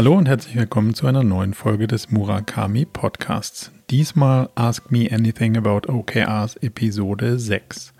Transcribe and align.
Hallo 0.00 0.16
und 0.16 0.28
herzlich 0.28 0.56
willkommen 0.56 0.94
zu 0.94 1.06
einer 1.06 1.22
neuen 1.22 1.52
Folge 1.52 1.86
des 1.86 2.10
Murakami 2.10 2.86
Podcasts. 2.86 3.70
Diesmal 3.90 4.48
Ask 4.54 4.90
Me 4.90 5.06
Anything 5.12 5.58
About 5.58 5.92
OKRs 5.92 6.56
Episode 6.62 7.38
6. 7.38 7.92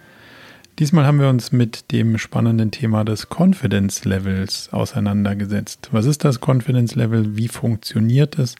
Diesmal 0.80 1.04
haben 1.04 1.20
wir 1.20 1.28
uns 1.28 1.52
mit 1.52 1.92
dem 1.92 2.16
spannenden 2.16 2.70
Thema 2.70 3.04
des 3.04 3.28
Confidence 3.28 4.06
Levels 4.06 4.70
auseinandergesetzt. 4.72 5.90
Was 5.92 6.06
ist 6.06 6.24
das 6.24 6.40
Confidence 6.40 6.94
Level? 6.94 7.36
Wie 7.36 7.48
funktioniert 7.48 8.38
es? 8.38 8.54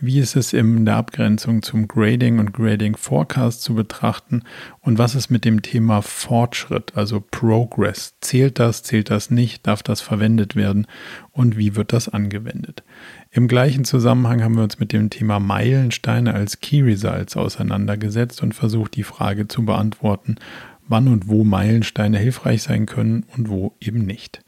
Wie 0.00 0.18
ist 0.18 0.34
es 0.34 0.54
in 0.54 0.86
der 0.86 0.96
Abgrenzung 0.96 1.60
zum 1.60 1.86
Grading 1.86 2.38
und 2.38 2.54
Grading 2.54 2.96
Forecast 2.96 3.60
zu 3.60 3.74
betrachten? 3.74 4.44
Und 4.80 4.96
was 4.96 5.14
ist 5.14 5.28
mit 5.28 5.44
dem 5.44 5.60
Thema 5.60 6.00
Fortschritt, 6.00 6.96
also 6.96 7.20
Progress? 7.20 8.14
Zählt 8.22 8.58
das, 8.58 8.82
zählt 8.82 9.10
das 9.10 9.30
nicht? 9.30 9.66
Darf 9.66 9.82
das 9.82 10.00
verwendet 10.00 10.56
werden? 10.56 10.86
Und 11.32 11.58
wie 11.58 11.76
wird 11.76 11.92
das 11.92 12.08
angewendet? 12.08 12.82
Im 13.30 13.46
gleichen 13.46 13.84
Zusammenhang 13.84 14.42
haben 14.42 14.56
wir 14.56 14.62
uns 14.62 14.78
mit 14.78 14.94
dem 14.94 15.10
Thema 15.10 15.38
Meilensteine 15.38 16.32
als 16.32 16.60
Key 16.60 16.80
Results 16.80 17.36
auseinandergesetzt 17.36 18.42
und 18.42 18.54
versucht, 18.54 18.96
die 18.96 19.02
Frage 19.02 19.48
zu 19.48 19.66
beantworten, 19.66 20.36
wann 20.88 21.08
und 21.08 21.28
wo 21.28 21.44
Meilensteine 21.44 22.18
hilfreich 22.18 22.62
sein 22.62 22.86
können 22.86 23.24
und 23.36 23.48
wo 23.48 23.74
eben 23.80 24.04
nicht. 24.04 24.42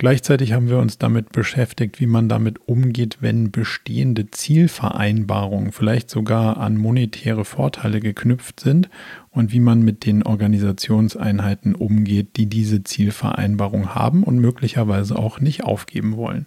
Gleichzeitig 0.00 0.54
haben 0.54 0.70
wir 0.70 0.78
uns 0.78 0.96
damit 0.96 1.30
beschäftigt, 1.30 2.00
wie 2.00 2.06
man 2.06 2.30
damit 2.30 2.66
umgeht, 2.66 3.18
wenn 3.20 3.50
bestehende 3.50 4.30
Zielvereinbarungen 4.30 5.72
vielleicht 5.72 6.08
sogar 6.08 6.56
an 6.56 6.78
monetäre 6.78 7.44
Vorteile 7.44 8.00
geknüpft 8.00 8.60
sind 8.60 8.88
und 9.30 9.52
wie 9.52 9.60
man 9.60 9.82
mit 9.82 10.06
den 10.06 10.22
Organisationseinheiten 10.22 11.74
umgeht, 11.74 12.38
die 12.38 12.46
diese 12.46 12.82
Zielvereinbarung 12.82 13.94
haben 13.94 14.22
und 14.22 14.38
möglicherweise 14.38 15.16
auch 15.16 15.38
nicht 15.38 15.64
aufgeben 15.64 16.16
wollen. 16.16 16.46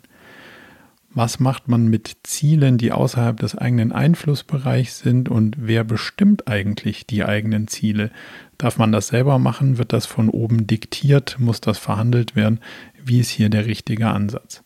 Was 1.16 1.40
macht 1.40 1.68
man 1.68 1.88
mit 1.88 2.18
Zielen, 2.24 2.80
die 2.80 2.92
außerhalb 2.92 3.40
des 3.40 3.56
eigenen 3.56 3.92
Einflussbereichs 3.92 5.00
sind 5.00 5.30
und 5.30 5.56
wer 5.60 5.84
bestimmt 5.84 6.48
eigentlich 6.48 7.06
die 7.06 7.24
eigenen 7.24 7.68
Ziele? 7.68 8.10
Darf 8.58 8.80
man 8.80 8.92
das 8.92 9.10
selber 9.10 9.38
machen? 9.38 9.78
Wird 9.78 9.94
das 9.94 10.08
von 10.08 10.30
oben 10.30 10.66
diktiert? 10.66 11.38
Muss 11.40 11.62
das 11.62 11.78
verhandelt 11.78 12.36
werden? 12.36 12.60
Wie 13.04 13.20
ist 13.20 13.30
hier 13.30 13.50
der 13.50 13.68
richtige 13.68 14.08
Ansatz? 14.08 14.64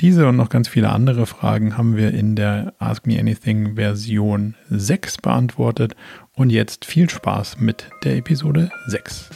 Diese 0.00 0.26
und 0.26 0.36
noch 0.36 0.48
ganz 0.48 0.66
viele 0.66 0.88
andere 0.88 1.26
Fragen 1.26 1.76
haben 1.76 1.96
wir 1.96 2.12
in 2.14 2.36
der 2.36 2.72
Ask 2.78 3.06
Me 3.06 3.20
Anything 3.20 3.74
Version 3.76 4.54
6 4.70 5.18
beantwortet. 5.18 5.94
Und 6.34 6.48
jetzt 6.48 6.86
viel 6.86 7.10
Spaß 7.10 7.60
mit 7.60 7.90
der 8.02 8.16
Episode 8.16 8.70
6. 8.86 9.28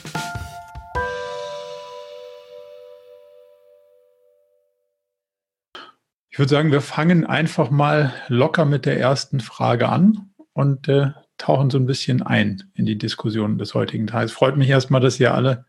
Ich 6.37 6.39
würde 6.39 6.51
sagen, 6.51 6.71
wir 6.71 6.83
fangen 6.83 7.25
einfach 7.25 7.71
mal 7.71 8.13
locker 8.29 8.67
mit 8.67 8.85
der 8.85 9.01
ersten 9.01 9.41
Frage 9.41 9.89
an 9.89 10.35
und 10.53 10.87
äh, 10.87 11.13
tauchen 11.39 11.71
so 11.71 11.79
ein 11.79 11.87
bisschen 11.87 12.21
ein 12.21 12.63
in 12.75 12.85
die 12.85 12.99
Diskussion 12.99 13.57
des 13.57 13.73
heutigen 13.73 14.07
Tages. 14.07 14.33
Freut 14.33 14.59
mich 14.59 14.69
erstmal, 14.69 15.01
dass 15.01 15.19
ihr 15.19 15.33
alle 15.33 15.65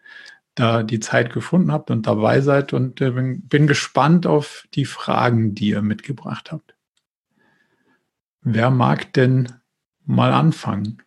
da 0.55 0.83
die 0.83 0.99
Zeit 0.99 1.31
gefunden 1.31 1.71
habt 1.71 1.89
und 1.89 2.05
dabei 2.05 2.41
seid 2.41 2.73
und 2.73 2.99
äh, 2.99 3.11
bin, 3.11 3.47
bin 3.47 3.65
gespannt 3.65 4.27
auf 4.27 4.67
die 4.73 4.83
Fragen, 4.83 5.55
die 5.55 5.69
ihr 5.69 5.81
mitgebracht 5.81 6.51
habt. 6.51 6.75
Wer 8.41 8.69
mag 8.69 9.13
denn 9.13 9.47
mal 10.03 10.33
anfangen? 10.33 11.01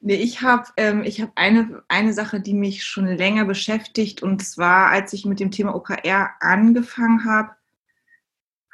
Nee, 0.00 0.14
ich 0.14 0.42
habe 0.42 0.68
ähm, 0.76 1.02
hab 1.02 1.32
eine, 1.34 1.82
eine 1.88 2.12
Sache, 2.12 2.38
die 2.38 2.54
mich 2.54 2.84
schon 2.84 3.08
länger 3.08 3.46
beschäftigt. 3.46 4.22
Und 4.22 4.46
zwar, 4.46 4.90
als 4.90 5.12
ich 5.12 5.24
mit 5.24 5.40
dem 5.40 5.50
Thema 5.50 5.74
OKR 5.74 6.30
angefangen 6.38 7.24
habe, 7.24 7.55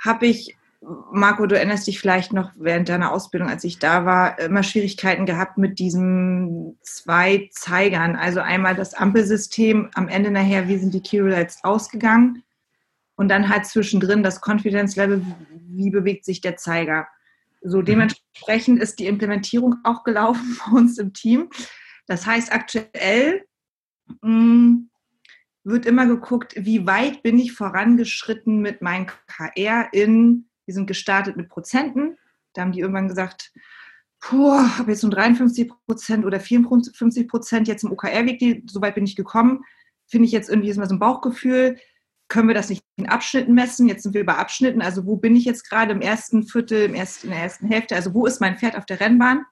habe 0.05 0.27
ich, 0.27 0.57
Marco, 1.13 1.47
du 1.47 1.57
erinnerst 1.57 1.87
dich 1.87 2.01
vielleicht 2.01 2.33
noch 2.33 2.51
während 2.57 2.89
deiner 2.89 3.13
Ausbildung, 3.13 3.49
als 3.49 3.63
ich 3.63 3.79
da 3.79 4.05
war, 4.05 4.39
immer 4.41 4.63
Schwierigkeiten 4.63 5.27
gehabt 5.27 5.57
mit 5.57 5.79
diesen 5.79 6.77
zwei 6.83 7.49
Zeigern. 7.53 8.17
Also 8.17 8.41
einmal 8.41 8.75
das 8.75 8.95
Ampelsystem, 8.95 9.91
am 9.95 10.09
Ende 10.09 10.31
nachher, 10.31 10.69
wie 10.69 10.79
sind 10.79 10.93
die 10.93 11.03
Key 11.03 11.21
Results 11.21 11.63
ausgegangen? 11.63 12.43
Und 13.15 13.29
dann 13.29 13.49
halt 13.49 13.67
zwischendrin 13.67 14.25
das 14.25 14.41
Confidence 14.41 14.97
Level, 14.97 15.23
wie 15.69 15.91
bewegt 15.91 16.25
sich 16.25 16.41
der 16.41 16.57
Zeiger? 16.57 17.07
So 17.63 17.79
mhm. 17.79 17.85
dementsprechend 17.85 18.83
ist 18.83 18.99
die 18.99 19.07
Implementierung 19.07 19.77
auch 19.85 20.03
gelaufen 20.03 20.59
bei 20.67 20.77
uns 20.77 20.99
im 20.99 21.13
Team. 21.13 21.49
Das 22.07 22.27
heißt, 22.27 22.53
aktuell 22.53 23.45
mh, 24.23 24.29
mm, 24.29 24.91
wird 25.65 25.87
immer 25.87 26.07
geguckt, 26.07 26.55
wie 26.57 26.87
weit 26.87 27.23
bin 27.23 27.39
ich 27.39 27.53
vorangeschritten 27.53 28.61
mit 28.61 28.83
meinem 28.83 29.07
KR 29.27 29.89
in, 29.93 30.49
wir 30.67 30.75
sind 30.75 30.87
gestartet 30.87 31.37
mit 31.37 31.49
Prozenten. 31.49 32.19
Da 32.53 32.63
haben 32.63 32.73
die 32.73 32.81
irgendwann 32.81 33.09
gesagt, 33.09 33.53
puh, 34.21 34.53
habe 34.79 34.91
jetzt 34.91 35.03
nur 35.03 35.13
53 35.13 35.71
Prozent 35.87 36.25
oder 36.25 36.41
54 36.41 37.29
Prozent 37.29 37.69
jetzt 37.69 37.85
im 37.85 37.93
OKR-Weg, 37.93 38.65
so 38.69 38.81
weit 38.81 38.95
bin 38.95 39.05
ich 39.05 39.17
gekommen. 39.17 39.65
Finde 40.07 40.27
ich 40.27 40.33
jetzt 40.33 40.49
irgendwie 40.49 40.71
ist 40.71 40.79
mal 40.79 40.89
so 40.89 40.95
ein 40.95 41.01
Bauchgefühl. 41.01 41.79
Können 42.29 42.49
wir 42.49 42.55
das 42.55 42.71
nicht 42.71 42.83
in 42.97 43.09
Abschnitten 43.09 43.55
messen? 43.55 43.89
Jetzt 43.89 44.05
sind 44.05 44.15
wir 44.15 44.27
bei 44.27 44.37
Abschnitten. 44.37 44.83
Also 44.83 45.07
wo 45.07 45.17
bin 45.17 45.37
ich 45.37 45.45
jetzt 45.45 45.69
gerade 45.69 45.93
im 45.93 46.01
ersten 46.01 46.45
Viertel, 46.45 46.85
im 46.85 46.95
ersten, 46.95 47.29
in 47.29 47.33
der 47.33 47.43
ersten 47.43 47.67
Hälfte? 47.67 47.95
Also 47.95 48.15
wo 48.15 48.27
ist 48.27 48.41
mein 48.41 48.59
Pferd 48.59 48.77
auf 48.77 48.87
der 48.87 49.01
Rennbahn? 49.01 49.45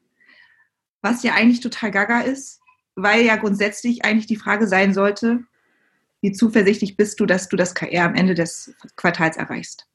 Was 1.03 1.23
ja 1.23 1.35
eigentlich 1.35 1.61
total 1.61 1.91
gaga 1.91 2.21
ist, 2.21 2.61
weil 2.95 3.25
ja 3.25 3.37
grundsätzlich 3.37 4.05
eigentlich 4.05 4.27
die 4.27 4.37
Frage 4.37 4.67
sein 4.67 4.93
sollte, 4.93 5.45
wie 6.21 6.33
zuversichtlich 6.33 6.97
bist 6.97 7.21
du, 7.21 7.27
dass 7.27 7.49
du 7.49 7.57
das 7.57 7.75
KR 7.75 8.05
am 8.05 8.15
Ende 8.15 8.35
des 8.35 8.75
Quartals 8.97 9.37
erreichst. 9.37 9.87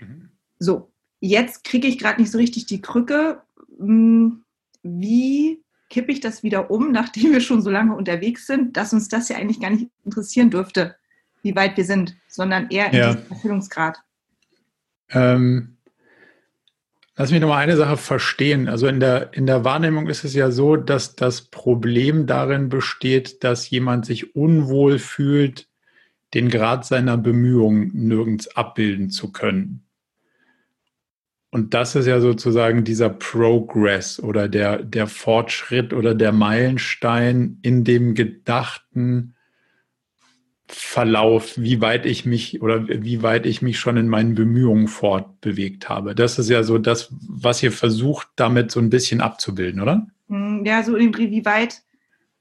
Mhm. 0.00 0.30
So, 0.58 0.92
jetzt 1.20 1.64
kriege 1.64 1.86
ich 1.86 1.98
gerade 1.98 2.20
nicht 2.20 2.30
so 2.30 2.38
richtig 2.38 2.66
die 2.66 2.80
Krücke. 2.80 3.42
Hm, 3.78 4.44
wie 4.82 5.62
kippe 5.90 6.12
ich 6.12 6.20
das 6.20 6.42
wieder 6.42 6.70
um, 6.70 6.92
nachdem 6.92 7.32
wir 7.32 7.40
schon 7.40 7.62
so 7.62 7.70
lange 7.70 7.94
unterwegs 7.94 8.46
sind, 8.46 8.76
dass 8.76 8.92
uns 8.92 9.08
das 9.08 9.28
ja 9.28 9.36
eigentlich 9.36 9.60
gar 9.60 9.70
nicht 9.70 9.88
interessieren 10.04 10.50
dürfte, 10.50 10.96
wie 11.42 11.54
weit 11.54 11.76
wir 11.76 11.84
sind, 11.84 12.16
sondern 12.26 12.70
eher 12.70 12.92
in 12.92 12.98
ja. 12.98 13.14
diesem 13.14 13.30
Erfüllungsgrad. 13.30 13.98
Ähm, 15.10 15.76
lass 17.16 17.30
mich 17.30 17.40
noch 17.40 17.48
mal 17.48 17.58
eine 17.58 17.76
Sache 17.76 17.96
verstehen. 17.96 18.68
Also 18.68 18.88
in 18.88 19.00
der, 19.00 19.32
in 19.32 19.46
der 19.46 19.64
Wahrnehmung 19.64 20.08
ist 20.08 20.24
es 20.24 20.34
ja 20.34 20.50
so, 20.50 20.76
dass 20.76 21.14
das 21.14 21.42
Problem 21.42 22.26
darin 22.26 22.68
besteht, 22.68 23.44
dass 23.44 23.70
jemand 23.70 24.04
sich 24.04 24.34
unwohl 24.34 24.98
fühlt, 24.98 25.67
den 26.34 26.48
Grad 26.48 26.84
seiner 26.84 27.16
Bemühungen 27.16 27.90
nirgends 27.94 28.48
abbilden 28.56 29.10
zu 29.10 29.32
können. 29.32 29.84
Und 31.50 31.72
das 31.72 31.94
ist 31.94 32.06
ja 32.06 32.20
sozusagen 32.20 32.84
dieser 32.84 33.08
Progress 33.08 34.20
oder 34.20 34.48
der, 34.48 34.82
der 34.82 35.06
Fortschritt 35.06 35.94
oder 35.94 36.14
der 36.14 36.32
Meilenstein 36.32 37.58
in 37.62 37.84
dem 37.84 38.14
gedachten 38.14 39.34
Verlauf, 40.66 41.56
wie 41.56 41.80
weit 41.80 42.04
ich 42.04 42.26
mich 42.26 42.60
oder 42.60 42.86
wie 42.88 43.22
weit 43.22 43.46
ich 43.46 43.62
mich 43.62 43.78
schon 43.78 43.96
in 43.96 44.08
meinen 44.08 44.34
Bemühungen 44.34 44.86
fortbewegt 44.86 45.88
habe. 45.88 46.14
Das 46.14 46.38
ist 46.38 46.50
ja 46.50 46.62
so 46.62 46.76
das, 46.76 47.08
was 47.26 47.62
ihr 47.62 47.72
versucht, 47.72 48.28
damit 48.36 48.70
so 48.70 48.78
ein 48.78 48.90
bisschen 48.90 49.22
abzubilden, 49.22 49.80
oder? 49.80 50.06
Hm, 50.28 50.66
ja, 50.66 50.82
so 50.82 50.98
wie 50.98 51.44
weit 51.46 51.82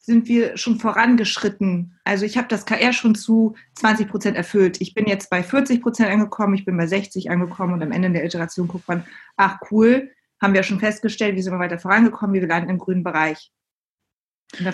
sind 0.07 0.29
wir 0.29 0.55
schon 0.55 0.79
vorangeschritten. 0.79 1.99
Also 2.05 2.25
ich 2.25 2.37
habe 2.37 2.47
das 2.47 2.65
KR 2.65 2.93
schon 2.93 3.13
zu 3.13 3.55
20 3.75 4.07
Prozent 4.07 4.37
erfüllt. 4.37 4.79
Ich 4.79 4.93
bin 4.93 5.05
jetzt 5.05 5.29
bei 5.29 5.43
40 5.43 5.81
Prozent 5.81 6.09
angekommen, 6.09 6.53
ich 6.53 6.63
bin 6.63 6.77
bei 6.77 6.87
60 6.87 7.29
angekommen 7.29 7.73
und 7.73 7.83
am 7.83 7.91
Ende 7.91 8.09
der 8.11 8.23
Iteration 8.23 8.69
guckt 8.69 8.87
man, 8.87 9.05
ach 9.35 9.59
cool, 9.69 10.09
haben 10.41 10.53
wir 10.53 10.63
schon 10.63 10.79
festgestellt, 10.79 11.35
wie 11.35 11.41
sind 11.41 11.51
wir 11.51 11.59
weiter 11.59 11.77
vorangekommen, 11.77 12.33
wie 12.33 12.39
wir 12.39 12.47
landen 12.47 12.69
im 12.69 12.77
grünen 12.77 13.03
Bereich. 13.03 13.51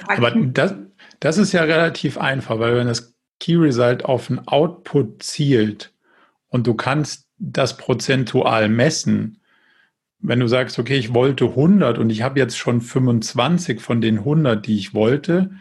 Aber 0.06 0.30
das, 0.30 0.76
das 1.20 1.40
ist 1.40 1.52
ja 1.52 1.64
relativ 1.64 2.20
einfach, 2.20 2.60
weil 2.60 2.76
wenn 2.76 2.88
das 2.88 3.16
Key 3.40 3.56
Result 3.56 4.06
auf 4.06 4.30
ein 4.30 4.48
Output 4.48 5.24
zielt 5.24 5.96
und 6.50 6.68
du 6.68 6.76
kannst 6.76 7.28
das 7.40 7.78
prozentual 7.78 8.70
messen, 8.70 9.42
wenn 10.24 10.40
du 10.40 10.48
sagst, 10.48 10.80
okay, 10.80 10.98
ich 10.98 11.14
wollte 11.14 11.46
100 11.46 11.98
und 12.00 12.10
ich 12.10 12.22
habe 12.22 12.40
jetzt 12.40 12.58
schon 12.58 12.82
25 12.82 13.82
von 13.82 14.00
den 14.00 14.20
100, 14.20 14.66
die 14.66 14.78
ich 14.78 14.94
wollte, 14.94 15.52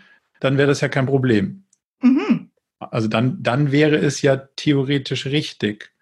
dann 0.41 0.57
wäre 0.57 0.69
das 0.69 0.81
ja 0.81 0.89
kein 0.89 1.07
Problem. 1.07 1.65
Mhm. 2.01 2.51
Also 2.79 3.09
dann, 3.09 3.43
dann 3.43 3.73
wäre 3.73 3.97
es 3.97 4.23
ja 4.23 4.37
theoretisch 4.37 5.27
richtig. 5.27 5.93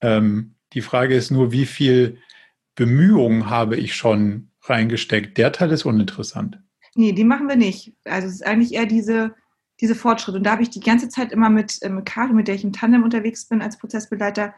Ähm, 0.00 0.54
die 0.74 0.82
Frage 0.82 1.14
ist 1.14 1.30
nur, 1.30 1.50
wie 1.52 1.66
viel 1.66 2.18
Bemühungen 2.74 3.48
habe 3.48 3.76
ich 3.76 3.94
schon 3.94 4.50
reingesteckt? 4.62 5.38
Der 5.38 5.52
Teil 5.52 5.72
ist 5.72 5.84
uninteressant. 5.84 6.58
Nee, 6.94 7.12
die 7.12 7.24
machen 7.24 7.48
wir 7.48 7.56
nicht. 7.56 7.94
Also 8.04 8.28
es 8.28 8.34
ist 8.34 8.46
eigentlich 8.46 8.74
eher 8.74 8.86
diese, 8.86 9.34
diese 9.80 9.94
Fortschritte. 9.94 10.38
Und 10.38 10.44
da 10.44 10.52
habe 10.52 10.62
ich 10.62 10.70
die 10.70 10.80
ganze 10.80 11.08
Zeit 11.08 11.32
immer 11.32 11.48
mit, 11.48 11.82
äh, 11.82 11.88
mit 11.88 12.04
Karin, 12.04 12.36
mit 12.36 12.48
der 12.48 12.54
ich 12.54 12.64
im 12.64 12.72
Tandem 12.72 13.02
unterwegs 13.02 13.46
bin 13.46 13.62
als 13.62 13.78
Prozessbegleiter, 13.78 14.54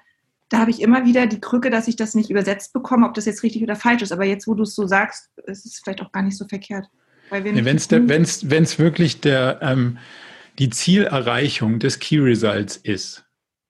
da 0.48 0.58
habe 0.58 0.70
ich 0.70 0.80
immer 0.80 1.04
wieder 1.04 1.26
die 1.26 1.40
Krücke, 1.40 1.70
dass 1.70 1.88
ich 1.88 1.96
das 1.96 2.14
nicht 2.14 2.30
übersetzt 2.30 2.72
bekomme, 2.72 3.06
ob 3.06 3.14
das 3.14 3.26
jetzt 3.26 3.42
richtig 3.42 3.62
oder 3.62 3.76
falsch 3.76 4.02
ist. 4.02 4.12
Aber 4.12 4.24
jetzt, 4.24 4.46
wo 4.46 4.54
du 4.54 4.62
es 4.62 4.74
so 4.74 4.86
sagst, 4.86 5.30
ist 5.46 5.66
es 5.66 5.80
vielleicht 5.82 6.02
auch 6.02 6.12
gar 6.12 6.22
nicht 6.22 6.36
so 6.36 6.46
verkehrt. 6.46 6.86
Wenn 7.30 7.56
es 7.66 8.48
wenn's, 8.48 8.78
wirklich 8.78 9.20
der, 9.20 9.58
ähm, 9.60 9.98
die 10.60 10.70
Zielerreichung 10.70 11.80
des 11.80 11.98
Key 11.98 12.18
Results 12.18 12.76
ist, 12.76 13.26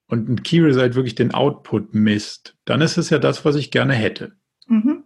und 0.08 0.28
ein 0.28 0.42
Key 0.42 0.60
Result 0.60 0.94
wirklich 0.94 1.14
den 1.14 1.34
Output 1.34 1.94
misst, 1.94 2.56
dann 2.64 2.80
ist 2.80 2.96
es 2.96 3.10
ja 3.10 3.18
das, 3.18 3.44
was 3.44 3.56
ich 3.56 3.70
gerne 3.70 3.94
hätte. 3.94 4.32
Mhm. 4.68 5.04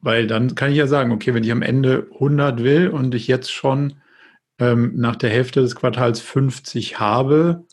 Weil 0.00 0.26
dann 0.26 0.54
kann 0.54 0.70
ich 0.70 0.76
ja 0.76 0.86
sagen, 0.86 1.12
okay, 1.12 1.34
wenn 1.34 1.44
ich 1.44 1.52
am 1.52 1.62
Ende 1.62 2.08
100 2.14 2.62
will 2.62 2.88
und 2.88 3.14
ich 3.14 3.26
jetzt 3.26 3.52
schon 3.52 4.00
ähm, 4.58 4.92
nach 4.96 5.16
der 5.16 5.30
Hälfte 5.30 5.62
des 5.62 5.74
Quartals 5.74 6.20
50 6.20 7.00
habe, 7.00 7.64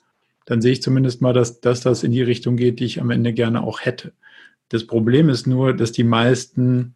dann 0.45 0.61
sehe 0.61 0.73
ich 0.73 0.81
zumindest 0.81 1.21
mal, 1.21 1.33
dass, 1.33 1.61
dass 1.61 1.81
das 1.81 2.03
in 2.03 2.11
die 2.11 2.21
Richtung 2.21 2.57
geht, 2.57 2.79
die 2.79 2.85
ich 2.85 3.01
am 3.01 3.11
Ende 3.11 3.33
gerne 3.33 3.63
auch 3.63 3.81
hätte. 3.81 4.13
Das 4.69 4.87
Problem 4.87 5.29
ist 5.29 5.47
nur, 5.47 5.73
dass 5.73 5.91
die 5.91 6.03
meisten 6.03 6.95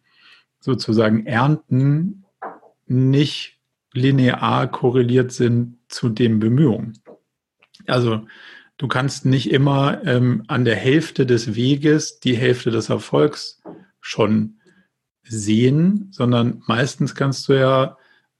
sozusagen 0.60 1.26
Ernten 1.26 2.24
nicht 2.86 3.58
linear 3.92 4.70
korreliert 4.70 5.32
sind 5.32 5.78
zu 5.88 6.08
den 6.08 6.38
Bemühungen. 6.38 6.98
Also 7.86 8.26
du 8.78 8.88
kannst 8.88 9.26
nicht 9.26 9.50
immer 9.50 10.04
ähm, 10.04 10.44
an 10.48 10.64
der 10.64 10.76
Hälfte 10.76 11.26
des 11.26 11.54
Weges 11.54 12.20
die 12.20 12.36
Hälfte 12.36 12.70
des 12.70 12.88
Erfolgs 12.88 13.62
schon 14.00 14.60
sehen, 15.22 16.08
sondern 16.12 16.62
meistens 16.66 17.14
kannst 17.14 17.48
du 17.48 17.54
ja 17.54 17.96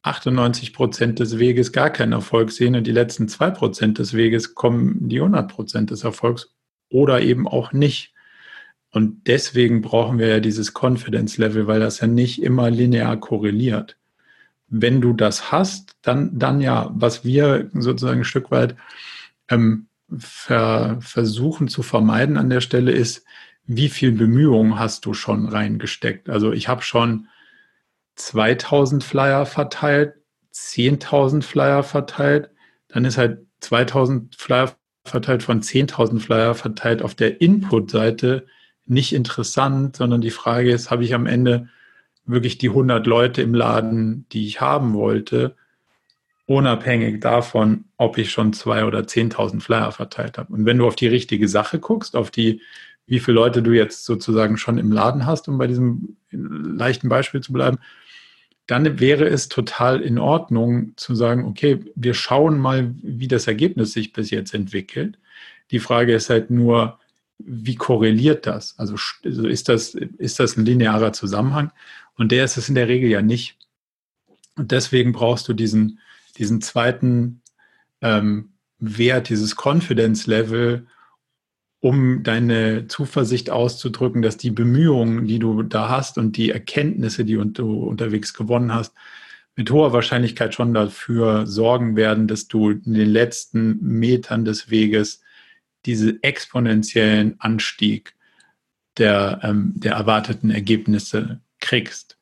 98 0.06 0.72
Prozent 0.72 1.18
des 1.18 1.38
Weges 1.38 1.72
gar 1.72 1.90
keinen 1.90 2.12
Erfolg 2.12 2.52
sehen 2.52 2.76
und 2.76 2.86
die 2.86 2.92
letzten 2.92 3.28
zwei 3.28 3.50
Prozent 3.50 3.98
des 3.98 4.14
Weges 4.14 4.54
kommen 4.54 5.08
die 5.08 5.18
100 5.18 5.50
Prozent 5.50 5.90
des 5.90 6.04
Erfolgs 6.04 6.54
oder 6.88 7.22
eben 7.22 7.48
auch 7.48 7.72
nicht. 7.72 8.14
Und 8.92 9.26
deswegen 9.26 9.82
brauchen 9.82 10.18
wir 10.18 10.28
ja 10.28 10.40
dieses 10.40 10.72
Confidence 10.72 11.38
Level, 11.38 11.66
weil 11.66 11.80
das 11.80 12.00
ja 12.00 12.06
nicht 12.06 12.40
immer 12.40 12.70
linear 12.70 13.16
korreliert. 13.16 13.96
Wenn 14.68 15.00
du 15.00 15.12
das 15.12 15.50
hast, 15.50 15.96
dann, 16.02 16.38
dann 16.38 16.60
ja, 16.60 16.90
was 16.94 17.24
wir 17.24 17.68
sozusagen 17.74 18.20
ein 18.20 18.24
Stück 18.24 18.50
weit 18.50 18.76
ähm, 19.48 19.88
ver, 20.16 20.98
versuchen 21.00 21.66
zu 21.66 21.82
vermeiden 21.82 22.36
an 22.36 22.48
der 22.48 22.60
Stelle 22.60 22.92
ist, 22.92 23.24
wie 23.64 23.88
viel 23.88 24.12
Bemühungen 24.12 24.78
hast 24.78 25.04
du 25.04 25.14
schon 25.14 25.48
reingesteckt? 25.48 26.30
Also 26.30 26.52
ich 26.52 26.68
habe 26.68 26.82
schon 26.82 27.26
2000 28.16 29.04
Flyer 29.04 29.46
verteilt, 29.46 30.14
10.000 30.52 31.42
Flyer 31.42 31.82
verteilt, 31.82 32.50
dann 32.88 33.04
ist 33.04 33.18
halt 33.18 33.46
2000 33.60 34.36
Flyer 34.36 34.74
verteilt 35.04 35.42
von 35.42 35.62
10.000 35.62 36.20
Flyer 36.20 36.54
verteilt 36.54 37.02
auf 37.02 37.14
der 37.14 37.40
Input-Seite 37.40 38.46
nicht 38.86 39.12
interessant, 39.12 39.96
sondern 39.96 40.20
die 40.20 40.30
Frage 40.30 40.70
ist, 40.70 40.90
habe 40.90 41.04
ich 41.04 41.14
am 41.14 41.26
Ende 41.26 41.68
wirklich 42.24 42.58
die 42.58 42.68
100 42.68 43.06
Leute 43.06 43.42
im 43.42 43.54
Laden, 43.54 44.26
die 44.32 44.46
ich 44.46 44.60
haben 44.60 44.94
wollte, 44.94 45.56
unabhängig 46.46 47.20
davon, 47.20 47.84
ob 47.96 48.18
ich 48.18 48.30
schon 48.30 48.52
zwei 48.52 48.84
oder 48.84 49.00
10.000 49.00 49.60
Flyer 49.60 49.92
verteilt 49.92 50.38
habe. 50.38 50.52
Und 50.52 50.64
wenn 50.64 50.78
du 50.78 50.86
auf 50.86 50.96
die 50.96 51.08
richtige 51.08 51.48
Sache 51.48 51.78
guckst, 51.78 52.16
auf 52.16 52.30
die 52.30 52.60
wie 53.06 53.20
viele 53.20 53.36
Leute 53.36 53.62
du 53.62 53.72
jetzt 53.72 54.04
sozusagen 54.04 54.56
schon 54.56 54.78
im 54.78 54.90
Laden 54.90 55.26
hast, 55.26 55.48
um 55.48 55.58
bei 55.58 55.66
diesem 55.66 56.16
leichten 56.30 57.08
Beispiel 57.08 57.40
zu 57.40 57.52
bleiben, 57.52 57.78
dann 58.66 58.98
wäre 58.98 59.26
es 59.26 59.48
total 59.48 60.00
in 60.00 60.18
Ordnung 60.18 60.92
zu 60.96 61.14
sagen, 61.14 61.44
okay, 61.44 61.84
wir 61.94 62.14
schauen 62.14 62.58
mal, 62.58 62.94
wie 63.02 63.28
das 63.28 63.46
Ergebnis 63.46 63.92
sich 63.92 64.12
bis 64.12 64.30
jetzt 64.30 64.54
entwickelt. 64.54 65.18
Die 65.70 65.78
Frage 65.78 66.14
ist 66.14 66.30
halt 66.30 66.50
nur, 66.50 66.98
wie 67.38 67.76
korreliert 67.76 68.46
das? 68.46 68.78
Also, 68.78 68.96
also 69.24 69.46
ist 69.46 69.68
das, 69.68 69.94
ist 69.94 70.40
das 70.40 70.56
ein 70.56 70.64
linearer 70.64 71.12
Zusammenhang? 71.12 71.70
Und 72.16 72.32
der 72.32 72.44
ist 72.44 72.56
es 72.56 72.68
in 72.68 72.74
der 72.74 72.88
Regel 72.88 73.10
ja 73.10 73.22
nicht. 73.22 73.56
Und 74.56 74.72
deswegen 74.72 75.12
brauchst 75.12 75.46
du 75.48 75.52
diesen, 75.52 76.00
diesen 76.38 76.60
zweiten 76.60 77.42
ähm, 78.00 78.50
Wert, 78.78 79.28
dieses 79.28 79.54
Confidence 79.56 80.26
Level, 80.26 80.86
um 81.86 82.24
deine 82.24 82.88
Zuversicht 82.88 83.48
auszudrücken, 83.48 84.20
dass 84.20 84.36
die 84.36 84.50
Bemühungen, 84.50 85.28
die 85.28 85.38
du 85.38 85.62
da 85.62 85.88
hast 85.88 86.18
und 86.18 86.36
die 86.36 86.50
Erkenntnisse, 86.50 87.24
die 87.24 87.34
du 87.34 87.84
unterwegs 87.84 88.34
gewonnen 88.34 88.74
hast, 88.74 88.92
mit 89.54 89.70
hoher 89.70 89.92
Wahrscheinlichkeit 89.92 90.52
schon 90.52 90.74
dafür 90.74 91.46
sorgen 91.46 91.94
werden, 91.94 92.26
dass 92.26 92.48
du 92.48 92.70
in 92.70 92.94
den 92.94 93.08
letzten 93.08 93.78
Metern 93.80 94.44
des 94.44 94.68
Weges 94.68 95.22
diese 95.84 96.20
exponentiellen 96.22 97.36
Anstieg 97.38 98.16
der, 98.98 99.38
ähm, 99.44 99.72
der 99.76 99.92
erwarteten 99.92 100.50
Ergebnisse 100.50 101.40
kriegst. 101.60 102.18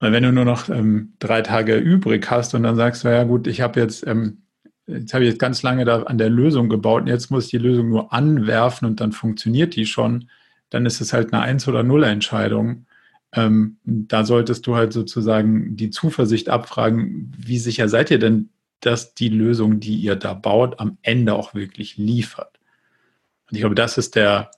Weil 0.00 0.12
wenn 0.12 0.22
du 0.22 0.32
nur 0.32 0.46
noch 0.46 0.70
ähm, 0.70 1.12
drei 1.18 1.42
Tage 1.42 1.76
übrig 1.76 2.30
hast 2.30 2.54
und 2.54 2.62
dann 2.62 2.76
sagst 2.76 3.04
du, 3.04 3.08
ja 3.08 3.24
gut, 3.24 3.48
ich 3.48 3.60
habe 3.60 3.80
jetzt 3.80 4.06
ähm, 4.06 4.45
jetzt 4.86 5.14
habe 5.14 5.24
ich 5.24 5.30
jetzt 5.30 5.40
ganz 5.40 5.62
lange 5.62 5.84
da 5.84 6.02
an 6.02 6.18
der 6.18 6.30
Lösung 6.30 6.68
gebaut 6.68 7.02
und 7.02 7.08
jetzt 7.08 7.30
muss 7.30 7.46
ich 7.46 7.50
die 7.50 7.58
Lösung 7.58 7.88
nur 7.88 8.12
anwerfen 8.12 8.86
und 8.86 9.00
dann 9.00 9.12
funktioniert 9.12 9.74
die 9.76 9.86
schon, 9.86 10.28
dann 10.70 10.86
ist 10.86 11.00
es 11.00 11.12
halt 11.12 11.32
eine 11.32 11.42
Eins- 11.42 11.68
oder 11.68 11.82
Null-Entscheidung. 11.82 12.86
Ähm, 13.32 13.78
da 13.84 14.24
solltest 14.24 14.66
du 14.66 14.76
halt 14.76 14.92
sozusagen 14.92 15.76
die 15.76 15.90
Zuversicht 15.90 16.48
abfragen, 16.48 17.32
wie 17.36 17.58
sicher 17.58 17.88
seid 17.88 18.10
ihr 18.10 18.18
denn, 18.18 18.50
dass 18.80 19.14
die 19.14 19.28
Lösung, 19.28 19.80
die 19.80 19.96
ihr 19.96 20.16
da 20.16 20.34
baut, 20.34 20.78
am 20.80 20.98
Ende 21.02 21.34
auch 21.34 21.54
wirklich 21.54 21.96
liefert. 21.96 22.58
Und 23.48 23.56
ich 23.56 23.60
glaube, 23.60 23.74
das 23.74 23.98
ist 23.98 24.14
der, 24.14 24.50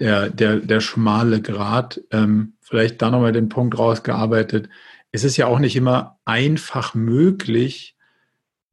der, 0.00 0.30
der, 0.30 0.56
der 0.56 0.80
schmale 0.80 1.40
Grad. 1.40 2.00
Ähm, 2.10 2.54
vielleicht 2.60 3.00
da 3.02 3.10
nochmal 3.10 3.32
den 3.32 3.48
Punkt 3.48 3.78
rausgearbeitet. 3.78 4.68
Es 5.12 5.24
ist 5.24 5.36
ja 5.36 5.46
auch 5.46 5.58
nicht 5.58 5.76
immer 5.76 6.18
einfach 6.24 6.94
möglich, 6.94 7.95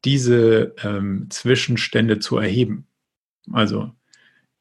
diese 0.06 0.74
ähm, 0.84 1.28
Zwischenstände 1.30 2.20
zu 2.20 2.38
erheben. 2.38 2.88
Also 3.52 3.92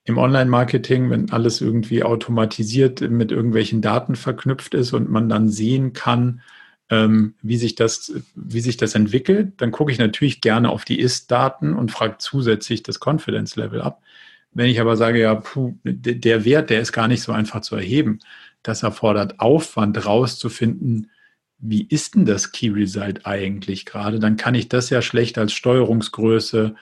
im 0.04 0.18
Online-Marketing, 0.18 1.10
wenn 1.10 1.30
alles 1.30 1.60
irgendwie 1.60 2.02
automatisiert 2.02 3.00
mit 3.00 3.30
irgendwelchen 3.30 3.80
Daten 3.80 4.16
verknüpft 4.16 4.74
ist 4.74 4.92
und 4.92 5.08
man 5.08 5.28
dann 5.28 5.48
sehen 5.48 5.92
kann, 5.92 6.42
ähm, 6.90 7.34
wie, 7.40 7.56
sich 7.56 7.76
das, 7.76 8.12
wie 8.34 8.60
sich 8.60 8.76
das 8.76 8.94
entwickelt, 8.94 9.54
dann 9.58 9.70
gucke 9.70 9.92
ich 9.92 9.98
natürlich 9.98 10.40
gerne 10.40 10.70
auf 10.70 10.84
die 10.84 10.98
Ist-Daten 10.98 11.74
und 11.74 11.92
frage 11.92 12.16
zusätzlich 12.18 12.82
das 12.82 12.98
Confidence-Level 12.98 13.80
ab. 13.80 14.02
Wenn 14.52 14.66
ich 14.66 14.80
aber 14.80 14.96
sage, 14.96 15.20
ja, 15.20 15.36
puh, 15.36 15.74
der 15.84 16.44
Wert, 16.44 16.70
der 16.70 16.80
ist 16.80 16.92
gar 16.92 17.08
nicht 17.08 17.22
so 17.22 17.32
einfach 17.32 17.60
zu 17.62 17.76
erheben, 17.76 18.18
das 18.62 18.82
erfordert 18.82 19.40
Aufwand 19.40 20.04
rauszufinden, 20.04 21.10
wie 21.62 21.86
ist 21.88 22.16
denn 22.16 22.26
das 22.26 22.50
Key 22.50 22.70
Result 22.70 23.24
eigentlich 23.24 23.86
gerade? 23.86 24.18
Dann 24.18 24.36
kann 24.36 24.54
ich 24.56 24.68
das 24.68 24.90
ja 24.90 25.00
schlecht 25.00 25.38
als 25.38 25.52
Steuerungsgröße 25.52 26.74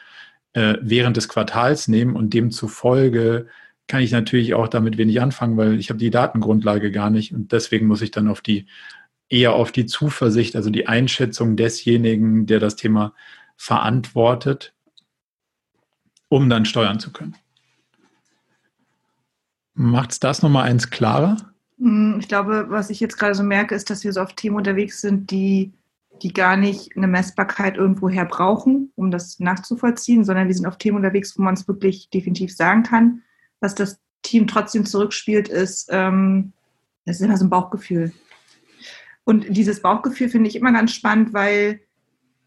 äh, 0.55 0.75
während 0.81 1.19
des 1.19 1.29
Quartals 1.29 1.87
nehmen 1.87 2.17
und 2.17 2.33
demzufolge 2.33 3.47
kann 3.87 4.03
ich 4.03 4.11
natürlich 4.11 4.55
auch 4.55 4.69
damit 4.69 4.97
wenig 4.97 5.21
anfangen, 5.21 5.57
weil 5.57 5.79
ich 5.79 5.91
habe 5.91 5.99
die 5.99 6.11
Datengrundlage 6.11 6.91
gar 6.91 7.11
nicht 7.11 7.35
und 7.35 7.53
deswegen 7.53 7.87
muss 7.89 8.03
ich 8.03 8.11
dann 8.11 8.29
auf 8.29 8.41
die 8.41 8.67
eher 9.29 9.53
auf 9.53 9.71
die 9.71 9.87
Zuversicht, 9.87 10.57
also 10.57 10.71
die 10.71 10.89
Einschätzung 10.89 11.57
desjenigen, 11.57 12.47
der 12.47 12.59
das 12.59 12.77
Thema 12.77 13.15
verantwortet, 13.57 14.75
um 16.29 16.49
dann 16.49 16.65
steuern 16.65 17.01
zu 17.01 17.13
können. 17.13 17.37
Macht 19.75 20.13
es 20.13 20.21
das 20.21 20.43
nochmal 20.43 20.69
eins 20.69 20.91
klarer? 20.91 21.50
Hm, 21.81 22.19
ich 22.21 22.29
glaube, 22.29 22.67
was 22.69 22.91
ich 22.91 23.01
jetzt 23.01 23.19
gerade 23.19 23.35
so 23.35 23.43
merke, 23.43 23.75
ist, 23.75 23.91
dass 23.91 24.05
wir 24.05 24.13
so 24.13 24.21
auf 24.21 24.35
Themen 24.35 24.57
unterwegs 24.57 25.01
sind, 25.01 25.31
die, 25.31 25.73
die 26.23 26.33
gar 26.33 26.57
nicht 26.57 26.97
eine 26.97 27.09
Messbarkeit 27.09 27.77
irgendwoher 27.77 28.27
brauchen, 28.27 28.93
um 28.95 29.11
das 29.11 29.41
nachzuvollziehen, 29.41 30.25
sondern 30.25 30.47
wir 30.47 30.55
sind 30.55 30.67
auf 30.67 30.79
Themen 30.79 30.99
unterwegs, 30.99 31.37
wo 31.39 31.43
man 31.43 31.55
es 31.55 31.67
wirklich 31.67 32.11
definitiv 32.11 32.55
sagen 32.55 32.83
kann. 32.83 33.23
Was 33.61 33.75
das 33.75 33.99
Team 34.23 34.47
trotzdem 34.47 34.85
zurückspielt, 34.85 35.49
ist, 35.49 35.89
ähm, 35.91 36.53
das 37.07 37.17
ist 37.17 37.23
immer 37.23 37.39
so 37.39 37.47
ein 37.47 37.51
Bauchgefühl. 37.51 38.13
Und 39.25 39.47
dieses 39.49 39.81
Bauchgefühl 39.81 40.29
finde 40.29 40.49
ich 40.49 40.57
immer 40.57 40.73
ganz 40.73 40.93
spannend, 40.93 41.33
weil 41.33 41.81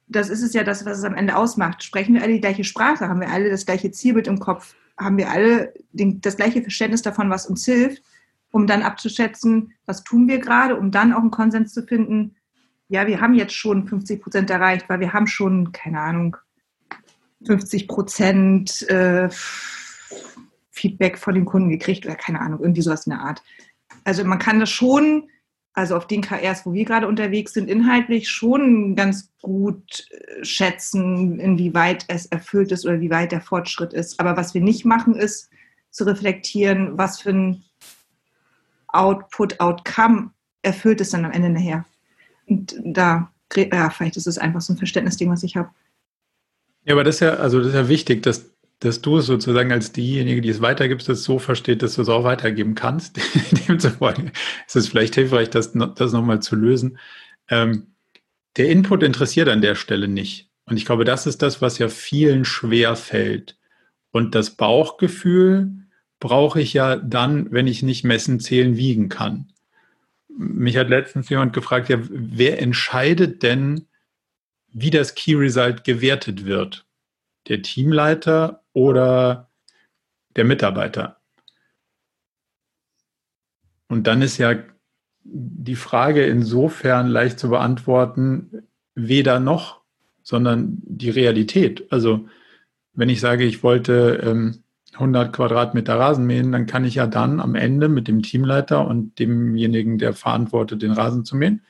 das 0.08 0.30
ist 0.30 0.44
es 0.44 0.54
ja 0.54 0.63
das, 0.63 0.86
was 0.86 1.00
es 1.00 1.04
am 1.04 1.16
Ende 1.16 1.36
ausmacht. 1.36 1.84
Sprechen 1.84 2.13
wir 2.13 2.22
alle 2.22 2.34
die 2.34 2.42
gleiche 2.42 2.63
Sprache? 2.63 3.08
Haben 3.08 3.22
wir 3.22 3.30
alle 3.30 3.50
das 3.50 3.66
gleiche 3.66 3.90
Zielbild 3.90 4.28
im 4.28 4.40
Kopf? 4.40 4.75
Haben 4.98 5.18
wir 5.18 5.32
alle 5.32 5.74
den, 5.92 6.22
das 6.22 6.36
gleiche 6.36 6.62
Verständnis 6.62 7.02
davon, 7.02 7.30
was 7.30 7.48
uns 7.48 7.66
hilft? 7.66 8.04
Um 8.53 8.67
dann 8.67 8.83
abzuschätzen, 8.83 9.74
was 9.88 10.03
tun 10.03 10.27
wir 10.27 10.38
gerade, 10.38 10.75
um 10.75 10.91
dann 10.91 11.12
auch 11.12 11.22
einen 11.22 11.31
Konsens 11.31 11.74
zu 11.74 11.81
finden, 11.81 12.36
ja, 12.88 13.07
wir 13.07 13.19
haben 13.19 13.33
jetzt 13.33 13.55
schon 13.55 13.88
50 13.88 14.22
Prozent 14.22 14.50
erreicht, 14.51 14.88
weil 14.88 15.00
wir 15.00 15.12
haben 15.12 15.25
schon, 15.25 15.72
keine 15.72 16.00
Ahnung, 16.00 16.38
50 17.48 17.88
Prozent 17.88 18.88
äh, 18.89 19.27
Feedback 20.69 21.17
von 21.17 21.33
den 21.33 21.45
Kunden 21.45 21.69
gekriegt 21.69 22.05
oder 22.05 22.13
keine 22.13 22.41
Ahnung, 22.41 22.60
irgendwie 22.62 22.83
sowas 22.83 23.07
in 23.07 23.12
der 23.12 23.22
Art. 23.22 23.41
Also 24.03 24.24
man 24.24 24.38
kann 24.38 24.60
das 24.60 24.69
schon, 24.69 25.29
also 25.74 25.98
auf 25.98 26.05
den 26.05 26.22
KRs, 26.22 26.63
wo 26.67 26.74
wir 26.74 26.86
gerade 26.86 27.07
unterwegs 27.07 27.53
sind, 27.53 27.67
inhaltlich 27.67 28.29
schon 28.29 28.95
ganz 28.95 29.31
gut 29.41 30.05
äh, 30.12 30.45
schätzen, 30.45 31.39
inwieweit 31.39 32.05
es 32.07 32.27
erfüllt 32.27 32.72
ist 32.72 32.86
oder 32.86 33.01
wie 33.01 33.10
weit 33.10 33.31
der 33.31 33.41
Fortschritt 33.41 33.93
ist. 33.93 34.19
Aber 34.19 34.38
was 34.38 34.53
wir 34.53 34.62
nicht 34.62 34.86
machen, 34.86 35.15
ist 35.15 35.50
zu 35.89 36.03
reflektieren, 36.03 37.00
was 37.00 37.19
für 37.19 37.31
ein 37.31 37.63
Output, 38.93 39.59
Outcome 39.59 40.31
erfüllt 40.62 41.01
es 41.01 41.09
dann 41.09 41.25
am 41.25 41.31
Ende 41.31 41.50
nachher. 41.50 41.85
Und 42.47 42.75
da, 42.83 43.31
ja, 43.55 43.89
vielleicht 43.89 44.17
ist 44.17 44.27
es 44.27 44.38
einfach 44.38 44.62
so 44.62 44.73
ein 44.73 44.77
Verständnisding, 44.77 45.29
was 45.29 45.43
ich 45.43 45.55
habe. 45.55 45.69
Ja, 46.85 46.93
aber 46.93 47.03
das 47.03 47.15
ist 47.15 47.21
ja, 47.21 47.33
also 47.35 47.59
das 47.59 47.69
ist 47.69 47.75
ja 47.75 47.88
wichtig, 47.88 48.23
dass, 48.23 48.51
dass 48.79 49.01
du 49.01 49.17
es 49.17 49.25
sozusagen 49.25 49.71
als 49.71 49.91
diejenige, 49.91 50.41
die 50.41 50.50
es 50.50 50.62
weitergibt, 50.62 51.07
das 51.07 51.23
so 51.23 51.39
versteht, 51.39 51.81
dass 51.81 51.95
du 51.95 52.01
es 52.01 52.09
auch 52.09 52.23
weitergeben 52.23 52.75
kannst. 52.75 53.19
Demzufolge 53.67 54.31
ist 54.67 54.75
es 54.75 54.88
vielleicht 54.88 55.15
hilfreich, 55.15 55.50
das, 55.50 55.73
das 55.73 56.12
nochmal 56.12 56.41
zu 56.41 56.55
lösen. 56.55 56.97
Ähm, 57.50 57.88
der 58.57 58.69
Input 58.69 59.03
interessiert 59.03 59.50
an 59.50 59.62
der 59.62 59.75
Stelle 59.75 60.07
nicht. 60.07 60.50
Und 60.65 60.77
ich 60.77 60.85
glaube, 60.85 61.05
das 61.05 61.25
ist 61.25 61.41
das, 61.41 61.62
was 61.62 61.77
ja 61.77 61.89
vielen 61.89 62.45
schwer 62.45 62.95
fällt. 62.95 63.57
Und 64.12 64.35
das 64.35 64.51
Bauchgefühl 64.51 65.83
brauche 66.24 66.62
ich 66.62 66.72
ja 66.72 66.96
dann, 66.96 67.51
wenn 67.51 67.68
ich 67.68 67.84
nicht 67.84 68.06
messen, 68.06 68.39
zählen, 68.39 68.77
wiegen 68.77 69.10
kann. 69.10 69.51
Mich 70.30 70.77
hat 70.77 70.88
letztens 70.88 71.27
jemand 71.27 71.51
gefragt, 71.51 71.89
ja, 71.89 71.98
wer 72.00 72.62
entscheidet 72.62 73.44
denn, 73.44 73.88
wie 74.72 74.89
das 74.89 75.15
Key 75.15 75.36
Result 75.36 75.84
gewertet 75.84 76.46
wird? 76.46 76.86
Der 77.50 77.62
Teamleiter 77.62 78.63
oder 78.72 79.50
der 80.38 80.46
Mitarbeiter? 80.46 81.18
Und 83.89 84.08
dann 84.08 84.22
ist 84.22 84.38
ja 84.38 84.56
die 85.25 85.75
Frage 85.75 86.25
insofern 86.25 87.10
leicht 87.10 87.38
zu 87.38 87.50
beantworten, 87.50 88.63
weder 88.96 89.42
noch, 89.42 89.82
sondern 90.22 90.77
die 90.86 91.10
Realität. 91.10 91.92
Also 91.92 92.30
wenn 92.94 93.10
ich 93.10 93.20
sage, 93.20 93.44
ich 93.44 93.62
wollte 93.62 94.22
ähm, 94.24 94.62
100 94.95 95.33
Quadratmeter 95.33 96.00
Rasen 96.00 96.25
mähen, 96.25 96.51
dann 96.51 96.65
kann 96.65 96.85
ich 96.85 96.95
ja 96.95 97.07
dann 97.07 97.39
am 97.39 97.55
Ende 97.55 97.89
mit 97.89 98.07
dem 98.07 98.21
Teamleiter 98.21 98.88
und 98.88 99.17
demjenigen, 99.19 99.97
der 99.97 100.13
verantwortet, 100.13 100.81
den 100.81 100.91
Rasen 100.91 101.25
zu 101.25 101.35
mähen, 101.35 101.62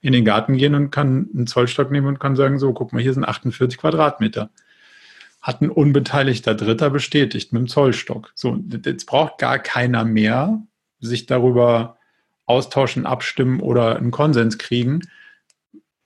in 0.00 0.12
den 0.12 0.24
Garten 0.24 0.56
gehen 0.56 0.74
und 0.74 0.90
kann 0.90 1.28
einen 1.34 1.46
Zollstock 1.46 1.90
nehmen 1.90 2.06
und 2.06 2.20
kann 2.20 2.36
sagen, 2.36 2.58
so, 2.58 2.72
guck 2.72 2.92
mal, 2.92 3.02
hier 3.02 3.14
sind 3.14 3.24
48 3.24 3.78
Quadratmeter. 3.78 4.50
Hat 5.42 5.62
ein 5.62 5.70
unbeteiligter 5.70 6.54
Dritter 6.54 6.90
bestätigt 6.90 7.52
mit 7.52 7.60
dem 7.60 7.68
Zollstock. 7.68 8.32
So, 8.34 8.58
jetzt 8.84 9.06
braucht 9.06 9.38
gar 9.38 9.58
keiner 9.58 10.04
mehr 10.04 10.62
sich 11.00 11.26
darüber 11.26 11.98
austauschen, 12.46 13.06
abstimmen 13.06 13.60
oder 13.60 13.96
einen 13.96 14.10
Konsens 14.10 14.58
kriegen, 14.58 15.02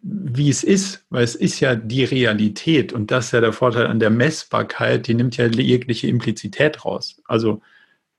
wie 0.07 0.51
es 0.51 0.63
ist, 0.63 1.07
weil 1.09 1.25
es 1.25 1.35
ist 1.35 1.61
ja 1.61 1.75
die 1.75 2.05
Realität 2.05 2.93
und 2.93 3.11
das 3.11 3.27
ist 3.27 3.33
ja 3.33 3.41
der 3.41 3.55
Vorteil 3.55 3.87
an 3.87 4.01
der 4.01 4.11
Messbarkeit, 4.11 5.07
die 5.07 5.15
nimmt 5.15 5.39
ja 5.39 5.47
jegliche 5.47 6.09
Implizität 6.09 6.85
raus. 6.85 7.23
Also 7.25 7.63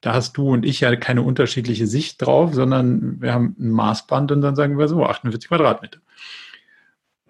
da 0.02 0.14
hast 0.14 0.36
du 0.36 0.50
und 0.50 0.66
ich 0.66 0.80
ja 0.80 0.96
keine 0.96 1.22
unterschiedliche 1.22 1.86
Sicht 1.86 2.24
drauf, 2.24 2.56
sondern 2.56 3.22
wir 3.22 3.34
haben 3.34 3.56
ein 3.60 3.70
Maßband 3.70 4.32
und 4.32 4.42
dann 4.42 4.56
sagen 4.56 4.80
wir 4.80 4.88
so 4.88 5.06
48 5.06 5.48
Quadratmeter. 5.48 6.00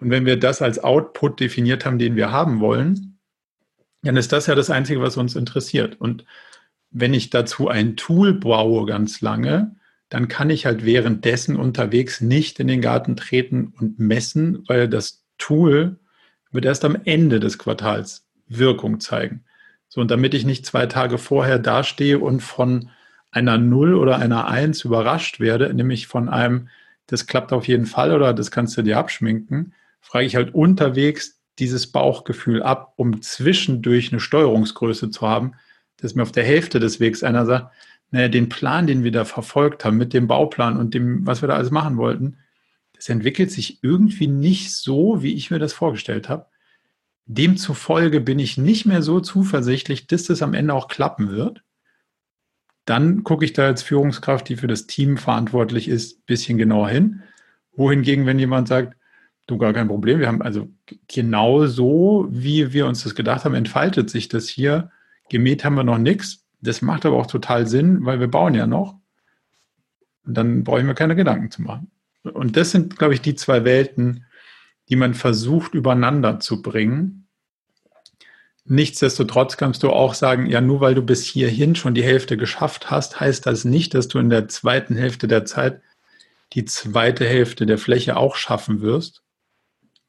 Und 0.00 0.08
wenn 0.08 0.24
wir 0.24 0.38
das 0.38 0.62
als 0.62 0.82
Output 0.82 1.38
definiert 1.38 1.84
haben, 1.84 1.98
den 1.98 2.16
wir 2.16 2.32
haben 2.32 2.60
wollen, 2.60 3.18
dann 4.02 4.16
ist 4.16 4.32
das 4.32 4.46
ja 4.46 4.54
das 4.54 4.70
Einzige, 4.70 5.02
was 5.02 5.18
uns 5.18 5.36
interessiert. 5.36 6.00
Und 6.00 6.24
wenn 6.90 7.12
ich 7.12 7.28
dazu 7.28 7.68
ein 7.68 7.96
Tool 7.96 8.32
baue 8.32 8.86
ganz 8.86 9.20
lange, 9.20 9.76
dann 10.08 10.28
kann 10.28 10.50
ich 10.50 10.66
halt 10.66 10.84
währenddessen 10.84 11.56
unterwegs 11.56 12.20
nicht 12.20 12.60
in 12.60 12.68
den 12.68 12.80
Garten 12.80 13.16
treten 13.16 13.72
und 13.78 13.98
messen, 13.98 14.64
weil 14.68 14.88
das 14.88 15.24
Tool 15.38 15.98
wird 16.52 16.64
erst 16.64 16.84
am 16.84 16.96
Ende 17.04 17.40
des 17.40 17.58
Quartals 17.58 18.26
Wirkung 18.48 19.00
zeigen. 19.00 19.44
So, 19.88 20.00
und 20.00 20.10
damit 20.10 20.34
ich 20.34 20.44
nicht 20.44 20.66
zwei 20.66 20.86
Tage 20.86 21.18
vorher 21.18 21.58
dastehe 21.58 22.18
und 22.18 22.40
von 22.40 22.90
einer 23.30 23.58
Null 23.58 23.94
oder 23.94 24.18
einer 24.18 24.46
Eins 24.46 24.84
überrascht 24.84 25.40
werde, 25.40 25.72
nämlich 25.74 26.06
von 26.06 26.28
einem, 26.28 26.68
das 27.06 27.26
klappt 27.26 27.52
auf 27.52 27.68
jeden 27.68 27.86
Fall 27.86 28.12
oder 28.12 28.32
das 28.32 28.50
kannst 28.50 28.76
du 28.76 28.82
dir 28.82 28.98
abschminken, 28.98 29.74
frage 30.00 30.26
ich 30.26 30.36
halt 30.36 30.54
unterwegs 30.54 31.40
dieses 31.58 31.86
Bauchgefühl 31.90 32.62
ab, 32.62 32.94
um 32.96 33.22
zwischendurch 33.22 34.12
eine 34.12 34.20
Steuerungsgröße 34.20 35.10
zu 35.10 35.26
haben, 35.26 35.52
dass 35.96 36.14
mir 36.14 36.22
auf 36.22 36.32
der 36.32 36.44
Hälfte 36.44 36.78
des 36.78 37.00
Wegs 37.00 37.22
einer 37.22 37.46
sagt, 37.46 37.74
naja, 38.10 38.28
den 38.28 38.48
Plan, 38.48 38.86
den 38.86 39.04
wir 39.04 39.12
da 39.12 39.24
verfolgt 39.24 39.84
haben, 39.84 39.96
mit 39.96 40.12
dem 40.12 40.26
Bauplan 40.26 40.76
und 40.76 40.94
dem, 40.94 41.26
was 41.26 41.42
wir 41.42 41.48
da 41.48 41.56
alles 41.56 41.70
machen 41.70 41.96
wollten, 41.96 42.38
das 42.94 43.08
entwickelt 43.08 43.50
sich 43.50 43.82
irgendwie 43.82 44.26
nicht 44.26 44.74
so, 44.74 45.22
wie 45.22 45.34
ich 45.34 45.50
mir 45.50 45.58
das 45.58 45.72
vorgestellt 45.72 46.28
habe. 46.28 46.46
Demzufolge 47.26 48.20
bin 48.20 48.38
ich 48.38 48.56
nicht 48.56 48.86
mehr 48.86 49.02
so 49.02 49.20
zuversichtlich, 49.20 50.06
dass 50.06 50.24
das 50.24 50.42
am 50.42 50.54
Ende 50.54 50.74
auch 50.74 50.88
klappen 50.88 51.30
wird. 51.30 51.62
Dann 52.84 53.24
gucke 53.24 53.44
ich 53.44 53.52
da 53.52 53.66
als 53.66 53.82
Führungskraft, 53.82 54.48
die 54.48 54.56
für 54.56 54.68
das 54.68 54.86
Team 54.86 55.16
verantwortlich 55.16 55.88
ist, 55.88 56.20
ein 56.20 56.22
bisschen 56.26 56.56
genauer 56.56 56.88
hin. 56.88 57.22
Wohingegen, 57.72 58.26
wenn 58.26 58.38
jemand 58.38 58.68
sagt, 58.68 58.96
du 59.48 59.58
gar 59.58 59.72
kein 59.72 59.88
Problem, 59.88 60.20
wir 60.20 60.28
haben 60.28 60.40
also 60.40 60.68
genau 61.08 61.66
so, 61.66 62.28
wie 62.30 62.72
wir 62.72 62.86
uns 62.86 63.02
das 63.02 63.14
gedacht 63.14 63.44
haben, 63.44 63.54
entfaltet 63.54 64.08
sich 64.08 64.28
das 64.28 64.48
hier. 64.48 64.90
Gemäht 65.28 65.64
haben 65.64 65.74
wir 65.74 65.84
noch 65.84 65.98
nichts. 65.98 66.45
Das 66.60 66.82
macht 66.82 67.06
aber 67.06 67.16
auch 67.16 67.26
total 67.26 67.66
Sinn, 67.66 68.04
weil 68.04 68.20
wir 68.20 68.28
bauen 68.28 68.54
ja 68.54 68.66
noch. 68.66 68.98
Und 70.24 70.34
dann 70.34 70.64
brauchen 70.64 70.86
wir 70.86 70.94
keine 70.94 71.16
Gedanken 71.16 71.50
zu 71.50 71.62
machen. 71.62 71.90
Und 72.22 72.56
das 72.56 72.72
sind, 72.72 72.98
glaube 72.98 73.14
ich, 73.14 73.20
die 73.20 73.34
zwei 73.34 73.64
Welten, 73.64 74.24
die 74.88 74.96
man 74.96 75.14
versucht 75.14 75.74
übereinander 75.74 76.40
zu 76.40 76.62
bringen. 76.62 77.26
Nichtsdestotrotz 78.64 79.56
kannst 79.56 79.84
du 79.84 79.90
auch 79.90 80.14
sagen, 80.14 80.46
ja, 80.46 80.60
nur 80.60 80.80
weil 80.80 80.96
du 80.96 81.02
bis 81.02 81.24
hierhin 81.24 81.76
schon 81.76 81.94
die 81.94 82.02
Hälfte 82.02 82.36
geschafft 82.36 82.90
hast, 82.90 83.20
heißt 83.20 83.46
das 83.46 83.64
nicht, 83.64 83.94
dass 83.94 84.08
du 84.08 84.18
in 84.18 84.28
der 84.28 84.48
zweiten 84.48 84.96
Hälfte 84.96 85.28
der 85.28 85.44
Zeit 85.44 85.80
die 86.52 86.64
zweite 86.64 87.26
Hälfte 87.26 87.66
der 87.66 87.78
Fläche 87.78 88.16
auch 88.16 88.36
schaffen 88.36 88.80
wirst. 88.80 89.22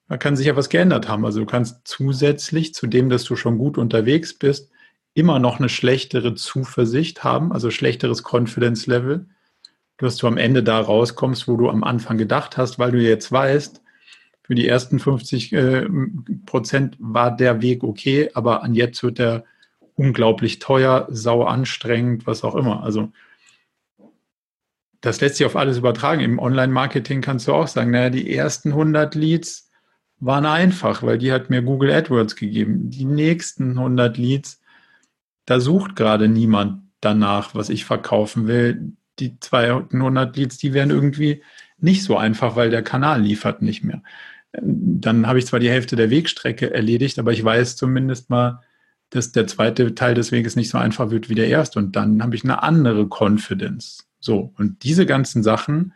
Da 0.07 0.17
kann 0.17 0.35
sich 0.35 0.47
ja 0.47 0.55
was 0.55 0.69
geändert 0.69 1.07
haben. 1.07 1.25
Also 1.25 1.39
du 1.39 1.45
kannst 1.45 1.81
zusätzlich 1.83 2.73
zu 2.73 2.87
dem, 2.87 3.09
dass 3.09 3.25
du 3.25 3.35
schon 3.35 3.57
gut 3.57 3.77
unterwegs 3.77 4.33
bist, 4.33 4.71
immer 5.17 5.39
noch 5.39 5.57
eine 5.57 5.67
schlechtere 5.67 6.35
Zuversicht 6.35 7.23
haben, 7.23 7.51
also 7.51 7.71
schlechteres 7.71 8.23
Confidence 8.23 8.85
Level, 8.85 9.25
dass 9.97 10.17
du 10.17 10.27
am 10.27 10.37
Ende 10.37 10.61
da 10.61 10.79
rauskommst, 10.79 11.47
wo 11.47 11.57
du 11.57 11.69
am 11.69 11.83
Anfang 11.83 12.19
gedacht 12.19 12.55
hast, 12.55 12.77
weil 12.77 12.91
du 12.91 13.01
jetzt 13.01 13.31
weißt, 13.31 13.81
für 14.43 14.53
die 14.53 14.67
ersten 14.67 14.99
50 14.99 15.53
äh, 15.53 15.87
Prozent 16.45 16.95
war 16.99 17.35
der 17.35 17.63
Weg 17.63 17.83
okay, 17.83 18.29
aber 18.35 18.61
an 18.61 18.75
jetzt 18.75 19.01
wird 19.01 19.17
der 19.17 19.43
unglaublich 19.95 20.59
teuer, 20.59 21.07
sau 21.09 21.43
anstrengend, 21.43 22.27
was 22.27 22.43
auch 22.43 22.55
immer. 22.55 22.83
Also 22.83 23.11
das 25.01 25.19
lässt 25.19 25.37
sich 25.37 25.47
auf 25.47 25.55
alles 25.55 25.79
übertragen. 25.79 26.21
Im 26.21 26.37
Online-Marketing 26.37 27.21
kannst 27.21 27.47
du 27.47 27.53
auch 27.53 27.67
sagen, 27.67 27.89
naja, 27.89 28.11
die 28.11 28.31
ersten 28.35 28.69
100 28.69 29.15
Leads 29.15 29.71
waren 30.19 30.45
einfach, 30.45 31.01
weil 31.01 31.17
die 31.17 31.31
hat 31.31 31.49
mir 31.49 31.63
Google 31.63 31.91
AdWords 31.91 32.35
gegeben. 32.35 32.91
Die 32.91 33.05
nächsten 33.05 33.71
100 33.71 34.15
Leads 34.17 34.61
da 35.47 35.59
sucht 35.59 35.95
gerade 35.95 36.27
niemand 36.27 36.83
danach, 37.01 37.55
was 37.55 37.69
ich 37.69 37.85
verkaufen 37.85 38.47
will. 38.47 38.93
Die 39.17 39.39
200 39.39 40.35
Leads, 40.37 40.57
die 40.57 40.73
wären 40.73 40.91
irgendwie 40.91 41.41
nicht 41.79 42.03
so 42.03 42.17
einfach, 42.17 42.55
weil 42.55 42.69
der 42.69 42.83
Kanal 42.83 43.21
liefert 43.21 43.63
nicht 43.63 43.83
mehr. 43.83 44.03
Dann 44.51 45.25
habe 45.25 45.39
ich 45.39 45.47
zwar 45.47 45.59
die 45.59 45.69
Hälfte 45.69 45.95
der 45.95 46.09
Wegstrecke 46.09 46.73
erledigt, 46.73 47.17
aber 47.17 47.31
ich 47.31 47.43
weiß 47.43 47.75
zumindest 47.77 48.29
mal, 48.29 48.61
dass 49.09 49.31
der 49.31 49.47
zweite 49.47 49.95
Teil 49.95 50.15
des 50.15 50.31
Weges 50.31 50.55
nicht 50.55 50.69
so 50.69 50.77
einfach 50.77 51.11
wird 51.11 51.29
wie 51.29 51.35
der 51.35 51.47
erste. 51.47 51.79
Und 51.79 51.95
dann 51.95 52.21
habe 52.21 52.35
ich 52.35 52.43
eine 52.43 52.61
andere 52.61 53.07
Confidence. 53.07 54.09
So, 54.19 54.53
und 54.57 54.83
diese 54.83 55.05
ganzen 55.05 55.43
Sachen 55.43 55.93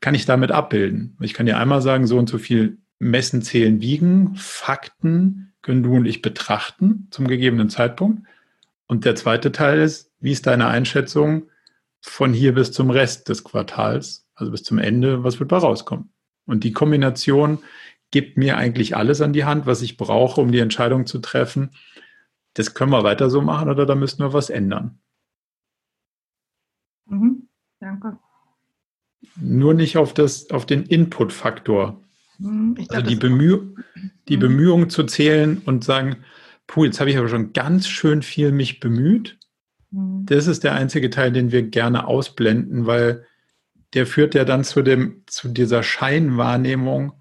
kann 0.00 0.14
ich 0.14 0.24
damit 0.24 0.52
abbilden. 0.52 1.16
Ich 1.20 1.34
kann 1.34 1.46
dir 1.46 1.58
einmal 1.58 1.82
sagen, 1.82 2.06
so 2.06 2.16
und 2.18 2.28
so 2.28 2.38
viel 2.38 2.78
messen, 3.00 3.42
zählen, 3.42 3.80
wiegen, 3.80 4.36
Fakten 4.36 5.52
können 5.62 5.82
du 5.82 5.96
und 5.96 6.06
ich 6.06 6.22
betrachten 6.22 7.08
zum 7.10 7.26
gegebenen 7.26 7.70
Zeitpunkt. 7.70 8.22
Und 8.92 9.06
der 9.06 9.16
zweite 9.16 9.52
Teil 9.52 9.80
ist, 9.80 10.12
wie 10.20 10.32
ist 10.32 10.46
deine 10.46 10.66
Einschätzung 10.66 11.44
von 12.02 12.34
hier 12.34 12.52
bis 12.52 12.72
zum 12.72 12.90
Rest 12.90 13.30
des 13.30 13.42
Quartals, 13.42 14.26
also 14.34 14.52
bis 14.52 14.64
zum 14.64 14.76
Ende, 14.76 15.24
was 15.24 15.40
wird 15.40 15.50
da 15.50 15.56
rauskommen? 15.56 16.12
Und 16.44 16.62
die 16.62 16.74
Kombination 16.74 17.60
gibt 18.10 18.36
mir 18.36 18.58
eigentlich 18.58 18.94
alles 18.94 19.22
an 19.22 19.32
die 19.32 19.46
Hand, 19.46 19.64
was 19.64 19.80
ich 19.80 19.96
brauche, 19.96 20.42
um 20.42 20.52
die 20.52 20.58
Entscheidung 20.58 21.06
zu 21.06 21.20
treffen. 21.20 21.70
Das 22.52 22.74
können 22.74 22.92
wir 22.92 23.02
weiter 23.02 23.30
so 23.30 23.40
machen 23.40 23.70
oder 23.70 23.86
da 23.86 23.94
müssen 23.94 24.18
wir 24.18 24.34
was 24.34 24.50
ändern. 24.50 24.98
Mhm, 27.06 27.48
danke. 27.80 28.18
Nur 29.36 29.72
nicht 29.72 29.96
auf, 29.96 30.12
das, 30.12 30.50
auf 30.50 30.66
den 30.66 30.82
Input-Faktor. 30.82 31.98
Mhm, 32.36 32.76
also 32.90 33.08
die, 33.08 33.16
Bemüh 33.16 33.74
die 34.28 34.36
mhm. 34.36 34.40
Bemühungen 34.40 34.90
zu 34.90 35.04
zählen 35.04 35.62
und 35.64 35.82
sagen, 35.82 36.16
puh, 36.66 36.84
jetzt 36.84 37.00
habe 37.00 37.10
ich 37.10 37.18
aber 37.18 37.28
schon 37.28 37.52
ganz 37.52 37.88
schön 37.88 38.22
viel 38.22 38.52
mich 38.52 38.80
bemüht. 38.80 39.38
Mhm. 39.90 40.26
Das 40.26 40.46
ist 40.46 40.64
der 40.64 40.74
einzige 40.74 41.10
Teil, 41.10 41.32
den 41.32 41.52
wir 41.52 41.62
gerne 41.62 42.06
ausblenden, 42.06 42.86
weil 42.86 43.26
der 43.94 44.06
führt 44.06 44.34
ja 44.34 44.44
dann 44.44 44.64
zu, 44.64 44.82
dem, 44.82 45.22
zu 45.26 45.48
dieser 45.48 45.82
Scheinwahrnehmung 45.82 47.12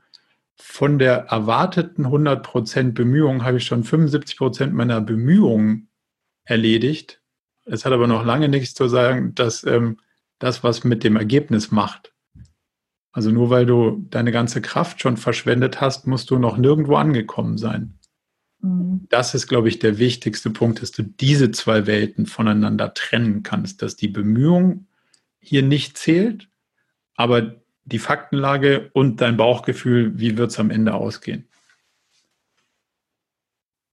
von 0.56 1.00
der 1.00 1.26
erwarteten 1.26 2.06
100% 2.06 2.94
Bemühung 2.94 3.44
habe 3.44 3.58
ich 3.58 3.66
schon 3.66 3.84
75% 3.84 4.68
meiner 4.68 5.02
Bemühungen 5.02 5.90
erledigt. 6.46 7.22
Es 7.66 7.84
hat 7.84 7.94
aber 7.94 8.08
noch 8.08 8.24
lange 8.24 8.48
nichts 8.48 8.74
zu 8.74 8.88
sagen, 8.88 9.34
dass 9.36 9.64
ähm, 9.64 9.98
das, 10.40 10.64
was 10.64 10.84
mit 10.84 11.04
dem 11.04 11.16
Ergebnis 11.16 11.72
macht. 11.72 12.14
Also 13.12 13.32
nur 13.32 13.50
weil 13.50 13.66
du 13.66 14.06
deine 14.10 14.32
ganze 14.32 14.62
Kraft 14.62 15.02
schon 15.02 15.18
verschwendet 15.18 15.82
hast, 15.82 16.08
musst 16.08 16.30
du 16.30 16.38
noch 16.38 16.58
nirgendwo 16.58 16.96
angekommen 16.96 17.58
sein. 17.58 18.00
Mhm. 18.62 19.08
Das 19.10 19.34
ist, 19.34 19.48
glaube 19.48 19.70
ich, 19.70 19.80
der 19.80 19.98
wichtigste 19.98 20.50
Punkt, 20.50 20.82
dass 20.82 20.92
du 20.92 21.04
diese 21.04 21.52
zwei 21.52 21.88
Welten 21.88 22.26
voneinander 22.26 22.94
trennen 22.94 23.44
kannst, 23.44 23.82
dass 23.82 23.96
die 23.96 24.08
Bemühung 24.08 24.88
hier 25.40 25.64
nicht 25.64 25.98
zählt, 25.98 26.50
aber 27.16 27.56
die 27.86 28.00
Faktenlage 28.00 28.90
und 28.94 29.22
dein 29.22 29.38
Bauchgefühl, 29.38 30.18
wie 30.20 30.38
wird 30.38 30.52
es 30.52 30.60
am 30.60 30.70
Ende 30.70 30.94
ausgehen. 30.94 31.48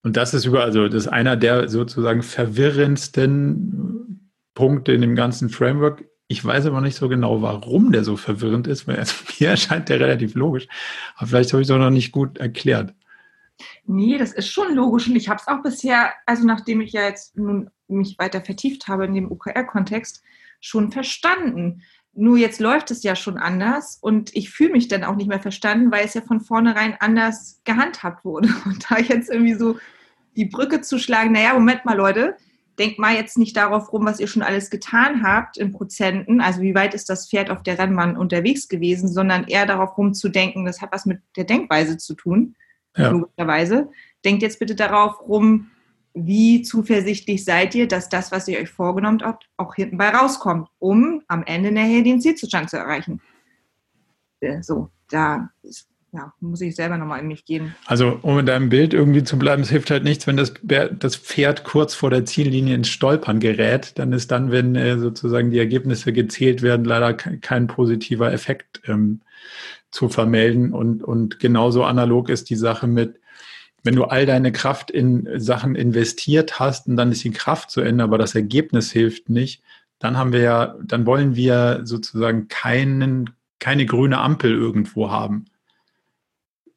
Und 0.02 0.16
das 0.16 0.34
ist 0.34 0.44
über, 0.44 0.62
also 0.62 0.88
das 0.88 1.04
ist 1.04 1.08
einer 1.08 1.36
der 1.36 1.68
sozusagen 1.68 2.22
verwirrendsten 2.22 4.30
Punkte 4.54 4.92
in 4.92 5.00
dem 5.00 5.16
ganzen 5.16 5.48
Framework. 5.48 6.04
Ich 6.28 6.44
weiß 6.44 6.66
aber 6.66 6.80
nicht 6.80 6.96
so 6.96 7.08
genau, 7.08 7.42
warum 7.42 7.92
der 7.92 8.04
so 8.04 8.16
verwirrend 8.16 8.66
ist, 8.66 8.86
weil 8.86 8.96
also 8.96 9.14
mir 9.40 9.48
erscheint 9.48 9.88
der 9.88 10.00
relativ 10.00 10.34
logisch. 10.34 10.68
Aber 11.16 11.26
vielleicht 11.26 11.52
habe 11.52 11.62
ich 11.62 11.68
es 11.68 11.74
auch 11.74 11.78
noch 11.78 11.90
nicht 11.90 12.12
gut 12.12 12.38
erklärt. 12.38 12.94
Nee, 13.84 14.18
das 14.18 14.32
ist 14.32 14.48
schon 14.48 14.74
logisch 14.74 15.08
und 15.08 15.16
ich 15.16 15.28
habe 15.28 15.40
es 15.40 15.48
auch 15.48 15.62
bisher, 15.62 16.12
also 16.26 16.44
nachdem 16.46 16.80
ich 16.80 16.92
ja 16.92 17.02
jetzt 17.02 17.36
nun 17.36 17.70
mich 17.88 18.18
weiter 18.18 18.40
vertieft 18.40 18.88
habe 18.88 19.06
in 19.06 19.14
dem 19.14 19.30
OKR-Kontext, 19.30 20.22
schon 20.60 20.92
verstanden. 20.92 21.82
Nur 22.12 22.36
jetzt 22.36 22.60
läuft 22.60 22.90
es 22.90 23.02
ja 23.02 23.14
schon 23.16 23.38
anders 23.38 23.98
und 24.00 24.34
ich 24.34 24.50
fühle 24.50 24.72
mich 24.72 24.88
dann 24.88 25.04
auch 25.04 25.16
nicht 25.16 25.28
mehr 25.28 25.40
verstanden, 25.40 25.92
weil 25.92 26.04
es 26.04 26.14
ja 26.14 26.20
von 26.20 26.40
vornherein 26.40 26.96
anders 27.00 27.60
gehandhabt 27.64 28.24
wurde. 28.24 28.48
Und 28.64 28.90
da 28.90 28.98
jetzt 28.98 29.30
irgendwie 29.30 29.54
so 29.54 29.78
die 30.36 30.46
Brücke 30.46 30.80
zu 30.80 30.98
schlagen, 30.98 31.32
naja, 31.32 31.54
Moment 31.54 31.84
mal, 31.84 31.96
Leute, 31.96 32.36
denkt 32.78 32.98
mal 32.98 33.14
jetzt 33.14 33.38
nicht 33.38 33.56
darauf 33.56 33.92
rum, 33.92 34.04
was 34.04 34.20
ihr 34.20 34.26
schon 34.26 34.42
alles 34.42 34.70
getan 34.70 35.22
habt 35.22 35.56
in 35.58 35.72
Prozenten, 35.72 36.40
also 36.40 36.60
wie 36.60 36.74
weit 36.74 36.94
ist 36.94 37.08
das 37.08 37.28
Pferd 37.28 37.50
auf 37.50 37.62
der 37.62 37.78
Rennbahn 37.78 38.16
unterwegs 38.16 38.68
gewesen, 38.68 39.08
sondern 39.08 39.44
eher 39.44 39.66
darauf 39.66 39.96
rumzudenken, 39.96 40.64
das 40.64 40.80
hat 40.80 40.92
was 40.92 41.06
mit 41.06 41.20
der 41.36 41.44
Denkweise 41.44 41.98
zu 41.98 42.14
tun 42.14 42.56
ja. 42.98 43.10
logischerweise. 43.10 43.90
Denkt 44.24 44.42
jetzt 44.42 44.58
bitte 44.58 44.74
darauf 44.74 45.20
rum, 45.26 45.70
wie 46.14 46.62
zuversichtlich 46.62 47.44
seid 47.44 47.74
ihr, 47.74 47.86
dass 47.86 48.08
das, 48.08 48.32
was 48.32 48.48
ihr 48.48 48.58
euch 48.58 48.70
vorgenommen 48.70 49.22
habt, 49.22 49.48
auch 49.56 49.74
hinten 49.74 49.98
bei 49.98 50.08
rauskommt, 50.08 50.68
um 50.78 51.22
am 51.28 51.44
Ende 51.44 51.70
nachher 51.70 52.02
den 52.02 52.20
Zielzustand 52.20 52.70
zu 52.70 52.76
erreichen. 52.76 53.20
Äh, 54.40 54.62
so, 54.62 54.90
da 55.10 55.50
ja, 56.12 56.32
muss 56.40 56.60
ich 56.62 56.74
selber 56.74 56.96
nochmal 56.96 57.20
in 57.20 57.28
mich 57.28 57.44
gehen. 57.44 57.74
Also, 57.86 58.18
um 58.22 58.38
in 58.38 58.46
deinem 58.46 58.70
Bild 58.70 58.94
irgendwie 58.94 59.24
zu 59.24 59.38
bleiben, 59.38 59.62
es 59.62 59.68
hilft 59.68 59.90
halt 59.90 60.04
nichts, 60.04 60.26
wenn 60.26 60.38
das, 60.38 60.54
das 60.62 61.16
Pferd 61.16 61.64
kurz 61.64 61.94
vor 61.94 62.08
der 62.10 62.24
Ziellinie 62.24 62.74
ins 62.74 62.88
Stolpern 62.88 63.40
gerät. 63.40 63.98
Dann 63.98 64.12
ist 64.12 64.30
dann, 64.30 64.50
wenn 64.50 64.74
äh, 64.74 64.98
sozusagen 64.98 65.50
die 65.50 65.58
Ergebnisse 65.58 66.12
gezählt 66.12 66.62
werden, 66.62 66.84
leider 66.84 67.12
kein 67.14 67.66
positiver 67.66 68.32
Effekt 68.32 68.80
ähm, 68.86 69.20
zu 69.90 70.08
vermelden. 70.08 70.72
Und, 70.72 71.02
und 71.02 71.38
genauso 71.38 71.84
analog 71.84 72.28
ist 72.28 72.50
die 72.50 72.56
Sache 72.56 72.86
mit, 72.86 73.20
wenn 73.84 73.94
du 73.94 74.04
all 74.04 74.26
deine 74.26 74.52
Kraft 74.52 74.90
in 74.90 75.28
Sachen 75.36 75.74
investiert 75.74 76.58
hast 76.58 76.88
und 76.88 76.96
dann 76.96 77.12
ist 77.12 77.24
die 77.24 77.30
Kraft 77.30 77.70
zu 77.70 77.80
Ende, 77.80 78.04
aber 78.04 78.18
das 78.18 78.34
Ergebnis 78.34 78.90
hilft 78.90 79.30
nicht, 79.30 79.62
dann 79.98 80.16
haben 80.16 80.32
wir 80.32 80.40
ja, 80.40 80.76
dann 80.82 81.06
wollen 81.06 81.36
wir 81.36 81.80
sozusagen 81.84 82.48
keinen, 82.48 83.30
keine 83.58 83.86
grüne 83.86 84.18
Ampel 84.18 84.52
irgendwo 84.52 85.10
haben. 85.10 85.46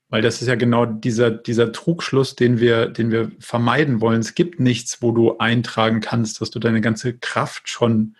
Weil 0.10 0.22
das 0.22 0.42
ist 0.42 0.48
ja 0.48 0.56
genau 0.56 0.86
dieser, 0.86 1.32
dieser 1.32 1.72
Trugschluss, 1.72 2.36
den 2.36 2.60
wir, 2.60 2.88
den 2.88 3.12
wir 3.12 3.32
vermeiden 3.40 4.02
wollen. 4.02 4.20
Es 4.20 4.36
gibt 4.36 4.60
nichts, 4.60 5.02
wo 5.02 5.12
du 5.12 5.38
eintragen 5.38 6.02
kannst, 6.02 6.42
dass 6.42 6.50
du 6.50 6.60
deine 6.60 6.82
ganze 6.82 7.18
Kraft 7.18 7.70
schon 7.70 8.16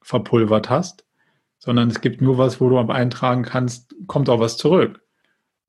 verpulvert 0.00 0.70
hast 0.70 1.04
sondern 1.64 1.88
es 1.88 2.02
gibt 2.02 2.20
nur 2.20 2.36
was, 2.36 2.60
wo 2.60 2.68
du 2.68 2.78
eintragen 2.78 3.42
kannst, 3.42 3.94
kommt 4.06 4.28
auch 4.28 4.38
was 4.38 4.58
zurück. 4.58 5.00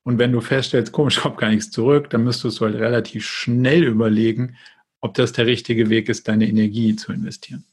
Und 0.02 0.18
wenn 0.18 0.30
du 0.30 0.42
feststellst, 0.42 0.92
komisch, 0.92 1.20
kommt 1.22 1.38
gar 1.38 1.48
nichts 1.48 1.70
zurück, 1.70 2.10
dann 2.10 2.22
müsstest 2.22 2.60
du 2.60 2.66
halt 2.66 2.74
relativ 2.74 3.24
schnell 3.24 3.82
überlegen, 3.82 4.56
ob 5.00 5.14
das 5.14 5.32
der 5.32 5.46
richtige 5.46 5.88
Weg 5.88 6.10
ist, 6.10 6.28
deine 6.28 6.46
Energie 6.46 6.96
zu 6.96 7.12
investieren. 7.14 7.64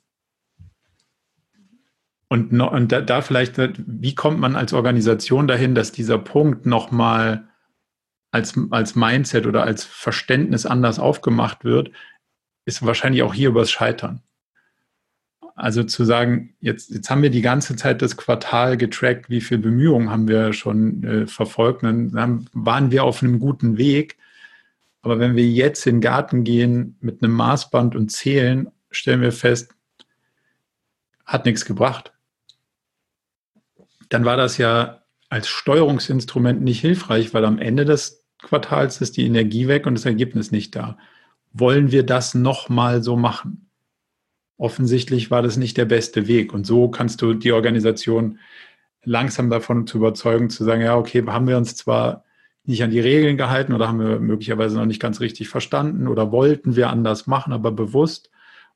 Und, 2.30 2.60
und 2.60 2.92
da, 2.94 3.02
da, 3.02 3.22
vielleicht, 3.22 3.58
wie 3.78 4.16
kommt 4.16 4.40
man 4.40 4.56
als 4.56 4.74
Organisation 4.74 5.46
dahin, 5.48 5.76
dass 5.76 5.92
dieser 5.92 6.18
Punkt 6.18 6.66
nochmal 6.66 7.50
als, 8.32 8.58
als 8.72 8.96
Mindset 8.96 9.46
oder 9.46 9.64
als 9.64 9.84
Verständnis 9.84 10.66
anders 10.66 10.98
aufgemacht 10.98 11.66
wird, 11.66 11.92
ist 12.66 12.86
wahrscheinlich 12.86 13.22
auch 13.22 13.34
hier 13.34 13.50
übers 13.50 13.70
Scheitern. 13.70 14.24
Also 15.56 15.84
zu 15.84 16.04
sagen, 16.04 16.56
jetzt, 16.62 16.90
jetzt 16.90 17.10
haben 17.10 17.22
wir 17.22 17.30
die 17.30 17.42
ganze 17.42 17.76
Zeit 17.76 18.02
das 18.02 18.18
Quartal 18.18 18.76
getrackt, 18.76 19.30
wie 19.30 19.42
viel 19.42 19.60
Bemühungen 19.60 20.10
haben 20.10 20.28
wir 20.28 20.52
schon 20.54 21.04
äh, 21.04 21.28
verfolgt, 21.28 21.84
dann 21.84 22.50
waren 22.54 22.92
wir 22.92 23.04
auf 23.04 23.22
einem 23.22 23.40
guten 23.40 23.78
Weg. 23.78 24.18
Aber 25.04 25.20
wenn 25.20 25.36
wir 25.36 25.46
jetzt 25.46 25.86
in 25.86 25.96
den 25.96 26.02
Garten 26.02 26.44
gehen 26.44 26.98
mit 27.02 27.22
einem 27.22 27.34
Maßband 27.34 27.96
und 27.96 28.10
zählen, 28.10 28.72
stellen 28.90 29.22
wir 29.22 29.32
fest, 29.32 29.76
hat 31.26 31.46
nichts 31.46 31.66
gebracht. 31.66 32.14
Dann 34.10 34.26
war 34.26 34.38
das 34.38 34.58
ja 34.58 35.04
als 35.30 35.48
Steuerungsinstrument 35.48 36.62
nicht 36.62 36.82
hilfreich, 36.82 37.34
weil 37.34 37.46
am 37.46 37.60
Ende 37.60 37.86
des 37.86 38.24
Quartals 38.42 39.02
ist 39.02 39.18
die 39.18 39.26
Energie 39.26 39.68
weg 39.68 39.86
und 39.86 39.96
das 39.96 40.06
Ergebnis 40.06 40.52
nicht 40.52 40.76
da. 40.76 40.98
Wollen 41.52 41.92
wir 41.92 42.04
das 42.04 42.34
nochmal 42.34 43.04
so 43.04 43.16
machen? 43.16 43.70
Offensichtlich 44.64 45.30
war 45.30 45.42
das 45.42 45.58
nicht 45.58 45.76
der 45.76 45.84
beste 45.84 46.26
Weg. 46.30 46.54
Und 46.54 46.66
so 46.66 46.88
kannst 46.88 47.22
du 47.22 47.34
die 47.34 47.52
Organisation 47.52 48.40
langsam 49.04 49.50
davon 49.50 49.86
zu 49.86 49.98
überzeugen, 49.98 50.50
zu 50.50 50.64
sagen, 50.64 50.82
ja, 50.82 50.96
okay, 50.96 51.22
haben 51.28 51.50
wir 51.50 51.58
uns 51.58 51.76
zwar 51.76 52.24
nicht 52.64 52.82
an 52.82 52.90
die 52.90 53.02
Regeln 53.02 53.36
gehalten 53.36 53.74
oder 53.74 53.90
haben 53.90 54.00
wir 54.00 54.20
möglicherweise 54.20 54.78
noch 54.78 54.86
nicht 54.86 55.02
ganz 55.02 55.20
richtig 55.20 55.50
verstanden 55.50 56.08
oder 56.08 56.32
wollten 56.32 56.78
wir 56.78 56.90
anders 56.90 57.28
machen, 57.28 57.52
aber 57.52 57.74
bewusst. 57.74 58.30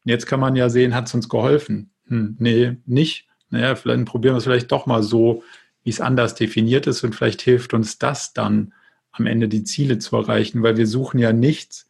Und 0.04 0.12
jetzt 0.12 0.26
kann 0.26 0.41
man 0.41 0.58
ja 0.58 0.67
sehen, 0.67 0.93
hat 0.93 1.08
es 1.08 1.13
uns 1.13 1.30
geholfen? 1.30 1.91
Hm, 2.08 2.36
nee, 2.38 2.76
nicht. 2.86 3.26
Naja, 3.50 3.76
vielleicht 3.76 4.04
probieren 4.04 4.34
wir 4.34 4.39
es 4.39 4.43
vielleicht 4.43 4.73
doch 4.73 4.88
mal 4.88 5.04
so, 5.04 5.43
wie 5.86 5.89
es 5.89 6.02
anders 6.02 6.36
definiert 6.36 6.86
ist 6.88 7.02
und 7.06 7.15
vielleicht 7.15 7.41
hilft 7.41 7.73
uns 7.73 7.97
das 7.97 8.34
dann 8.34 8.73
am 9.13 9.26
Ende 9.26 9.47
die 9.47 9.63
Ziele 9.63 10.00
zu 10.00 10.17
erreichen, 10.17 10.63
weil 10.63 10.76
wir 10.76 10.86
suchen 10.86 11.17
ja 11.17 11.32
nichts, 11.32 11.87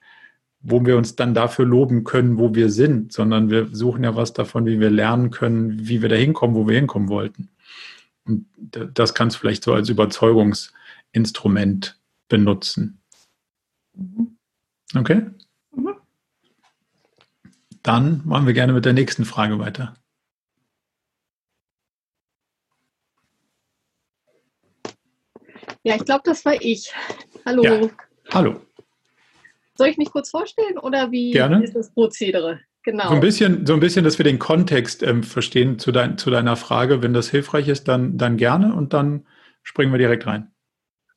wo 0.59 0.85
wir 0.85 0.97
uns 0.97 1.15
dann 1.15 1.33
dafür 1.33 1.65
loben 1.65 2.03
können, 2.03 2.37
wo 2.37 2.53
wir 2.55 2.69
sind, 2.69 3.13
sondern 3.13 3.49
wir 3.49 3.73
suchen 3.73 4.03
ja 4.03 4.15
was 4.15 4.33
davon, 4.33 4.65
wie 4.65 4.79
wir 4.79 4.89
lernen 4.89 5.31
können, 5.31 5.87
wie 5.87 6.01
wir 6.01 6.09
da 6.09 6.15
hinkommen, 6.15 6.55
wo 6.55 6.67
wir 6.67 6.75
hinkommen 6.75 7.09
wollten. 7.09 7.49
Und 8.25 8.45
das 8.93 9.13
kannst 9.13 9.37
du 9.37 9.39
vielleicht 9.39 9.63
so 9.63 9.73
als 9.73 9.89
Überzeugungsinstrument 9.89 11.99
benutzen. 12.27 12.99
Mhm. 13.93 14.37
Okay? 14.95 15.27
Mhm. 15.75 15.95
Dann 17.83 18.21
machen 18.25 18.47
wir 18.47 18.53
gerne 18.53 18.73
mit 18.73 18.85
der 18.85 18.93
nächsten 18.93 19.25
Frage 19.25 19.59
weiter. 19.59 19.95
Ja, 25.83 25.95
ich 25.95 26.03
glaube, 26.03 26.23
das 26.25 26.43
war 26.43 26.61
ich. 26.61 26.91
Hallo. 27.45 27.63
Ja. 27.63 27.89
Hallo. 28.33 28.66
Soll 29.77 29.87
ich 29.87 29.97
mich 29.97 30.11
kurz 30.11 30.29
vorstellen 30.29 30.77
oder 30.77 31.11
wie 31.11 31.31
Gerne. 31.31 31.63
ist 31.63 31.75
das 31.75 31.91
Prozedere? 31.91 32.59
Genau. 32.83 33.09
So 33.09 33.15
ein 33.15 33.19
bisschen, 33.19 33.65
so 33.65 33.73
ein 33.73 33.79
bisschen 33.79 34.05
dass 34.05 34.17
wir 34.17 34.23
den 34.23 34.39
Kontext 34.39 35.03
ähm, 35.03 35.21
verstehen 35.23 35.77
zu, 35.77 35.91
dein, 35.91 36.17
zu 36.17 36.29
deiner 36.31 36.55
Frage. 36.55 37.03
Wenn 37.03 37.13
das 37.13 37.29
hilfreich 37.29 37.67
ist, 37.67 37.87
dann, 37.87 38.17
dann 38.17 38.37
gerne 38.37 38.73
und 38.73 38.93
dann 38.93 39.27
springen 39.61 39.91
wir 39.91 39.97
direkt 39.97 40.25
rein. 40.25 40.51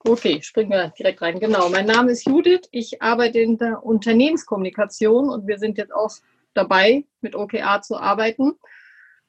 Okay, 0.01 0.41
springen 0.43 0.71
wir 0.71 0.93
direkt 0.99 1.23
rein. 1.23 1.39
Genau. 1.39 1.69
Mein 1.69 1.87
Name 1.87 2.11
ist 2.11 2.27
Judith. 2.27 2.69
Ich 2.71 3.01
arbeite 3.03 3.39
in 3.39 3.59
der 3.59 3.85
Unternehmenskommunikation 3.85 5.29
und 5.29 5.47
wir 5.47 5.59
sind 5.59 5.79
jetzt 5.79 5.95
auch 5.95 6.11
dabei, 6.55 7.05
mit 7.21 7.37
OKR 7.37 7.83
zu 7.83 7.97
arbeiten. 7.97 8.55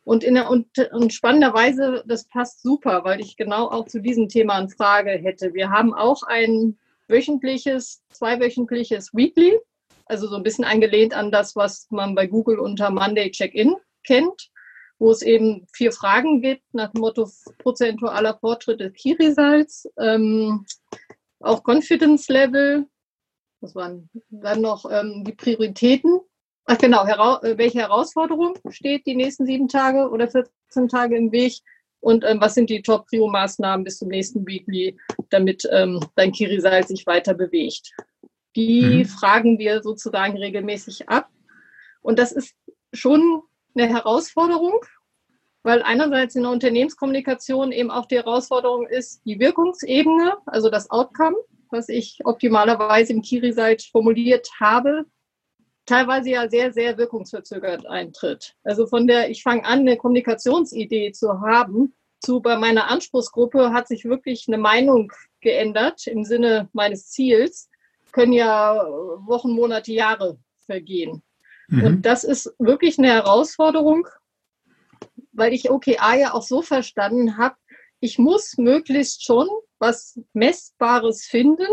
Und, 0.04 0.24
in 0.24 0.34
der, 0.34 0.50
und, 0.50 0.67
und 0.94 1.13
spannenderweise, 1.13 2.04
das 2.08 2.28
passt 2.28 2.63
super, 2.63 3.04
weil 3.04 3.20
ich 3.20 3.38
genau 3.38 3.67
auch 3.70 3.86
zu 3.86 4.02
diesem 4.02 4.30
Thema 4.30 4.56
eine 4.56 4.70
Frage 4.70 5.12
hätte. 5.12 5.54
Wir 5.54 5.70
haben 5.70 5.94
auch 5.94 6.24
ein 6.24 6.78
wöchentliches, 7.12 8.02
zweiwöchentliches 8.10 9.13
Weekly, 9.13 9.60
also 10.06 10.28
so 10.28 10.36
ein 10.36 10.43
bisschen 10.43 10.65
angelehnt 10.65 11.13
an 11.13 11.32
das, 11.32 11.56
was 11.56 11.88
man 11.91 12.15
bei 12.15 12.28
Google 12.28 12.60
unter 12.60 12.89
Monday 12.89 13.30
Check-in 13.30 13.76
kennt, 14.04 14.50
wo 14.97 15.12
es 15.12 15.21
eben 15.21 15.67
vier 15.74 15.91
Fragen 15.91 16.41
gibt 16.41 16.63
nach 16.74 16.91
dem 16.91 17.02
Motto 17.02 17.30
prozentualer 17.60 18.38
Fortschritt 18.39 18.80
des 18.80 18.93
Key 18.93 19.13
Results, 19.13 19.88
ähm, 20.00 20.65
auch 21.39 21.63
Confidence 21.63 22.28
Level, 22.30 22.88
was 23.62 23.76
waren 23.76 24.10
dann 24.30 24.62
noch 24.62 24.86
ähm, 24.89 25.24
die 25.26 25.34
Prioritäten. 25.34 26.19
Ach 26.65 26.78
genau, 26.78 27.06
hera 27.06 27.41
äh, 27.43 27.58
welche 27.58 27.80
Herausforderung 27.80 28.58
steht 28.69 29.06
die 29.06 29.15
nächsten 29.15 29.45
sieben 29.45 29.67
Tage 29.67 30.10
oder 30.10 30.30
14 30.30 30.88
Tage 30.88 31.15
im 31.15 31.32
Weg 31.32 31.62
und 32.02 32.26
ähm, 32.26 32.42
was 32.42 32.56
sind 32.56 32.70
die 32.70 32.82
Top-Prio-Maßnahmen 32.82 33.84
bis 33.84 34.00
zum 34.00 34.10
nächsten 34.10 34.46
Weekly, 34.46 34.98
damit 35.30 35.68
ähm, 35.72 36.00
dein 36.16 36.32
Kirisal 36.32 36.86
sich 36.86 37.06
weiter 37.06 37.34
bewegt. 37.34 37.92
Die 38.56 38.82
mhm. 38.82 39.06
fragen 39.06 39.60
wir 39.60 39.82
sozusagen 39.82 40.38
regelmäßig 40.38 41.08
ab. 41.08 41.30
Und 42.02 42.20
das 42.20 42.32
ist 42.32 42.56
schon 42.92 43.44
eine 43.76 43.88
Herausforderung, 43.88 44.84
weil 45.64 45.84
einerseits 45.84 46.36
in 46.36 46.42
der 46.42 46.52
Unternehmenskommunikation 46.52 47.72
eben 47.72 47.92
auch 47.92 48.08
die 48.08 48.18
Herausforderung 48.18 48.88
ist, 48.88 49.22
die 49.26 49.40
Wirkungsebene, 49.40 50.38
also 50.48 50.70
das 50.70 50.90
Outcome, 50.90 51.38
was 51.70 51.88
ich 51.88 52.20
optimalerweise 52.26 53.14
im 53.14 53.22
Kiri-Site 53.22 53.86
formuliert 53.92 54.50
habe, 54.60 55.06
teilweise 55.86 56.30
ja 56.30 56.50
sehr, 56.50 56.72
sehr 56.74 56.98
wirkungsverzögert 56.98 57.86
eintritt. 57.86 58.56
Also 58.63 58.88
von 58.88 59.08
der, 59.08 59.30
ich 59.30 59.44
fange 59.44 59.65
an, 59.65 59.80
eine 59.80 59.98
Kommunikationsidee 59.98 61.12
zu 61.12 61.41
haben, 61.41 61.94
zu 62.20 62.39
bei 62.39 62.56
meiner 62.56 62.89
Anspruchsgruppe 62.89 63.74
hat 63.74 63.88
sich 63.88 64.06
wirklich 64.06 64.46
eine 64.48 64.60
Meinung 64.60 65.12
geändert 65.41 66.06
im 66.08 66.24
Sinne 66.24 66.70
meines 66.72 67.10
Ziels, 67.10 67.70
können 68.12 68.34
ja 68.34 68.76
Wochen, 69.26 69.52
Monate, 69.52 69.91
Jahre 69.91 70.38
vergehen. 70.65 71.24
Mhm. 71.67 71.84
Und 71.84 72.02
das 72.06 72.24
ist 72.24 72.54
wirklich 72.60 73.00
eine 73.00 73.10
Herausforderung, 73.10 74.08
weil 75.32 75.54
ich 75.54 75.72
OKA 75.72 76.15
ja 76.15 76.34
auch 76.34 76.44
so 76.44 76.62
verstanden 76.62 77.38
habe, 77.38 77.56
ich 78.00 78.20
muss 78.20 78.58
möglichst 78.58 79.24
schon 79.24 79.48
was 79.80 80.20
Messbares 80.34 81.26
finden, 81.26 81.67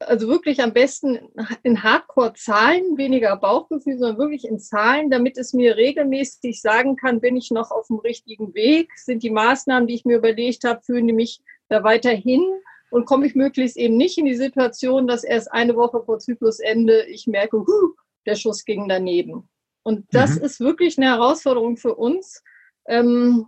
also 0.00 0.28
wirklich 0.28 0.62
am 0.62 0.72
besten 0.72 1.18
in 1.62 1.82
Hardcore-Zahlen, 1.82 2.96
weniger 2.96 3.36
Bauchgefühl, 3.36 3.98
sondern 3.98 4.18
wirklich 4.18 4.46
in 4.46 4.58
Zahlen, 4.58 5.10
damit 5.10 5.38
es 5.38 5.52
mir 5.52 5.76
regelmäßig 5.76 6.60
sagen 6.60 6.96
kann, 6.96 7.20
bin 7.20 7.36
ich 7.36 7.50
noch 7.50 7.70
auf 7.70 7.86
dem 7.86 7.98
richtigen 7.98 8.54
Weg, 8.54 8.90
sind 8.96 9.22
die 9.22 9.30
Maßnahmen, 9.30 9.86
die 9.86 9.94
ich 9.94 10.04
mir 10.04 10.18
überlegt 10.18 10.64
habe, 10.64 10.82
führen 10.82 11.06
die 11.06 11.12
mich 11.12 11.40
da 11.68 11.84
weiterhin 11.84 12.42
und 12.90 13.06
komme 13.06 13.26
ich 13.26 13.34
möglichst 13.34 13.76
eben 13.76 13.96
nicht 13.96 14.18
in 14.18 14.26
die 14.26 14.36
Situation, 14.36 15.06
dass 15.06 15.24
erst 15.24 15.52
eine 15.52 15.76
Woche 15.76 16.02
vor 16.04 16.18
Zyklusende 16.18 17.06
ich 17.06 17.26
merke, 17.26 17.58
huh, 17.58 17.94
der 18.26 18.34
Schuss 18.34 18.64
ging 18.64 18.88
daneben. 18.88 19.48
Und 19.82 20.06
das 20.12 20.38
mhm. 20.38 20.44
ist 20.44 20.60
wirklich 20.60 20.98
eine 20.98 21.08
Herausforderung 21.08 21.76
für 21.76 21.94
uns, 21.94 22.42
ähm, 22.86 23.46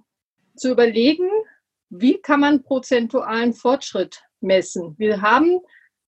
zu 0.56 0.70
überlegen, 0.70 1.28
wie 1.90 2.18
kann 2.18 2.40
man 2.40 2.62
prozentualen 2.62 3.52
Fortschritt 3.52 4.22
messen. 4.40 4.94
Wir 4.98 5.22
haben 5.22 5.60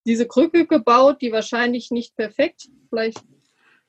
diese 0.08 0.26
Krücke 0.26 0.66
gebaut, 0.66 1.18
die 1.20 1.32
wahrscheinlich 1.32 1.90
nicht 1.90 2.16
perfekt 2.16 2.68
vielleicht 2.88 3.22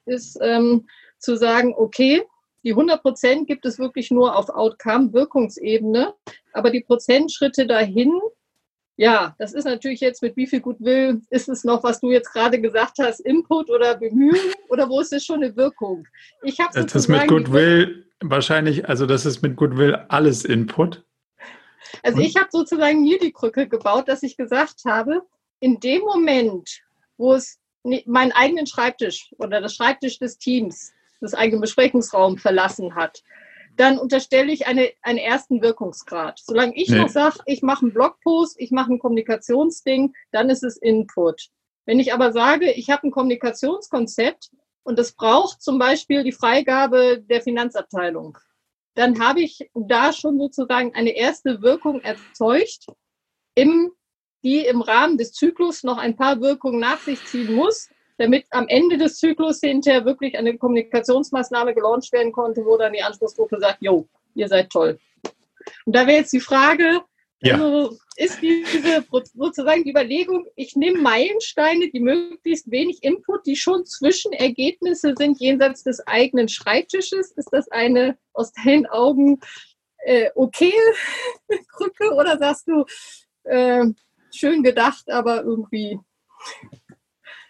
ist, 0.05 0.37
ähm, 0.41 0.87
zu 1.17 1.37
sagen, 1.37 1.73
okay, 1.75 2.23
die 2.65 2.71
100 2.71 3.01
Prozent 3.01 3.47
gibt 3.47 3.65
es 3.65 3.79
wirklich 3.79 4.11
nur 4.11 4.35
auf 4.35 4.49
Outcome, 4.49 5.13
Wirkungsebene, 5.13 6.13
aber 6.51 6.71
die 6.71 6.81
Prozentschritte 6.81 7.65
dahin, 7.65 8.11
ja, 8.97 9.33
das 9.39 9.53
ist 9.53 9.63
natürlich 9.63 10.01
jetzt 10.01 10.21
mit 10.21 10.35
wie 10.35 10.45
viel 10.45 10.59
Goodwill 10.59 11.21
ist 11.29 11.47
es 11.47 11.63
noch, 11.63 11.83
was 11.83 12.01
du 12.01 12.11
jetzt 12.11 12.33
gerade 12.33 12.59
gesagt 12.59 12.97
hast, 12.99 13.21
Input 13.21 13.69
oder 13.69 13.95
Bemühen 13.95 14.53
oder 14.67 14.89
wo 14.89 14.99
ist 14.99 15.13
es 15.13 15.23
schon 15.23 15.41
eine 15.41 15.55
Wirkung? 15.55 16.05
Ich 16.43 16.59
habe 16.59 16.73
das 16.73 16.93
ist 16.93 17.07
mit 17.07 17.29
Goodwill 17.29 18.11
wahrscheinlich, 18.19 18.89
also 18.89 19.05
das 19.05 19.25
ist 19.25 19.41
mit 19.41 19.55
Goodwill 19.55 19.95
alles 20.09 20.43
Input. 20.43 21.05
Also 22.03 22.19
ich 22.19 22.35
habe 22.35 22.49
sozusagen 22.51 23.01
mir 23.03 23.19
die 23.19 23.31
Krücke 23.31 23.69
gebaut, 23.69 24.09
dass 24.09 24.21
ich 24.21 24.35
gesagt 24.35 24.81
habe, 24.85 25.21
in 25.59 25.79
dem 25.79 26.01
Moment, 26.01 26.81
wo 27.17 27.33
es 27.33 27.59
meinen 28.05 28.31
eigenen 28.31 28.67
Schreibtisch 28.67 29.33
oder 29.37 29.61
das 29.61 29.75
Schreibtisch 29.75 30.19
des 30.19 30.37
Teams, 30.37 30.91
das 31.21 31.33
eigene 31.33 31.61
Besprechungsraum 31.61 32.37
verlassen 32.37 32.95
hat, 32.95 33.23
dann 33.75 33.97
unterstelle 33.97 34.51
ich 34.51 34.67
eine, 34.67 34.91
einen 35.01 35.17
ersten 35.17 35.61
Wirkungsgrad. 35.61 36.39
Solange 36.39 36.75
ich 36.75 36.89
nee. 36.89 36.97
noch 36.97 37.09
sage, 37.09 37.39
ich 37.45 37.61
mache 37.61 37.85
einen 37.85 37.93
Blogpost, 37.93 38.59
ich 38.59 38.71
mache 38.71 38.93
ein 38.93 38.99
Kommunikationsding, 38.99 40.13
dann 40.31 40.49
ist 40.49 40.63
es 40.63 40.77
Input. 40.77 41.49
Wenn 41.85 41.99
ich 41.99 42.13
aber 42.13 42.31
sage, 42.31 42.71
ich 42.71 42.89
habe 42.89 43.07
ein 43.07 43.11
Kommunikationskonzept 43.11 44.51
und 44.83 44.99
es 44.99 45.13
braucht 45.13 45.61
zum 45.61 45.79
Beispiel 45.79 46.23
die 46.23 46.33
Freigabe 46.33 47.21
der 47.21 47.41
Finanzabteilung, 47.41 48.37
dann 48.95 49.19
habe 49.25 49.41
ich 49.41 49.69
da 49.73 50.11
schon 50.11 50.37
sozusagen 50.37 50.93
eine 50.93 51.11
erste 51.11 51.61
Wirkung 51.61 52.01
erzeugt 52.01 52.87
im 53.55 53.91
die 54.43 54.65
im 54.65 54.81
Rahmen 54.81 55.17
des 55.17 55.33
Zyklus 55.33 55.83
noch 55.83 55.97
ein 55.97 56.15
paar 56.15 56.41
Wirkungen 56.41 56.79
nach 56.79 56.99
sich 56.99 57.23
ziehen 57.25 57.53
muss, 57.53 57.89
damit 58.17 58.45
am 58.51 58.67
Ende 58.67 58.97
des 58.97 59.17
Zyklus 59.17 59.59
hinterher 59.61 60.05
wirklich 60.05 60.37
eine 60.37 60.57
Kommunikationsmaßnahme 60.57 61.73
gelauncht 61.73 62.11
werden 62.11 62.31
konnte, 62.31 62.65
wo 62.65 62.77
dann 62.77 62.93
die 62.93 63.01
Anspruchsgruppe 63.01 63.59
sagt, 63.59 63.81
jo, 63.81 64.07
ihr 64.35 64.47
seid 64.47 64.69
toll. 64.69 64.99
Und 65.85 65.95
da 65.95 66.05
wäre 66.05 66.19
jetzt 66.19 66.33
die 66.33 66.39
Frage, 66.39 67.01
ja. 67.41 67.55
also 67.55 67.97
ist 68.17 68.41
diese 68.41 69.05
sozusagen 69.33 69.83
die 69.83 69.91
Überlegung, 69.91 70.45
ich 70.55 70.75
nehme 70.75 70.99
Meilensteine, 70.99 71.89
die 71.89 72.01
möglichst 72.01 72.69
wenig 72.69 73.03
Input, 73.03 73.45
die 73.45 73.55
schon 73.55 73.85
Zwischenergebnisse 73.85 75.13
sind 75.17 75.39
jenseits 75.39 75.83
des 75.83 76.05
eigenen 76.05 76.49
Schreibtisches. 76.49 77.31
Ist 77.31 77.49
das 77.51 77.69
eine 77.71 78.17
aus 78.33 78.51
deinen 78.51 78.85
Augen 78.87 79.39
äh, 79.99 80.29
okay 80.35 80.73
Krücke 81.69 82.13
oder 82.13 82.37
sagst 82.37 82.67
du, 82.67 82.85
äh, 83.43 83.85
schön 84.31 84.63
gedacht, 84.63 85.09
aber 85.09 85.43
irgendwie, 85.43 85.99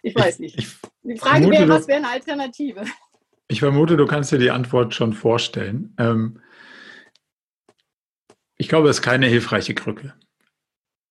ich 0.02 0.16
weiß 0.16 0.40
nicht. 0.40 0.58
die 1.04 1.18
Frage 1.18 1.42
vermute, 1.42 1.60
wäre, 1.60 1.70
was 1.70 1.88
wäre 1.88 2.00
eine 2.00 2.10
Alternative? 2.10 2.86
Ich 3.48 3.60
vermute, 3.60 3.98
du 3.98 4.06
kannst 4.06 4.32
dir 4.32 4.38
die 4.38 4.52
Antwort 4.52 4.94
schon 4.94 5.14
vorstellen. 5.14 5.96
Ähm, 5.98 6.42
ich 8.58 8.68
glaube, 8.68 8.90
es 8.90 8.98
ist 8.98 9.02
keine 9.02 9.28
hilfreiche 9.28 9.74
Krücke. 9.74 10.14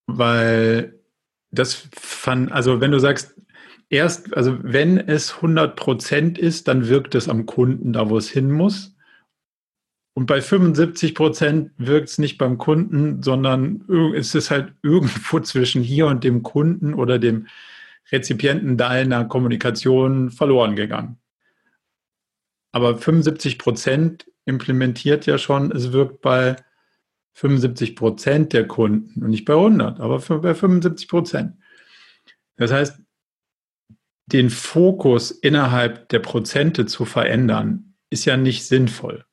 Weil 0.07 1.01
das 1.51 1.89
fand, 1.93 2.53
also 2.53 2.81
wenn 2.81 2.93
du 2.93 2.99
sagst, 2.99 3.35
erst, 3.89 4.37
also 4.37 4.59
wenn 4.63 4.99
es 4.99 5.37
100 5.37 5.77
Prozent 5.77 6.39
ist, 6.39 6.69
dann 6.69 6.89
wirkt 6.89 7.15
es 7.15 7.29
am 7.29 7.47
Kunden 7.47 7.93
da, 7.93 8.09
wo 8.09 8.17
es 8.19 8.31
hin 8.31 8.51
muss. 8.51 8.97
Und 10.19 10.27
bei 10.27 10.43
75 10.43 11.15
Prozent 11.15 11.71
wirkt 11.77 12.09
es 12.09 12.19
nicht 12.19 12.39
beim 12.39 12.59
Kunden, 12.59 13.23
sondern 13.23 13.85
es 14.17 14.35
ist 14.35 14.51
halt 14.51 14.73
irgendwo 14.83 15.39
zwischen 15.39 15.81
hier 15.81 16.09
und 16.09 16.25
dem 16.25 16.43
Kunden 16.43 16.93
oder 16.93 17.21
dem 17.21 17.47
Rezipienten 18.11 18.77
deiner 18.77 19.27
Kommunikation 19.27 20.33
verloren 20.33 20.75
gegangen. 20.75 21.21
Aber 22.73 22.99
75 22.99 23.61
Prozent 23.61 24.27
implementiert 24.45 25.25
ja 25.27 25.39
schon, 25.39 25.71
es 25.71 25.93
wirkt 25.93 26.21
bei 26.21 26.57
75 27.35 27.95
Prozent 27.95 28.53
der 28.55 28.67
Kunden 28.67 29.23
und 29.23 29.31
nicht 29.31 29.45
bei 29.45 29.55
100, 29.55 30.01
aber 30.01 30.19
bei 30.19 30.53
75 30.53 31.07
Prozent. 31.07 31.53
Das 32.57 32.73
heißt, 32.73 32.99
den 34.27 34.51
Fokus 34.51 35.31
innerhalb 35.31 36.09
der 36.09 36.19
Prozente 36.19 36.87
zu 36.87 37.05
verändern, 37.05 37.95
ist 38.11 38.25
ja 38.25 38.37
nicht 38.37 38.67
sinnvoll 38.67 39.25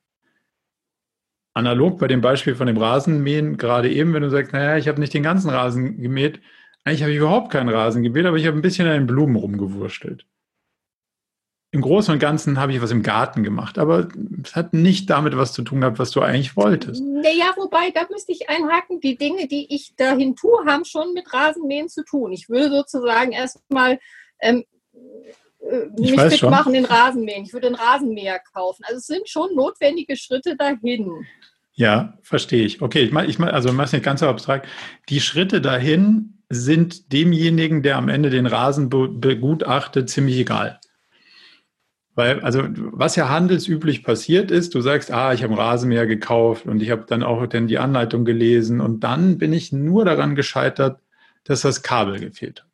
analog 1.56 1.98
bei 1.98 2.06
dem 2.06 2.20
Beispiel 2.20 2.54
von 2.54 2.66
dem 2.66 2.76
Rasenmähen, 2.76 3.56
gerade 3.56 3.90
eben, 3.90 4.12
wenn 4.12 4.22
du 4.22 4.30
sagst, 4.30 4.52
naja, 4.52 4.76
ich 4.76 4.88
habe 4.88 5.00
nicht 5.00 5.14
den 5.14 5.22
ganzen 5.22 5.48
Rasen 5.48 6.00
gemäht, 6.02 6.40
eigentlich 6.84 7.02
habe 7.02 7.12
ich 7.12 7.18
überhaupt 7.18 7.50
keinen 7.50 7.70
Rasen 7.70 8.02
gemäht, 8.02 8.26
aber 8.26 8.36
ich 8.36 8.46
habe 8.46 8.58
ein 8.58 8.62
bisschen 8.62 8.86
an 8.86 8.92
den 8.92 9.06
Blumen 9.06 9.36
rumgewurstelt. 9.36 10.26
Im 11.72 11.80
Großen 11.80 12.12
und 12.12 12.20
Ganzen 12.20 12.60
habe 12.60 12.72
ich 12.72 12.80
was 12.80 12.90
im 12.90 13.02
Garten 13.02 13.42
gemacht, 13.42 13.78
aber 13.78 14.08
es 14.44 14.54
hat 14.54 14.72
nicht 14.72 15.10
damit 15.10 15.36
was 15.36 15.52
zu 15.52 15.62
tun 15.62 15.80
gehabt, 15.80 15.98
was 15.98 16.10
du 16.10 16.20
eigentlich 16.20 16.56
wolltest. 16.56 17.02
Naja, 17.02 17.52
wobei, 17.56 17.90
da 17.90 18.06
müsste 18.10 18.32
ich 18.32 18.48
einhaken, 18.48 19.00
die 19.00 19.16
Dinge, 19.16 19.48
die 19.48 19.74
ich 19.74 19.94
dahin 19.96 20.36
tue, 20.36 20.64
haben 20.66 20.84
schon 20.84 21.12
mit 21.14 21.32
Rasenmähen 21.32 21.88
zu 21.88 22.04
tun. 22.04 22.32
Ich 22.32 22.48
würde 22.48 22.70
sozusagen 22.70 23.32
erstmal 23.32 23.98
ähm, 24.40 24.64
äh, 25.60 25.86
nicht 25.96 26.16
mitmachen 26.16 26.74
in 26.74 26.84
Rasenmähen. 26.84 27.44
Ich 27.44 27.52
würde 27.52 27.66
einen 27.66 27.76
Rasenmäher 27.76 28.38
kaufen. 28.38 28.84
Also 28.84 28.98
es 28.98 29.06
sind 29.06 29.28
schon 29.28 29.54
notwendige 29.54 30.16
Schritte 30.16 30.56
dahin. 30.56 31.26
Ja, 31.76 32.18
verstehe 32.22 32.64
ich. 32.64 32.80
Okay, 32.80 33.00
ich 33.02 33.12
meine, 33.12 33.28
ich 33.28 33.38
mein, 33.38 33.50
also 33.50 33.70
mach 33.72 33.84
es 33.84 33.92
nicht 33.92 34.04
ganz 34.04 34.20
so 34.20 34.28
abstrakt. 34.28 34.66
Die 35.10 35.20
Schritte 35.20 35.60
dahin 35.60 36.38
sind 36.48 37.12
demjenigen, 37.12 37.82
der 37.82 37.96
am 37.96 38.08
Ende 38.08 38.30
den 38.30 38.46
Rasen 38.46 38.88
be 38.88 39.08
begutachtet, 39.08 40.08
ziemlich 40.08 40.38
egal. 40.38 40.80
Weil, 42.14 42.40
also, 42.40 42.62
was 42.92 43.14
ja 43.16 43.28
handelsüblich 43.28 44.02
passiert 44.02 44.50
ist, 44.50 44.74
du 44.74 44.80
sagst, 44.80 45.10
ah, 45.12 45.34
ich 45.34 45.42
habe 45.42 45.52
einen 45.52 45.60
Rasenmäher 45.60 46.06
gekauft 46.06 46.64
und 46.64 46.82
ich 46.82 46.90
habe 46.90 47.04
dann 47.06 47.22
auch 47.22 47.46
dann 47.46 47.66
die 47.66 47.78
Anleitung 47.78 48.24
gelesen 48.24 48.80
und 48.80 49.00
dann 49.00 49.36
bin 49.36 49.52
ich 49.52 49.70
nur 49.70 50.06
daran 50.06 50.34
gescheitert, 50.34 51.00
dass 51.44 51.60
das 51.60 51.82
Kabel 51.82 52.18
gefehlt 52.18 52.62
hat. 52.62 52.70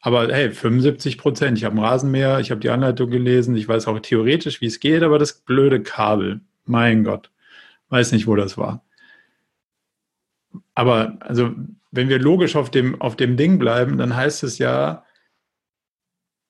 Aber 0.00 0.28
hey, 0.32 0.52
75 0.52 1.18
Prozent, 1.18 1.58
ich 1.58 1.64
habe 1.64 1.76
einen 1.76 1.84
Rasenmäher, 1.84 2.38
ich 2.38 2.52
habe 2.52 2.60
die 2.60 2.70
Anleitung 2.70 3.10
gelesen, 3.10 3.56
ich 3.56 3.66
weiß 3.66 3.88
auch 3.88 3.98
theoretisch, 3.98 4.60
wie 4.60 4.66
es 4.66 4.78
geht, 4.78 5.02
aber 5.02 5.18
das 5.18 5.32
blöde 5.40 5.82
Kabel, 5.82 6.40
mein 6.66 7.02
Gott. 7.02 7.32
Weiß 7.94 8.10
nicht, 8.10 8.26
wo 8.26 8.34
das 8.34 8.58
war. 8.58 8.84
Aber 10.74 11.16
also, 11.20 11.52
wenn 11.92 12.08
wir 12.08 12.18
logisch 12.18 12.56
auf 12.56 12.68
dem, 12.68 13.00
auf 13.00 13.14
dem 13.14 13.36
Ding 13.36 13.60
bleiben, 13.60 13.98
dann 13.98 14.16
heißt 14.16 14.42
es 14.42 14.58
ja, 14.58 15.04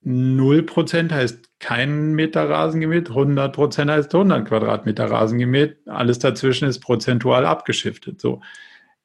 0% 0.07 1.13
heißt 1.13 1.51
kein 1.59 2.15
Meter 2.15 2.49
Rasen 2.49 2.81
gemäht, 2.81 3.11
100% 3.11 3.91
heißt 3.91 4.15
100 4.15 4.49
Quadratmeter 4.49 5.11
Rasen 5.11 5.39
gemäht, 5.39 5.87
alles 5.87 6.19
dazwischen 6.19 6.67
ist 6.67 6.81
prozentual 6.81 7.45
abgeschiftet. 7.45 8.23
So. 8.23 8.41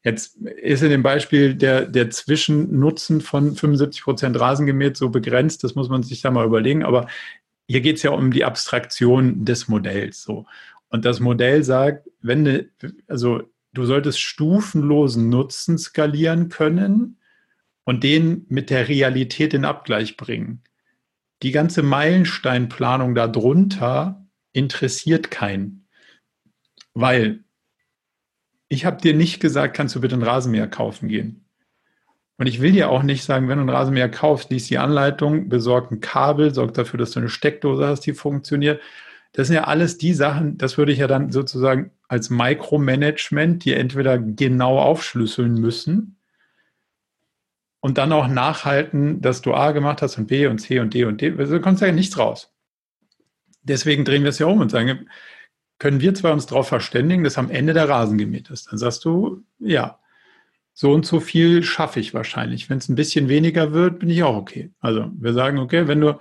Jetzt 0.06 0.38
ist 0.38 0.82
in 0.82 0.92
dem 0.92 1.04
Beispiel 1.04 1.56
der, 1.56 1.88
der 1.88 2.10
Zwischennutzen 2.10 3.20
von 3.20 3.54
75% 3.54 4.40
Rasen 4.40 4.66
gemäht 4.66 4.96
so 4.96 5.10
begrenzt, 5.10 5.66
das 5.66 5.76
muss 5.76 5.90
man 5.90 6.04
sich 6.04 6.22
da 6.22 6.32
mal 6.32 6.46
überlegen, 6.46 6.86
aber 6.86 7.08
hier 7.68 7.82
geht 7.82 7.98
es 7.98 8.04
ja 8.04 8.12
um 8.12 8.32
die 8.32 8.46
Abstraktion 8.46 9.44
des 9.44 9.68
Modells. 9.68 10.24
So. 10.24 10.46
Und 10.90 11.06
das 11.06 11.20
Modell 11.20 11.64
sagt, 11.64 12.10
wenn 12.22 12.44
ne, 12.44 12.70
also 13.08 13.44
du 13.74 13.86
solltest 13.86 14.20
stufenlosen 14.20 15.30
Nutzen 15.30 15.78
skalieren 15.78 16.50
können 16.50 17.20
und 17.84 18.04
den 18.04 18.46
mit 18.50 18.70
der 18.70 18.88
Realität 18.88 19.54
in 19.54 19.66
Abgleich 19.66 20.18
bringen. 20.18 20.64
Die 21.42 21.52
ganze 21.52 21.84
Meilensteinplanung 21.84 23.16
darunter 23.16 24.26
interessiert 24.52 25.32
keinen. 25.32 25.88
Weil 26.94 27.44
ich 28.68 28.86
habe 28.86 29.02
dir 29.02 29.14
nicht 29.14 29.40
gesagt, 29.40 29.76
kannst 29.76 29.96
du 29.96 30.02
bitte 30.02 30.16
einen 30.16 30.24
Rasenmäher 30.24 30.68
kaufen 30.68 31.08
gehen. 31.08 31.46
Und 32.38 32.48
ich 32.48 32.62
will 32.62 32.72
dir 32.72 32.90
auch 32.90 33.04
nicht 33.04 33.24
sagen, 33.24 33.48
wenn 33.48 33.58
du 33.58 33.64
einen 33.64 33.70
Rasenmäher 33.70 34.10
kaufst, 34.10 34.50
liest 34.50 34.70
die 34.70 34.78
Anleitung, 34.78 35.50
besorg 35.50 35.92
ein 35.92 36.00
Kabel, 36.00 36.54
sorg 36.54 36.74
dafür, 36.74 36.98
dass 36.98 37.12
du 37.12 37.20
eine 37.20 37.30
Steckdose 37.30 37.86
hast, 37.86 38.02
die 38.02 38.14
funktioniert. 38.14 38.82
Das 39.34 39.48
sind 39.48 39.56
ja 39.56 39.66
alles 39.66 39.98
die 39.98 40.14
Sachen, 40.14 40.58
das 40.58 40.78
würde 40.78 40.92
ich 40.92 41.00
ja 41.00 41.08
dann 41.08 41.32
sozusagen 41.32 41.92
als 42.08 42.30
Micromanagement 42.30 43.64
dir 43.64 43.78
entweder 43.78 44.18
genau 44.18 44.80
aufschlüsseln 44.80 45.54
müssen 45.54 46.18
und 47.80 47.98
dann 47.98 48.12
auch 48.12 48.28
nachhalten, 48.28 49.22
dass 49.22 49.42
du 49.42 49.54
A 49.54 49.72
gemacht 49.72 50.02
hast 50.02 50.18
und 50.18 50.28
B 50.28 50.48
und 50.48 50.60
C 50.60 50.80
und 50.80 50.94
D 50.94 51.06
und 51.06 51.22
D. 51.22 51.34
Also, 51.38 51.56
du 51.56 51.62
kommst 51.62 51.82
ja 51.82 51.92
nichts 51.92 52.18
raus. 52.18 52.54
Deswegen 53.62 54.06
drehen 54.06 54.24
wir 54.24 54.30
es 54.30 54.40
ja 54.40 54.48
um 54.48 54.60
und 54.60 54.72
sagen, 54.72 55.08
können 55.78 56.02
wir 56.02 56.14
zwar 56.14 56.34
uns 56.34 56.46
darauf 56.46 56.68
verständigen, 56.68 57.24
dass 57.24 57.38
am 57.38 57.50
Ende 57.50 57.74
der 57.74 57.88
Rasen 57.88 58.18
gemäht 58.18 58.50
ist. 58.50 58.72
Dann 58.72 58.80
sagst 58.80 59.06
du, 59.06 59.44
ja, 59.60 60.00
so 60.74 60.92
und 60.92 61.06
so 61.06 61.20
viel 61.20 61.64
schaffe 61.64 62.00
ich 62.00 62.14
wahrscheinlich. 62.14 62.70
Wenn 62.70 62.78
es 62.78 62.90
ein 62.90 62.96
bisschen 62.96 63.30
weniger 63.30 63.74
wird, 63.74 64.00
bin 64.00 64.10
ich 64.10 64.24
auch 64.24 64.36
okay. 64.36 64.72
Also 64.80 65.12
wir 65.14 65.34
sagen, 65.34 65.60
okay, 65.60 65.88
wenn 65.88 66.02
du, 66.02 66.20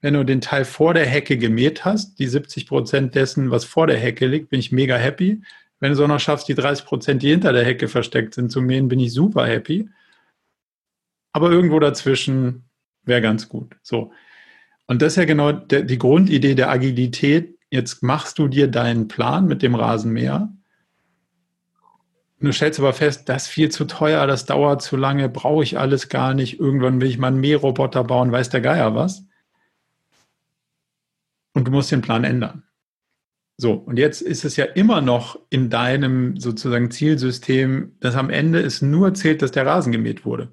wenn 0.00 0.14
du 0.14 0.24
den 0.24 0.40
Teil 0.40 0.64
vor 0.64 0.94
der 0.94 1.06
Hecke 1.06 1.36
gemäht 1.36 1.84
hast, 1.84 2.18
die 2.18 2.26
70 2.26 2.66
Prozent 2.66 3.14
dessen, 3.14 3.50
was 3.50 3.64
vor 3.64 3.86
der 3.86 3.98
Hecke 3.98 4.26
liegt, 4.26 4.50
bin 4.50 4.60
ich 4.60 4.70
mega 4.70 4.96
happy. 4.96 5.42
Wenn 5.80 5.90
du 5.90 5.98
es 5.98 6.00
auch 6.00 6.08
noch 6.08 6.20
schaffst, 6.20 6.48
die 6.48 6.54
30 6.54 6.84
Prozent, 6.84 7.22
die 7.22 7.30
hinter 7.30 7.52
der 7.52 7.64
Hecke 7.64 7.88
versteckt 7.88 8.34
sind, 8.34 8.50
zu 8.50 8.60
mähen, 8.60 8.88
bin 8.88 9.00
ich 9.00 9.12
super 9.12 9.46
happy. 9.46 9.88
Aber 11.32 11.50
irgendwo 11.50 11.78
dazwischen 11.80 12.64
wäre 13.04 13.20
ganz 13.20 13.48
gut. 13.48 13.76
So. 13.82 14.12
Und 14.86 15.02
das 15.02 15.12
ist 15.12 15.16
ja 15.16 15.24
genau 15.24 15.52
der, 15.52 15.82
die 15.82 15.98
Grundidee 15.98 16.54
der 16.54 16.70
Agilität. 16.70 17.58
Jetzt 17.70 18.02
machst 18.02 18.38
du 18.38 18.48
dir 18.48 18.68
deinen 18.68 19.08
Plan 19.08 19.46
mit 19.46 19.62
dem 19.62 19.74
Rasenmäher. 19.74 20.52
Du 22.40 22.52
stellst 22.52 22.78
aber 22.78 22.92
fest, 22.92 23.28
das 23.28 23.44
ist 23.44 23.48
viel 23.48 23.68
zu 23.68 23.84
teuer, 23.84 24.26
das 24.28 24.46
dauert 24.46 24.80
zu 24.80 24.96
lange, 24.96 25.28
brauche 25.28 25.64
ich 25.64 25.76
alles 25.76 26.08
gar 26.08 26.34
nicht. 26.34 26.60
Irgendwann 26.60 27.00
will 27.00 27.08
ich 27.08 27.18
mal 27.18 27.28
einen 27.28 27.40
Mähroboter 27.40 28.04
bauen, 28.04 28.30
weiß 28.30 28.48
der 28.50 28.60
Geier 28.60 28.94
was. 28.94 29.27
Und 31.58 31.64
du 31.66 31.72
musst 31.72 31.90
den 31.90 32.02
Plan 32.02 32.22
ändern. 32.22 32.62
So, 33.56 33.72
und 33.72 33.98
jetzt 33.98 34.22
ist 34.22 34.44
es 34.44 34.54
ja 34.54 34.64
immer 34.64 35.00
noch 35.00 35.40
in 35.50 35.70
deinem 35.70 36.36
sozusagen 36.36 36.92
Zielsystem, 36.92 37.96
dass 37.98 38.14
am 38.14 38.30
Ende 38.30 38.60
es 38.60 38.80
nur 38.80 39.12
zählt, 39.14 39.42
dass 39.42 39.50
der 39.50 39.66
Rasen 39.66 39.90
gemäht 39.90 40.24
wurde. 40.24 40.52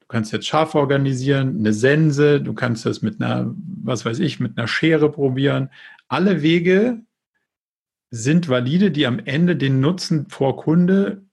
Du 0.00 0.06
kannst 0.06 0.34
jetzt 0.34 0.46
scharf 0.46 0.74
organisieren, 0.74 1.60
eine 1.60 1.72
Sense, 1.72 2.42
du 2.42 2.52
kannst 2.52 2.84
das 2.84 3.00
mit 3.00 3.22
einer, 3.22 3.54
was 3.56 4.04
weiß 4.04 4.18
ich, 4.18 4.38
mit 4.38 4.58
einer 4.58 4.68
Schere 4.68 5.10
probieren. 5.10 5.70
Alle 6.08 6.42
Wege 6.42 7.00
sind 8.10 8.50
valide, 8.50 8.90
die 8.90 9.06
am 9.06 9.20
Ende 9.20 9.56
den 9.56 9.80
Nutzen 9.80 10.28
vor 10.28 10.58
Kunde 10.58 11.24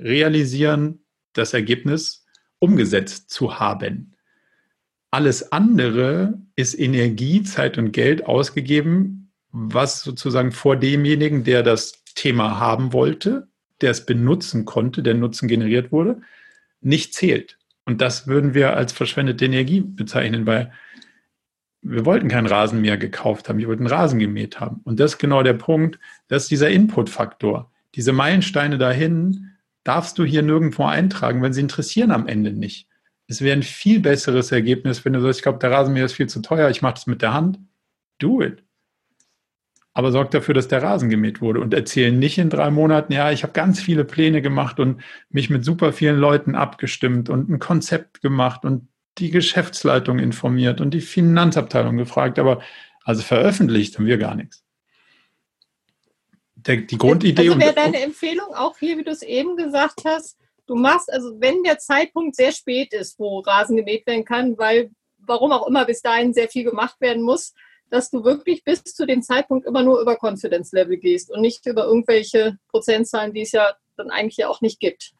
realisieren, 0.00 1.04
das 1.32 1.54
Ergebnis 1.54 2.24
umgesetzt 2.60 3.30
zu 3.30 3.58
haben. 3.58 4.13
Alles 5.14 5.52
andere 5.52 6.40
ist 6.56 6.76
Energie, 6.76 7.44
Zeit 7.44 7.78
und 7.78 7.92
Geld 7.92 8.26
ausgegeben, 8.26 9.30
was 9.52 10.02
sozusagen 10.02 10.50
vor 10.50 10.74
demjenigen, 10.74 11.44
der 11.44 11.62
das 11.62 12.02
Thema 12.16 12.58
haben 12.58 12.92
wollte, 12.92 13.46
der 13.80 13.92
es 13.92 14.06
benutzen 14.06 14.64
konnte, 14.64 15.04
der 15.04 15.14
Nutzen 15.14 15.46
generiert 15.46 15.92
wurde, 15.92 16.20
nicht 16.80 17.14
zählt. 17.14 17.60
Und 17.84 18.00
das 18.00 18.26
würden 18.26 18.54
wir 18.54 18.76
als 18.76 18.92
verschwendete 18.92 19.44
Energie 19.44 19.82
bezeichnen, 19.82 20.46
weil 20.46 20.72
wir 21.80 22.04
wollten 22.04 22.26
keinen 22.26 22.48
Rasen 22.48 22.80
mehr 22.80 22.98
gekauft 22.98 23.48
haben, 23.48 23.60
wir 23.60 23.68
wollten 23.68 23.86
Rasen 23.86 24.18
gemäht 24.18 24.58
haben. 24.58 24.80
Und 24.82 24.98
das 24.98 25.12
ist 25.12 25.18
genau 25.18 25.44
der 25.44 25.54
Punkt, 25.54 26.00
das 26.26 26.42
ist 26.42 26.50
dieser 26.50 26.70
Input-Faktor. 26.70 27.70
Diese 27.94 28.12
Meilensteine 28.12 28.78
dahin 28.78 29.52
darfst 29.84 30.18
du 30.18 30.24
hier 30.24 30.42
nirgendwo 30.42 30.86
eintragen, 30.86 31.40
weil 31.40 31.52
sie 31.52 31.60
interessieren 31.60 32.10
am 32.10 32.26
Ende 32.26 32.50
nicht. 32.50 32.88
Es 33.26 33.40
wäre 33.40 33.56
ein 33.56 33.62
viel 33.62 34.00
besseres 34.00 34.52
Ergebnis, 34.52 35.04
wenn 35.04 35.14
du 35.14 35.20
sagst, 35.20 35.40
ich 35.40 35.42
glaube, 35.42 35.58
der 35.58 35.70
Rasenmäher 35.70 36.04
ist 36.04 36.12
viel 36.12 36.28
zu 36.28 36.42
teuer, 36.42 36.70
ich 36.70 36.82
mache 36.82 36.94
das 36.94 37.06
mit 37.06 37.22
der 37.22 37.32
Hand. 37.32 37.58
Do 38.18 38.42
it 38.42 38.64
aber 39.94 40.10
sorg 40.10 40.32
dafür, 40.32 40.54
dass 40.54 40.66
der 40.66 40.82
Rasen 40.82 41.08
gemäht 41.08 41.40
wurde 41.40 41.60
und 41.60 41.72
erzähl 41.72 42.10
nicht 42.10 42.36
in 42.38 42.50
drei 42.50 42.70
Monaten, 42.70 43.12
ja, 43.12 43.30
ich 43.30 43.44
habe 43.44 43.52
ganz 43.52 43.80
viele 43.80 44.04
Pläne 44.04 44.42
gemacht 44.42 44.80
und 44.80 45.00
mich 45.30 45.50
mit 45.50 45.64
super 45.64 45.92
vielen 45.92 46.18
Leuten 46.18 46.56
abgestimmt 46.56 47.30
und 47.30 47.48
ein 47.48 47.60
Konzept 47.60 48.20
gemacht 48.20 48.64
und 48.64 48.88
die 49.18 49.30
Geschäftsleitung 49.30 50.18
informiert 50.18 50.80
und 50.80 50.90
die 50.90 51.00
Finanzabteilung 51.00 51.96
gefragt, 51.96 52.40
aber 52.40 52.60
also 53.04 53.22
veröffentlicht 53.22 53.96
haben 53.96 54.06
wir 54.06 54.18
gar 54.18 54.34
nichts. 54.34 54.64
Der, 56.56 56.78
die 56.78 56.98
Grundidee. 56.98 57.50
Also 57.50 57.60
wäre 57.60 57.74
deine 57.74 58.02
Empfehlung 58.02 58.52
auch 58.52 58.76
hier, 58.78 58.98
wie 58.98 59.04
du 59.04 59.12
es 59.12 59.22
eben 59.22 59.56
gesagt 59.56 60.02
hast, 60.04 60.38
du 60.66 60.76
machst, 60.76 61.12
also 61.12 61.40
wenn 61.40 61.62
der 61.62 61.78
Zeitpunkt 61.78 62.36
sehr 62.36 62.52
spät 62.52 62.92
ist, 62.92 63.18
wo 63.18 63.40
Rasen 63.40 63.76
gemäht 63.76 64.06
werden 64.06 64.24
kann, 64.24 64.58
weil 64.58 64.90
warum 65.18 65.52
auch 65.52 65.66
immer 65.66 65.84
bis 65.84 66.02
dahin 66.02 66.34
sehr 66.34 66.48
viel 66.48 66.64
gemacht 66.64 67.00
werden 67.00 67.22
muss, 67.22 67.54
dass 67.90 68.10
du 68.10 68.24
wirklich 68.24 68.64
bis 68.64 68.82
zu 68.82 69.06
dem 69.06 69.22
Zeitpunkt 69.22 69.66
immer 69.66 69.82
nur 69.82 70.00
über 70.00 70.16
Confidence 70.20 70.72
Level 70.72 70.96
gehst 70.96 71.30
und 71.30 71.40
nicht 71.40 71.66
über 71.66 71.84
irgendwelche 71.84 72.58
Prozentzahlen, 72.68 73.32
die 73.32 73.42
es 73.42 73.52
ja 73.52 73.74
dann 73.96 74.10
eigentlich 74.10 74.38
ja 74.38 74.48
auch 74.48 74.60
nicht 74.60 74.80
gibt. 74.80 75.12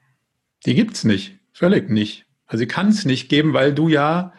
Die 0.66 0.74
gibt 0.74 0.94
es 0.94 1.04
nicht, 1.04 1.38
völlig 1.52 1.90
nicht. 1.90 2.26
Also 2.46 2.60
sie 2.60 2.66
kann 2.66 2.88
es 2.88 3.04
nicht 3.04 3.28
geben, 3.28 3.52
weil 3.52 3.72
du 3.74 3.88
ja, 3.88 4.32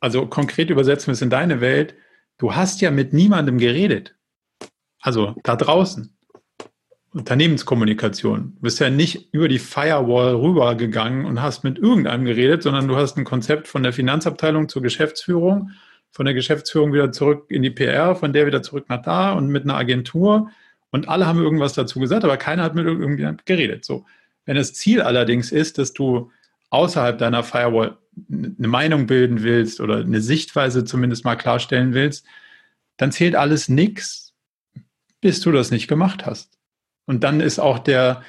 also 0.00 0.26
konkret 0.26 0.70
übersetzen 0.70 1.08
wir 1.08 1.12
es 1.12 1.22
in 1.22 1.30
deine 1.30 1.60
Welt, 1.60 1.94
du 2.38 2.54
hast 2.54 2.80
ja 2.80 2.90
mit 2.90 3.12
niemandem 3.12 3.58
geredet. 3.58 4.16
Also 5.00 5.34
da 5.42 5.56
draußen. 5.56 6.15
Unternehmenskommunikation. 7.16 8.52
Du 8.56 8.62
bist 8.62 8.80
ja 8.80 8.90
nicht 8.90 9.32
über 9.32 9.48
die 9.48 9.58
Firewall 9.58 10.34
rübergegangen 10.34 11.24
und 11.24 11.42
hast 11.42 11.64
mit 11.64 11.78
irgendeinem 11.78 12.24
geredet, 12.24 12.62
sondern 12.62 12.88
du 12.88 12.96
hast 12.96 13.16
ein 13.16 13.24
Konzept 13.24 13.68
von 13.68 13.82
der 13.82 13.92
Finanzabteilung 13.92 14.68
zur 14.68 14.82
Geschäftsführung 14.82 15.70
von 16.16 16.24
der 16.24 16.34
Geschäftsführung 16.34 16.94
wieder 16.94 17.12
zurück 17.12 17.44
in 17.50 17.62
die 17.62 17.70
PR, 17.70 18.16
von 18.16 18.32
der 18.32 18.46
wieder 18.46 18.62
zurück 18.62 18.86
nach 18.88 19.02
da 19.02 19.32
und 19.32 19.48
mit 19.48 19.64
einer 19.64 19.76
Agentur. 19.76 20.50
Und 20.90 21.10
alle 21.10 21.26
haben 21.26 21.42
irgendwas 21.42 21.74
dazu 21.74 22.00
gesagt, 22.00 22.24
aber 22.24 22.38
keiner 22.38 22.62
hat 22.62 22.74
mit 22.74 22.86
irgendjemandem 22.86 23.44
geredet. 23.44 23.84
So. 23.84 24.06
Wenn 24.46 24.56
das 24.56 24.72
Ziel 24.72 25.02
allerdings 25.02 25.52
ist, 25.52 25.76
dass 25.76 25.92
du 25.92 26.30
außerhalb 26.70 27.18
deiner 27.18 27.42
Firewall 27.42 27.98
eine 28.30 28.68
Meinung 28.68 29.06
bilden 29.06 29.42
willst 29.42 29.78
oder 29.80 29.98
eine 29.98 30.22
Sichtweise 30.22 30.86
zumindest 30.86 31.26
mal 31.26 31.36
klarstellen 31.36 31.92
willst, 31.92 32.24
dann 32.96 33.12
zählt 33.12 33.34
alles 33.34 33.68
nichts, 33.68 34.32
bis 35.20 35.40
du 35.40 35.52
das 35.52 35.70
nicht 35.70 35.86
gemacht 35.86 36.24
hast. 36.24 36.55
Und 37.06 37.24
dann 37.24 37.40
ist 37.40 37.58
auch 37.58 37.78
der, 37.78 38.22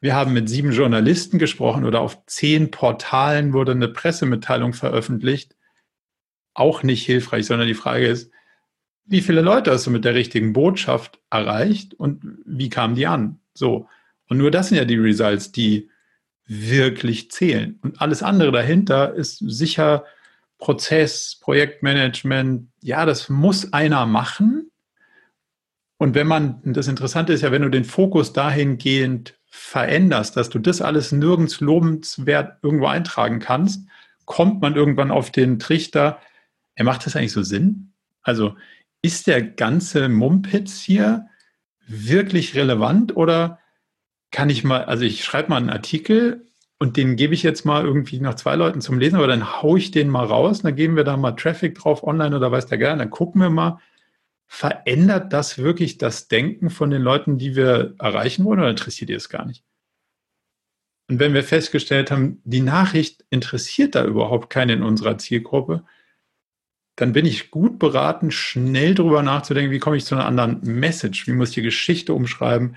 wir 0.00 0.14
haben 0.14 0.32
mit 0.32 0.48
sieben 0.48 0.72
Journalisten 0.72 1.38
gesprochen 1.38 1.84
oder 1.84 2.00
auf 2.00 2.26
zehn 2.26 2.70
Portalen 2.70 3.52
wurde 3.52 3.72
eine 3.72 3.88
Pressemitteilung 3.88 4.74
veröffentlicht 4.74 5.54
auch 6.54 6.82
nicht 6.82 7.04
hilfreich, 7.04 7.46
sondern 7.46 7.68
die 7.68 7.74
Frage 7.74 8.06
ist, 8.06 8.30
wie 9.04 9.20
viele 9.20 9.42
Leute 9.42 9.72
hast 9.72 9.86
du 9.86 9.90
mit 9.90 10.04
der 10.04 10.14
richtigen 10.14 10.52
Botschaft 10.54 11.20
erreicht 11.30 11.92
und 11.94 12.38
wie 12.46 12.70
kamen 12.70 12.94
die 12.94 13.06
an? 13.06 13.40
So. 13.52 13.88
Und 14.28 14.38
nur 14.38 14.50
das 14.50 14.68
sind 14.68 14.78
ja 14.78 14.86
die 14.86 14.96
Results, 14.96 15.52
die 15.52 15.90
wirklich 16.46 17.30
zählen. 17.30 17.78
Und 17.82 18.00
alles 18.00 18.22
andere 18.22 18.52
dahinter 18.52 19.14
ist 19.14 19.38
sicher 19.38 20.04
Prozess, 20.58 21.38
Projektmanagement. 21.40 22.68
Ja, 22.80 23.04
das 23.04 23.28
muss 23.28 23.72
einer 23.72 24.06
machen. 24.06 24.70
Und 26.04 26.14
wenn 26.14 26.26
man, 26.26 26.60
das 26.64 26.86
Interessante 26.86 27.32
ist 27.32 27.40
ja, 27.40 27.50
wenn 27.50 27.62
du 27.62 27.70
den 27.70 27.86
Fokus 27.86 28.34
dahingehend 28.34 29.38
veränderst, 29.48 30.36
dass 30.36 30.50
du 30.50 30.58
das 30.58 30.82
alles 30.82 31.12
nirgends 31.12 31.60
lobenswert 31.60 32.58
irgendwo 32.60 32.88
eintragen 32.88 33.38
kannst, 33.38 33.88
kommt 34.26 34.60
man 34.60 34.76
irgendwann 34.76 35.10
auf 35.10 35.32
den 35.32 35.58
Trichter, 35.58 36.18
er 36.74 36.84
macht 36.84 37.06
das 37.06 37.16
eigentlich 37.16 37.32
so 37.32 37.42
Sinn? 37.42 37.94
Also 38.22 38.54
ist 39.00 39.28
der 39.28 39.40
ganze 39.40 40.10
Mumpitz 40.10 40.78
hier 40.82 41.24
wirklich 41.86 42.54
relevant 42.54 43.16
oder 43.16 43.58
kann 44.30 44.50
ich 44.50 44.62
mal, 44.62 44.84
also 44.84 45.04
ich 45.06 45.24
schreibe 45.24 45.48
mal 45.48 45.56
einen 45.56 45.70
Artikel 45.70 46.44
und 46.78 46.98
den 46.98 47.16
gebe 47.16 47.32
ich 47.32 47.42
jetzt 47.42 47.64
mal 47.64 47.82
irgendwie 47.82 48.20
noch 48.20 48.34
zwei 48.34 48.56
Leuten 48.56 48.82
zum 48.82 48.98
Lesen, 48.98 49.16
aber 49.16 49.26
dann 49.26 49.62
haue 49.62 49.78
ich 49.78 49.90
den 49.90 50.10
mal 50.10 50.26
raus, 50.26 50.60
dann 50.60 50.76
geben 50.76 50.96
wir 50.96 51.04
da 51.04 51.16
mal 51.16 51.32
Traffic 51.32 51.78
drauf 51.78 52.06
online 52.06 52.36
oder 52.36 52.52
weiß 52.52 52.66
der 52.66 52.76
geil, 52.76 52.98
dann 52.98 53.08
gucken 53.08 53.40
wir 53.40 53.48
mal, 53.48 53.78
verändert 54.46 55.32
das 55.32 55.58
wirklich 55.58 55.98
das 55.98 56.28
Denken 56.28 56.70
von 56.70 56.90
den 56.90 57.02
Leuten, 57.02 57.38
die 57.38 57.56
wir 57.56 57.94
erreichen 57.98 58.44
wollen 58.44 58.60
oder 58.60 58.70
interessiert 58.70 59.10
ihr 59.10 59.16
es 59.16 59.28
gar 59.28 59.44
nicht? 59.44 59.64
Und 61.08 61.18
wenn 61.18 61.34
wir 61.34 61.44
festgestellt 61.44 62.10
haben, 62.10 62.40
die 62.44 62.60
Nachricht 62.60 63.24
interessiert 63.30 63.94
da 63.94 64.04
überhaupt 64.04 64.50
keinen 64.50 64.78
in 64.78 64.82
unserer 64.82 65.18
Zielgruppe, 65.18 65.84
dann 66.96 67.12
bin 67.12 67.26
ich 67.26 67.50
gut 67.50 67.78
beraten, 67.78 68.30
schnell 68.30 68.94
drüber 68.94 69.22
nachzudenken, 69.22 69.72
wie 69.72 69.80
komme 69.80 69.96
ich 69.96 70.04
zu 70.04 70.14
einer 70.14 70.26
anderen 70.26 70.60
Message, 70.62 71.26
wie 71.26 71.32
muss 71.32 71.50
ich 71.50 71.56
die 71.56 71.62
Geschichte 71.62 72.14
umschreiben, 72.14 72.76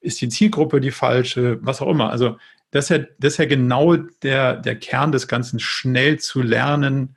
ist 0.00 0.20
die 0.20 0.28
Zielgruppe 0.28 0.80
die 0.80 0.90
falsche, 0.90 1.58
was 1.62 1.80
auch 1.80 1.88
immer. 1.88 2.10
Also 2.10 2.36
das 2.72 2.86
ist 2.86 2.88
ja, 2.90 2.98
das 3.18 3.34
ist 3.34 3.38
ja 3.38 3.44
genau 3.44 3.96
der, 3.96 4.56
der 4.56 4.76
Kern 4.76 5.12
des 5.12 5.28
Ganzen, 5.28 5.60
schnell 5.60 6.18
zu 6.18 6.42
lernen 6.42 7.16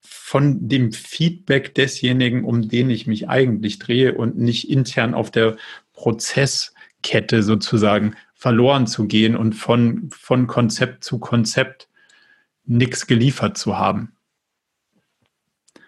von 0.00 0.68
dem 0.68 0.92
Feedback 0.92 1.74
desjenigen, 1.74 2.44
um 2.44 2.68
den 2.68 2.90
ich 2.90 3.06
mich 3.06 3.28
eigentlich 3.28 3.78
drehe 3.78 4.14
und 4.14 4.38
nicht 4.38 4.70
intern 4.70 5.14
auf 5.14 5.30
der 5.30 5.56
Prozesskette 5.92 7.42
sozusagen 7.42 8.16
verloren 8.34 8.86
zu 8.86 9.06
gehen 9.06 9.36
und 9.36 9.52
von, 9.52 10.08
von 10.10 10.46
Konzept 10.46 11.04
zu 11.04 11.18
Konzept 11.18 11.88
nichts 12.64 13.06
geliefert 13.06 13.58
zu 13.58 13.78
haben. 13.78 14.16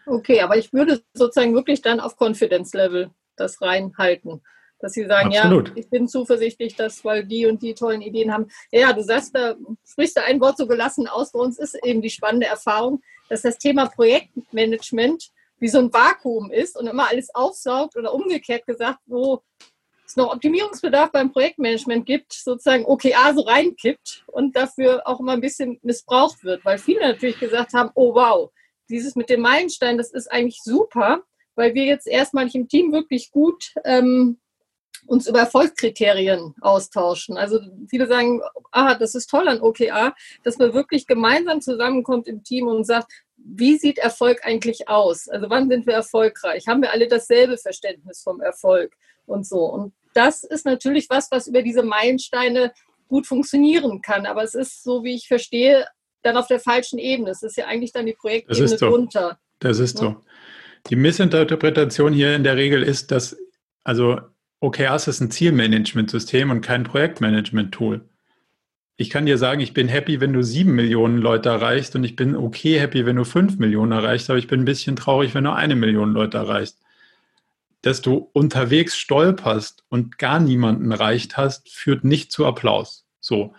Okay, 0.04 0.40
aber 0.40 0.58
ich 0.58 0.72
würde 0.72 1.02
sozusagen 1.14 1.54
wirklich 1.54 1.80
dann 1.80 2.00
auf 2.00 2.16
Confidence 2.20 2.74
Level 2.74 3.10
das 3.36 3.62
reinhalten. 3.62 4.42
Dass 4.80 4.94
sie 4.94 5.06
sagen, 5.06 5.34
Absolut. 5.36 5.68
ja, 5.68 5.74
ich 5.76 5.88
bin 5.90 6.08
zuversichtlich, 6.08 6.74
dass, 6.74 7.04
weil 7.04 7.24
die 7.24 7.46
und 7.46 7.62
die 7.62 7.74
tollen 7.74 8.02
Ideen 8.02 8.32
haben. 8.32 8.48
Ja, 8.72 8.92
du 8.92 9.02
sagst, 9.04 9.32
da 9.32 9.54
sprichst 9.86 10.16
du 10.16 10.24
ein 10.24 10.40
Wort 10.40 10.56
so 10.56 10.66
gelassen 10.66 11.06
aus. 11.06 11.30
Bei 11.30 11.38
uns 11.38 11.58
ist 11.58 11.78
eben 11.84 12.02
die 12.02 12.10
spannende 12.10 12.46
Erfahrung, 12.46 13.00
dass 13.32 13.40
das 13.40 13.56
Thema 13.56 13.86
Projektmanagement 13.86 15.30
wie 15.58 15.68
so 15.68 15.78
ein 15.78 15.90
Vakuum 15.90 16.50
ist 16.50 16.76
und 16.76 16.86
immer 16.86 17.08
alles 17.08 17.34
aufsaugt 17.34 17.96
oder 17.96 18.12
umgekehrt 18.12 18.66
gesagt, 18.66 18.98
wo 19.06 19.42
es 20.06 20.16
noch 20.16 20.34
Optimierungsbedarf 20.34 21.12
beim 21.12 21.32
Projektmanagement 21.32 22.04
gibt, 22.04 22.34
sozusagen 22.34 22.84
OKA 22.84 23.32
so 23.32 23.40
reinkippt 23.40 24.24
und 24.26 24.54
dafür 24.54 25.06
auch 25.06 25.18
immer 25.18 25.32
ein 25.32 25.40
bisschen 25.40 25.78
missbraucht 25.82 26.44
wird, 26.44 26.62
weil 26.66 26.76
viele 26.76 27.00
natürlich 27.00 27.40
gesagt 27.40 27.72
haben, 27.72 27.90
oh 27.94 28.14
wow, 28.14 28.50
dieses 28.90 29.16
mit 29.16 29.30
dem 29.30 29.40
Meilenstein, 29.40 29.96
das 29.96 30.12
ist 30.12 30.30
eigentlich 30.30 30.60
super, 30.62 31.22
weil 31.54 31.72
wir 31.72 31.86
jetzt 31.86 32.06
erstmalig 32.06 32.54
im 32.54 32.68
Team 32.68 32.92
wirklich 32.92 33.30
gut 33.30 33.72
ähm, 33.86 34.41
uns 35.06 35.26
über 35.26 35.40
Erfolgskriterien 35.40 36.54
austauschen. 36.60 37.36
Also 37.36 37.60
viele 37.88 38.06
sagen, 38.06 38.40
ah, 38.70 38.94
das 38.94 39.14
ist 39.14 39.28
toll 39.28 39.48
an 39.48 39.60
OKA, 39.60 40.14
dass 40.42 40.58
man 40.58 40.72
wirklich 40.74 41.06
gemeinsam 41.06 41.60
zusammenkommt 41.60 42.28
im 42.28 42.42
Team 42.44 42.66
und 42.68 42.84
sagt, 42.84 43.12
wie 43.36 43.76
sieht 43.76 43.98
Erfolg 43.98 44.40
eigentlich 44.44 44.88
aus? 44.88 45.28
Also 45.28 45.50
wann 45.50 45.68
sind 45.68 45.86
wir 45.86 45.94
erfolgreich? 45.94 46.68
Haben 46.68 46.82
wir 46.82 46.92
alle 46.92 47.08
dasselbe 47.08 47.58
Verständnis 47.58 48.22
vom 48.22 48.40
Erfolg 48.40 48.94
und 49.26 49.46
so? 49.46 49.64
Und 49.64 49.92
das 50.14 50.44
ist 50.44 50.64
natürlich 50.64 51.08
was, 51.10 51.30
was 51.30 51.48
über 51.48 51.62
diese 51.62 51.82
Meilensteine 51.82 52.72
gut 53.08 53.26
funktionieren 53.26 54.00
kann. 54.00 54.26
Aber 54.26 54.42
es 54.42 54.54
ist, 54.54 54.84
so 54.84 55.02
wie 55.04 55.14
ich 55.14 55.26
verstehe, 55.26 55.86
dann 56.22 56.36
auf 56.36 56.46
der 56.46 56.60
falschen 56.60 56.98
Ebene. 56.98 57.30
Es 57.30 57.42
ist 57.42 57.56
ja 57.56 57.66
eigentlich 57.66 57.92
dann 57.92 58.06
die 58.06 58.14
Projektebene 58.14 58.70
das 58.70 58.78
so. 58.78 58.88
drunter. 58.88 59.38
Das 59.58 59.78
ist 59.78 60.00
ja. 60.00 60.10
so. 60.10 60.16
Die 60.88 60.96
Missinterpretation 60.96 62.12
hier 62.12 62.34
in 62.34 62.44
der 62.44 62.56
Regel 62.56 62.82
ist, 62.82 63.10
dass, 63.10 63.36
also 63.84 64.20
OKRs 64.62 65.08
ist 65.08 65.20
ein 65.20 65.32
Zielmanagementsystem 65.32 66.50
und 66.50 66.60
kein 66.60 66.84
Projektmanagement-Tool. 66.84 68.02
Ich 68.96 69.10
kann 69.10 69.26
dir 69.26 69.36
sagen, 69.36 69.60
ich 69.60 69.74
bin 69.74 69.88
happy, 69.88 70.20
wenn 70.20 70.32
du 70.32 70.44
sieben 70.44 70.76
Millionen 70.76 71.18
Leute 71.18 71.48
erreichst 71.48 71.96
und 71.96 72.04
ich 72.04 72.14
bin 72.14 72.36
okay 72.36 72.78
happy, 72.78 73.04
wenn 73.04 73.16
du 73.16 73.24
fünf 73.24 73.58
Millionen 73.58 73.90
erreichst, 73.90 74.30
aber 74.30 74.38
ich 74.38 74.46
bin 74.46 74.60
ein 74.60 74.64
bisschen 74.64 74.94
traurig, 74.94 75.34
wenn 75.34 75.42
du 75.42 75.52
eine 75.52 75.74
Million 75.74 76.12
Leute 76.12 76.38
erreichst. 76.38 76.78
Dass 77.80 78.02
du 78.02 78.30
unterwegs 78.32 78.96
stolperst 78.96 79.82
und 79.88 80.18
gar 80.18 80.38
niemanden 80.38 80.92
erreicht 80.92 81.36
hast, 81.36 81.68
führt 81.68 82.04
nicht 82.04 82.30
zu 82.30 82.46
Applaus. 82.46 83.04
So. 83.18 83.54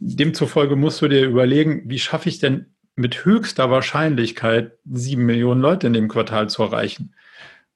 Demzufolge 0.00 0.74
musst 0.74 1.00
du 1.00 1.06
dir 1.06 1.24
überlegen, 1.24 1.88
wie 1.88 2.00
schaffe 2.00 2.28
ich 2.28 2.40
denn 2.40 2.74
mit 2.96 3.24
höchster 3.24 3.70
Wahrscheinlichkeit 3.70 4.72
sieben 4.84 5.26
Millionen 5.26 5.60
Leute 5.60 5.86
in 5.86 5.92
dem 5.92 6.08
Quartal 6.08 6.50
zu 6.50 6.64
erreichen? 6.64 7.14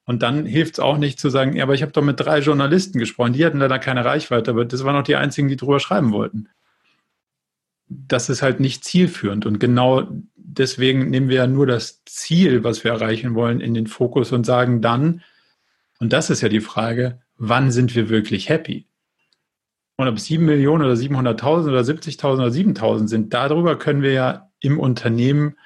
Und 0.08 0.22
dann 0.22 0.46
hilft 0.46 0.76
es 0.76 0.80
auch 0.80 0.96
nicht 0.96 1.20
zu 1.20 1.28
sagen, 1.28 1.54
ja, 1.54 1.64
aber 1.64 1.74
ich 1.74 1.82
habe 1.82 1.92
doch 1.92 2.02
mit 2.02 2.18
drei 2.18 2.38
Journalisten 2.38 2.98
gesprochen, 2.98 3.34
die 3.34 3.44
hatten 3.44 3.58
leider 3.58 3.78
keine 3.78 4.06
Reichweite, 4.06 4.52
aber 4.52 4.64
das 4.64 4.82
waren 4.82 4.96
auch 4.96 5.02
die 5.02 5.16
einzigen, 5.16 5.48
die 5.48 5.56
drüber 5.56 5.80
schreiben 5.80 6.12
wollten. 6.12 6.48
Das 7.88 8.30
ist 8.30 8.40
halt 8.40 8.58
nicht 8.58 8.84
zielführend. 8.84 9.44
Und 9.44 9.58
genau 9.58 10.08
deswegen 10.34 11.10
nehmen 11.10 11.28
wir 11.28 11.36
ja 11.36 11.46
nur 11.46 11.66
das 11.66 12.06
Ziel, 12.06 12.64
was 12.64 12.84
wir 12.84 12.92
erreichen 12.92 13.34
wollen, 13.34 13.60
in 13.60 13.74
den 13.74 13.86
Fokus 13.86 14.32
und 14.32 14.46
sagen 14.46 14.80
dann, 14.80 15.20
und 16.00 16.14
das 16.14 16.30
ist 16.30 16.40
ja 16.40 16.48
die 16.48 16.60
Frage, 16.60 17.20
wann 17.36 17.70
sind 17.70 17.94
wir 17.94 18.08
wirklich 18.08 18.48
happy? 18.48 18.86
Und 19.98 20.08
ob 20.08 20.18
sieben 20.18 20.46
Millionen 20.46 20.86
oder 20.86 20.94
700.000 20.94 21.68
oder 21.68 21.80
70.000 21.82 22.32
oder 22.32 22.46
7.000 22.46 23.08
sind, 23.08 23.34
darüber 23.34 23.76
können 23.76 24.00
wir 24.00 24.12
ja 24.12 24.48
im 24.60 24.80
Unternehmen 24.80 25.56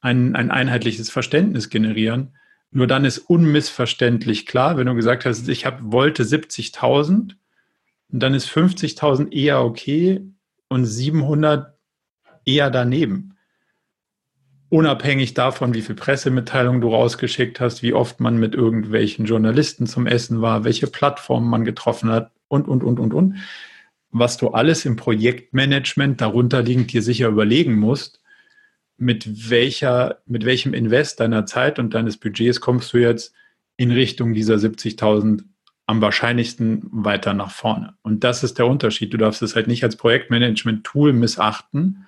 ein, 0.00 0.36
ein 0.36 0.52
einheitliches 0.52 1.10
Verständnis 1.10 1.68
generieren 1.68 2.38
nur 2.70 2.86
dann 2.86 3.04
ist 3.04 3.18
unmissverständlich 3.18 4.46
klar, 4.46 4.76
wenn 4.76 4.86
du 4.86 4.94
gesagt 4.94 5.24
hast, 5.24 5.48
ich 5.48 5.64
hab, 5.64 5.80
wollte 5.92 6.22
70.000 6.22 7.34
und 8.10 8.20
dann 8.20 8.34
ist 8.34 8.48
50.000 8.48 9.32
eher 9.32 9.62
okay 9.62 10.22
und 10.68 10.84
700 10.84 11.74
eher 12.44 12.70
daneben. 12.70 13.36
Unabhängig 14.70 15.32
davon, 15.32 15.72
wie 15.72 15.80
viel 15.80 15.94
Pressemitteilungen 15.94 16.82
du 16.82 16.90
rausgeschickt 16.90 17.58
hast, 17.58 17.82
wie 17.82 17.94
oft 17.94 18.20
man 18.20 18.36
mit 18.36 18.54
irgendwelchen 18.54 19.24
Journalisten 19.24 19.86
zum 19.86 20.06
Essen 20.06 20.42
war, 20.42 20.64
welche 20.64 20.86
Plattformen 20.86 21.48
man 21.48 21.64
getroffen 21.64 22.10
hat 22.10 22.32
und, 22.48 22.68
und, 22.68 22.82
und, 22.84 23.00
und, 23.00 23.14
und. 23.14 23.36
Was 24.10 24.36
du 24.36 24.48
alles 24.48 24.84
im 24.84 24.96
Projektmanagement 24.96 26.20
darunter 26.20 26.62
liegend 26.62 26.92
dir 26.92 27.02
sicher 27.02 27.28
überlegen 27.28 27.76
musst, 27.76 28.17
mit 28.98 29.50
welcher, 29.50 30.18
mit 30.26 30.44
welchem 30.44 30.74
Invest 30.74 31.20
deiner 31.20 31.46
Zeit 31.46 31.78
und 31.78 31.94
deines 31.94 32.16
Budgets 32.16 32.60
kommst 32.60 32.92
du 32.92 32.98
jetzt 32.98 33.32
in 33.76 33.92
Richtung 33.92 34.34
dieser 34.34 34.56
70.000 34.56 35.44
am 35.86 36.02
wahrscheinlichsten 36.02 36.82
weiter 36.90 37.32
nach 37.32 37.50
vorne. 37.50 37.94
Und 38.02 38.22
das 38.24 38.42
ist 38.42 38.58
der 38.58 38.66
Unterschied. 38.66 39.12
Du 39.14 39.16
darfst 39.16 39.40
es 39.40 39.54
halt 39.56 39.68
nicht 39.68 39.84
als 39.84 39.96
Projektmanagement-Tool 39.96 41.14
missachten, 41.14 42.06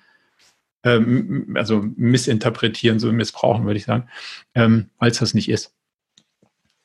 ähm, 0.83 1.55
also 1.57 1.83
missinterpretieren, 1.95 2.99
so 2.99 3.11
missbrauchen, 3.11 3.65
würde 3.65 3.77
ich 3.77 3.85
sagen, 3.85 4.07
ähm, 4.53 4.89
weil 4.99 5.09
es 5.09 5.17
das 5.17 5.33
nicht 5.33 5.49
ist. 5.49 5.73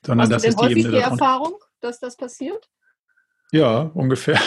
Sondern 0.07 0.33
Hast 0.33 0.45
das 0.45 0.45
ist 0.45 0.61
die 0.61 0.71
Ebene 0.71 0.91
die 0.91 0.97
Erfahrung, 1.03 1.55
dass 1.81 2.01
das 2.01 2.17
passiert? 2.17 2.71
Ja, 3.53 3.91
ungefähr. 3.93 4.41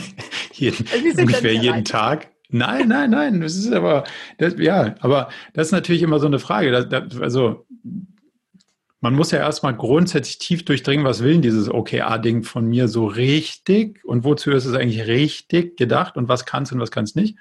jeden, 0.52 0.86
also 0.88 1.20
ungefähr 1.20 1.54
jeden 1.54 1.84
Tag. 1.84 2.31
Nein, 2.52 2.88
nein, 2.88 3.10
nein. 3.10 3.40
Das 3.40 3.56
ist 3.56 3.72
aber, 3.72 4.04
das, 4.38 4.54
ja, 4.58 4.94
aber 5.00 5.30
das 5.54 5.68
ist 5.68 5.72
natürlich 5.72 6.02
immer 6.02 6.20
so 6.20 6.26
eine 6.26 6.38
Frage. 6.38 6.70
Das, 6.70 6.88
das, 6.88 7.20
also, 7.20 7.66
man 9.00 9.14
muss 9.14 9.32
ja 9.32 9.38
erstmal 9.38 9.74
grundsätzlich 9.74 10.38
tief 10.38 10.64
durchdringen, 10.64 11.04
was 11.04 11.24
will 11.24 11.32
denn 11.32 11.42
dieses 11.42 11.68
OKR-Ding 11.68 12.44
von 12.44 12.66
mir 12.68 12.86
so 12.88 13.06
richtig 13.06 14.04
und 14.04 14.22
wozu 14.22 14.52
ist 14.52 14.66
es 14.66 14.74
eigentlich 14.74 15.06
richtig 15.06 15.76
gedacht 15.76 16.16
und 16.16 16.28
was 16.28 16.44
kannst 16.44 16.72
und 16.72 16.78
was 16.78 16.92
kannst 16.92 17.16
nicht. 17.16 17.36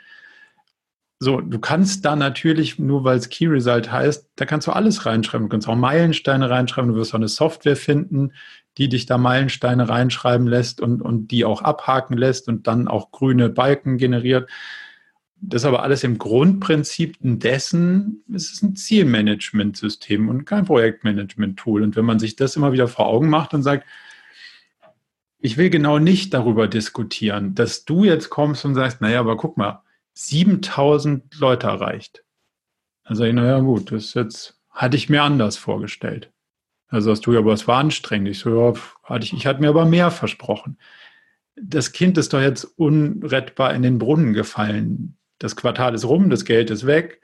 So, 1.20 1.40
du 1.40 1.60
kannst 1.60 2.04
da 2.04 2.16
natürlich, 2.16 2.80
nur 2.80 3.04
weil 3.04 3.18
es 3.18 3.30
Key 3.30 3.46
Result 3.46 3.92
heißt, 3.92 4.32
da 4.38 4.46
kannst 4.46 4.66
du 4.66 4.72
alles 4.72 5.06
reinschreiben. 5.06 5.48
Du 5.48 5.52
kannst 5.52 5.68
auch 5.68 5.76
Meilensteine 5.76 6.50
reinschreiben. 6.50 6.94
Du 6.94 6.98
wirst 6.98 7.12
auch 7.14 7.20
eine 7.20 7.28
Software 7.28 7.76
finden, 7.76 8.32
die 8.80 8.90
dich 8.90 9.06
da 9.06 9.20
Meilensteine 9.20 9.88
reinschreiben 9.88 10.48
lässt 10.48 10.82
und, 10.82 11.00
und 11.00 11.28
die 11.28 11.46
auch 11.46 11.62
abhaken 11.62 12.18
lässt 12.18 12.48
und 12.48 12.66
dann 12.66 12.88
auch 12.88 13.12
grüne 13.12 13.50
Balken 13.50 14.00
generiert. 14.00 14.50
Das 15.44 15.64
ist 15.64 15.66
aber 15.66 15.82
alles 15.82 16.04
im 16.04 16.20
Grundprinzip 16.20 17.18
dessen, 17.20 18.24
es 18.32 18.52
ist 18.52 18.62
ein 18.62 18.76
Zielmanagementsystem 18.76 20.30
und 20.30 20.46
kein 20.46 20.66
Projektmanagement-Tool. 20.66 21.82
Und 21.82 21.96
wenn 21.96 22.06
man 22.06 22.20
sich 22.20 22.36
das 22.36 22.56
immer 22.56 22.74
wieder 22.74 22.88
vor 22.88 23.08
Augen 23.08 23.28
macht 23.28 23.56
und 23.56 23.64
sagt, 23.64 23.88
ich 25.40 25.58
will 25.58 25.72
genau 25.72 25.98
nicht 25.98 26.36
darüber 26.36 26.68
diskutieren, 26.68 27.56
dass 27.56 27.86
du 27.86 28.04
jetzt 28.04 28.30
kommst 28.30 28.66
und 28.66 28.76
sagst, 28.76 29.02
naja, 29.02 29.20
aber 29.20 29.36
guck 29.36 29.58
mal, 29.58 29.82
7000 30.14 31.40
Leute 31.40 31.68
erreicht. 31.68 32.24
Dann 33.04 33.18
sage 33.18 33.30
ich, 33.30 33.36
naja, 33.36 33.60
gut, 33.60 33.92
das 33.92 34.14
jetzt, 34.14 34.60
hatte 34.70 34.96
ich 34.96 35.10
mir 35.10 35.24
anders 35.24 35.58
vorgestellt. 35.58 36.32
Also 36.88 37.10
sagst 37.10 37.26
du, 37.26 37.34
ja, 37.34 37.40
aber 37.40 37.54
es 37.54 37.68
war 37.68 37.80
anstrengend. 37.80 38.28
Ich 38.28 38.40
so, 38.40 38.74
ja, 38.74 38.80
hatte 39.04 39.26
ich, 39.26 39.34
ich 39.34 39.48
hatte 39.48 39.62
mir 39.62 39.70
aber 39.70 39.86
mehr 39.86 40.12
versprochen. 40.12 40.78
Das 41.56 41.94
Kind 41.94 42.20
ist 42.20 42.34
doch 42.34 42.42
jetzt 42.42 42.64
unrettbar 42.64 43.74
in 43.74 43.82
den 43.82 43.98
Brunnen 43.98 44.34
gefallen 44.34 45.18
das 45.42 45.56
Quartal 45.56 45.96
ist 45.96 46.06
rum, 46.06 46.30
das 46.30 46.46
Geld 46.46 46.70
ist 46.70 46.86
weg, 46.86 47.22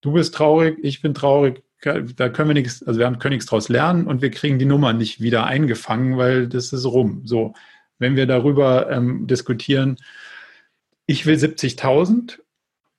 du 0.00 0.12
bist 0.12 0.34
traurig, 0.34 0.78
ich 0.82 1.02
bin 1.02 1.14
traurig, 1.14 1.62
da 1.82 2.28
können 2.28 2.48
wir 2.48 2.54
nichts, 2.54 2.82
also 2.82 2.98
wir 2.98 3.10
können 3.12 3.34
nichts 3.34 3.46
draus 3.46 3.68
lernen 3.68 4.06
und 4.06 4.22
wir 4.22 4.30
kriegen 4.30 4.58
die 4.58 4.64
Nummer 4.64 4.92
nicht 4.92 5.20
wieder 5.20 5.44
eingefangen, 5.44 6.16
weil 6.16 6.48
das 6.48 6.72
ist 6.72 6.86
rum. 6.86 7.22
So, 7.24 7.54
wenn 7.98 8.16
wir 8.16 8.26
darüber 8.26 8.90
ähm, 8.90 9.26
diskutieren, 9.26 9.96
ich 11.06 11.26
will 11.26 11.36
70.000 11.36 12.38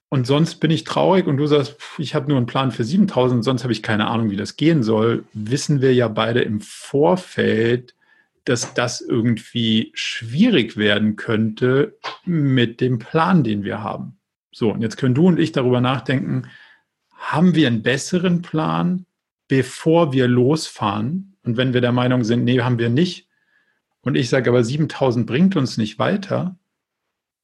und 0.09 0.27
sonst 0.27 0.55
bin 0.55 0.71
ich 0.71 0.83
traurig 0.83 1.27
und 1.27 1.38
du 1.38 1.47
sagst, 1.47 1.75
ich 1.97 2.15
habe 2.15 2.29
nur 2.29 2.38
einen 2.38 2.45
Plan 2.45 2.71
für 2.71 2.83
7.000, 2.83 3.43
sonst 3.43 3.63
habe 3.63 3.73
ich 3.73 3.83
keine 3.83 4.07
Ahnung, 4.07 4.29
wie 4.29 4.38
das 4.38 4.55
gehen 4.55 4.83
soll, 4.83 5.25
wissen 5.33 5.81
wir 5.81 5.93
ja 5.93 6.07
beide 6.07 6.41
im 6.41 6.61
Vorfeld, 6.61 7.95
dass 8.45 8.73
das 8.73 9.01
irgendwie 9.01 9.91
schwierig 9.93 10.77
werden 10.77 11.17
könnte 11.17 11.97
mit 12.23 12.79
dem 12.79 12.99
Plan, 12.99 13.43
den 13.43 13.63
wir 13.63 13.83
haben. 13.83 14.16
So, 14.51 14.71
und 14.71 14.81
jetzt 14.81 14.97
können 14.97 15.15
du 15.15 15.27
und 15.27 15.39
ich 15.39 15.51
darüber 15.51 15.81
nachdenken, 15.81 16.49
haben 17.11 17.55
wir 17.55 17.67
einen 17.67 17.83
besseren 17.83 18.41
Plan, 18.41 19.05
bevor 19.47 20.13
wir 20.13 20.27
losfahren? 20.27 21.37
Und 21.43 21.57
wenn 21.57 21.73
wir 21.73 21.81
der 21.81 21.91
Meinung 21.91 22.23
sind, 22.23 22.43
nee, 22.43 22.61
haben 22.61 22.79
wir 22.79 22.89
nicht, 22.89 23.27
und 24.01 24.15
ich 24.15 24.29
sage 24.29 24.49
aber 24.49 24.63
7000 24.63 25.27
bringt 25.27 25.55
uns 25.57 25.77
nicht 25.77 25.99
weiter, 25.99 26.57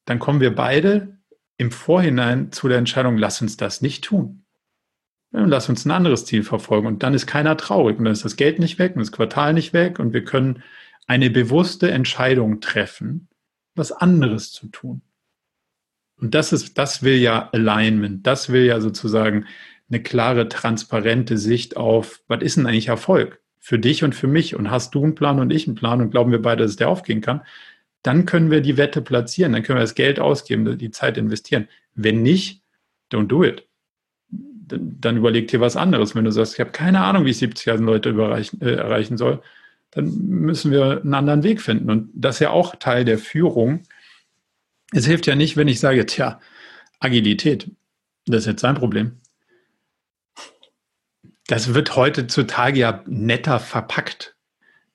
dann 0.06 0.20
kommen 0.20 0.40
wir 0.40 0.56
beide 0.56 1.18
im 1.58 1.72
Vorhinein 1.72 2.52
zu 2.52 2.68
der 2.68 2.78
Entscheidung, 2.78 3.18
lass 3.18 3.42
uns 3.42 3.58
das 3.58 3.82
nicht 3.82 4.06
tun. 4.06 4.46
Lass 5.32 5.68
uns 5.68 5.84
ein 5.86 5.92
anderes 5.92 6.26
Ziel 6.26 6.44
verfolgen. 6.44 6.88
Und 6.88 7.02
dann 7.02 7.16
ist 7.16 7.26
keiner 7.26 7.58
traurig. 7.58 7.98
Und 7.98 8.06
dann 8.06 8.14
ist 8.14 8.24
das 8.24 8.36
Geld 8.36 8.60
nicht 8.60 8.78
weg 8.80 8.96
und 8.96 9.02
das 9.02 9.12
Quartal 9.12 9.54
nicht 9.54 9.74
weg. 9.74 9.98
Und 10.00 10.14
wir 10.14 10.24
können 10.24 10.62
eine 11.08 11.30
bewusste 11.32 11.92
Entscheidung 11.92 12.62
treffen, 12.62 13.28
was 13.76 13.92
anderes 13.92 14.52
zu 14.52 14.68
tun. 14.68 15.02
Und 16.24 16.34
das 16.34 16.54
ist, 16.54 16.78
das 16.78 17.04
will 17.04 17.18
ja 17.18 17.50
Alignment. 17.52 18.26
Das 18.26 18.50
will 18.50 18.64
ja 18.64 18.80
sozusagen 18.80 19.46
eine 19.90 20.02
klare, 20.02 20.48
transparente 20.48 21.38
Sicht 21.38 21.76
auf, 21.78 22.22
was 22.28 22.42
ist 22.42 22.58
denn 22.58 22.66
eigentlich 22.66 22.88
Erfolg? 22.88 23.42
Für 23.60 23.78
dich 23.78 24.04
und 24.04 24.16
für 24.16 24.28
mich. 24.28 24.56
Und 24.56 24.72
hast 24.72 24.96
du 24.96 25.04
einen 25.04 25.16
Plan 25.16 25.40
und 25.40 25.52
ich 25.52 25.68
einen 25.68 25.76
Plan 25.76 26.02
und 26.02 26.12
glauben 26.12 26.32
wir 26.32 26.42
beide, 26.42 26.64
dass 26.64 26.72
es 26.72 26.78
der 26.78 26.88
aufgehen 26.88 27.20
kann? 27.20 27.42
Dann 28.04 28.26
können 28.26 28.50
wir 28.50 28.62
die 28.62 28.78
Wette 28.78 29.02
platzieren. 29.02 29.52
Dann 29.52 29.64
können 29.64 29.78
wir 29.78 29.84
das 29.84 29.96
Geld 29.96 30.20
ausgeben, 30.20 30.78
die 30.78 30.92
Zeit 30.92 31.18
investieren. 31.18 31.68
Wenn 31.94 32.22
nicht, 32.22 32.62
don't 33.12 33.28
do 33.28 33.44
it 33.44 33.68
dann 34.66 35.18
überleg 35.18 35.50
dir 35.50 35.60
was 35.60 35.76
anderes. 35.76 36.16
Wenn 36.16 36.26
du 36.26 36.32
sagst, 36.32 36.54
ich 36.54 36.60
habe 36.60 36.72
keine 36.72 37.02
Ahnung, 37.02 37.26
wie 37.26 37.32
ich 37.32 37.38
70.000 37.38 37.84
Leute 37.84 38.10
äh, 38.62 38.76
erreichen 38.76 39.18
soll, 39.18 39.42
dann 39.92 40.06
müssen 40.26 40.72
wir 40.72 41.02
einen 41.02 41.14
anderen 41.14 41.44
Weg 41.44 41.62
finden. 41.62 41.92
Und 41.92 42.10
das 42.16 42.38
ist 42.38 42.40
ja 42.40 42.50
auch 42.50 42.76
Teil 42.76 43.06
der 43.06 43.20
Führung. 43.20 43.84
Es 44.94 45.06
hilft 45.06 45.28
ja 45.28 45.36
nicht, 45.36 45.58
wenn 45.58 45.68
ich 45.68 45.80
sage, 45.80 46.06
tja, 46.06 46.40
Agilität, 47.00 47.70
das 48.26 48.42
ist 48.42 48.46
jetzt 48.46 48.62
sein 48.62 48.76
Problem. 48.76 49.20
Das 51.48 51.74
wird 51.74 51.96
heutzutage 51.96 52.80
ja 52.80 53.04
netter 53.06 53.60
verpackt. 53.60 54.36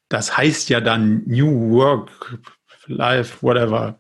Das 0.09 0.37
heißt 0.37 0.71
ja 0.71 0.81
dann 0.81 1.23
New 1.27 1.73
Work, 1.73 2.39
Life, 2.87 3.43
whatever. 3.43 3.99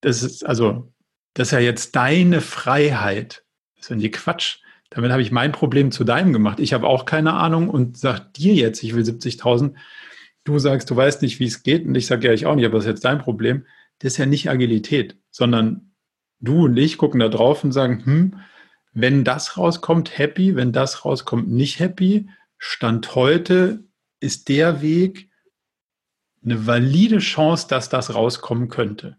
Das 0.00 0.22
ist 0.22 0.44
also, 0.44 0.92
das 1.34 1.48
ist 1.48 1.52
ja 1.52 1.60
jetzt 1.60 1.94
deine 1.94 2.40
Freiheit. 2.40 3.44
Das 3.76 3.90
ist 3.90 4.02
ja 4.02 4.08
Quatsch. 4.08 4.58
Damit 4.90 5.12
habe 5.12 5.22
ich 5.22 5.30
mein 5.30 5.52
Problem 5.52 5.92
zu 5.92 6.02
deinem 6.02 6.32
gemacht. 6.32 6.58
Ich 6.60 6.72
habe 6.72 6.86
auch 6.86 7.04
keine 7.04 7.34
Ahnung 7.34 7.68
und 7.68 7.98
sage 7.98 8.26
dir 8.36 8.54
jetzt, 8.54 8.82
ich 8.82 8.94
will 8.94 9.04
70.000. 9.04 9.74
Du 10.44 10.58
sagst, 10.58 10.90
du 10.90 10.96
weißt 10.96 11.20
nicht, 11.22 11.38
wie 11.38 11.46
es 11.46 11.62
geht 11.62 11.84
und 11.86 11.94
ich 11.94 12.06
sage 12.06 12.26
ja, 12.26 12.32
ich 12.32 12.46
auch 12.46 12.54
nicht, 12.54 12.64
aber 12.64 12.78
das 12.78 12.86
ist 12.86 12.90
jetzt 12.90 13.04
dein 13.04 13.18
Problem. 13.18 13.66
Das 13.98 14.12
ist 14.12 14.18
ja 14.18 14.26
nicht 14.26 14.48
Agilität, 14.48 15.16
sondern 15.30 15.92
du 16.40 16.66
und 16.66 16.76
ich 16.76 16.98
gucken 16.98 17.20
da 17.20 17.28
drauf 17.28 17.64
und 17.64 17.72
sagen, 17.72 18.04
hm, 18.04 18.40
wenn 18.92 19.24
das 19.24 19.56
rauskommt, 19.56 20.18
happy, 20.18 20.56
wenn 20.56 20.72
das 20.72 21.04
rauskommt, 21.04 21.48
nicht 21.48 21.78
happy. 21.78 22.28
Stand 22.56 23.14
heute 23.14 23.84
ist 24.20 24.48
der 24.48 24.82
Weg 24.82 25.30
eine 26.44 26.66
valide 26.66 27.18
Chance, 27.18 27.66
dass 27.68 27.88
das 27.88 28.14
rauskommen 28.14 28.68
könnte. 28.68 29.16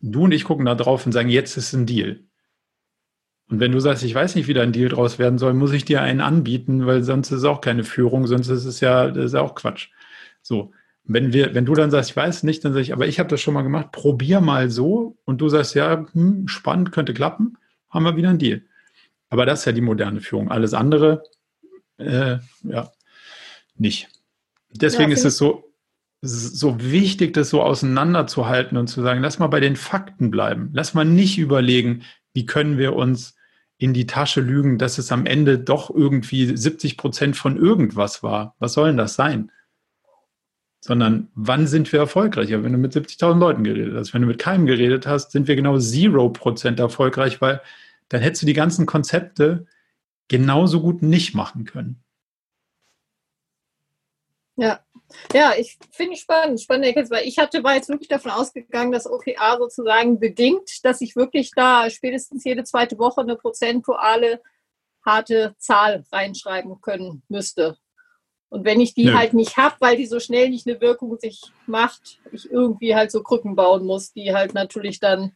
Du 0.00 0.24
und 0.24 0.32
ich 0.32 0.44
gucken 0.44 0.66
da 0.66 0.74
drauf 0.74 1.06
und 1.06 1.12
sagen, 1.12 1.28
jetzt 1.28 1.56
ist 1.56 1.72
ein 1.72 1.86
Deal. 1.86 2.24
Und 3.48 3.60
wenn 3.60 3.72
du 3.72 3.80
sagst, 3.80 4.02
ich 4.02 4.14
weiß 4.14 4.34
nicht, 4.34 4.48
wie 4.48 4.54
da 4.54 4.62
ein 4.62 4.72
Deal 4.72 4.88
draus 4.88 5.18
werden 5.18 5.38
soll, 5.38 5.54
muss 5.54 5.72
ich 5.72 5.84
dir 5.84 6.02
einen 6.02 6.20
anbieten, 6.20 6.86
weil 6.86 7.02
sonst 7.02 7.30
ist 7.30 7.38
es 7.38 7.44
auch 7.44 7.60
keine 7.60 7.84
Führung, 7.84 8.26
sonst 8.26 8.48
ist 8.48 8.64
es 8.64 8.80
ja, 8.80 9.08
das 9.08 9.26
ist 9.26 9.34
ja 9.34 9.40
auch 9.40 9.54
Quatsch. 9.54 9.90
So. 10.42 10.72
Wenn 11.08 11.32
wir, 11.32 11.54
wenn 11.54 11.64
du 11.64 11.74
dann 11.74 11.90
sagst, 11.90 12.10
ich 12.10 12.16
weiß 12.16 12.42
nicht, 12.42 12.64
dann 12.64 12.72
sage 12.72 12.82
ich, 12.82 12.92
aber 12.92 13.06
ich 13.06 13.18
habe 13.18 13.28
das 13.28 13.40
schon 13.40 13.54
mal 13.54 13.62
gemacht, 13.62 13.92
probier 13.92 14.40
mal 14.40 14.70
so 14.70 15.16
und 15.24 15.40
du 15.40 15.48
sagst, 15.48 15.74
ja, 15.74 16.06
hm, 16.12 16.48
spannend, 16.48 16.92
könnte 16.92 17.14
klappen, 17.14 17.58
haben 17.90 18.04
wir 18.04 18.16
wieder 18.16 18.30
einen 18.30 18.38
Deal. 18.38 18.62
Aber 19.28 19.46
das 19.46 19.60
ist 19.60 19.64
ja 19.66 19.72
die 19.72 19.80
moderne 19.80 20.20
Führung. 20.20 20.50
Alles 20.50 20.74
andere, 20.74 21.22
äh, 21.98 22.38
ja, 22.62 22.92
nicht. 23.76 24.08
Deswegen 24.70 25.10
ja, 25.10 25.16
ist 25.16 25.24
es 25.24 25.36
so, 25.36 25.72
so 26.22 26.80
wichtig, 26.80 27.34
das 27.34 27.50
so 27.50 27.62
auseinanderzuhalten 27.62 28.76
und 28.76 28.88
zu 28.88 29.02
sagen, 29.02 29.22
lass 29.22 29.38
mal 29.38 29.46
bei 29.46 29.60
den 29.60 29.76
Fakten 29.76 30.30
bleiben. 30.30 30.70
Lass 30.72 30.94
mal 30.94 31.04
nicht 31.04 31.38
überlegen, 31.38 32.02
wie 32.34 32.46
können 32.46 32.78
wir 32.78 32.94
uns 32.94 33.36
in 33.78 33.92
die 33.92 34.06
Tasche 34.06 34.40
lügen, 34.40 34.78
dass 34.78 34.98
es 34.98 35.12
am 35.12 35.26
Ende 35.26 35.58
doch 35.58 35.90
irgendwie 35.90 36.56
70 36.56 36.96
Prozent 36.96 37.36
von 37.36 37.56
irgendwas 37.56 38.22
war. 38.22 38.54
Was 38.58 38.72
soll 38.72 38.88
denn 38.88 38.96
das 38.96 39.14
sein? 39.14 39.52
Sondern 40.86 41.28
wann 41.34 41.66
sind 41.66 41.92
wir 41.92 41.98
erfolgreicher? 41.98 42.62
Wenn 42.62 42.72
du 42.72 42.78
mit 42.78 42.92
70.000 42.92 43.38
Leuten 43.40 43.64
geredet 43.64 43.94
hast. 43.96 44.14
Wenn 44.14 44.22
du 44.22 44.28
mit 44.28 44.38
keinem 44.38 44.66
geredet 44.66 45.06
hast, 45.06 45.32
sind 45.32 45.48
wir 45.48 45.56
genau 45.56 45.76
0 45.78 46.32
Prozent 46.32 46.78
erfolgreich, 46.78 47.40
weil 47.40 47.60
dann 48.08 48.20
hättest 48.20 48.42
du 48.42 48.46
die 48.46 48.52
ganzen 48.52 48.86
Konzepte 48.86 49.66
genauso 50.28 50.80
gut 50.80 51.02
nicht 51.02 51.34
machen 51.34 51.64
können. 51.64 52.02
Ja, 54.56 54.80
ja, 55.34 55.54
ich 55.58 55.78
finde 55.90 56.14
ich 56.14 56.20
spannend, 56.20 56.60
spannende 56.60 57.10
weil 57.10 57.26
ich 57.26 57.38
hatte, 57.38 57.62
war 57.62 57.74
jetzt 57.74 57.88
wirklich 57.88 58.08
davon 58.08 58.30
ausgegangen, 58.30 58.92
dass 58.92 59.10
OKA 59.10 59.58
sozusagen 59.58 60.18
bedingt, 60.18 60.84
dass 60.84 61.00
ich 61.00 61.14
wirklich 61.14 61.50
da 61.54 61.90
spätestens 61.90 62.44
jede 62.44 62.64
zweite 62.64 62.98
Woche 62.98 63.20
eine 63.20 63.36
prozentuale 63.36 64.40
harte 65.04 65.54
Zahl 65.58 66.04
reinschreiben 66.10 66.80
können 66.80 67.22
müsste. 67.28 67.76
Und 68.48 68.64
wenn 68.64 68.80
ich 68.80 68.94
die 68.94 69.04
ja. 69.04 69.14
halt 69.18 69.34
nicht 69.34 69.56
habe, 69.56 69.76
weil 69.80 69.96
die 69.96 70.06
so 70.06 70.20
schnell 70.20 70.50
nicht 70.50 70.66
eine 70.66 70.80
Wirkung 70.80 71.18
sich 71.18 71.40
macht, 71.66 72.20
ich 72.32 72.50
irgendwie 72.50 72.94
halt 72.94 73.10
so 73.10 73.22
Krücken 73.22 73.56
bauen 73.56 73.84
muss, 73.84 74.12
die 74.12 74.32
halt 74.32 74.54
natürlich 74.54 75.00
dann 75.00 75.32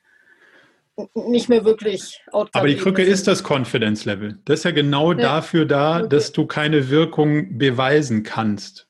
nicht 1.14 1.48
mehr 1.48 1.64
wirklich 1.64 2.20
Aber 2.52 2.68
die 2.68 2.76
Krücke 2.76 3.02
ist 3.02 3.26
das 3.26 3.42
Confidence 3.42 4.04
Level. 4.04 4.38
Das 4.44 4.60
ist 4.60 4.64
ja 4.64 4.70
genau 4.70 5.12
ja. 5.12 5.18
dafür 5.18 5.64
da, 5.64 5.98
okay. 5.98 6.08
dass 6.08 6.32
du 6.32 6.46
keine 6.46 6.90
Wirkung 6.90 7.58
beweisen 7.58 8.22
kannst. 8.22 8.86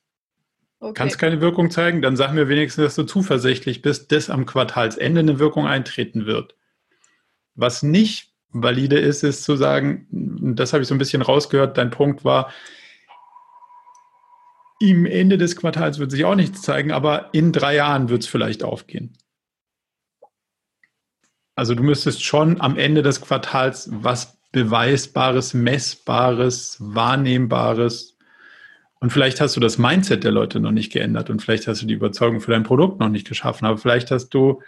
Okay. 0.79 0.93
Kannst 0.95 1.19
keine 1.19 1.41
Wirkung 1.41 1.69
zeigen, 1.69 2.01
dann 2.01 2.17
sag 2.17 2.33
mir 2.33 2.49
wenigstens, 2.49 2.83
dass 2.83 2.95
du 2.95 3.03
zuversichtlich 3.03 3.83
bist, 3.83 4.11
dass 4.11 4.31
am 4.31 4.47
Quartalsende 4.47 5.19
eine 5.19 5.37
Wirkung 5.37 5.67
eintreten 5.67 6.25
wird. 6.25 6.55
Was 7.53 7.83
nicht 7.83 8.33
valide 8.49 8.97
ist, 8.97 9.23
ist 9.23 9.43
zu 9.43 9.55
sagen, 9.55 10.07
das 10.11 10.73
habe 10.73 10.81
ich 10.81 10.89
so 10.89 10.95
ein 10.95 10.97
bisschen 10.97 11.21
rausgehört, 11.21 11.77
dein 11.77 11.91
Punkt 11.91 12.25
war, 12.25 12.51
im 14.81 15.05
Ende 15.05 15.37
des 15.37 15.55
Quartals 15.55 15.99
wird 15.99 16.11
sich 16.11 16.25
auch 16.25 16.35
nichts 16.35 16.61
zeigen, 16.61 16.91
aber 16.91 17.29
in 17.33 17.51
drei 17.51 17.75
Jahren 17.75 18.09
wird 18.09 18.23
es 18.23 18.27
vielleicht 18.27 18.63
aufgehen. 18.63 19.13
Also 21.55 21.75
du 21.75 21.83
müsstest 21.83 22.23
schon 22.23 22.59
am 22.59 22.77
Ende 22.77 23.01
des 23.03 23.21
Quartals 23.21 23.89
was 23.91 24.37
Beweisbares, 24.51 25.53
Messbares, 25.53 26.77
Wahrnehmbares 26.79 28.17
und 28.99 29.11
vielleicht 29.11 29.41
hast 29.41 29.55
du 29.55 29.59
das 29.59 29.77
Mindset 29.77 30.23
der 30.23 30.31
Leute 30.31 30.59
noch 30.59 30.71
nicht 30.71 30.91
geändert 30.91 31.29
und 31.29 31.41
vielleicht 31.41 31.67
hast 31.67 31.81
du 31.81 31.87
die 31.87 31.95
Überzeugung 31.95 32.39
für 32.39 32.51
dein 32.51 32.63
Produkt 32.63 32.99
noch 32.99 33.09
nicht 33.09 33.27
geschaffen, 33.27 33.65
aber 33.65 33.77
vielleicht 33.77 34.11
hast 34.11 34.29
du 34.29 34.61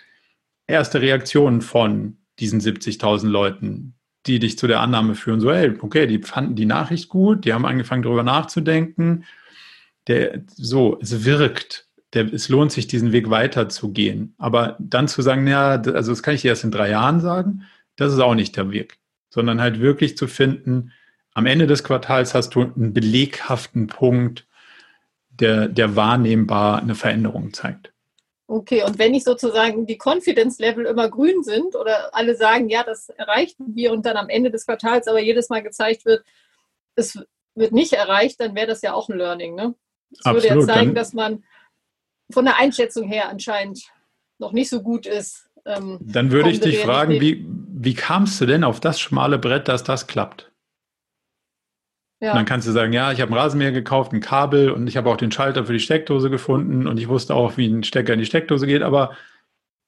erste 0.68 1.02
Reaktionen 1.02 1.62
von 1.62 2.18
diesen 2.40 2.60
70.000 2.60 3.28
Leuten, 3.28 3.96
die 4.26 4.40
dich 4.40 4.58
zu 4.58 4.68
der 4.68 4.80
Annahme 4.80 5.14
führen, 5.16 5.40
so, 5.40 5.52
hey, 5.52 5.78
okay, 5.82 6.08
die 6.08 6.20
fanden 6.20 6.56
die 6.56 6.66
Nachricht 6.66 7.10
gut, 7.10 7.46
die 7.46 7.54
haben 7.54 7.66
angefangen 7.66 8.02
darüber 8.02 8.24
nachzudenken, 8.24 9.26
der, 10.08 10.42
so, 10.48 11.00
es 11.02 11.26
wirkt, 11.26 11.88
der, 12.14 12.32
es 12.34 12.50
lohnt 12.50 12.72
sich, 12.72 12.88
diesen 12.88 13.12
Weg 13.12 13.30
weiterzugehen. 13.30 14.36
Aber 14.38 14.76
dann 14.80 15.08
zu 15.08 15.22
sagen, 15.22 15.48
ja, 15.48 15.82
also 15.82 16.12
das 16.12 16.24
kann 16.24 16.36
ich 16.36 16.42
dir 16.42 16.50
erst 16.50 16.64
in 16.64 16.72
drei 16.72 16.90
Jahren 16.90 17.22
sagen, 17.22 17.64
das 17.96 18.14
ist 18.14 18.20
auch 18.20 18.36
nicht 18.36 18.56
der 18.58 18.72
Weg, 18.72 18.98
sondern 19.30 19.62
halt 19.62 19.80
wirklich 19.80 20.18
zu 20.18 20.28
finden, 20.28 20.92
am 21.34 21.46
Ende 21.46 21.68
des 21.68 21.84
Quartals 21.84 22.34
hast 22.34 22.52
du 22.56 22.62
einen 22.62 22.94
beleghaften 22.94 23.88
Punkt, 23.88 24.46
der, 25.30 25.68
der 25.68 25.96
wahrnehmbar 25.96 26.80
eine 26.80 26.96
Veränderung 26.96 27.54
zeigt. 27.54 27.92
Okay, 28.46 28.84
und 28.84 29.00
wenn 29.00 29.16
ich 29.16 29.24
sozusagen 29.24 29.88
die 29.88 29.98
Confidence 29.98 30.60
Level 30.60 30.86
immer 30.86 31.10
grün 31.10 31.44
sind 31.44 31.76
oder 31.76 32.14
alle 32.14 32.36
sagen, 32.36 32.70
ja, 32.70 32.84
das 32.84 33.10
erreichten 33.10 33.76
wir 33.76 33.92
und 33.92 34.06
dann 34.06 34.18
am 34.18 34.30
Ende 34.30 34.52
des 34.52 34.66
Quartals 34.66 35.08
aber 35.08 35.22
jedes 35.22 35.50
Mal 35.50 35.64
gezeigt 35.64 36.06
wird, 36.06 36.24
es 36.96 37.18
wird 37.56 37.72
nicht 37.72 37.94
erreicht, 37.94 38.40
dann 38.40 38.54
wäre 38.54 38.68
das 38.68 38.82
ja 38.82 38.94
auch 38.94 39.10
ein 39.10 39.18
Learning. 39.18 39.56
Ne? 39.56 39.74
Das 40.18 40.26
Absolut, 40.26 40.44
würde 40.44 40.72
ja 40.72 40.76
zeigen, 40.76 40.96
dass 40.96 41.14
man 41.14 41.44
von 42.32 42.46
der 42.46 42.58
Einschätzung 42.58 43.08
her 43.08 43.30
anscheinend 43.30 43.84
noch 44.40 44.52
nicht 44.52 44.70
so 44.70 44.82
gut 44.82 45.06
ist. 45.06 45.50
Ähm, 45.66 46.00
dann 46.02 46.32
würde 46.32 46.50
ich 46.50 46.60
dich 46.60 46.80
fragen, 46.80 47.20
wie, 47.22 47.46
wie 47.48 47.94
kamst 47.94 48.40
du 48.42 48.46
denn 48.46 48.64
auf 48.64 48.80
das 48.80 49.00
schmale 49.00 49.40
Brett, 49.40 49.68
dass 49.68 49.84
das 49.84 50.08
klappt? 50.08 50.52
Ja. 52.20 52.32
Und 52.32 52.38
dann 52.38 52.46
kannst 52.46 52.68
du 52.68 52.72
sagen, 52.72 52.94
ja, 52.94 53.12
ich 53.12 53.20
habe 53.20 53.32
ein 53.32 53.38
Rasenmäher 53.38 53.74
gekauft, 53.74 54.14
ein 54.14 54.22
Kabel 54.22 54.72
und 54.72 54.88
ich 54.88 54.96
habe 54.96 55.10
auch 55.10 55.18
den 55.18 55.32
Schalter 55.32 55.66
für 55.66 55.74
die 55.74 55.80
Steckdose 55.80 56.30
gefunden 56.30 56.88
und 56.88 56.98
ich 56.98 57.10
wusste 57.10 57.36
auch, 57.36 57.58
wie 57.58 57.68
ein 57.68 57.84
Stecker 57.84 58.14
in 58.14 58.20
die 58.20 58.26
Steckdose 58.26 58.66
geht, 58.66 58.82
aber 58.82 59.18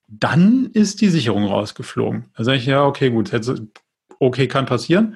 dann 0.08 0.70
ist 0.74 1.02
die 1.02 1.08
Sicherung 1.08 1.46
rausgeflogen. 1.46 2.26
Da 2.36 2.44
sage 2.44 2.58
ich, 2.58 2.66
ja, 2.66 2.84
okay, 2.86 3.10
gut, 3.10 3.32
okay, 4.20 4.48
kann 4.48 4.66
passieren. 4.66 5.16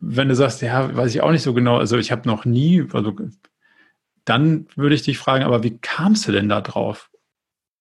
Wenn 0.00 0.28
du 0.28 0.34
sagst, 0.34 0.62
ja, 0.62 0.94
weiß 0.94 1.14
ich 1.14 1.22
auch 1.22 1.32
nicht 1.32 1.42
so 1.42 1.54
genau, 1.54 1.78
also 1.78 1.96
ich 1.96 2.12
habe 2.12 2.28
noch 2.28 2.44
nie, 2.44 2.86
also 2.92 3.16
dann 4.28 4.66
würde 4.76 4.94
ich 4.94 5.02
dich 5.02 5.18
fragen, 5.18 5.44
aber 5.44 5.62
wie 5.62 5.78
kamst 5.78 6.28
du 6.28 6.32
denn 6.32 6.48
da 6.48 6.60
drauf? 6.60 7.10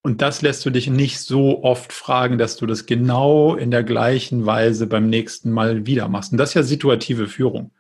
Und 0.02 0.22
das 0.22 0.42
lässt 0.42 0.66
du 0.66 0.70
dich 0.70 0.90
nicht 0.90 1.20
so 1.20 1.64
oft 1.64 1.92
fragen, 1.92 2.38
dass 2.38 2.56
du 2.56 2.66
das 2.66 2.86
genau 2.86 3.56
in 3.56 3.72
der 3.72 3.84
gleichen 3.84 4.46
Weise 4.46 4.88
beim 4.88 5.10
nächsten 5.10 5.52
Mal 5.52 5.86
wieder 5.86 6.08
machst. 6.08 6.32
Und 6.32 6.38
das 6.38 6.52
ist 6.52 6.54
ja 6.54 6.64
situative 6.64 7.28
Führung. 7.28 7.72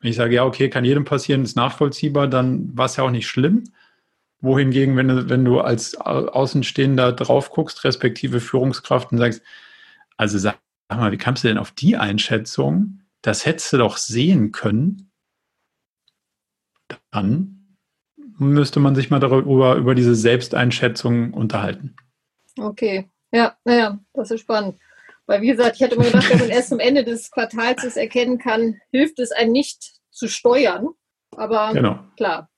Wenn 0.00 0.10
ich 0.10 0.16
sage, 0.16 0.36
ja, 0.36 0.44
okay, 0.44 0.70
kann 0.70 0.86
jedem 0.86 1.04
passieren, 1.04 1.42
ist 1.42 1.56
nachvollziehbar, 1.56 2.28
dann 2.28 2.76
war 2.76 2.86
es 2.86 2.96
ja 2.96 3.04
auch 3.04 3.10
nicht 3.10 3.26
schlimm. 3.26 3.64
Wohingegen, 4.40 4.96
wenn 4.96 5.08
du, 5.08 5.28
wenn 5.28 5.44
du 5.44 5.60
als 5.60 5.96
Außenstehender 5.96 7.12
drauf 7.12 7.50
guckst, 7.50 7.84
respektive 7.84 8.40
Führungskraft 8.40 9.12
und 9.12 9.18
sagst, 9.18 9.42
also 10.16 10.38
sag 10.38 10.58
mal, 10.88 11.12
wie 11.12 11.18
kamst 11.18 11.44
du 11.44 11.48
denn 11.48 11.58
auf 11.58 11.72
die 11.72 11.96
Einschätzung? 11.96 13.00
Das 13.20 13.44
hättest 13.44 13.72
du 13.72 13.78
doch 13.78 13.96
sehen 13.96 14.52
können. 14.52 15.10
Dann 17.10 17.57
müsste 18.38 18.80
man 18.80 18.94
sich 18.94 19.10
mal 19.10 19.20
darüber, 19.20 19.76
über 19.76 19.94
diese 19.94 20.14
Selbsteinschätzung 20.14 21.32
unterhalten. 21.34 21.96
Okay, 22.58 23.08
ja, 23.32 23.56
naja, 23.64 23.98
das 24.14 24.30
ist 24.30 24.40
spannend. 24.40 24.78
Weil, 25.26 25.42
wie 25.42 25.48
gesagt, 25.48 25.76
ich 25.76 25.82
hätte 25.82 25.94
immer 25.94 26.04
gedacht, 26.04 26.30
wenn 26.30 26.38
man 26.38 26.48
erst 26.48 26.72
am 26.72 26.80
Ende 26.80 27.04
des 27.04 27.30
Quartals 27.30 27.84
es 27.84 27.96
erkennen 27.96 28.38
kann, 28.38 28.80
hilft 28.90 29.18
es 29.18 29.30
einem 29.30 29.52
nicht 29.52 30.00
zu 30.10 30.26
steuern. 30.26 30.88
Aber 31.36 31.72
genau. 31.74 31.98
klar, 32.16 32.50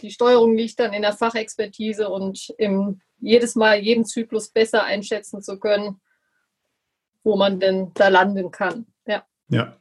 die 0.00 0.10
Steuerung 0.10 0.56
liegt 0.56 0.78
dann 0.78 0.92
in 0.92 1.02
der 1.02 1.12
Fachexpertise 1.12 2.08
und 2.08 2.54
im, 2.58 3.00
jedes 3.18 3.56
Mal 3.56 3.80
jeden 3.80 4.04
Zyklus 4.04 4.50
besser 4.50 4.84
einschätzen 4.84 5.42
zu 5.42 5.58
können, 5.58 6.00
wo 7.24 7.36
man 7.36 7.58
denn 7.58 7.92
da 7.94 8.08
landen 8.08 8.52
kann. 8.52 8.86
Ja. 9.06 9.26
Ja. 9.48 9.76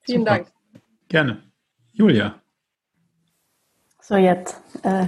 Vielen 0.00 0.22
Super. 0.22 0.30
Dank. 0.30 0.52
Gerne. 1.08 1.42
Julia. 1.92 2.42
So, 4.10 4.16
jetzt. 4.16 4.60
Äh, 4.82 5.06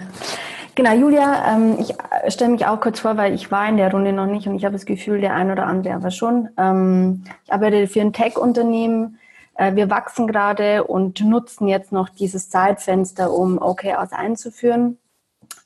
Genau, 0.74 0.94
Julia, 0.94 1.54
ähm, 1.54 1.76
ich 1.78 1.94
stelle 2.32 2.52
mich 2.52 2.64
auch 2.64 2.80
kurz 2.80 3.00
vor, 3.00 3.18
weil 3.18 3.34
ich 3.34 3.50
war 3.50 3.68
in 3.68 3.76
der 3.76 3.90
Runde 3.90 4.14
noch 4.14 4.24
nicht 4.24 4.46
und 4.46 4.54
ich 4.54 4.64
habe 4.64 4.72
das 4.72 4.86
Gefühl, 4.86 5.20
der 5.20 5.34
ein 5.34 5.50
oder 5.50 5.66
andere 5.66 5.94
aber 5.94 6.10
schon. 6.10 6.48
Ähm, 6.56 7.24
ich 7.44 7.52
arbeite 7.52 7.86
für 7.88 8.00
ein 8.00 8.14
Tech-Unternehmen. 8.14 9.18
Äh, 9.54 9.74
wir 9.74 9.90
wachsen 9.90 10.26
gerade 10.26 10.84
und 10.84 11.20
nutzen 11.20 11.68
jetzt 11.68 11.92
noch 11.92 12.08
dieses 12.08 12.48
Zeitfenster, 12.48 13.34
um 13.34 13.58
OKRs 13.60 14.12
einzuführen, 14.12 14.96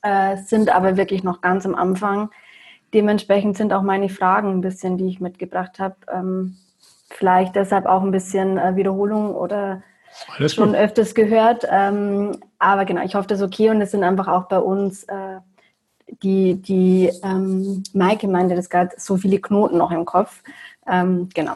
äh, 0.03 0.39
sind 0.39 0.75
aber 0.75 0.97
wirklich 0.97 1.23
noch 1.23 1.41
ganz 1.41 1.65
am 1.65 1.77
Anfang. 1.77 2.31
Dementsprechend 2.93 3.57
sind 3.57 3.73
auch 3.73 3.83
meine 3.83 4.09
Fragen 4.09 4.51
ein 4.55 4.61
bisschen, 4.61 4.99
die 4.99 5.07
ich 5.07 5.21
mitgebracht 5.21 5.79
habe, 5.79 5.95
ähm, 6.13 6.57
vielleicht 7.11 7.55
deshalb 7.55 7.87
auch 7.87 8.03
ein 8.03 8.11
bisschen 8.11 8.59
äh, 8.59 8.75
Wiederholung 8.75 9.37
oder 9.37 9.85
alles 10.37 10.55
schon 10.55 10.71
gut. 10.71 10.79
öfters 10.79 11.15
gehört. 11.15 11.65
Ähm, 11.71 12.33
aber 12.59 12.85
genau, 12.85 13.03
ich 13.03 13.15
hoffe, 13.15 13.29
das 13.29 13.41
ist 13.41 13.47
okay. 13.47 13.71
Und 13.71 13.81
es 13.81 13.91
sind 13.91 14.05
einfach 14.05 14.29
auch 14.29 14.45
bei 14.49 14.59
uns 14.59 15.05
äh, 15.05 15.41
die, 16.23 16.61
die 16.61 17.11
ähm, 17.23 17.83
Maike 17.93 18.29
meinte, 18.29 18.55
das 18.55 18.71
gerade 18.71 18.95
so 18.97 19.17
viele 19.17 19.41
Knoten 19.41 19.79
noch 19.79 19.91
im 19.91 20.05
Kopf. 20.05 20.43
Ähm, 20.87 21.29
genau. 21.35 21.55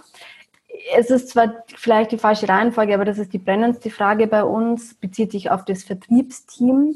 Es 0.97 1.11
ist 1.11 1.29
zwar 1.29 1.65
vielleicht 1.77 2.13
die 2.13 2.19
falsche 2.19 2.49
Reihenfolge, 2.49 2.95
aber 2.95 3.05
das 3.05 3.19
ist 3.19 3.33
die 3.33 3.39
brennendste 3.39 3.91
Frage 3.91 4.27
bei 4.27 4.43
uns, 4.45 4.95
bezieht 4.95 5.33
sich 5.33 5.51
auf 5.51 5.65
das 5.65 5.85
Vertriebsteam 5.85 6.95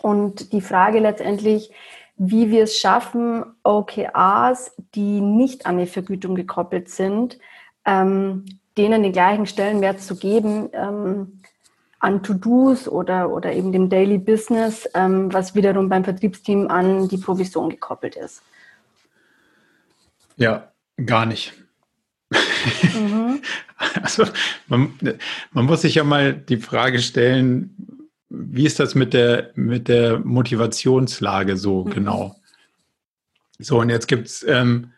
und 0.00 0.52
die 0.52 0.60
Frage 0.60 0.98
letztendlich, 0.98 1.70
wie 2.16 2.50
wir 2.50 2.64
es 2.64 2.78
schaffen, 2.78 3.44
OKRs, 3.62 4.74
die 4.94 5.20
nicht 5.20 5.66
an 5.66 5.78
die 5.78 5.86
Vergütung 5.86 6.34
gekoppelt 6.34 6.88
sind, 6.88 7.38
ähm, 7.84 8.44
denen 8.76 9.02
den 9.02 9.12
gleichen 9.12 9.46
Stellenwert 9.46 10.00
zu 10.00 10.16
geben 10.16 10.68
ähm, 10.72 11.40
an 12.06 12.22
To-Dos 12.22 12.86
oder, 12.86 13.30
oder 13.30 13.52
eben 13.52 13.72
dem 13.72 13.88
Daily 13.90 14.16
Business, 14.16 14.88
ähm, 14.94 15.32
was 15.32 15.56
wiederum 15.56 15.88
beim 15.88 16.04
Vertriebsteam 16.04 16.68
an 16.68 17.08
die 17.08 17.18
Provision 17.18 17.68
gekoppelt 17.68 18.14
ist. 18.14 18.42
Ja, 20.36 20.70
gar 21.04 21.26
nicht. 21.26 21.52
Mhm. 22.30 23.40
also 24.02 24.24
man, 24.68 24.92
man 25.50 25.64
muss 25.64 25.82
sich 25.82 25.96
ja 25.96 26.04
mal 26.04 26.32
die 26.32 26.58
Frage 26.58 27.00
stellen, 27.00 28.08
wie 28.28 28.66
ist 28.66 28.78
das 28.78 28.94
mit 28.94 29.12
der, 29.12 29.50
mit 29.56 29.88
der 29.88 30.20
Motivationslage 30.20 31.56
so 31.56 31.84
mhm. 31.84 31.90
genau? 31.90 32.36
So, 33.58 33.80
und 33.80 33.88
jetzt 33.88 34.06
gibt 34.06 34.28
es 34.28 34.44
ähm, 34.46 34.92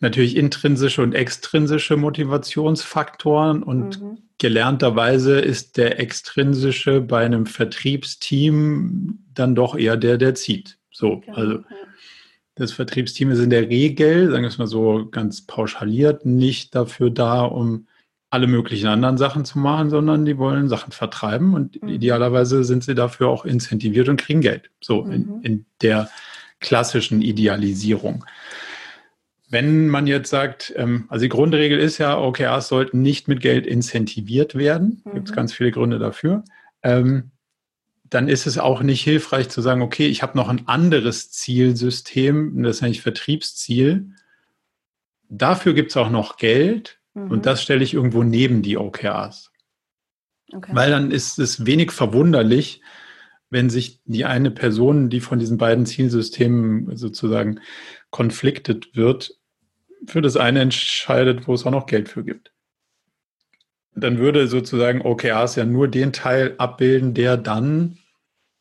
natürlich 0.00 0.36
intrinsische 0.36 1.02
und 1.02 1.14
extrinsische 1.14 1.96
Motivationsfaktoren 1.96 3.62
und 3.62 4.02
mhm. 4.02 4.18
gelernterweise 4.38 5.40
ist 5.40 5.76
der 5.76 5.98
extrinsische 6.00 7.00
bei 7.00 7.24
einem 7.24 7.46
Vertriebsteam 7.46 9.24
dann 9.32 9.54
doch 9.54 9.76
eher 9.76 9.96
der, 9.96 10.18
der 10.18 10.34
zieht. 10.34 10.78
So, 10.90 11.20
genau, 11.20 11.36
also 11.36 11.58
das 12.56 12.72
Vertriebsteam 12.72 13.30
ist 13.30 13.38
in 13.38 13.50
der 13.50 13.68
Regel, 13.68 14.30
sagen 14.30 14.42
wir 14.42 14.48
es 14.48 14.58
mal 14.58 14.66
so 14.66 15.08
ganz 15.10 15.46
pauschaliert, 15.46 16.24
nicht 16.24 16.74
dafür 16.74 17.10
da, 17.10 17.42
um 17.42 17.86
alle 18.30 18.46
möglichen 18.46 18.88
anderen 18.88 19.18
Sachen 19.18 19.44
zu 19.44 19.58
machen, 19.58 19.88
sondern 19.88 20.24
die 20.24 20.36
wollen 20.36 20.68
Sachen 20.68 20.92
vertreiben 20.92 21.54
und 21.54 21.80
mhm. 21.82 21.88
idealerweise 21.88 22.64
sind 22.64 22.84
sie 22.84 22.94
dafür 22.94 23.28
auch 23.28 23.44
incentiviert 23.44 24.08
und 24.08 24.20
kriegen 24.20 24.40
Geld. 24.40 24.70
So 24.80 25.04
mhm. 25.04 25.12
in, 25.12 25.42
in 25.42 25.66
der 25.80 26.10
klassischen 26.60 27.22
Idealisierung. 27.22 28.24
Wenn 29.48 29.88
man 29.88 30.06
jetzt 30.06 30.30
sagt, 30.30 30.72
ähm, 30.76 31.04
also 31.08 31.22
die 31.22 31.28
Grundregel 31.28 31.78
ist 31.78 31.98
ja, 31.98 32.18
OKRs 32.18 32.68
sollten 32.68 33.02
nicht 33.02 33.28
mit 33.28 33.40
Geld 33.40 33.66
incentiviert 33.66 34.56
werden, 34.56 35.02
mhm. 35.04 35.14
gibt 35.14 35.28
es 35.28 35.34
ganz 35.34 35.52
viele 35.52 35.70
Gründe 35.70 35.98
dafür, 35.98 36.44
ähm, 36.82 37.30
dann 38.08 38.28
ist 38.28 38.46
es 38.46 38.58
auch 38.58 38.82
nicht 38.82 39.02
hilfreich 39.02 39.48
zu 39.48 39.60
sagen, 39.60 39.82
okay, 39.82 40.06
ich 40.06 40.22
habe 40.22 40.36
noch 40.36 40.48
ein 40.48 40.68
anderes 40.68 41.30
Zielsystem, 41.30 42.62
das 42.62 42.76
ist 42.76 42.82
eigentlich 42.82 43.02
Vertriebsziel. 43.02 44.10
Dafür 45.28 45.74
gibt 45.74 45.90
es 45.90 45.96
auch 45.96 46.10
noch 46.10 46.36
Geld 46.36 47.00
mhm. 47.14 47.30
und 47.30 47.46
das 47.46 47.62
stelle 47.62 47.82
ich 47.82 47.94
irgendwo 47.94 48.22
neben 48.22 48.62
die 48.62 48.76
OKRs. 48.76 49.50
Okay. 50.52 50.72
Weil 50.74 50.90
dann 50.90 51.10
ist 51.10 51.38
es 51.38 51.66
wenig 51.66 51.90
verwunderlich, 51.90 52.80
wenn 53.50 53.70
sich 53.70 54.00
die 54.04 54.24
eine 54.24 54.50
Person, 54.50 55.08
die 55.08 55.20
von 55.20 55.38
diesen 55.38 55.58
beiden 55.58 55.86
Zielsystemen 55.86 56.96
sozusagen 56.96 57.60
konfliktet 58.10 58.94
wird, 58.96 59.34
für 60.06 60.22
das 60.22 60.36
eine 60.36 60.60
entscheidet, 60.60 61.46
wo 61.48 61.54
es 61.54 61.66
auch 61.66 61.70
noch 61.70 61.86
Geld 61.86 62.08
für 62.08 62.24
gibt. 62.24 62.52
Dann 63.94 64.18
würde 64.18 64.46
sozusagen 64.46 65.00
OKRs 65.00 65.56
ja 65.56 65.64
nur 65.64 65.88
den 65.88 66.12
Teil 66.12 66.54
abbilden, 66.58 67.14
der 67.14 67.36
dann 67.36 67.98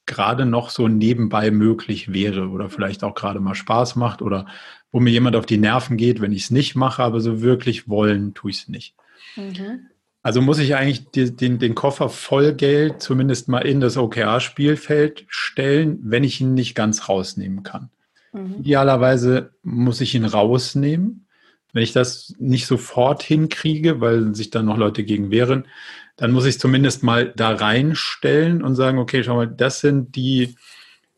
gerade 0.05 0.45
noch 0.45 0.69
so 0.69 0.87
nebenbei 0.87 1.51
möglich 1.51 2.13
wäre 2.13 2.49
oder 2.49 2.69
vielleicht 2.69 3.03
auch 3.03 3.15
gerade 3.15 3.39
mal 3.39 3.55
Spaß 3.55 3.95
macht 3.95 4.21
oder 4.21 4.45
wo 4.91 4.99
mir 4.99 5.09
jemand 5.09 5.35
auf 5.35 5.45
die 5.45 5.57
Nerven 5.57 5.97
geht, 5.97 6.21
wenn 6.21 6.31
ich 6.31 6.43
es 6.43 6.51
nicht 6.51 6.75
mache, 6.75 7.03
aber 7.03 7.19
so 7.19 7.41
wirklich 7.41 7.89
wollen 7.89 8.33
tue 8.33 8.51
ich 8.51 8.59
es 8.59 8.67
nicht. 8.69 8.95
Mhm. 9.35 9.87
Also 10.21 10.41
muss 10.41 10.57
ich 10.57 10.75
eigentlich 10.75 11.09
die, 11.11 11.35
den, 11.35 11.59
den 11.59 11.75
Koffer 11.75 12.09
voll 12.09 12.53
Geld 12.53 13.01
zumindest 13.01 13.47
mal 13.47 13.59
in 13.59 13.79
das 13.79 13.97
OKR-Spielfeld 13.97 15.25
stellen, 15.27 15.99
wenn 16.01 16.23
ich 16.23 16.41
ihn 16.41 16.53
nicht 16.53 16.75
ganz 16.75 17.09
rausnehmen 17.09 17.63
kann. 17.63 17.89
Mhm. 18.35 18.59
Idealerweise 18.59 19.53
muss 19.63 20.01
ich 20.01 20.13
ihn 20.13 20.25
rausnehmen. 20.25 21.27
Wenn 21.73 21.83
ich 21.83 21.93
das 21.93 22.33
nicht 22.37 22.67
sofort 22.67 23.23
hinkriege, 23.23 24.01
weil 24.01 24.35
sich 24.35 24.49
dann 24.49 24.65
noch 24.65 24.77
Leute 24.77 25.03
gegen 25.03 25.31
wehren, 25.31 25.67
dann 26.15 26.31
muss 26.31 26.45
ich 26.45 26.59
zumindest 26.59 27.03
mal 27.03 27.33
da 27.35 27.53
reinstellen 27.53 28.63
und 28.63 28.75
sagen, 28.75 28.99
okay, 28.99 29.23
schau 29.23 29.35
mal, 29.35 29.47
das 29.47 29.81
sind 29.81 30.15
die 30.15 30.55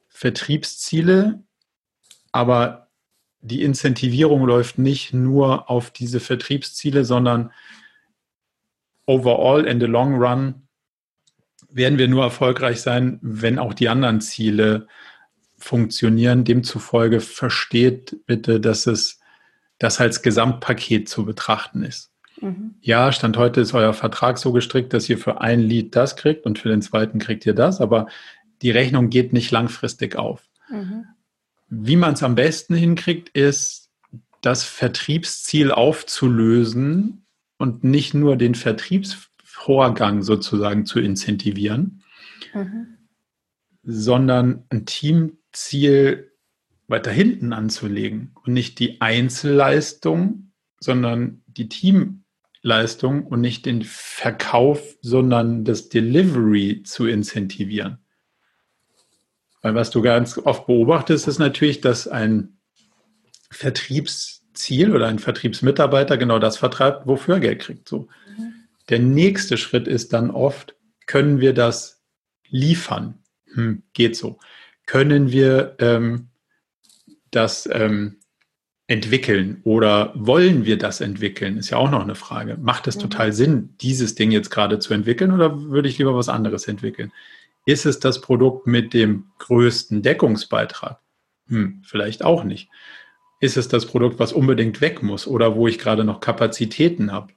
Vertriebsziele, 0.07 1.43
aber 2.31 2.87
die 3.41 3.61
Incentivierung 3.61 4.45
läuft 4.45 4.79
nicht 4.79 5.13
nur 5.13 5.69
auf 5.69 5.91
diese 5.91 6.19
Vertriebsziele, 6.19 7.05
sondern 7.05 7.51
overall 9.05 9.65
in 9.65 9.79
the 9.79 9.85
long 9.85 10.15
run 10.15 10.67
werden 11.69 11.99
wir 11.99 12.07
nur 12.07 12.23
erfolgreich 12.23 12.81
sein, 12.81 13.19
wenn 13.21 13.59
auch 13.59 13.75
die 13.75 13.89
anderen 13.89 14.21
Ziele 14.21 14.87
funktionieren. 15.67 16.43
Demzufolge 16.43 17.19
versteht 17.19 18.25
bitte, 18.25 18.59
dass 18.59 18.87
es 18.87 19.19
das 19.79 19.99
als 19.99 20.21
Gesamtpaket 20.21 21.07
zu 21.07 21.25
betrachten 21.25 21.83
ist. 21.83 22.11
Mhm. 22.41 22.75
Ja, 22.81 23.11
Stand 23.11 23.37
heute 23.37 23.61
ist 23.61 23.73
euer 23.73 23.93
Vertrag 23.93 24.37
so 24.37 24.51
gestrickt, 24.51 24.93
dass 24.93 25.09
ihr 25.09 25.17
für 25.17 25.41
ein 25.41 25.59
Lied 25.59 25.95
das 25.95 26.15
kriegt 26.15 26.45
und 26.45 26.59
für 26.59 26.69
den 26.69 26.81
zweiten 26.81 27.19
kriegt 27.19 27.45
ihr 27.45 27.53
das, 27.53 27.81
aber 27.81 28.07
die 28.61 28.71
Rechnung 28.71 29.09
geht 29.09 29.33
nicht 29.33 29.51
langfristig 29.51 30.15
auf. 30.15 30.47
Mhm. 30.69 31.05
Wie 31.69 31.95
man 31.95 32.13
es 32.13 32.23
am 32.23 32.35
besten 32.35 32.75
hinkriegt, 32.75 33.29
ist, 33.29 33.89
das 34.41 34.63
Vertriebsziel 34.63 35.71
aufzulösen 35.71 37.25
und 37.57 37.83
nicht 37.83 38.13
nur 38.13 38.37
den 38.37 38.55
Vertriebsvorgang 38.55 40.21
sozusagen 40.21 40.85
zu 40.85 40.99
incentivieren, 40.99 42.03
mhm. 42.53 42.97
sondern 43.83 44.63
ein 44.69 44.85
Teamziel 45.51 46.31
weiter 46.87 47.11
hinten 47.11 47.53
anzulegen 47.53 48.31
und 48.45 48.53
nicht 48.53 48.79
die 48.79 49.01
Einzelleistung, 49.01 50.51
sondern 50.79 51.43
die 51.47 51.67
Teamleistung 51.67 53.25
und 53.25 53.41
nicht 53.41 53.65
den 53.65 53.83
Verkauf, 53.83 54.95
sondern 55.01 55.65
das 55.65 55.89
Delivery 55.89 56.83
zu 56.83 57.07
incentivieren. 57.07 57.99
Weil 59.61 59.75
was 59.75 59.89
du 59.89 60.01
ganz 60.01 60.37
oft 60.37 60.67
beobachtest, 60.67 61.27
ist 61.27 61.39
natürlich, 61.39 61.81
dass 61.81 62.07
ein 62.07 62.59
Vertriebs 63.49 64.45
Ziel 64.53 64.95
oder 64.95 65.07
ein 65.07 65.19
Vertriebsmitarbeiter 65.19 66.17
genau 66.17 66.39
das 66.39 66.57
vertreibt, 66.57 67.05
wofür 67.05 67.35
er 67.35 67.41
Geld 67.41 67.59
kriegt. 67.59 67.87
So. 67.87 68.07
Der 68.89 68.99
nächste 68.99 69.57
Schritt 69.57 69.87
ist 69.87 70.13
dann 70.13 70.31
oft, 70.31 70.75
können 71.05 71.39
wir 71.39 71.53
das 71.53 72.01
liefern? 72.49 73.19
Hm, 73.53 73.83
geht 73.93 74.15
so. 74.15 74.39
Können 74.87 75.31
wir 75.31 75.75
ähm, 75.79 76.29
das 77.29 77.69
ähm, 77.71 78.17
entwickeln 78.87 79.59
oder 79.63 80.13
wollen 80.15 80.65
wir 80.65 80.77
das 80.77 81.01
entwickeln? 81.01 81.57
Ist 81.57 81.69
ja 81.69 81.77
auch 81.77 81.91
noch 81.91 82.01
eine 82.01 82.15
Frage. 82.15 82.57
Macht 82.59 82.87
es 82.87 82.95
mhm. 82.95 83.01
total 83.01 83.33
Sinn, 83.33 83.75
dieses 83.81 84.15
Ding 84.15 84.31
jetzt 84.31 84.49
gerade 84.49 84.79
zu 84.79 84.93
entwickeln 84.93 85.31
oder 85.31 85.61
würde 85.69 85.89
ich 85.89 85.97
lieber 85.99 86.15
was 86.15 86.29
anderes 86.29 86.67
entwickeln? 86.67 87.11
Ist 87.65 87.85
es 87.85 87.99
das 87.99 88.21
Produkt 88.21 88.65
mit 88.65 88.93
dem 88.93 89.25
größten 89.39 90.01
Deckungsbeitrag? 90.01 90.99
Hm, 91.47 91.81
vielleicht 91.83 92.23
auch 92.23 92.45
nicht. 92.45 92.69
Ist 93.41 93.57
es 93.57 93.67
das 93.67 93.85
Produkt, 93.85 94.19
was 94.19 94.31
unbedingt 94.31 94.79
weg 94.79 95.03
muss 95.03 95.27
oder 95.27 95.55
wo 95.55 95.67
ich 95.67 95.77
gerade 95.77 96.05
noch 96.05 96.21
Kapazitäten 96.21 97.11
habe? 97.11 97.33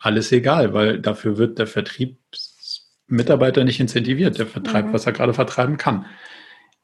Alles 0.00 0.32
egal, 0.32 0.74
weil 0.74 1.00
dafür 1.00 1.38
wird 1.38 1.58
der 1.58 1.68
Vertriebsmitarbeiter 1.68 3.62
nicht 3.64 3.80
incentiviert. 3.80 4.38
Der 4.38 4.46
vertreibt, 4.46 4.88
mhm. 4.88 4.92
was 4.92 5.06
er 5.06 5.12
gerade 5.12 5.34
vertreiben 5.34 5.76
kann. 5.76 6.04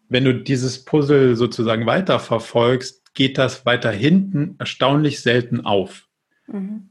Wenn 0.09 0.25
du 0.25 0.35
dieses 0.35 0.85
Puzzle 0.85 1.37
sozusagen 1.37 1.87
weiterverfolgst, 1.87 3.15
geht 3.15 3.39
das 3.39 3.65
weiter 3.65 3.91
hinten 3.91 4.57
erstaunlich 4.59 5.21
selten 5.21 5.65
auf. 5.65 6.07
Mhm. 6.47 6.91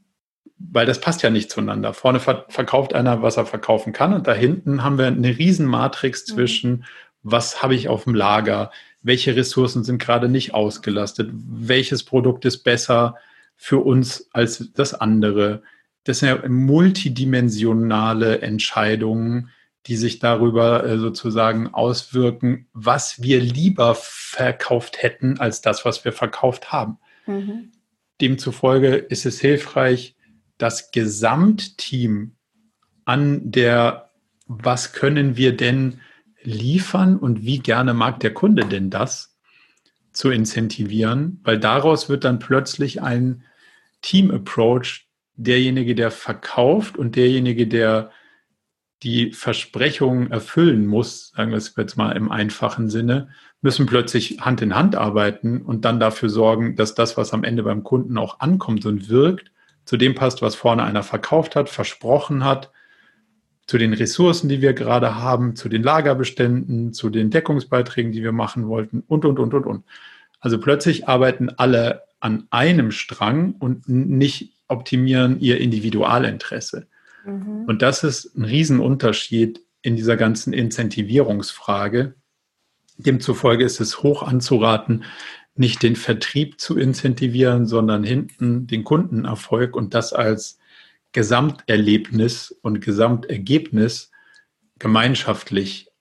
Weil 0.58 0.86
das 0.86 1.02
passt 1.02 1.22
ja 1.22 1.30
nicht 1.30 1.52
zueinander. 1.52 1.94
Vorne 1.94 2.20
verkauft 2.20 2.94
einer, 2.94 3.22
was 3.22 3.38
er 3.38 3.46
verkaufen 3.46 3.92
kann, 3.92 4.14
und 4.14 4.28
da 4.28 4.34
hinten 4.34 4.84
haben 4.84 4.98
wir 4.98 5.08
eine 5.08 5.38
Riesenmatrix 5.38 6.28
mhm. 6.28 6.34
zwischen, 6.34 6.86
was 7.22 7.62
habe 7.62 7.76
ich 7.76 7.90
auf 7.90 8.06
dem 8.06 8.16
Lager, 8.16 8.72
welche 9.02 9.36
Ressourcen 9.36 9.84
sind 9.84 10.00
gerade 10.00 10.30
nicht 10.30 10.54
ausgelastet, 10.54 11.30
welches 11.34 12.04
Produkt 12.04 12.46
ist 12.46 12.64
besser 12.64 13.16
für 13.58 13.80
uns 13.80 14.30
als 14.32 14.72
das 14.74 14.94
andere. 14.94 15.62
Das 16.06 16.20
sind 16.20 16.30
ja 16.30 16.48
multidimensionale 16.48 18.42
Entscheidungen, 18.42 19.50
die 19.88 19.98
sich 19.98 20.20
darüber 20.20 20.86
äh, 20.86 20.98
sozusagen 20.98 21.74
auswirken, 21.74 22.68
was 22.74 23.22
wir 23.22 23.42
lieber 23.42 23.96
verkauft 23.96 25.02
hätten 25.02 25.40
als 25.40 25.62
das, 25.62 25.86
was 25.86 26.06
wir 26.06 26.14
verkauft 26.14 26.72
haben. 26.72 26.98
Mhm. 27.26 27.72
Demzufolge 28.22 28.96
ist 28.96 29.26
es 29.26 29.40
hilfreich, 29.42 30.16
das 30.58 30.92
Gesamtteam 30.92 32.36
an 33.06 33.52
der, 33.52 34.12
was 34.48 34.94
können 34.94 35.36
wir 35.36 35.58
denn 35.58 36.00
liefern 36.42 37.18
und 37.18 37.44
wie 37.44 37.60
gerne 37.60 37.94
mag 37.94 38.20
der 38.20 38.34
Kunde 38.34 38.66
denn 38.66 38.90
das 38.90 39.38
zu 40.14 40.30
incentivieren, 40.30 41.42
weil 41.44 41.60
daraus 41.60 42.08
wird 42.08 42.24
dann 42.24 42.40
plötzlich 42.40 43.02
ein 43.02 43.44
Team-Approach, 44.02 45.08
derjenige, 45.36 45.96
der 45.96 46.12
verkauft 46.12 46.98
und 46.98 47.16
derjenige, 47.16 47.68
der 47.68 48.12
die 49.04 49.34
Versprechungen 49.34 50.32
erfüllen 50.32 50.88
muss, 50.88 51.34
sagen 51.36 51.52
wir 51.52 51.58
es 51.58 51.76
jetzt 51.76 51.98
mal 51.98 52.14
im 52.14 52.32
einfachen 52.32 52.90
Sinne, 52.90 53.30
müssen 53.62 53.86
plötzlich 53.86 54.40
Hand 54.42 54.62
in 54.62 54.76
Hand 54.76 54.96
arbeiten 54.96 55.62
und 55.62 55.86
dann 55.86 56.00
dafür 56.00 56.30
sorgen, 56.30 56.76
dass 56.76 56.96
das, 56.96 57.18
was 57.18 57.34
am 57.34 57.44
Ende 57.44 57.64
beim 57.64 57.84
Kunden 57.84 58.18
auch 58.18 58.40
ankommt 58.40 58.86
und 58.86 59.10
wirkt, 59.10 59.52
zu 59.86 59.98
dem 59.98 60.16
passt, 60.16 60.42
was 60.42 60.56
vorne 60.56 60.84
einer 60.84 61.04
verkauft 61.04 61.56
hat, 61.56 61.70
versprochen 61.70 62.46
hat 62.46 62.72
zu 63.68 63.78
den 63.78 63.94
Ressourcen, 63.94 64.50
die 64.50 64.62
wir 64.62 64.74
gerade 64.74 65.16
haben, 65.16 65.56
zu 65.56 65.70
den 65.70 65.84
Lagerbeständen, 65.84 66.94
zu 66.94 67.10
den 67.10 67.30
Deckungsbeiträgen, 67.30 68.12
die 68.12 68.24
wir 68.24 68.32
machen 68.32 68.68
wollten 68.68 69.04
und, 69.08 69.26
und, 69.26 69.40
und, 69.40 69.54
und, 69.54 69.66
und. 69.66 69.86
Also 70.40 70.60
plötzlich 70.60 71.08
arbeiten 71.08 71.50
alle 71.50 72.04
an 72.20 72.48
einem 72.52 72.92
Strang 72.92 73.56
und 73.60 73.88
nicht 73.88 74.54
optimieren 74.68 75.40
ihr 75.40 75.60
Individualinteresse. 75.60 76.88
Mhm. 77.26 77.66
Und 77.66 77.82
das 77.82 78.04
ist 78.04 78.36
ein 78.36 78.46
Riesenunterschied 78.46 79.62
in 79.82 79.96
dieser 79.96 80.18
ganzen 80.18 80.54
Incentivierungsfrage. 80.54 82.16
Demzufolge 82.98 83.64
ist 83.64 83.80
es 83.80 84.04
hoch 84.04 84.24
anzuraten, 84.24 85.04
nicht 85.56 85.84
den 85.84 85.96
Vertrieb 85.96 86.60
zu 86.60 86.78
incentivieren, 86.78 87.68
sondern 87.68 88.04
hinten 88.04 88.66
den 88.66 88.84
Kundenerfolg 88.84 89.76
und 89.76 89.94
das 89.94 90.14
als 90.14 90.58
Gesamterlebnis 91.12 92.56
und 92.62 92.82
Gesamtergebnis 92.82 94.12
gemeinschaftlich 94.80 95.92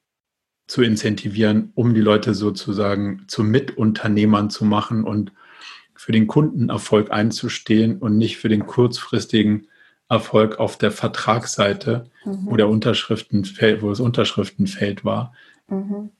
zu 0.66 0.82
incentivieren, 0.82 1.70
um 1.74 1.92
die 1.92 2.00
Leute 2.00 2.34
sozusagen 2.34 3.24
zu 3.28 3.44
Mitunternehmern 3.44 4.48
zu 4.48 4.64
machen 4.64 5.04
und 5.04 5.32
für 5.94 6.12
den 6.12 6.26
Kundenerfolg 6.26 7.10
einzustehen 7.10 7.98
und 7.98 8.16
nicht 8.16 8.38
für 8.38 8.48
den 8.48 8.66
kurzfristigen 8.66 9.68
Erfolg 10.12 10.60
auf 10.60 10.76
der 10.76 10.90
Vertragsseite, 10.90 12.10
mhm. 12.24 12.46
wo 12.46 12.56
der 12.56 12.68
Unterschriftenfeld, 12.68 13.82
wo 13.82 13.88
das 13.88 14.00
Unterschriftenfeld 14.00 15.04
war. 15.04 15.32
Mhm. 15.68 16.10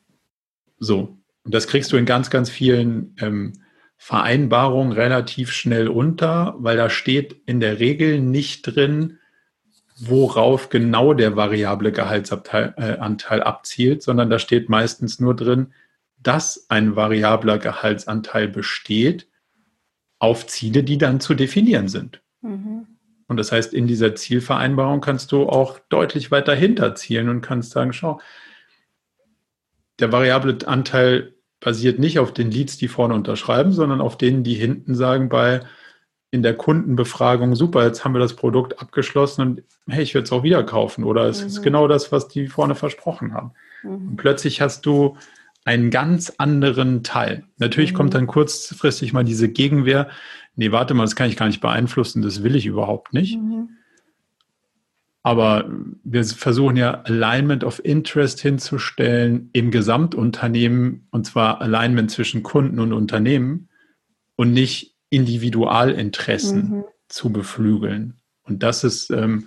So. 0.78 1.18
Und 1.44 1.54
das 1.54 1.66
kriegst 1.66 1.92
du 1.92 1.96
in 1.96 2.06
ganz, 2.06 2.30
ganz 2.30 2.48
vielen 2.48 3.14
ähm, 3.20 3.52
Vereinbarung 3.98 4.92
relativ 4.92 5.52
schnell 5.52 5.88
unter, 5.88 6.54
weil 6.58 6.76
da 6.76 6.88
steht 6.88 7.42
in 7.46 7.60
der 7.60 7.80
Regel 7.80 8.20
nicht 8.20 8.62
drin, 8.62 9.18
worauf 9.98 10.70
genau 10.70 11.12
der 11.12 11.36
variable 11.36 11.92
Gehaltsanteil 11.92 12.74
äh, 12.76 13.40
abzielt, 13.42 14.02
sondern 14.02 14.30
da 14.30 14.38
steht 14.38 14.68
meistens 14.68 15.20
nur 15.20 15.36
drin, 15.36 15.74
dass 16.18 16.66
ein 16.68 16.96
variabler 16.96 17.58
Gehaltsanteil 17.58 18.48
besteht 18.48 19.28
auf 20.18 20.46
Ziele, 20.46 20.82
die 20.82 20.98
dann 20.98 21.20
zu 21.20 21.34
definieren 21.34 21.88
sind. 21.88 22.22
Mhm. 22.40 22.86
Und 23.32 23.38
das 23.38 23.50
heißt, 23.50 23.72
in 23.72 23.86
dieser 23.86 24.14
Zielvereinbarung 24.14 25.00
kannst 25.00 25.32
du 25.32 25.48
auch 25.48 25.78
deutlich 25.88 26.30
weiter 26.30 26.54
hinterzielen 26.54 27.30
und 27.30 27.40
kannst 27.40 27.70
sagen, 27.70 27.94
schau, 27.94 28.20
der 30.00 30.12
variable 30.12 30.58
Anteil 30.66 31.32
basiert 31.58 31.98
nicht 31.98 32.18
auf 32.18 32.34
den 32.34 32.50
Leads, 32.50 32.76
die 32.76 32.88
vorne 32.88 33.14
unterschreiben, 33.14 33.72
sondern 33.72 34.02
auf 34.02 34.18
denen, 34.18 34.44
die 34.44 34.52
hinten 34.52 34.94
sagen 34.94 35.30
bei 35.30 35.60
in 36.30 36.42
der 36.42 36.54
Kundenbefragung, 36.54 37.54
super, 37.54 37.86
jetzt 37.86 38.04
haben 38.04 38.12
wir 38.12 38.18
das 38.18 38.36
Produkt 38.36 38.78
abgeschlossen 38.78 39.40
und 39.40 39.62
hey, 39.88 40.02
ich 40.02 40.12
werde 40.12 40.26
es 40.26 40.32
auch 40.32 40.42
wieder 40.42 40.62
kaufen 40.62 41.04
oder 41.04 41.24
es 41.24 41.40
mhm. 41.40 41.46
ist 41.46 41.62
genau 41.62 41.88
das, 41.88 42.12
was 42.12 42.28
die 42.28 42.48
vorne 42.48 42.74
versprochen 42.74 43.32
haben. 43.32 43.52
Mhm. 43.82 44.08
Und 44.08 44.16
plötzlich 44.18 44.60
hast 44.60 44.84
du 44.84 45.16
einen 45.64 45.88
ganz 45.88 46.34
anderen 46.36 47.02
Teil. 47.02 47.44
Natürlich 47.56 47.92
mhm. 47.92 47.96
kommt 47.96 48.14
dann 48.14 48.26
kurzfristig 48.26 49.14
mal 49.14 49.24
diese 49.24 49.48
Gegenwehr, 49.48 50.10
nee, 50.56 50.72
warte 50.72 50.94
mal, 50.94 51.04
das 51.04 51.16
kann 51.16 51.28
ich 51.28 51.36
gar 51.36 51.46
nicht 51.46 51.60
beeinflussen, 51.60 52.22
das 52.22 52.42
will 52.42 52.56
ich 52.56 52.66
überhaupt 52.66 53.12
nicht. 53.12 53.38
Mhm. 53.38 53.70
Aber 55.24 55.70
wir 56.02 56.24
versuchen 56.24 56.76
ja 56.76 57.02
Alignment 57.02 57.62
of 57.62 57.84
Interest 57.84 58.40
hinzustellen 58.40 59.50
im 59.52 59.70
Gesamtunternehmen 59.70 61.06
und 61.10 61.26
zwar 61.26 61.60
Alignment 61.60 62.10
zwischen 62.10 62.42
Kunden 62.42 62.80
und 62.80 62.92
Unternehmen 62.92 63.68
und 64.34 64.52
nicht 64.52 64.96
Individualinteressen 65.10 66.70
mhm. 66.70 66.84
zu 67.08 67.30
beflügeln. 67.30 68.18
Und 68.42 68.64
das 68.64 68.82
ist, 68.82 69.10
ähm, 69.10 69.46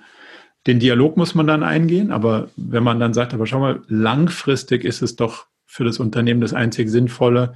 den 0.66 0.80
Dialog 0.80 1.18
muss 1.18 1.36
man 1.36 1.48
dann 1.48 1.64
eingehen, 1.64 2.12
aber 2.12 2.50
wenn 2.56 2.84
man 2.84 3.00
dann 3.00 3.14
sagt, 3.14 3.34
aber 3.34 3.46
schau 3.46 3.60
mal, 3.60 3.82
langfristig 3.88 4.86
ist 4.86 5.02
es 5.02 5.18
doch 5.18 5.48
für 5.66 5.84
das 5.84 6.00
Unternehmen 6.00 6.40
das 6.40 6.54
einzig 6.54 6.90
Sinnvolle, 6.90 7.54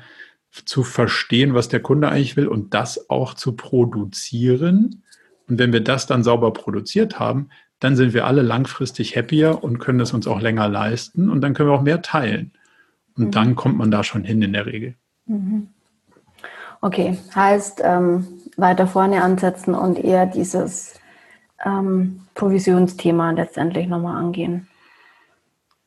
zu 0.52 0.84
verstehen, 0.84 1.54
was 1.54 1.70
der 1.70 1.82
Kunde 1.82 2.10
eigentlich 2.10 2.38
will 2.38 2.48
und 2.48 2.74
das 2.74 3.10
auch 3.10 3.34
zu 3.34 3.56
produzieren. 3.56 5.04
Und 5.48 5.60
wenn 5.60 5.74
wir 5.74 5.84
das 5.84 6.08
dann 6.08 6.24
sauber 6.24 6.54
produziert 6.54 7.20
haben, 7.20 7.50
dann 7.80 7.96
sind 7.96 8.14
wir 8.14 8.26
alle 8.26 8.42
langfristig 8.42 9.16
happier 9.16 9.64
und 9.64 9.80
können 9.80 10.00
es 10.00 10.14
uns 10.14 10.28
auch 10.28 10.42
länger 10.42 10.68
leisten 10.68 11.30
und 11.30 11.42
dann 11.42 11.54
können 11.54 11.70
wir 11.70 11.74
auch 11.74 11.82
mehr 11.82 12.02
teilen. 12.02 12.52
Und 13.16 13.28
mhm. 13.28 13.32
dann 13.32 13.56
kommt 13.56 13.78
man 13.78 13.92
da 13.92 14.04
schon 14.04 14.24
hin 14.24 14.42
in 14.42 14.54
der 14.54 14.66
Regel. 14.66 14.96
Mhm. 15.26 15.70
Okay, 16.82 17.18
heißt 17.36 17.82
ähm, 17.84 18.28
weiter 18.58 18.88
vorne 18.88 19.22
ansetzen 19.22 19.76
und 19.76 20.00
eher 20.00 20.26
dieses 20.26 21.00
ähm, 21.66 22.22
Provisionsthema 22.36 23.32
letztendlich 23.32 23.88
nochmal 23.88 24.18
angehen. 24.18 24.68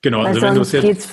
Genau, 0.03 0.19
Weil 0.19 0.27
also 0.27 0.43
wenn 0.43 0.55
du 0.55 0.61
es 0.61 0.73
jetzt. 0.73 1.11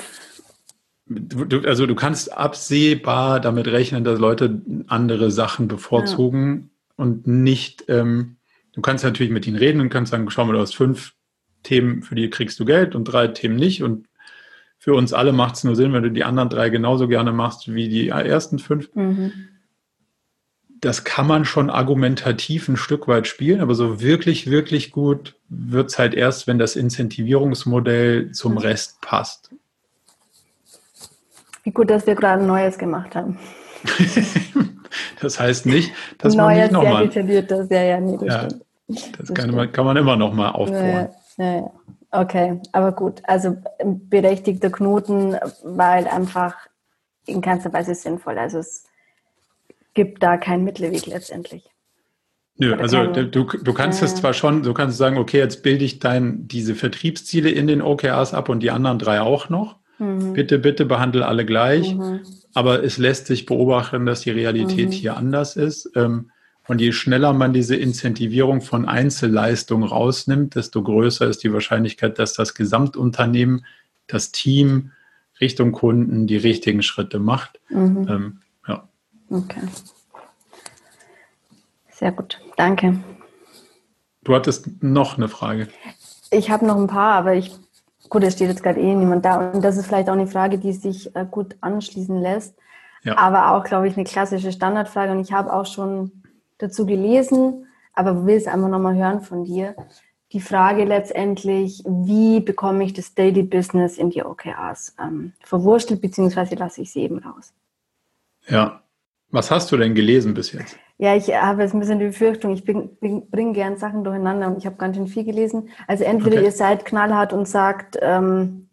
Du, 1.10 1.62
also 1.62 1.88
du 1.88 1.96
kannst 1.96 2.32
absehbar 2.32 3.40
damit 3.40 3.68
rechnen, 3.68 4.04
dass 4.04 4.20
Leute 4.20 4.62
andere 4.88 5.32
Sachen 5.32 5.68
bevorzugen 5.68 6.70
ja. 6.98 7.04
und 7.04 7.26
nicht 7.26 7.86
ähm, 7.88 8.38
Du 8.80 8.82
kannst 8.82 9.04
natürlich 9.04 9.32
mit 9.32 9.46
ihnen 9.48 9.58
reden 9.58 9.82
und 9.82 9.90
kannst 9.90 10.12
sagen, 10.12 10.30
schau 10.30 10.46
mal, 10.46 10.54
du 10.54 10.60
hast 10.60 10.74
fünf 10.74 11.14
Themen, 11.64 12.02
für 12.02 12.16
die 12.16 12.30
kriegst 12.30 12.60
du 12.62 12.66
Geld 12.66 12.96
und 12.96 13.04
drei 13.04 13.28
Themen 13.28 13.56
nicht. 13.58 13.84
Und 13.84 14.08
für 14.78 14.94
uns 14.94 15.12
alle 15.12 15.34
macht 15.34 15.56
es 15.56 15.66
nur 15.66 15.76
Sinn, 15.76 15.92
wenn 15.92 16.04
du 16.04 16.12
die 16.12 16.24
anderen 16.24 16.50
drei 16.50 16.70
genauso 16.70 17.10
gerne 17.10 17.34
machst 17.34 17.74
wie 17.74 17.90
die 17.90 18.08
ersten 18.08 18.60
fünf. 18.60 18.90
Mhm. 18.96 19.34
Das 20.80 21.04
kann 21.04 21.28
man 21.28 21.44
schon 21.44 21.70
argumentativ 21.70 22.70
ein 22.70 22.78
Stück 22.78 23.10
weit 23.10 23.28
spielen, 23.28 23.60
aber 23.60 23.76
so 23.76 24.00
wirklich, 24.00 24.50
wirklich 24.50 24.92
gut 24.92 25.36
wird 25.50 25.90
es 25.90 26.00
halt 26.00 26.14
erst, 26.14 26.48
wenn 26.48 26.58
das 26.58 26.78
Incentivierungsmodell 26.78 28.32
zum 28.32 28.54
mhm. 28.54 28.60
Rest 28.60 29.02
passt. 29.02 29.52
Wie 31.64 31.72
gut, 31.72 31.90
dass 31.90 32.08
wir 32.08 32.16
gerade 32.16 32.42
ein 32.42 32.48
Neues 32.48 32.78
gemacht 32.78 33.16
haben. 33.16 33.38
Das 35.22 35.40
heißt 35.40 35.66
nicht, 35.66 35.94
dass 36.18 36.34
Neues, 36.34 36.48
man 36.48 36.58
nicht 36.58 36.72
nochmal. 36.72 37.12
Sehr 37.12 37.24
detailliertes, 37.24 37.70
ja, 37.70 37.84
ja, 37.84 38.00
nee, 38.00 38.18
das 38.20 38.28
ja, 38.28 38.48
Das, 38.88 39.12
das 39.12 39.34
kann, 39.34 39.54
man, 39.54 39.72
kann, 39.72 39.86
man, 39.86 39.98
immer 39.98 40.16
noch 40.16 40.34
mal 40.34 40.50
aufbauen. 40.50 41.10
Ja, 41.38 41.46
ja, 41.46 41.72
Okay, 42.12 42.60
aber 42.72 42.92
gut. 42.92 43.22
Also 43.26 43.58
berechtigter 43.84 44.72
Knoten, 44.72 45.36
weil 45.64 46.08
einfach 46.08 46.56
in 47.28 47.42
keinster 47.42 47.72
Weise 47.72 47.94
sinnvoll. 47.94 48.40
Also 48.40 48.58
es 48.60 48.86
gibt 49.94 50.24
da 50.24 50.38
keinen 50.38 50.64
Mittelweg 50.64 51.06
letztendlich. 51.06 51.70
Nö, 52.58 52.76
also 52.76 53.06
du, 53.06 53.44
du 53.46 53.74
kannst 53.74 54.02
äh, 54.02 54.06
es 54.06 54.16
zwar 54.16 54.34
schon, 54.34 54.64
du 54.64 54.74
kannst 54.74 54.98
sagen, 54.98 55.18
okay, 55.18 55.38
jetzt 55.38 55.64
bilde 55.64 55.86
ich 55.86 56.00
dein, 56.00 56.48
diese 56.48 56.76
Vertriebsziele 56.76 57.50
in 57.50 57.68
den 57.68 57.82
OKRs 57.82 58.34
ab 58.34 58.50
und 58.50 58.62
die 58.62 58.72
anderen 58.72 59.00
drei 59.00 59.22
auch 59.22 59.50
noch. 59.50 59.79
Mhm. 60.00 60.34
Bitte, 60.34 60.60
bitte 60.60 60.86
behandle 60.86 61.28
alle 61.28 61.46
gleich. 61.46 61.96
Mhm. 61.96 62.22
Aber 62.54 62.84
es 62.84 62.98
lässt 62.98 63.28
sich 63.28 63.46
beobachten, 63.46 64.06
dass 64.06 64.22
die 64.22 64.32
Realität 64.32 64.88
mhm. 64.88 64.94
hier 64.94 65.18
anders 65.18 65.56
ist. 65.56 65.92
Ähm, 65.96 66.32
und 66.68 66.82
je 66.82 66.92
schneller 66.92 67.34
man 67.34 67.52
diese 67.52 67.76
Incentivierung 67.76 68.62
von 68.62 68.86
Einzelleistungen 68.86 69.88
rausnimmt, 69.88 70.56
desto 70.56 70.84
größer 70.84 71.28
ist 71.28 71.44
die 71.44 71.52
Wahrscheinlichkeit, 71.52 72.20
dass 72.20 72.34
das 72.34 72.54
Gesamtunternehmen, 72.54 73.66
das 74.08 74.32
Team 74.32 74.92
Richtung 75.42 75.72
Kunden 75.72 76.28
die 76.28 76.38
richtigen 76.38 76.84
Schritte 76.84 77.20
macht. 77.20 77.60
Mhm. 77.70 78.08
Ähm, 78.10 78.40
ja. 78.68 78.88
Okay. 79.30 79.62
Sehr 81.92 82.12
gut, 82.12 82.40
danke. 82.56 83.00
Du 84.24 84.36
hattest 84.36 84.84
noch 84.84 85.18
eine 85.18 85.28
Frage. 85.28 85.70
Ich 86.32 86.52
habe 86.52 86.66
noch 86.66 86.78
ein 86.78 86.88
paar, 86.88 87.14
aber 87.16 87.36
ich, 87.36 87.52
gut, 88.10 88.24
es 88.24 88.34
steht 88.34 88.50
jetzt 88.50 88.64
gerade 88.64 88.80
eh 88.80 88.96
niemand 88.96 89.26
da. 89.26 89.52
Und 89.52 89.64
das 89.64 89.78
ist 89.78 89.88
vielleicht 89.88 90.10
auch 90.10 90.14
eine 90.14 90.28
Frage, 90.28 90.58
die 90.58 90.74
sich 90.74 91.16
äh, 91.16 91.26
gut 91.30 91.56
anschließen 91.62 92.20
lässt. 92.20 92.58
Ja. 93.04 93.18
Aber 93.18 93.54
auch, 93.54 93.64
glaube 93.64 93.88
ich, 93.88 93.96
eine 93.96 94.04
klassische 94.04 94.52
Standardfrage. 94.52 95.12
Und 95.12 95.20
ich 95.20 95.32
habe 95.32 95.54
auch 95.54 95.66
schon 95.66 96.24
dazu 96.58 96.86
gelesen, 96.86 97.68
aber 97.94 98.26
will 98.26 98.36
es 98.36 98.48
einfach 98.48 98.70
nochmal 98.70 98.96
hören 98.96 99.22
von 99.22 99.46
dir. 99.46 99.76
Die 100.32 100.42
Frage 100.42 100.84
letztendlich, 100.84 101.84
wie 101.88 102.40
bekomme 102.40 102.84
ich 102.84 102.94
das 102.94 103.16
Daily 103.16 103.44
Business 103.44 103.98
in 103.98 104.12
die 104.12 104.24
OKRs 104.24 104.96
ähm, 105.02 105.34
verwurstelt, 105.44 106.02
beziehungsweise 106.02 106.56
lasse 106.56 106.82
ich 106.82 106.92
sie 106.92 107.02
eben 107.02 107.20
raus? 107.20 107.54
Ja, 108.48 108.84
was 109.32 109.52
hast 109.52 109.72
du 109.72 109.78
denn 109.78 109.94
gelesen 109.94 110.34
bis 110.34 110.52
jetzt? 110.52 110.78
Ja, 110.98 111.16
ich 111.16 111.34
habe 111.34 111.62
jetzt 111.62 111.74
ein 111.74 111.80
bisschen 111.80 112.00
die 112.00 112.08
Befürchtung, 112.08 112.52
ich 112.54 112.66
bringe 112.66 113.54
gern 113.54 113.78
Sachen 113.78 114.04
durcheinander 114.04 114.48
und 114.48 114.58
ich 114.58 114.66
habe 114.66 114.76
ganz 114.76 114.98
schön 114.98 115.08
viel 115.08 115.24
gelesen. 115.24 115.70
Also 115.88 116.04
entweder 116.04 116.38
okay. 116.38 116.46
ihr 116.46 116.52
seid 116.52 116.86
knallhart 116.86 117.32
und 117.32 117.48
sagt, 117.48 117.98
ähm, 118.02 118.68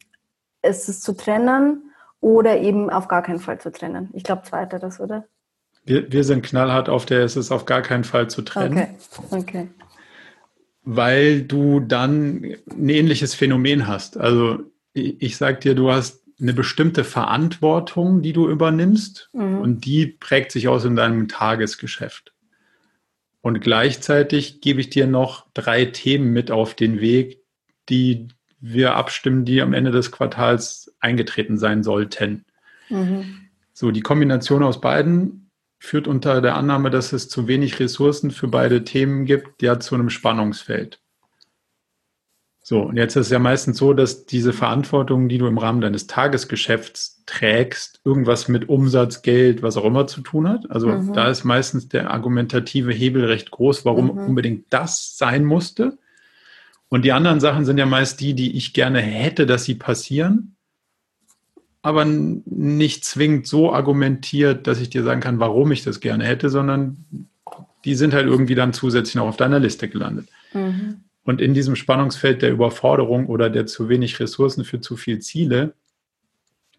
es 0.62 0.88
ist 0.88 1.02
zu 1.02 1.12
trennen 1.16 1.92
oder 2.20 2.59
eben 2.59 2.90
auf 2.90 3.07
gar 3.07 3.22
keinen 3.22 3.38
Fall 3.38 3.61
zu 3.61 3.70
trennen. 3.70 4.11
Ich 4.12 4.24
glaube, 4.24 4.42
zweiteres, 4.42 4.98
oder? 4.98 5.26
Wir, 5.84 6.11
wir 6.11 6.24
sind 6.24 6.44
knallhart 6.44 6.88
auf 6.88 7.07
der, 7.07 7.20
es 7.20 7.36
ist 7.36 7.52
auf 7.52 7.64
gar 7.64 7.82
keinen 7.82 8.04
Fall 8.04 8.28
zu 8.28 8.42
trennen. 8.42 8.96
Okay, 9.30 9.38
okay. 9.38 9.68
Weil 10.82 11.42
du 11.42 11.80
dann 11.80 12.57
ein 12.70 12.88
ähnliches 12.88 13.34
Phänomen 13.34 13.86
hast. 13.86 14.16
Also 14.16 14.59
ich, 14.94 15.22
ich 15.22 15.36
sag 15.36 15.61
dir, 15.61 15.74
du 15.74 15.92
hast 15.92 16.26
eine 16.41 16.53
bestimmte 16.53 17.05
Verantwortung, 17.05 18.22
die 18.22 18.32
du 18.32 18.49
übernimmst 18.49 19.30
mhm. 19.32 19.59
und 19.59 19.84
die 19.84 20.07
prägt 20.07 20.53
sich 20.53 20.68
aus 20.68 20.84
in 20.84 20.97
deinem 20.97 21.28
Tagesgeschäft. 21.28 22.32
Und 23.41 23.61
gleichzeitig 23.61 24.61
gebe 24.61 24.80
ich 24.80 24.91
dir 24.91 25.07
noch 25.07 25.47
drei 25.55 25.87
Themen 25.87 26.32
mit 26.32 26.51
auf 26.51 26.74
den 26.74 27.01
Weg, 27.01 27.43
die 27.89 28.28
wir 28.61 28.97
abstimmen, 28.97 29.45
die 29.45 29.62
am 29.62 29.72
Ende 29.72 29.93
des 29.93 30.11
Quartals 30.11 30.95
eingetreten 31.01 31.57
sein 31.57 31.82
sollten. 31.82 32.45
Mhm. 32.89 33.49
So, 33.72 33.91
die 33.91 34.01
Kombination 34.01 34.62
aus 34.62 34.80
beiden 34.80 35.51
führt 35.78 36.09
unter 36.09 36.41
der 36.41 36.57
Annahme, 36.57 36.91
dass 36.91 37.12
es 37.12 37.28
zu 37.28 37.47
wenig 37.47 37.78
Ressourcen 37.78 38.30
für 38.30 38.49
beide 38.49 38.84
Themen 38.84 39.24
gibt, 39.26 39.62
ja 39.62 39.78
zu 39.78 39.95
einem 39.95 40.11
Spannungsfeld. 40.11 41.01
So, 42.69 42.81
und 42.83 42.97
jetzt 42.97 43.14
ist 43.14 43.27
es 43.27 43.31
ja 43.31 43.39
meistens 43.39 43.79
so, 43.79 43.93
dass 43.93 44.27
diese 44.27 44.53
Verantwortung, 44.53 45.29
die 45.29 45.39
du 45.39 45.47
im 45.47 45.57
Rahmen 45.57 45.81
deines 45.81 46.09
Tagesgeschäfts 46.09 47.23
trägst, 47.25 48.01
irgendwas 48.05 48.49
mit 48.49 48.69
Umsatz, 48.69 49.23
Geld, 49.23 49.62
was 49.62 49.77
auch 49.77 49.85
immer 49.85 50.09
zu 50.09 50.21
tun 50.21 50.49
hat. 50.49 50.69
Also 50.69 50.89
mhm. 50.89 51.12
da 51.12 51.29
ist 51.29 51.45
meistens 51.45 51.89
der 51.89 52.11
argumentative 52.11 52.93
Hebel 52.93 53.25
recht 53.25 53.53
groß, 53.53 53.85
warum 53.85 54.07
mhm. 54.07 54.19
unbedingt 54.19 54.64
das 54.71 55.17
sein 55.17 55.45
musste. 55.45 55.97
Und 56.89 57.05
die 57.05 57.12
anderen 57.12 57.39
Sachen 57.39 57.64
sind 57.64 57.79
ja 57.79 57.87
meist 57.87 58.21
die, 58.21 58.35
die 58.35 58.57
ich 58.57 58.73
gerne 58.73 58.99
hätte, 58.99 59.47
dass 59.47 59.62
sie 59.62 59.77
passieren, 59.77 60.57
aber 61.83 62.05
nicht 62.05 63.05
zwingend 63.05 63.47
so 63.47 63.73
argumentiert, 63.73 64.67
dass 64.67 64.81
ich 64.81 64.91
dir 64.91 65.05
sagen 65.05 65.21
kann, 65.21 65.39
warum 65.39 65.71
ich 65.71 65.85
das 65.85 66.01
gerne 66.01 66.25
hätte, 66.25 66.51
sondern 66.51 67.29
die 67.85 67.95
sind 67.95 68.12
halt 68.12 68.27
irgendwie 68.27 68.57
dann 68.57 68.73
zusätzlich 68.73 69.14
noch 69.14 69.29
auf 69.29 69.37
deiner 69.37 69.61
Liste 69.61 69.89
gelandet. 69.89 70.27
Mhm. 70.53 71.03
Und 71.27 71.41
in 71.41 71.55
diesem 71.55 71.74
Spannungsfeld 71.74 72.41
der 72.41 72.53
Überforderung 72.53 73.27
oder 73.27 73.51
der 73.51 73.66
zu 73.66 73.89
wenig 73.89 74.20
Ressourcen 74.20 74.64
für 74.64 74.81
zu 74.81 74.97
viel 74.97 75.18
Ziele 75.18 75.74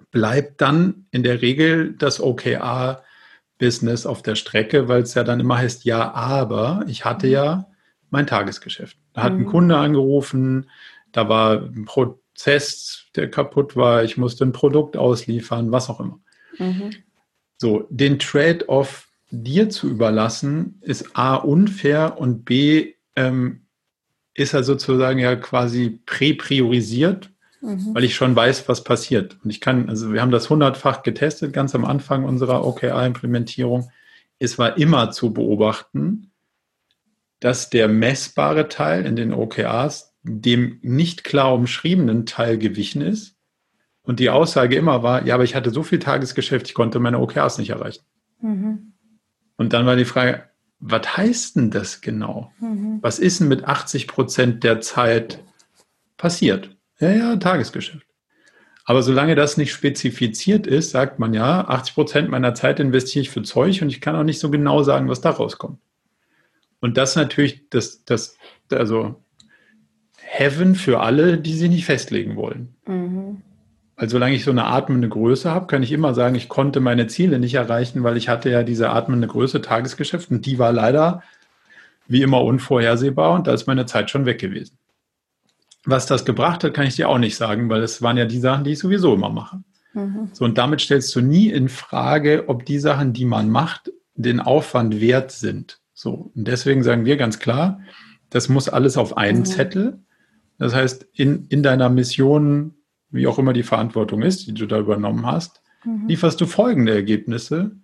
bleibt 0.10 0.62
dann 0.62 1.06
in 1.12 1.22
der 1.22 1.42
Regel 1.42 1.94
das 1.94 2.22
OKR-Business 2.22 4.06
auf 4.06 4.22
der 4.22 4.36
Strecke, 4.36 4.88
weil 4.88 5.02
es 5.02 5.14
ja 5.16 5.26
dann 5.26 5.42
immer 5.42 5.58
heißt, 5.58 5.84
ja, 5.84 6.14
aber 6.14 6.86
ich 6.88 7.04
hatte 7.04 7.28
ja 7.28 7.68
mein 8.10 8.26
Tagesgeschäft. 8.26 8.98
Da 9.14 9.24
hat 9.24 9.34
ein 9.34 9.40
mhm. 9.40 9.48
Kunde 9.48 9.78
angerufen, 9.78 10.70
da 11.12 11.28
war 11.28 11.62
ein 11.62 11.84
Prozess, 11.84 13.04
der 13.18 13.30
kaputt 13.30 13.76
war, 13.76 14.06
ich 14.06 14.16
musste 14.16 14.46
ein 14.46 14.54
Produkt 14.54 14.96
ausliefern, 14.96 15.74
was 15.74 15.90
auch 15.90 16.00
immer. 16.00 16.20
Mhm. 16.58 16.92
So, 17.58 17.86
den 17.90 18.18
Trade-off 18.18 19.10
dir 19.30 19.70
zu 19.70 19.90
überlassen, 19.90 20.80
ist 20.84 21.18
A 21.18 21.36
unfair 21.36 22.18
und 22.18 22.46
B 22.46 22.94
ähm, 23.18 23.67
ist 24.38 24.54
er 24.54 24.64
sozusagen 24.64 25.20
ja 25.20 25.36
quasi 25.36 26.00
präpriorisiert, 26.06 27.32
mhm. 27.60 27.94
weil 27.94 28.04
ich 28.04 28.16
schon 28.16 28.36
weiß, 28.36 28.70
was 28.70 28.84
passiert. 28.84 29.36
Und 29.44 29.50
ich 29.50 29.60
kann, 29.60 29.90
also 29.90 30.14
wir 30.14 30.22
haben 30.22 30.32
das 30.32 30.50
hundertfach 30.50 31.02
getestet, 31.02 31.54
ganz 31.54 31.74
am 31.74 31.84
Anfang 31.84 32.24
unserer 32.24 32.66
OKR-Implementierung. 32.66 33.90
Es 34.38 34.60
war 34.60 34.78
immer 34.78 35.10
zu 35.10 35.34
beobachten, 35.34 36.32
dass 37.40 37.72
der 37.72 37.88
messbare 37.88 38.68
Teil 38.70 39.06
in 39.06 39.16
den 39.16 39.34
OKRs 39.34 40.14
dem 40.22 40.80
nicht 40.84 41.24
klar 41.24 41.54
umschriebenen 41.54 42.26
Teil 42.28 42.60
gewichen 42.60 43.02
ist. 43.02 43.36
Und 44.04 44.20
die 44.20 44.30
Aussage 44.30 44.76
immer 44.76 45.02
war, 45.02 45.26
ja, 45.26 45.34
aber 45.34 45.44
ich 45.44 45.56
hatte 45.56 45.72
so 45.72 45.82
viel 45.82 46.00
Tagesgeschäft, 46.00 46.68
ich 46.68 46.74
konnte 46.76 47.00
meine 47.00 47.20
OKRs 47.20 47.58
nicht 47.58 47.72
erreichen. 47.72 48.04
Mhm. 48.40 48.94
Und 49.56 49.74
dann 49.74 49.88
war 49.88 49.96
die 49.96 50.06
Frage, 50.06 50.44
was 50.80 51.18
heißt 51.18 51.56
denn 51.56 51.72
das 51.72 52.02
genau? 52.02 52.52
Mhm. 52.60 53.00
Was 53.02 53.20
ist 53.20 53.40
denn 53.40 53.48
mit 53.48 53.66
80 53.66 54.08
Prozent 54.08 54.64
der 54.64 54.82
Zeit 54.82 55.44
passiert? 56.18 56.76
Ja, 57.00 57.12
ja, 57.12 57.36
Tagesgeschäft. 57.36 58.06
Aber 58.86 59.04
solange 59.04 59.36
das 59.36 59.58
nicht 59.58 59.74
spezifiziert 59.74 60.66
ist, 60.66 60.92
sagt 60.92 61.20
man 61.20 61.34
ja, 61.34 61.68
80 61.68 61.94
Prozent 61.94 62.30
meiner 62.30 62.54
Zeit 62.54 62.80
investiere 62.80 63.24
ich 63.24 63.30
für 63.30 63.44
Zeug 63.44 63.82
und 63.82 63.90
ich 63.90 64.00
kann 64.00 64.16
auch 64.16 64.24
nicht 64.24 64.40
so 64.40 64.50
genau 64.50 64.82
sagen, 64.84 65.10
was 65.10 65.20
da 65.20 65.32
rauskommt. 65.32 65.80
Und 66.80 66.96
das 66.98 67.16
natürlich, 67.16 67.70
das, 67.70 68.06
das, 68.06 68.38
also 68.72 69.22
Heaven 70.22 70.76
für 70.76 71.02
alle, 71.02 71.38
die 71.38 71.54
sich 71.54 71.70
nicht 71.70 71.86
festlegen 71.86 72.36
wollen. 72.36 72.76
Mhm. 72.86 73.42
Weil 73.98 74.10
solange 74.10 74.36
ich 74.36 74.44
so 74.44 74.52
eine 74.52 74.66
atmende 74.66 75.10
Größe 75.10 75.50
habe, 75.50 75.66
kann 75.66 75.82
ich 75.82 75.92
immer 75.92 76.14
sagen, 76.14 76.36
ich 76.36 76.50
konnte 76.50 76.80
meine 76.80 77.08
Ziele 77.08 77.40
nicht 77.40 77.56
erreichen, 77.56 78.04
weil 78.04 78.16
ich 78.16 78.30
hatte 78.30 78.52
ja 78.52 78.62
diese 78.62 78.92
atmende 78.92 79.28
Größe 79.28 79.62
Tagesgeschäft 79.62 80.30
und 80.30 80.46
die 80.46 80.60
war 80.60 80.72
leider 80.72 81.24
wie 82.08 82.22
immer 82.22 82.44
unvorhersehbar 82.44 83.34
und 83.34 83.48
da 83.48 83.54
ist 83.54 83.66
meine 83.66 83.88
Zeit 83.88 84.12
schon 84.12 84.26
weg 84.26 84.40
gewesen. 84.40 84.78
Was 85.84 86.06
das 86.06 86.26
gebracht 86.26 86.64
hat, 86.64 86.76
kann 86.76 86.86
ich 86.86 86.96
dir 86.96 87.10
auch 87.10 87.18
nicht 87.18 87.36
sagen, 87.36 87.70
weil 87.70 87.82
es 87.82 88.02
waren 88.02 88.18
ja 88.18 88.26
die 88.26 88.40
Sachen, 88.40 88.64
die 88.64 88.74
ich 88.74 88.80
sowieso 88.80 89.16
immer 89.16 89.30
mache. 89.30 89.64
Mhm. 89.94 90.30
So, 90.32 90.46
und 90.46 90.58
damit 90.60 90.82
stellst 90.82 91.16
du 91.16 91.22
nie 91.22 91.50
in 91.50 91.68
Frage, 91.68 92.46
ob 92.48 92.66
die 92.66 92.80
Sachen, 92.80 93.14
die 93.14 93.26
man 93.26 93.50
macht, 93.50 93.92
den 94.14 94.40
Aufwand 94.40 95.02
wert 95.02 95.32
sind. 95.32 95.80
So, 95.94 96.32
und 96.36 96.48
deswegen 96.48 96.84
sagen 96.84 97.06
wir 97.06 97.18
ganz 97.18 97.40
klar, 97.40 97.82
das 98.30 98.48
muss 98.48 98.70
alles 98.70 98.98
auf 98.98 99.18
einen 99.18 99.40
mhm. 99.40 99.46
Zettel. 99.46 100.00
Das 100.60 100.76
heißt, 100.76 101.08
in, 101.14 101.48
in 101.50 101.64
deiner 101.64 101.90
Mission 101.90 102.76
wie 103.10 103.28
auch 103.28 103.40
immer 103.40 103.54
die 103.54 103.64
Verantwortung 103.64 104.22
ist, 104.22 104.48
die 104.48 104.54
du 104.54 104.66
da 104.66 104.80
übernommen 104.80 105.26
hast, 105.26 105.62
mhm. 105.84 106.08
lieferst 106.08 106.40
du 106.42 106.46
folgende 106.46 106.94
Ergebnisse 106.94 107.78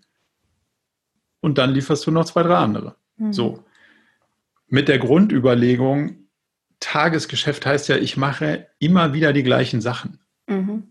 und 1.42 1.58
dann 1.58 1.72
lieferst 1.72 2.06
du 2.06 2.12
noch 2.12 2.26
zwei, 2.26 2.44
drei 2.44 2.56
andere. 2.56 2.96
Mhm. 3.18 3.34
So. 3.34 3.64
Mit 4.68 4.88
der 4.88 5.00
Grundüberlegung, 5.00 6.28
Tagesgeschäft 6.80 7.66
heißt 7.66 7.88
ja, 7.90 7.98
ich 7.98 8.18
mache 8.18 8.68
immer 8.80 9.14
wieder 9.14 9.34
die 9.34 9.44
gleichen 9.44 9.82
Sachen. 9.82 10.20
Mhm. 10.48 10.84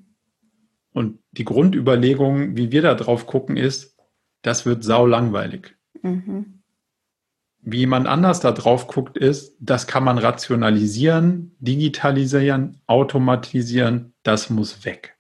Und 0.93 1.19
die 1.33 1.45
Grundüberlegung, 1.45 2.57
wie 2.57 2.71
wir 2.71 2.83
da 2.83 2.95
drauf 2.95 3.27
gucken, 3.27 3.57
ist, 3.57 3.99
das 4.43 4.67
wird 4.67 4.85
sau 4.85 5.07
langweilig. 5.07 5.77
Mhm. 6.03 6.62
Wie 7.63 7.79
jemand 7.79 8.09
anders 8.09 8.41
da 8.41 8.51
drauf 8.51 8.89
guckt, 8.89 9.17
ist, 9.17 9.57
das 9.61 9.87
kann 9.87 10.03
man 10.03 10.19
rationalisieren, 10.19 11.55
digitalisieren, 11.61 12.81
automatisieren, 12.87 14.15
das 14.25 14.51
muss 14.51 14.85
weg. 14.85 15.17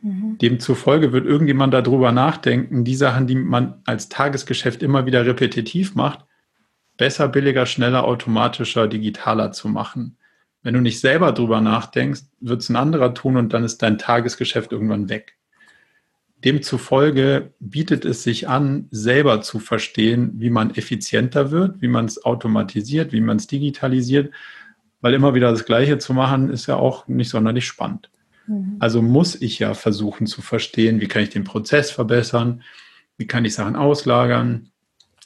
Mhm. 0.00 0.38
Demzufolge 0.38 1.12
wird 1.12 1.26
irgendjemand 1.26 1.74
darüber 1.74 2.12
nachdenken, 2.12 2.84
die 2.84 2.94
Sachen, 2.94 3.26
die 3.26 3.34
man 3.34 3.82
als 3.84 4.08
Tagesgeschäft 4.08 4.82
immer 4.82 5.04
wieder 5.04 5.26
repetitiv 5.26 5.94
macht, 5.94 6.24
besser, 6.96 7.28
billiger, 7.28 7.66
schneller, 7.66 8.04
automatischer, 8.04 8.88
digitaler 8.88 9.52
zu 9.52 9.68
machen. 9.68 10.16
Wenn 10.62 10.74
du 10.74 10.80
nicht 10.80 11.00
selber 11.00 11.32
drüber 11.32 11.60
nachdenkst, 11.60 12.22
wird 12.40 12.62
es 12.62 12.70
ein 12.70 12.76
anderer 12.76 13.12
tun 13.12 13.36
und 13.36 13.52
dann 13.52 13.64
ist 13.64 13.82
dein 13.82 13.98
Tagesgeschäft 13.98 14.72
irgendwann 14.72 15.10
weg. 15.10 15.36
Demzufolge 16.46 17.50
bietet 17.58 18.04
es 18.04 18.22
sich 18.22 18.48
an, 18.48 18.86
selber 18.92 19.42
zu 19.42 19.58
verstehen, 19.58 20.34
wie 20.36 20.48
man 20.48 20.72
effizienter 20.76 21.50
wird, 21.50 21.82
wie 21.82 21.88
man 21.88 22.04
es 22.04 22.24
automatisiert, 22.24 23.12
wie 23.12 23.20
man 23.20 23.38
es 23.38 23.48
digitalisiert, 23.48 24.32
weil 25.00 25.14
immer 25.14 25.34
wieder 25.34 25.50
das 25.50 25.64
Gleiche 25.64 25.98
zu 25.98 26.14
machen, 26.14 26.50
ist 26.50 26.66
ja 26.66 26.76
auch 26.76 27.08
nicht 27.08 27.30
sonderlich 27.30 27.66
spannend. 27.66 28.10
Mhm. 28.46 28.76
Also 28.78 29.02
muss 29.02 29.34
ich 29.34 29.58
ja 29.58 29.74
versuchen 29.74 30.28
zu 30.28 30.40
verstehen, 30.40 31.00
wie 31.00 31.08
kann 31.08 31.24
ich 31.24 31.30
den 31.30 31.42
Prozess 31.42 31.90
verbessern, 31.90 32.62
wie 33.16 33.26
kann 33.26 33.44
ich 33.44 33.54
Sachen 33.54 33.74
auslagern, 33.74 34.70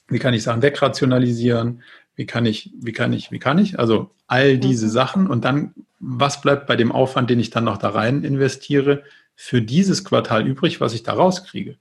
wie 0.08 0.18
kann 0.18 0.32
ich 0.32 0.42
Sachen 0.42 0.62
wegrationalisieren, 0.62 1.82
wie 2.16 2.24
kann 2.24 2.46
ich, 2.46 2.72
wie 2.80 2.92
kann 2.92 3.12
ich, 3.12 3.30
wie 3.30 3.38
kann 3.38 3.58
ich, 3.58 3.78
also 3.78 4.10
all 4.26 4.56
diese 4.56 4.86
mhm. 4.86 4.90
Sachen 4.90 5.26
und 5.26 5.44
dann, 5.44 5.74
was 5.98 6.40
bleibt 6.40 6.66
bei 6.66 6.76
dem 6.76 6.92
Aufwand, 6.92 7.28
den 7.28 7.40
ich 7.40 7.50
dann 7.50 7.64
noch 7.64 7.76
da 7.76 7.90
rein 7.90 8.24
investiere, 8.24 9.02
für 9.42 9.62
dieses 9.62 10.04
Quartal 10.04 10.46
übrig, 10.46 10.82
was 10.82 10.92
ich 10.92 11.02
da 11.02 11.14
rauskriege. 11.14 11.78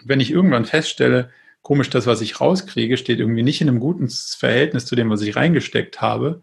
Und 0.00 0.08
wenn 0.08 0.20
ich 0.20 0.30
irgendwann 0.30 0.64
feststelle, 0.64 1.28
komisch, 1.60 1.90
das, 1.90 2.06
was 2.06 2.22
ich 2.22 2.40
rauskriege, 2.40 2.96
steht 2.96 3.20
irgendwie 3.20 3.42
nicht 3.42 3.60
in 3.60 3.68
einem 3.68 3.78
guten 3.78 4.08
Verhältnis 4.08 4.86
zu 4.86 4.96
dem, 4.96 5.10
was 5.10 5.20
ich 5.20 5.36
reingesteckt 5.36 6.00
habe, 6.00 6.42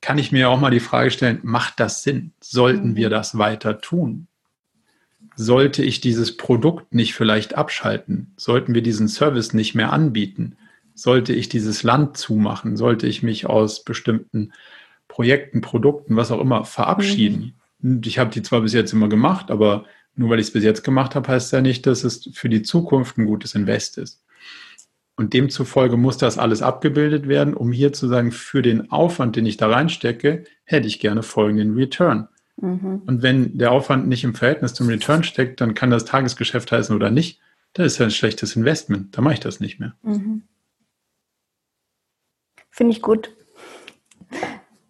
kann 0.00 0.16
ich 0.16 0.32
mir 0.32 0.48
auch 0.48 0.58
mal 0.58 0.70
die 0.70 0.80
Frage 0.80 1.10
stellen, 1.10 1.40
macht 1.42 1.78
das 1.78 2.02
Sinn? 2.02 2.32
Sollten 2.40 2.96
wir 2.96 3.08
mhm. 3.08 3.10
das 3.10 3.36
weiter 3.36 3.82
tun? 3.82 4.28
Sollte 5.36 5.84
ich 5.84 6.00
dieses 6.00 6.38
Produkt 6.38 6.94
nicht 6.94 7.12
vielleicht 7.12 7.54
abschalten? 7.54 8.32
Sollten 8.38 8.74
wir 8.74 8.82
diesen 8.82 9.08
Service 9.08 9.52
nicht 9.52 9.74
mehr 9.74 9.92
anbieten? 9.92 10.56
Sollte 10.94 11.34
ich 11.34 11.50
dieses 11.50 11.82
Land 11.82 12.16
zumachen? 12.16 12.78
Sollte 12.78 13.06
ich 13.06 13.22
mich 13.22 13.44
aus 13.44 13.84
bestimmten 13.84 14.54
Projekten, 15.06 15.60
Produkten, 15.60 16.16
was 16.16 16.30
auch 16.30 16.40
immer, 16.40 16.64
verabschieden? 16.64 17.59
Ich 17.82 18.18
habe 18.18 18.30
die 18.30 18.42
zwar 18.42 18.60
bis 18.60 18.72
jetzt 18.72 18.92
immer 18.92 19.08
gemacht, 19.08 19.50
aber 19.50 19.84
nur 20.14 20.30
weil 20.30 20.38
ich 20.38 20.48
es 20.48 20.52
bis 20.52 20.64
jetzt 20.64 20.84
gemacht 20.84 21.14
habe, 21.14 21.28
heißt 21.28 21.52
ja 21.52 21.60
nicht, 21.60 21.86
dass 21.86 22.04
es 22.04 22.28
für 22.32 22.48
die 22.48 22.62
Zukunft 22.62 23.16
ein 23.16 23.26
gutes 23.26 23.54
Invest 23.54 23.98
ist. 23.98 24.22
Und 25.16 25.34
demzufolge 25.34 25.96
muss 25.96 26.16
das 26.16 26.38
alles 26.38 26.62
abgebildet 26.62 27.28
werden, 27.28 27.54
um 27.54 27.72
hier 27.72 27.92
zu 27.92 28.08
sagen, 28.08 28.32
für 28.32 28.62
den 28.62 28.90
Aufwand, 28.90 29.36
den 29.36 29.46
ich 29.46 29.58
da 29.58 29.68
reinstecke, 29.68 30.44
hätte 30.64 30.86
ich 30.86 30.98
gerne 30.98 31.22
folgenden 31.22 31.74
Return. 31.74 32.28
Mhm. 32.56 33.02
Und 33.06 33.22
wenn 33.22 33.58
der 33.58 33.72
Aufwand 33.72 34.08
nicht 34.08 34.24
im 34.24 34.34
Verhältnis 34.34 34.74
zum 34.74 34.88
Return 34.88 35.22
steckt, 35.22 35.60
dann 35.60 35.74
kann 35.74 35.90
das 35.90 36.04
Tagesgeschäft 36.04 36.72
heißen 36.72 36.94
oder 36.94 37.10
nicht. 37.10 37.40
Das 37.72 37.86
ist 37.86 37.98
ja 37.98 38.06
ein 38.06 38.10
schlechtes 38.10 38.56
Investment. 38.56 39.16
Da 39.16 39.22
mache 39.22 39.34
ich 39.34 39.40
das 39.40 39.60
nicht 39.60 39.78
mehr. 39.78 39.94
Mhm. 40.02 40.42
Finde 42.70 42.92
ich 42.92 43.02
gut. 43.02 43.30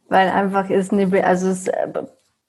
Weil 0.09 0.29
einfach 0.29 0.71
ist 0.71 0.93
eine, 0.93 1.25
also 1.25 1.49
es 1.49 1.67
äh, 1.69 1.89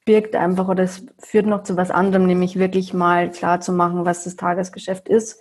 birgt 0.04 0.34
einfach 0.34 0.68
oder 0.68 0.84
es 0.84 1.06
führt 1.18 1.46
noch 1.46 1.62
zu 1.62 1.76
was 1.76 1.90
anderem, 1.90 2.26
nämlich 2.26 2.58
wirklich 2.58 2.92
mal 2.92 3.30
klar 3.30 3.60
zu 3.60 3.72
machen, 3.72 4.04
was 4.04 4.24
das 4.24 4.36
Tagesgeschäft 4.36 5.08
ist 5.08 5.40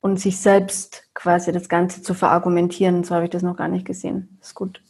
und 0.00 0.20
sich 0.20 0.38
selbst 0.38 1.04
quasi 1.14 1.52
das 1.52 1.68
Ganze 1.68 2.02
zu 2.02 2.14
verargumentieren. 2.14 3.04
So 3.04 3.14
habe 3.14 3.24
ich 3.24 3.30
das 3.30 3.42
noch 3.42 3.56
gar 3.56 3.68
nicht 3.68 3.84
gesehen. 3.84 4.36
Das 4.38 4.48
ist 4.48 4.54
gut. 4.54 4.80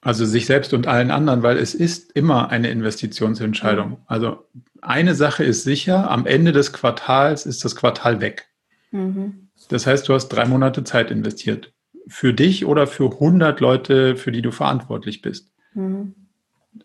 Also 0.00 0.24
sich 0.24 0.46
selbst 0.46 0.72
und 0.74 0.86
allen 0.86 1.10
anderen, 1.10 1.42
weil 1.42 1.58
es 1.58 1.74
ist 1.74 2.12
immer 2.12 2.50
eine 2.50 2.70
Investitionsentscheidung. 2.70 3.98
Also 4.06 4.46
eine 4.80 5.14
Sache 5.14 5.44
ist 5.44 5.64
sicher, 5.64 6.10
am 6.10 6.26
Ende 6.26 6.52
des 6.52 6.72
Quartals 6.72 7.46
ist 7.46 7.64
das 7.64 7.76
Quartal 7.76 8.20
weg. 8.20 8.48
Mhm. 8.90 9.48
Das 9.68 9.86
heißt, 9.86 10.08
du 10.08 10.14
hast 10.14 10.28
drei 10.28 10.44
Monate 10.44 10.84
Zeit 10.84 11.10
investiert. 11.10 11.72
Für 12.08 12.34
dich 12.34 12.66
oder 12.66 12.86
für 12.88 13.12
100 13.12 13.60
Leute, 13.60 14.16
für 14.16 14.32
die 14.32 14.42
du 14.42 14.50
verantwortlich 14.50 15.22
bist. 15.22 15.52
Mhm. 15.74 16.14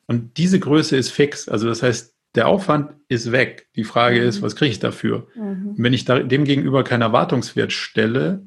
Und 0.05 0.37
diese 0.37 0.59
Größe 0.59 0.95
ist 0.97 1.11
fix. 1.11 1.47
Also 1.47 1.67
das 1.67 1.83
heißt, 1.83 2.15
der 2.35 2.47
Aufwand 2.47 2.91
ist 3.07 3.31
weg. 3.31 3.67
Die 3.75 3.83
Frage 3.83 4.21
mhm. 4.21 4.27
ist, 4.27 4.41
was 4.41 4.55
kriege 4.55 4.71
ich 4.71 4.79
dafür? 4.79 5.27
Mhm. 5.35 5.75
Wenn 5.77 5.93
ich 5.93 6.05
da, 6.05 6.19
dem 6.19 6.43
gegenüber 6.43 6.83
keinen 6.83 7.01
Erwartungswert 7.01 7.73
stelle, 7.73 8.45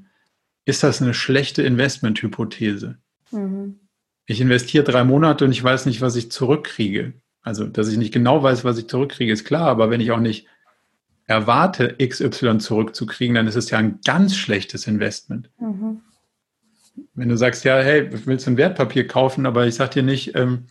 ist 0.64 0.82
das 0.82 1.02
eine 1.02 1.14
schlechte 1.14 1.62
Investmenthypothese. 1.62 2.98
Mhm. 3.30 3.80
Ich 4.26 4.40
investiere 4.40 4.84
drei 4.84 5.02
Monate 5.02 5.44
und 5.44 5.50
ich 5.50 5.62
weiß 5.62 5.86
nicht, 5.86 6.00
was 6.00 6.14
ich 6.16 6.30
zurückkriege. 6.30 7.14
Also, 7.42 7.64
dass 7.64 7.88
ich 7.88 7.96
nicht 7.96 8.12
genau 8.12 8.42
weiß, 8.42 8.64
was 8.64 8.78
ich 8.78 8.86
zurückkriege, 8.86 9.32
ist 9.32 9.44
klar, 9.44 9.68
aber 9.68 9.90
wenn 9.90 10.00
ich 10.00 10.12
auch 10.12 10.20
nicht 10.20 10.46
erwarte, 11.26 11.96
XY 11.98 12.58
zurückzukriegen, 12.58 13.34
dann 13.34 13.46
ist 13.46 13.56
es 13.56 13.70
ja 13.70 13.78
ein 13.78 14.00
ganz 14.04 14.36
schlechtes 14.36 14.86
Investment. 14.86 15.50
Mhm. 15.58 16.02
Wenn 17.14 17.28
du 17.28 17.36
sagst, 17.36 17.64
ja, 17.64 17.78
hey, 17.78 18.08
willst 18.26 18.46
du 18.46 18.50
ein 18.50 18.56
Wertpapier 18.56 19.06
kaufen, 19.06 19.46
aber 19.46 19.66
ich 19.66 19.74
sag 19.74 19.92
dir 19.92 20.02
nicht, 20.02 20.34
ähm, 20.34 20.66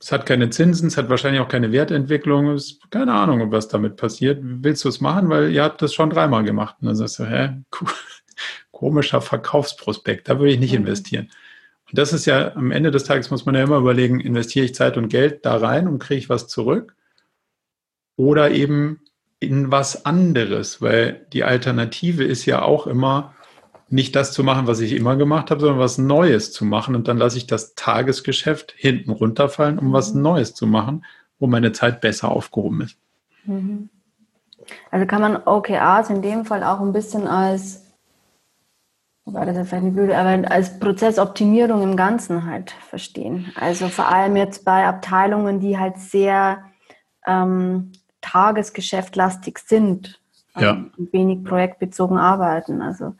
es 0.00 0.12
hat 0.12 0.24
keine 0.24 0.48
Zinsen, 0.48 0.88
es 0.88 0.96
hat 0.96 1.10
wahrscheinlich 1.10 1.42
auch 1.42 1.48
keine 1.48 1.72
Wertentwicklung. 1.72 2.48
Es 2.48 2.72
ist 2.72 2.90
keine 2.90 3.12
Ahnung, 3.12 3.52
was 3.52 3.68
damit 3.68 3.96
passiert. 3.96 4.38
Willst 4.42 4.84
du 4.84 4.88
es 4.88 5.00
machen? 5.00 5.28
Weil 5.28 5.50
ihr 5.50 5.62
habt 5.62 5.82
das 5.82 5.92
schon 5.92 6.08
dreimal 6.08 6.42
gemacht. 6.42 6.76
Und 6.80 6.86
dann 6.86 6.96
sagst 6.96 7.18
du, 7.18 7.24
hä, 7.26 7.62
komischer 8.72 9.20
Verkaufsprospekt, 9.20 10.28
da 10.28 10.38
würde 10.38 10.52
ich 10.52 10.58
nicht 10.58 10.72
mhm. 10.72 10.78
investieren. 10.78 11.28
Und 11.90 11.98
das 11.98 12.14
ist 12.14 12.24
ja 12.24 12.56
am 12.56 12.70
Ende 12.70 12.90
des 12.90 13.04
Tages 13.04 13.30
muss 13.30 13.44
man 13.44 13.54
ja 13.54 13.62
immer 13.62 13.76
überlegen, 13.76 14.20
investiere 14.20 14.64
ich 14.64 14.74
Zeit 14.74 14.96
und 14.96 15.08
Geld 15.08 15.44
da 15.44 15.56
rein 15.56 15.86
und 15.86 15.98
kriege 15.98 16.18
ich 16.18 16.30
was 16.30 16.48
zurück? 16.48 16.94
Oder 18.16 18.52
eben 18.52 19.00
in 19.38 19.70
was 19.70 20.06
anderes, 20.06 20.80
weil 20.80 21.26
die 21.34 21.44
Alternative 21.44 22.24
ist 22.24 22.46
ja 22.46 22.62
auch 22.62 22.86
immer, 22.86 23.34
nicht 23.90 24.14
das 24.14 24.32
zu 24.32 24.44
machen, 24.44 24.68
was 24.68 24.80
ich 24.80 24.92
immer 24.92 25.16
gemacht 25.16 25.50
habe, 25.50 25.60
sondern 25.60 25.80
was 25.80 25.98
Neues 25.98 26.52
zu 26.52 26.64
machen. 26.64 26.94
Und 26.94 27.08
dann 27.08 27.18
lasse 27.18 27.36
ich 27.36 27.46
das 27.46 27.74
Tagesgeschäft 27.74 28.72
hinten 28.76 29.10
runterfallen, 29.10 29.78
um 29.78 29.92
was 29.92 30.14
mhm. 30.14 30.22
Neues 30.22 30.54
zu 30.54 30.66
machen, 30.66 31.04
wo 31.38 31.48
meine 31.48 31.72
Zeit 31.72 32.00
besser 32.00 32.30
aufgehoben 32.30 32.82
ist. 32.82 32.96
Mhm. 33.44 33.88
Also 34.92 35.06
kann 35.06 35.20
man 35.20 35.36
OKRs 35.44 36.10
in 36.10 36.22
dem 36.22 36.44
Fall 36.44 36.62
auch 36.62 36.80
ein 36.80 36.92
bisschen 36.92 37.26
als, 37.26 37.84
war 39.24 39.44
das 39.44 39.56
ja 39.56 39.64
vielleicht 39.64 39.84
eine 39.84 39.92
blöde, 39.92 40.16
aber 40.16 40.50
als 40.50 40.78
Prozessoptimierung 40.78 41.82
im 41.82 41.96
Ganzen 41.96 42.46
halt 42.46 42.70
verstehen. 42.70 43.52
Also 43.56 43.88
vor 43.88 44.08
allem 44.08 44.36
jetzt 44.36 44.64
bei 44.64 44.86
Abteilungen, 44.86 45.58
die 45.58 45.78
halt 45.78 45.98
sehr 45.98 46.64
ähm, 47.26 47.90
tagesgeschäftlastig 48.20 49.58
sind 49.58 50.20
ja. 50.56 50.84
und 50.96 51.12
wenig 51.12 51.42
projektbezogen 51.42 52.18
arbeiten. 52.18 52.82
Also 52.82 53.14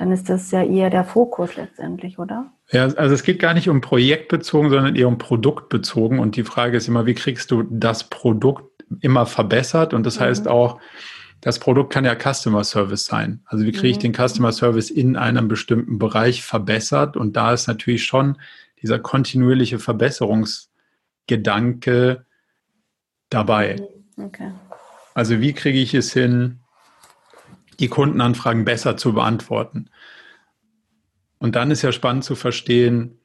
dann 0.00 0.10
ist 0.12 0.28
das 0.30 0.50
ja 0.50 0.62
eher 0.62 0.88
der 0.88 1.04
Fokus 1.04 1.56
letztendlich, 1.56 2.18
oder? 2.18 2.50
Ja, 2.72 2.84
also 2.84 3.14
es 3.14 3.22
geht 3.22 3.38
gar 3.38 3.52
nicht 3.52 3.68
um 3.68 3.82
projektbezogen, 3.82 4.70
sondern 4.70 4.96
eher 4.96 5.08
um 5.08 5.18
produktbezogen. 5.18 6.18
Und 6.18 6.36
die 6.36 6.44
Frage 6.44 6.78
ist 6.78 6.88
immer, 6.88 7.04
wie 7.04 7.12
kriegst 7.12 7.50
du 7.50 7.64
das 7.64 8.04
Produkt 8.04 8.82
immer 9.02 9.26
verbessert? 9.26 9.92
Und 9.92 10.06
das 10.06 10.18
mhm. 10.18 10.24
heißt 10.24 10.48
auch, 10.48 10.80
das 11.42 11.58
Produkt 11.58 11.92
kann 11.92 12.06
ja 12.06 12.16
Customer 12.16 12.64
Service 12.64 13.04
sein. 13.04 13.42
Also 13.44 13.66
wie 13.66 13.72
kriege 13.72 13.88
ich 13.88 13.98
mhm. 13.98 14.12
den 14.12 14.14
Customer 14.14 14.52
Service 14.52 14.88
in 14.88 15.16
einem 15.16 15.48
bestimmten 15.48 15.98
Bereich 15.98 16.42
verbessert? 16.42 17.18
Und 17.18 17.36
da 17.36 17.52
ist 17.52 17.66
natürlich 17.66 18.06
schon 18.06 18.38
dieser 18.80 19.00
kontinuierliche 19.00 19.78
Verbesserungsgedanke 19.78 22.24
dabei. 23.28 23.86
Mhm. 24.16 24.24
Okay. 24.24 24.50
Also 25.12 25.42
wie 25.42 25.52
kriege 25.52 25.78
ich 25.78 25.92
es 25.92 26.14
hin, 26.14 26.60
die 27.80 27.88
Kundenanfragen 27.88 28.64
besser 28.64 28.96
zu 28.96 29.14
beantworten. 29.14 29.90
Und 31.38 31.56
dann 31.56 31.70
ist 31.70 31.82
ja 31.82 31.90
spannend 31.90 32.24
zu 32.24 32.36
verstehen, 32.36 33.18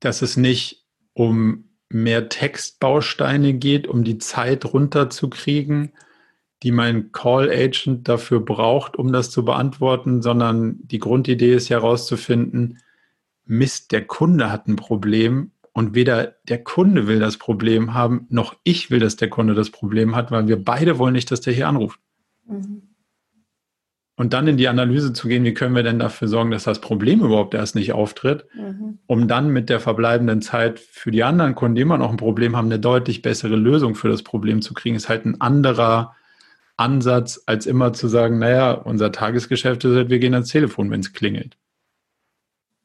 dass 0.00 0.20
es 0.20 0.36
nicht 0.36 0.84
um 1.14 1.70
mehr 1.88 2.28
Textbausteine 2.28 3.54
geht, 3.54 3.86
um 3.86 4.02
die 4.02 4.18
Zeit 4.18 4.64
runterzukriegen, 4.64 5.92
die 6.62 6.72
mein 6.72 7.12
Call 7.12 7.50
Agent 7.50 8.08
dafür 8.08 8.40
braucht, 8.40 8.96
um 8.96 9.12
das 9.12 9.30
zu 9.30 9.44
beantworten, 9.44 10.22
sondern 10.22 10.78
die 10.82 10.98
Grundidee 10.98 11.54
ist 11.54 11.68
ja 11.68 11.78
herauszufinden, 11.78 12.78
Mist, 13.46 13.92
der 13.92 14.06
Kunde 14.06 14.50
hat 14.50 14.66
ein 14.66 14.76
Problem 14.76 15.52
und 15.72 15.94
weder 15.94 16.34
der 16.48 16.64
Kunde 16.64 17.06
will 17.06 17.20
das 17.20 17.36
Problem 17.36 17.92
haben, 17.92 18.26
noch 18.30 18.56
ich 18.64 18.90
will, 18.90 19.00
dass 19.00 19.16
der 19.16 19.28
Kunde 19.28 19.54
das 19.54 19.70
Problem 19.70 20.16
hat, 20.16 20.30
weil 20.30 20.48
wir 20.48 20.62
beide 20.62 20.98
wollen 20.98 21.12
nicht, 21.12 21.30
dass 21.30 21.42
der 21.42 21.52
hier 21.52 21.68
anruft. 21.68 22.00
Mhm. 22.46 22.93
Und 24.16 24.32
dann 24.32 24.46
in 24.46 24.56
die 24.56 24.68
Analyse 24.68 25.12
zu 25.12 25.26
gehen, 25.26 25.42
wie 25.42 25.54
können 25.54 25.74
wir 25.74 25.82
denn 25.82 25.98
dafür 25.98 26.28
sorgen, 26.28 26.52
dass 26.52 26.62
das 26.64 26.80
Problem 26.80 27.20
überhaupt 27.20 27.52
erst 27.52 27.74
nicht 27.74 27.92
auftritt, 27.92 28.46
mhm. 28.54 28.98
um 29.06 29.26
dann 29.26 29.50
mit 29.50 29.68
der 29.68 29.80
verbleibenden 29.80 30.40
Zeit 30.40 30.78
für 30.78 31.10
die 31.10 31.24
anderen 31.24 31.56
Kunden, 31.56 31.74
die 31.74 31.82
immer 31.82 31.98
noch 31.98 32.10
ein 32.10 32.16
Problem 32.16 32.56
haben, 32.56 32.66
eine 32.66 32.78
deutlich 32.78 33.22
bessere 33.22 33.56
Lösung 33.56 33.96
für 33.96 34.08
das 34.08 34.22
Problem 34.22 34.62
zu 34.62 34.72
kriegen, 34.72 34.94
ist 34.94 35.08
halt 35.08 35.24
ein 35.26 35.40
anderer 35.40 36.14
Ansatz, 36.76 37.42
als 37.46 37.66
immer 37.66 37.92
zu 37.92 38.06
sagen, 38.06 38.38
naja, 38.38 38.72
unser 38.72 39.10
Tagesgeschäft 39.10 39.84
ist 39.84 39.96
halt, 39.96 40.10
wir 40.10 40.20
gehen 40.20 40.34
ans 40.34 40.48
Telefon, 40.48 40.92
wenn 40.92 41.00
es 41.00 41.12
klingelt. 41.12 41.56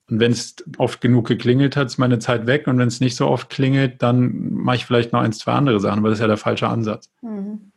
Und 0.09 0.19
wenn 0.19 0.32
es 0.32 0.55
oft 0.80 0.99
genug 0.99 1.27
geklingelt 1.27 1.77
hat, 1.77 1.88
ist 1.88 1.99
meine 1.99 2.17
Zeit 2.17 2.47
weg. 2.47 2.65
Und 2.65 2.80
wenn 2.80 2.88
es 2.88 2.99
nicht 2.99 3.15
so 3.15 3.27
oft 3.27 3.51
klingelt, 3.51 4.01
dann 4.01 4.51
mache 4.51 4.77
ich 4.77 4.86
vielleicht 4.88 5.13
noch 5.13 5.21
eins, 5.21 5.38
zwei 5.38 5.51
andere 5.51 5.80
Sachen, 5.80 5.99
aber 5.99 6.09
das 6.09 6.17
ist 6.17 6.21
ja 6.21 6.27
der 6.27 6.38
falsche 6.38 6.67
Ansatz. 6.67 7.11
Mhm 7.21 7.68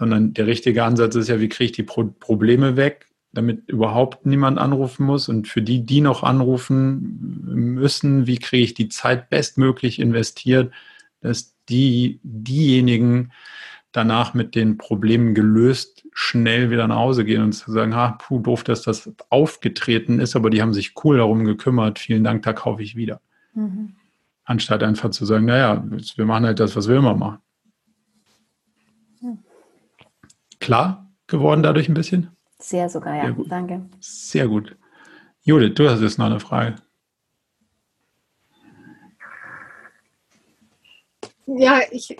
sondern 0.00 0.32
der 0.32 0.46
richtige 0.46 0.82
Ansatz 0.82 1.14
ist 1.14 1.28
ja, 1.28 1.40
wie 1.40 1.50
kriege 1.50 1.66
ich 1.66 1.72
die 1.72 1.82
Pro 1.82 2.04
Probleme 2.04 2.74
weg, 2.76 3.06
damit 3.32 3.68
überhaupt 3.68 4.24
niemand 4.24 4.58
anrufen 4.58 5.04
muss 5.04 5.28
und 5.28 5.46
für 5.46 5.60
die, 5.60 5.84
die 5.84 6.00
noch 6.00 6.22
anrufen 6.22 7.44
müssen, 7.74 8.26
wie 8.26 8.38
kriege 8.38 8.64
ich 8.64 8.72
die 8.72 8.88
Zeit 8.88 9.28
bestmöglich 9.28 10.00
investiert, 10.00 10.72
dass 11.20 11.54
die, 11.68 12.18
diejenigen 12.22 13.32
danach 13.92 14.32
mit 14.32 14.54
den 14.54 14.78
Problemen 14.78 15.34
gelöst 15.34 16.06
schnell 16.14 16.70
wieder 16.70 16.88
nach 16.88 16.96
Hause 16.96 17.26
gehen 17.26 17.42
und 17.42 17.52
zu 17.52 17.70
sagen, 17.70 17.94
ha, 17.94 18.12
puh, 18.12 18.38
doof, 18.38 18.64
dass 18.64 18.80
das 18.80 19.12
aufgetreten 19.28 20.18
ist, 20.18 20.34
aber 20.34 20.48
die 20.48 20.62
haben 20.62 20.72
sich 20.72 20.94
cool 21.04 21.18
darum 21.18 21.44
gekümmert, 21.44 21.98
vielen 21.98 22.24
Dank, 22.24 22.42
da 22.44 22.54
kaufe 22.54 22.82
ich 22.82 22.96
wieder. 22.96 23.20
Mhm. 23.52 23.96
Anstatt 24.44 24.82
einfach 24.82 25.10
zu 25.10 25.26
sagen, 25.26 25.44
naja, 25.44 25.84
wir 26.16 26.24
machen 26.24 26.46
halt 26.46 26.58
das, 26.58 26.74
was 26.74 26.88
wir 26.88 26.96
immer 26.96 27.14
machen. 27.14 27.40
Klar 30.60 31.10
geworden 31.26 31.62
dadurch 31.62 31.88
ein 31.88 31.94
bisschen? 31.94 32.36
Sehr 32.58 32.88
sogar, 32.88 33.16
ja. 33.16 33.34
Sehr 33.34 33.44
Danke. 33.46 33.86
Sehr 34.00 34.46
gut. 34.46 34.76
Judith, 35.42 35.74
du 35.74 35.88
hast 35.88 36.02
jetzt 36.02 36.18
noch 36.18 36.26
eine 36.26 36.38
Frage. 36.38 36.76
Ja, 41.46 41.80
ich, 41.90 42.16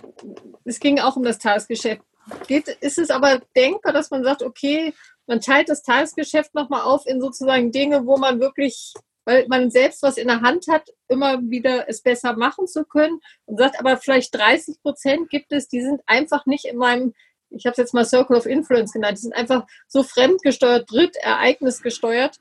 es 0.65 0.81
ging 0.81 0.99
auch 0.99 1.17
um 1.17 1.23
das 1.23 1.39
Tagesgeschäft. 1.39 2.03
Geht, 2.49 2.69
ist 2.69 2.99
es 2.99 3.11
aber 3.11 3.41
denkbar, 3.55 3.93
dass 3.93 4.11
man 4.11 4.25
sagt, 4.25 4.43
okay, 4.43 4.93
man 5.27 5.41
teilt 5.41 5.69
das 5.69 5.83
Tagesgeschäft 5.83 6.55
nochmal 6.55 6.83
auf 6.83 7.07
in 7.07 7.21
sozusagen 7.21 7.71
Dinge, 7.71 8.07
wo 8.07 8.17
man 8.17 8.41
wirklich, 8.41 8.95
weil 9.25 9.47
man 9.49 9.71
selbst 9.71 10.03
was 10.03 10.17
in 10.17 10.29
der 10.29 10.41
Hand 10.41 10.67
hat, 10.69 10.89
immer 11.09 11.41
wieder 11.43 11.89
es 11.89 12.03
besser 12.03 12.37
machen 12.37 12.67
zu 12.67 12.85
können 12.85 13.21
und 13.45 13.59
sagt, 13.59 13.79
aber 13.79 13.97
vielleicht 13.97 14.35
30 14.35 14.83
Prozent 14.83 15.31
gibt 15.31 15.53
es, 15.53 15.69
die 15.69 15.83
sind 15.83 16.01
einfach 16.07 16.47
nicht 16.47 16.65
in 16.65 16.79
meinem, 16.79 17.15
ich 17.51 17.67
habe 17.67 17.73
es 17.73 17.79
jetzt 17.79 17.95
mal 17.95 18.05
Circle 18.05 18.37
of 18.37 18.47
Influence 18.47 18.93
genannt, 18.93 19.19
die 19.19 19.23
sind 19.23 19.35
einfach 19.35 19.67
so 19.89 20.03
fremdgesteuert, 20.03 20.91
drittereignisgesteuert, 20.91 22.39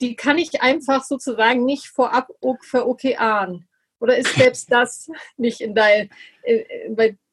die 0.00 0.16
kann 0.16 0.38
ich 0.38 0.62
einfach 0.62 1.04
sozusagen 1.04 1.64
nicht 1.64 1.86
vorab 1.86 2.28
für 2.62 2.86
OKAen. 2.86 3.68
Oder 4.00 4.16
ist 4.16 4.34
selbst 4.34 4.72
das 4.72 5.10
nicht 5.36 5.60
in, 5.60 5.74
dein, 5.74 6.10
in, 6.42 6.64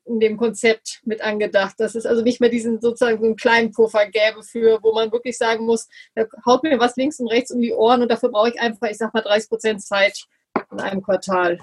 in 0.05 0.19
dem 0.19 0.37
Konzept 0.37 1.01
mit 1.05 1.21
angedacht, 1.21 1.75
dass 1.79 1.95
es 1.95 2.05
also 2.05 2.23
nicht 2.23 2.41
mehr 2.41 2.49
diesen 2.49 2.81
sozusagen 2.81 3.19
so 3.19 3.25
einen 3.25 3.35
kleinen 3.35 3.71
Puffer 3.71 4.05
gäbe 4.07 4.43
für, 4.43 4.79
wo 4.81 4.93
man 4.93 5.11
wirklich 5.11 5.37
sagen 5.37 5.65
muss, 5.65 5.87
da 6.15 6.25
haut 6.45 6.63
mir 6.63 6.79
was 6.79 6.95
links 6.95 7.19
und 7.19 7.27
rechts 7.27 7.51
um 7.51 7.61
die 7.61 7.73
Ohren 7.73 8.01
und 8.01 8.09
dafür 8.09 8.29
brauche 8.29 8.49
ich 8.49 8.59
einfach, 8.59 8.89
ich 8.89 8.97
sag 8.97 9.13
mal, 9.13 9.21
30 9.21 9.49
Prozent 9.49 9.81
Zeit 9.81 10.25
in 10.71 10.79
einem 10.79 11.01
Quartal. 11.01 11.59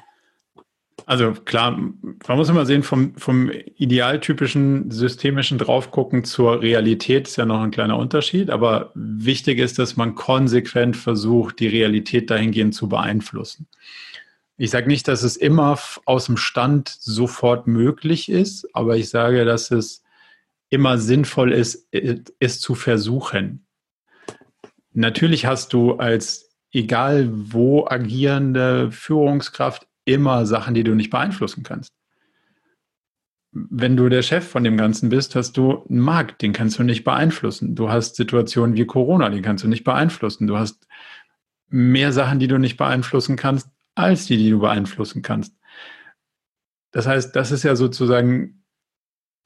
Also 1.07 1.33
klar, 1.33 1.73
man 1.73 2.37
muss 2.37 2.49
immer 2.49 2.65
sehen, 2.65 2.83
vom, 2.83 3.15
vom 3.17 3.51
idealtypischen 3.77 4.91
systemischen 4.91 5.59
Draufgucken 5.59 6.25
zur 6.25 6.63
Realität 6.63 7.29
ist 7.29 7.37
ja 7.37 7.45
noch 7.45 7.61
ein 7.61 7.71
kleiner 7.71 7.99
Unterschied, 7.99 8.49
aber 8.49 8.91
wichtig 8.95 9.59
ist, 9.59 9.79
dass 9.79 9.97
man 9.97 10.15
konsequent 10.15 10.97
versucht, 10.97 11.61
die 11.61 11.69
Realität 11.69 12.31
dahingehend 12.31 12.75
zu 12.75 12.89
beeinflussen. 12.89 13.67
Ich 14.57 14.71
sage 14.71 14.87
nicht, 14.87 15.07
dass 15.09 15.23
es 15.23 15.37
immer 15.37 15.79
aus 16.07 16.27
dem 16.27 16.37
Stand 16.37 16.89
sofort 16.89 17.67
möglich 17.67 18.31
ist, 18.31 18.69
aber 18.75 18.97
ich 18.97 19.11
sage, 19.11 19.45
dass 19.45 19.71
es 19.71 20.05
immer 20.71 20.97
sinnvoll 20.97 21.53
ist, 21.53 21.89
es 21.93 22.61
zu 22.61 22.75
versuchen. 22.75 23.67
Natürlich 24.93 25.45
hast 25.45 25.73
du 25.73 25.95
als 25.95 26.57
egal 26.73 27.29
wo 27.31 27.87
agierende 27.87 28.91
Führungskraft 28.91 29.87
immer 30.05 30.47
Sachen, 30.47 30.75
die 30.75 30.85
du 30.85 30.95
nicht 30.95 31.11
beeinflussen 31.11 31.63
kannst. 31.63 31.93
Wenn 33.53 33.97
du 33.97 34.09
der 34.09 34.23
Chef 34.23 34.47
von 34.47 34.65
dem 34.65 34.77
Ganzen 34.77 35.09
bist, 35.11 35.37
hast 35.37 35.57
du 35.57 35.85
einen 35.89 36.01
Markt, 36.01 36.43
den 36.43 36.53
kannst 36.53 36.79
du 36.79 36.83
nicht 36.83 37.05
beeinflussen. 37.05 37.75
Du 37.77 37.89
hast 37.89 38.17
Situationen 38.17 38.75
wie 38.75 38.85
Corona, 38.85 39.31
die 39.31 39.43
kannst 39.43 39.63
du 39.63 39.69
nicht 39.69 39.85
beeinflussen. 39.85 40.47
Du 40.47 40.57
hast 40.57 40.89
mehr 41.69 42.13
Sachen, 42.13 42.41
die 42.41 42.49
du 42.49 42.59
nicht 42.59 42.77
beeinflussen 42.77 43.37
kannst, 43.37 43.69
als 43.95 44.27
die, 44.27 44.37
die 44.37 44.51
du 44.51 44.59
beeinflussen 44.59 45.23
kannst. 45.23 45.55
Das 46.91 47.07
heißt, 47.07 47.35
das 47.35 47.53
ist 47.53 47.63
ja 47.63 47.77
sozusagen 47.77 48.65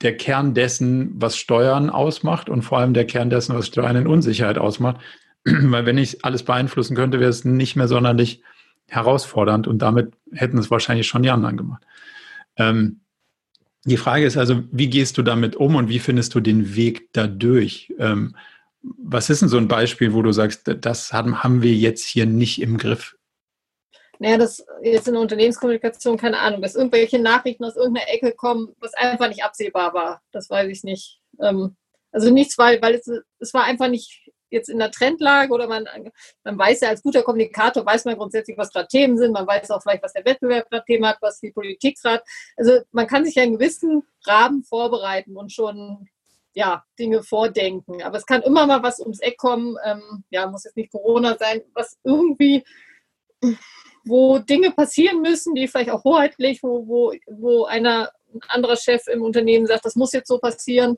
der 0.03 0.17
Kern 0.17 0.55
dessen, 0.55 1.11
was 1.21 1.37
Steuern 1.37 1.91
ausmacht 1.91 2.49
und 2.49 2.63
vor 2.63 2.79
allem 2.79 2.95
der 2.95 3.07
Kern 3.07 3.31
dessen, 3.31 3.55
was 3.55 3.67
Steuern 3.67 3.97
in 3.97 4.07
Unsicherheit 4.07 4.59
ausmacht. 4.59 5.01
Weil 5.45 5.87
wenn 5.87 5.99
ich 5.99 6.25
alles 6.25 6.43
beeinflussen 6.43 6.97
könnte, 6.97 7.21
wäre 7.21 7.31
es 7.31 7.45
nicht 7.45 7.77
mehr 7.77 7.89
sonderlich 7.89 8.43
herausfordernd 8.87 9.67
und 9.67 9.81
damit 9.81 10.13
hätten 10.33 10.59
es 10.59 10.71
wahrscheinlich 10.71 11.07
schon 11.07 11.23
die 11.23 11.31
anderen 11.31 11.57
gemacht. 11.57 11.83
Ähm, 12.57 13.01
die 13.85 13.97
Frage 13.97 14.27
ist 14.27 14.37
also, 14.37 14.63
wie 14.71 14.91
gehst 14.91 15.17
du 15.19 15.23
damit 15.23 15.57
um 15.57 15.77
und 15.77 15.89
wie 15.89 15.99
findest 15.99 16.35
du 16.35 16.41
den 16.41 16.75
Weg 16.75 17.13
dadurch? 17.13 17.93
Ähm, 17.99 18.37
was 18.83 19.31
ist 19.31 19.43
denn 19.43 19.49
so 19.49 19.59
ein 19.59 19.69
Beispiel, 19.69 20.13
wo 20.13 20.23
du 20.23 20.33
sagst, 20.33 20.63
das 20.81 21.13
haben, 21.13 21.43
haben 21.43 21.63
wir 21.63 21.75
jetzt 21.75 22.05
hier 22.05 22.27
nicht 22.27 22.61
im 22.61 22.79
Griff? 22.79 23.19
naja, 24.19 24.37
dass 24.37 24.65
jetzt 24.83 25.07
in 25.07 25.15
der 25.15 25.23
Unternehmenskommunikation, 25.23 26.17
keine 26.17 26.39
Ahnung, 26.39 26.61
dass 26.61 26.75
irgendwelche 26.75 27.19
Nachrichten 27.19 27.65
aus 27.65 27.77
irgendeiner 27.77 28.09
Ecke 28.09 28.33
kommen, 28.33 28.75
was 28.81 28.95
einfach 28.95 29.29
nicht 29.29 29.45
absehbar 29.45 29.95
war. 29.95 30.23
Das 30.33 30.51
weiß 30.51 30.69
ich 30.69 30.83
nicht. 30.83 31.21
Ähm, 31.41 31.77
also 32.11 32.31
nichts, 32.31 32.59
weil, 32.59 32.83
weil 32.83 32.95
es, 32.95 33.09
es 33.39 33.55
war 33.55 33.65
einfach 33.65 33.89
nicht 33.89 34.28
jetzt 34.51 34.69
in 34.69 34.79
der 34.79 34.91
Trendlage 34.91 35.53
oder 35.53 35.67
man, 35.69 35.87
man 36.45 36.59
weiß 36.59 36.81
ja 36.81 36.89
als 36.89 37.03
guter 37.03 37.23
Kommunikator, 37.23 37.85
weiß 37.85 38.05
man 38.05 38.17
grundsätzlich, 38.17 38.57
was 38.57 38.73
gerade 38.73 38.89
Themen 38.89 39.19
sind, 39.19 39.33
man 39.33 39.47
weiß 39.47 39.71
auch 39.71 39.83
vielleicht, 39.83 40.03
was 40.03 40.13
der 40.13 40.25
Wettbewerb 40.25 40.71
gerade 40.71 40.85
Thema 40.85 41.09
hat, 41.09 41.19
was 41.21 41.41
die 41.41 41.51
Politik 41.51 41.99
gerade. 42.01 42.23
Also 42.57 42.81
man 42.93 43.07
kann 43.07 43.25
sich 43.25 43.35
ja 43.35 43.43
in 43.43 43.55
gewissen 43.55 44.03
Rahmen 44.27 44.65
vorbereiten 44.65 45.37
und 45.37 45.53
schon 45.53 46.09
ja, 46.55 46.85
Dinge 46.99 47.23
vordenken. 47.23 48.03
Aber 48.03 48.17
es 48.17 48.27
kann 48.27 48.43
immer 48.43 48.67
mal 48.67 48.83
was 48.83 48.99
ums 49.01 49.21
Eck 49.21 49.37
kommen, 49.37 49.77
ähm, 49.85 50.25
ja, 50.31 50.47
muss 50.47 50.65
jetzt 50.65 50.77
nicht 50.77 50.91
Corona 50.91 51.37
sein, 51.39 51.63
was 51.75 51.99
irgendwie 52.03 52.65
wo 54.05 54.39
Dinge 54.39 54.71
passieren 54.73 55.21
müssen, 55.21 55.55
die 55.55 55.69
vielleicht 55.69 55.91
auch 55.91 56.05
hoheitlich, 56.05 56.63
wo, 56.63 56.87
wo, 56.89 57.13
wo 57.27 57.65
einer, 57.65 58.11
ein 58.33 58.41
anderer 58.49 58.77
Chef 58.77 59.07
im 59.07 59.23
Unternehmen 59.23 59.67
sagt, 59.67 59.85
das 59.85 59.97
muss 59.97 60.13
jetzt 60.13 60.29
so 60.29 60.39
passieren, 60.39 60.97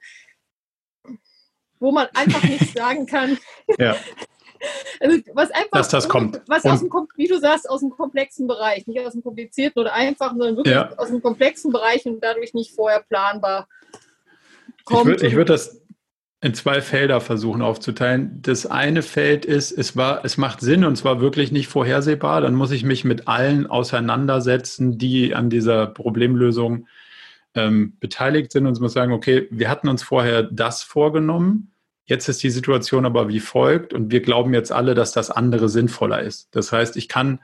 wo 1.81 1.91
man 1.91 2.07
einfach 2.15 2.43
nicht 2.45 2.73
sagen 2.77 3.07
kann. 3.07 3.39
Ja. 3.79 3.97
Also 5.01 5.17
was 5.33 5.51
einfach, 5.53 5.71
dass 5.71 5.89
das 5.89 6.07
kommt. 6.07 6.43
Was 6.47 6.67
aus 6.67 6.81
dem, 6.81 6.91
wie 7.17 7.27
du 7.27 7.39
sagst, 7.41 7.67
aus 7.71 7.81
dem 7.81 7.89
komplexen 7.89 8.47
Bereich, 8.47 8.87
nicht 8.87 9.01
aus 9.01 9.15
dem 9.15 9.23
komplizierten 9.23 9.81
oder 9.81 9.95
einfachen, 9.95 10.37
sondern 10.37 10.57
wirklich 10.57 10.75
ja. 10.75 10.95
aus 10.99 11.09
dem 11.09 11.23
komplexen 11.23 11.73
Bereich 11.73 12.05
und 12.05 12.23
dadurch 12.23 12.53
nicht 12.53 12.75
vorher 12.75 13.01
planbar 13.01 13.69
kommt. 14.85 15.01
Ich 15.01 15.07
würde 15.07 15.27
ich 15.29 15.35
würd 15.35 15.49
das 15.49 15.81
in 16.43 16.55
zwei 16.55 16.81
Felder 16.81 17.21
versuchen 17.21 17.61
aufzuteilen. 17.63 18.41
Das 18.43 18.67
eine 18.67 19.03
Feld 19.03 19.45
ist, 19.45 19.73
es 19.73 19.97
war, 19.97 20.25
es 20.25 20.39
macht 20.39 20.61
Sinn 20.61 20.85
und 20.85 20.97
zwar 20.97 21.21
wirklich 21.21 21.53
nicht 21.53 21.69
vorhersehbar. 21.69 22.41
Dann 22.41 22.55
muss 22.55 22.71
ich 22.71 22.83
mich 22.83 23.05
mit 23.05 23.29
allen 23.29 23.67
auseinandersetzen, 23.67 24.97
die 24.97 25.35
an 25.35 25.51
dieser 25.51 25.87
Problemlösung 25.87 26.87
ähm, 27.55 27.97
beteiligt 28.01 28.53
sind 28.53 28.67
und 28.67 28.81
muss 28.81 28.93
sagen, 28.93 29.13
okay, 29.13 29.49
wir 29.51 29.69
hatten 29.69 29.89
uns 29.89 30.03
vorher 30.03 30.43
das 30.43 30.83
vorgenommen. 30.83 31.73
Jetzt 32.05 32.29
ist 32.29 32.43
die 32.43 32.51
Situation 32.51 33.07
aber 33.07 33.29
wie 33.29 33.41
folgt 33.41 33.93
und 33.93 34.11
wir 34.11 34.21
glauben 34.21 34.55
jetzt 34.55 34.73
alle, 34.73 34.95
dass 34.95 35.13
das 35.13 35.31
andere 35.31 35.69
sinnvoller 35.69 36.21
ist. 36.21 36.49
Das 36.55 36.73
heißt, 36.73 36.97
ich 36.97 37.09
kann 37.09 37.41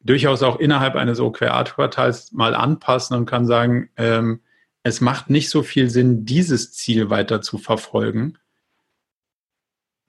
durchaus 0.00 0.42
auch 0.42 0.58
innerhalb 0.58 0.96
eines 0.96 1.20
OKR-Quartals 1.20 2.32
mal 2.32 2.54
anpassen 2.54 3.16
und 3.16 3.26
kann 3.26 3.46
sagen, 3.46 3.90
ähm, 3.96 4.40
es 4.82 5.00
macht 5.00 5.30
nicht 5.30 5.48
so 5.48 5.62
viel 5.62 5.88
Sinn, 5.90 6.24
dieses 6.24 6.72
Ziel 6.72 7.10
weiter 7.10 7.40
zu 7.40 7.58
verfolgen. 7.58 8.38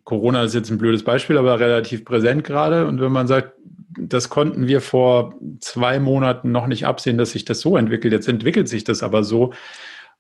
Corona 0.03 0.43
ist 0.43 0.55
jetzt 0.55 0.71
ein 0.71 0.79
blödes 0.79 1.03
Beispiel, 1.03 1.37
aber 1.37 1.59
relativ 1.59 2.03
präsent 2.03 2.43
gerade. 2.43 2.87
Und 2.87 2.99
wenn 2.99 3.11
man 3.11 3.27
sagt, 3.27 3.53
das 3.97 4.29
konnten 4.29 4.67
wir 4.67 4.81
vor 4.81 5.35
zwei 5.59 5.99
Monaten 5.99 6.51
noch 6.51 6.67
nicht 6.67 6.85
absehen, 6.85 7.17
dass 7.17 7.31
sich 7.31 7.45
das 7.45 7.59
so 7.59 7.77
entwickelt, 7.77 8.13
jetzt 8.13 8.27
entwickelt 8.27 8.67
sich 8.69 8.83
das 8.83 9.03
aber 9.03 9.23
so, 9.23 9.53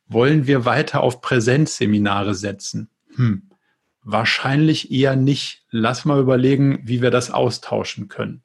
wollen 0.07 0.47
wir 0.47 0.65
weiter 0.65 1.01
auf 1.01 1.21
Präsenzseminare 1.21 2.35
setzen? 2.35 2.89
Hm, 3.15 3.49
wahrscheinlich 4.03 4.91
eher 4.91 5.15
nicht. 5.15 5.63
Lass 5.69 6.05
mal 6.05 6.19
überlegen, 6.19 6.81
wie 6.83 7.01
wir 7.01 7.11
das 7.11 7.31
austauschen 7.31 8.07
können. 8.07 8.43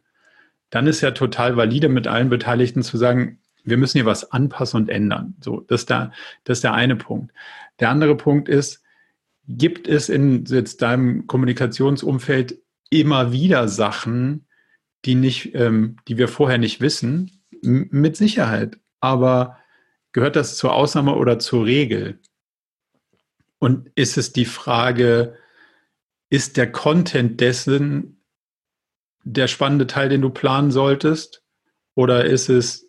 Dann 0.70 0.86
ist 0.86 1.00
ja 1.00 1.10
total 1.12 1.56
valide 1.56 1.88
mit 1.88 2.06
allen 2.06 2.28
Beteiligten 2.28 2.82
zu 2.82 2.96
sagen, 2.96 3.38
wir 3.64 3.76
müssen 3.76 3.98
hier 3.98 4.06
was 4.06 4.30
anpassen 4.32 4.82
und 4.82 4.88
ändern. 4.88 5.34
So, 5.40 5.60
das 5.60 5.82
ist 5.82 5.90
der, 5.90 6.12
das 6.44 6.58
ist 6.58 6.64
der 6.64 6.74
eine 6.74 6.96
Punkt. 6.96 7.32
Der 7.80 7.90
andere 7.90 8.16
Punkt 8.16 8.48
ist, 8.48 8.82
gibt 9.46 9.88
es 9.88 10.08
in 10.08 10.44
jetzt 10.44 10.82
deinem 10.82 11.26
Kommunikationsumfeld 11.26 12.58
immer 12.90 13.32
wieder 13.32 13.68
Sachen, 13.68 14.46
die 15.04 15.14
nicht, 15.14 15.54
ähm, 15.54 15.96
die 16.08 16.18
wir 16.18 16.28
vorher 16.28 16.58
nicht 16.58 16.80
wissen? 16.80 17.42
Mit 17.62 18.16
Sicherheit. 18.16 18.78
Aber 19.00 19.58
gehört 20.12 20.36
das 20.36 20.56
zur 20.56 20.74
Ausnahme 20.74 21.14
oder 21.14 21.38
zur 21.38 21.66
Regel? 21.66 22.20
Und 23.58 23.90
ist 23.94 24.16
es 24.16 24.32
die 24.32 24.44
Frage, 24.44 25.36
ist 26.30 26.56
der 26.56 26.70
Content 26.70 27.40
dessen 27.40 28.22
der 29.24 29.48
spannende 29.48 29.86
Teil, 29.86 30.08
den 30.08 30.22
du 30.22 30.30
planen 30.30 30.70
solltest? 30.70 31.42
Oder 31.94 32.24
ist 32.24 32.48
es 32.48 32.88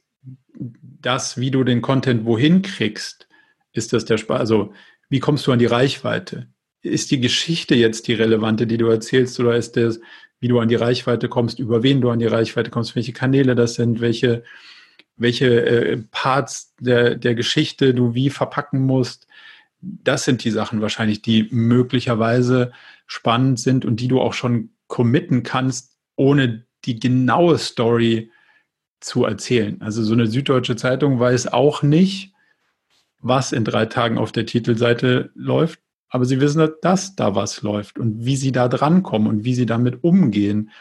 das, 0.54 1.38
wie 1.38 1.52
du 1.52 1.64
den 1.64 1.82
Content 1.82 2.26
wohin 2.26 2.62
kriegst, 2.62 3.28
ist 3.72 3.94
das 3.94 4.06
der 4.06 4.18
Spaß. 4.18 4.40
Also, 4.40 4.74
wie 5.10 5.20
kommst 5.20 5.48
du 5.48 5.52
an 5.52 5.60
die 5.60 5.66
Reichweite? 5.66 6.48
Ist 6.82 7.12
die 7.12 7.20
Geschichte 7.20 7.76
jetzt 7.76 8.08
die 8.08 8.14
relevante, 8.14 8.68
die 8.68 8.78
du 8.78 8.88
erzählst, 8.88 9.40
oder 9.40 9.56
ist 9.56 9.76
das, 9.76 10.00
wie 10.40 10.48
du 10.48 10.60
an 10.60 10.70
die 10.70 10.76
Reichweite 10.76 11.30
kommst, 11.30 11.60
über 11.60 11.84
wen 11.84 12.02
du 12.02 12.10
an 12.10 12.20
die 12.20 12.28
Reichweite 12.28 12.72
kommst, 12.72 12.96
welche 12.96 13.14
Kanäle 13.14 13.56
das 13.56 13.76
sind, 13.76 14.02
welche, 14.02 14.44
welche 15.18 15.66
äh, 15.66 15.98
Parts 16.12 16.74
der, 16.80 17.16
der 17.16 17.36
Geschichte 17.36 17.94
du 17.94 18.14
wie 18.14 18.30
verpacken 18.30 18.86
musst. 18.86 19.28
Das 19.82 20.26
sind 20.26 20.44
die 20.44 20.52
Sachen 20.52 20.82
wahrscheinlich, 20.82 21.22
die 21.22 21.48
möglicherweise 21.52 22.72
spannend 23.08 23.60
sind 23.60 23.86
und 23.86 24.00
die 24.00 24.08
du 24.08 24.22
auch 24.22 24.34
schon 24.34 24.70
committen 24.88 25.44
kannst, 25.44 25.98
ohne 26.16 26.66
die 26.86 27.00
genaue 27.00 27.58
Story 27.58 28.32
zu 29.00 29.26
erzählen. 29.26 29.82
Also 29.82 30.04
so 30.04 30.14
eine 30.14 30.28
Süddeutsche 30.28 30.76
Zeitung 30.76 31.20
weiß 31.20 31.48
auch 31.48 31.84
nicht, 31.84 32.34
was 33.22 33.52
in 33.52 33.66
drei 33.66 33.86
Tagen 33.86 34.18
auf 34.18 34.32
der 34.32 34.46
Titelseite 34.46 35.32
läuft, 35.36 35.80
aber 36.10 36.26
sie 36.26 36.42
wissen, 36.42 36.68
dass 36.82 37.16
da 37.16 37.36
was 37.36 37.62
läuft 37.62 38.00
und 38.00 38.26
wie 38.26 38.36
sie 38.36 38.52
da 38.52 38.68
drankommen 38.68 39.28
und 39.28 39.44
wie 39.44 39.56
sie 39.56 39.66
damit 39.66 40.04
umgehen, 40.04 40.72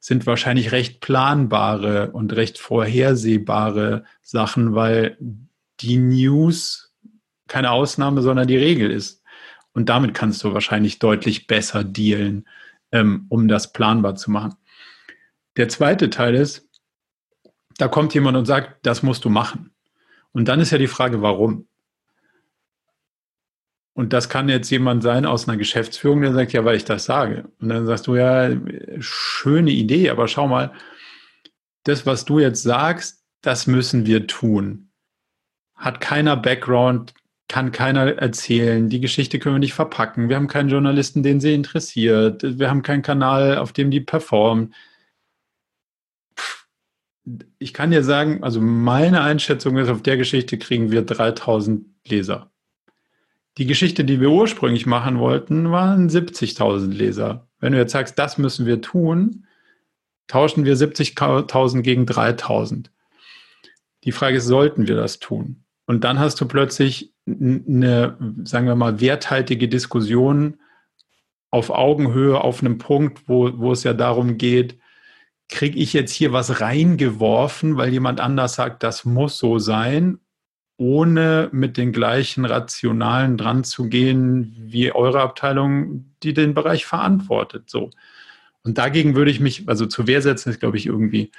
sind 0.00 0.26
wahrscheinlich 0.26 0.72
recht 0.72 1.00
planbare 1.00 2.12
und 2.12 2.34
recht 2.34 2.58
vorhersehbare 2.58 4.04
Sachen, 4.22 4.74
weil 4.74 5.18
die 5.80 5.98
News 5.98 6.94
keine 7.48 7.70
Ausnahme, 7.70 8.22
sondern 8.22 8.46
die 8.46 8.56
Regel 8.56 8.90
ist. 8.90 9.22
Und 9.72 9.88
damit 9.88 10.14
kannst 10.14 10.42
du 10.44 10.52
wahrscheinlich 10.52 10.98
deutlich 10.98 11.46
besser 11.46 11.84
dealen, 11.84 12.48
ähm, 12.92 13.26
um 13.28 13.48
das 13.48 13.72
planbar 13.72 14.16
zu 14.16 14.30
machen. 14.30 14.54
Der 15.56 15.68
zweite 15.68 16.10
Teil 16.10 16.34
ist, 16.34 16.68
da 17.76 17.88
kommt 17.88 18.14
jemand 18.14 18.36
und 18.36 18.46
sagt, 18.46 18.84
das 18.86 19.02
musst 19.02 19.24
du 19.24 19.30
machen. 19.30 19.72
Und 20.32 20.46
dann 20.48 20.60
ist 20.60 20.70
ja 20.70 20.78
die 20.78 20.88
Frage, 20.88 21.22
warum? 21.22 21.67
Und 23.98 24.12
das 24.12 24.28
kann 24.28 24.48
jetzt 24.48 24.70
jemand 24.70 25.02
sein 25.02 25.26
aus 25.26 25.48
einer 25.48 25.58
Geschäftsführung, 25.58 26.20
der 26.20 26.32
sagt, 26.32 26.52
ja, 26.52 26.64
weil 26.64 26.76
ich 26.76 26.84
das 26.84 27.04
sage. 27.04 27.50
Und 27.58 27.68
dann 27.68 27.84
sagst 27.84 28.06
du, 28.06 28.14
ja, 28.14 28.48
schöne 29.00 29.72
Idee, 29.72 30.10
aber 30.10 30.28
schau 30.28 30.46
mal, 30.46 30.72
das, 31.82 32.06
was 32.06 32.24
du 32.24 32.38
jetzt 32.38 32.62
sagst, 32.62 33.24
das 33.40 33.66
müssen 33.66 34.06
wir 34.06 34.28
tun. 34.28 34.90
Hat 35.74 36.00
keiner 36.00 36.36
Background, 36.36 37.12
kann 37.48 37.72
keiner 37.72 38.06
erzählen. 38.18 38.88
Die 38.88 39.00
Geschichte 39.00 39.40
können 39.40 39.56
wir 39.56 39.58
nicht 39.58 39.74
verpacken. 39.74 40.28
Wir 40.28 40.36
haben 40.36 40.46
keinen 40.46 40.68
Journalisten, 40.68 41.24
den 41.24 41.40
sie 41.40 41.52
interessiert. 41.52 42.44
Wir 42.44 42.70
haben 42.70 42.82
keinen 42.82 43.02
Kanal, 43.02 43.58
auf 43.58 43.72
dem 43.72 43.90
die 43.90 44.00
performen. 44.00 44.74
Ich 47.58 47.74
kann 47.74 47.90
dir 47.90 48.04
sagen, 48.04 48.44
also 48.44 48.60
meine 48.60 49.22
Einschätzung 49.22 49.76
ist, 49.76 49.88
auf 49.88 50.02
der 50.02 50.16
Geschichte 50.16 50.56
kriegen 50.56 50.92
wir 50.92 51.02
3000 51.02 51.84
Leser. 52.06 52.52
Die 53.58 53.66
Geschichte, 53.66 54.04
die 54.04 54.20
wir 54.20 54.30
ursprünglich 54.30 54.86
machen 54.86 55.18
wollten, 55.18 55.72
waren 55.72 56.08
70.000 56.08 56.92
Leser. 56.92 57.48
Wenn 57.58 57.72
du 57.72 57.78
jetzt 57.78 57.92
sagst, 57.92 58.18
das 58.18 58.38
müssen 58.38 58.66
wir 58.66 58.80
tun, 58.80 59.46
tauschen 60.28 60.64
wir 60.64 60.76
70.000 60.76 61.82
gegen 61.82 62.04
3.000. 62.04 62.86
Die 64.04 64.12
Frage 64.12 64.36
ist, 64.36 64.46
sollten 64.46 64.86
wir 64.86 64.94
das 64.94 65.18
tun? 65.18 65.64
Und 65.86 66.04
dann 66.04 66.20
hast 66.20 66.40
du 66.40 66.46
plötzlich 66.46 67.12
eine, 67.26 68.16
sagen 68.44 68.66
wir 68.66 68.76
mal, 68.76 69.00
werthaltige 69.00 69.68
Diskussion 69.68 70.60
auf 71.50 71.70
Augenhöhe, 71.70 72.40
auf 72.40 72.60
einem 72.60 72.78
Punkt, 72.78 73.28
wo, 73.28 73.58
wo 73.58 73.72
es 73.72 73.82
ja 73.82 73.92
darum 73.92 74.38
geht, 74.38 74.78
kriege 75.48 75.78
ich 75.78 75.94
jetzt 75.94 76.12
hier 76.12 76.32
was 76.32 76.60
reingeworfen, 76.60 77.76
weil 77.76 77.88
jemand 77.88 78.20
anders 78.20 78.54
sagt, 78.54 78.82
das 78.82 79.04
muss 79.04 79.38
so 79.38 79.58
sein? 79.58 80.20
Ohne 80.78 81.48
mit 81.52 81.76
den 81.76 81.92
gleichen 81.92 82.44
Rationalen 82.44 83.36
dran 83.36 83.64
zu 83.64 83.88
gehen 83.88 84.54
wie 84.58 84.92
eure 84.92 85.20
Abteilung, 85.20 86.06
die 86.22 86.32
den 86.32 86.54
Bereich 86.54 86.86
verantwortet. 86.86 87.68
So. 87.68 87.90
Und 88.62 88.78
dagegen 88.78 89.16
würde 89.16 89.32
ich 89.32 89.40
mich, 89.40 89.68
also 89.68 89.86
zur 89.86 90.06
Wehr 90.06 90.22
setzen, 90.22 90.50
ist, 90.50 90.60
glaube 90.60 90.76
ich, 90.76 90.86
irgendwie, 90.86 91.32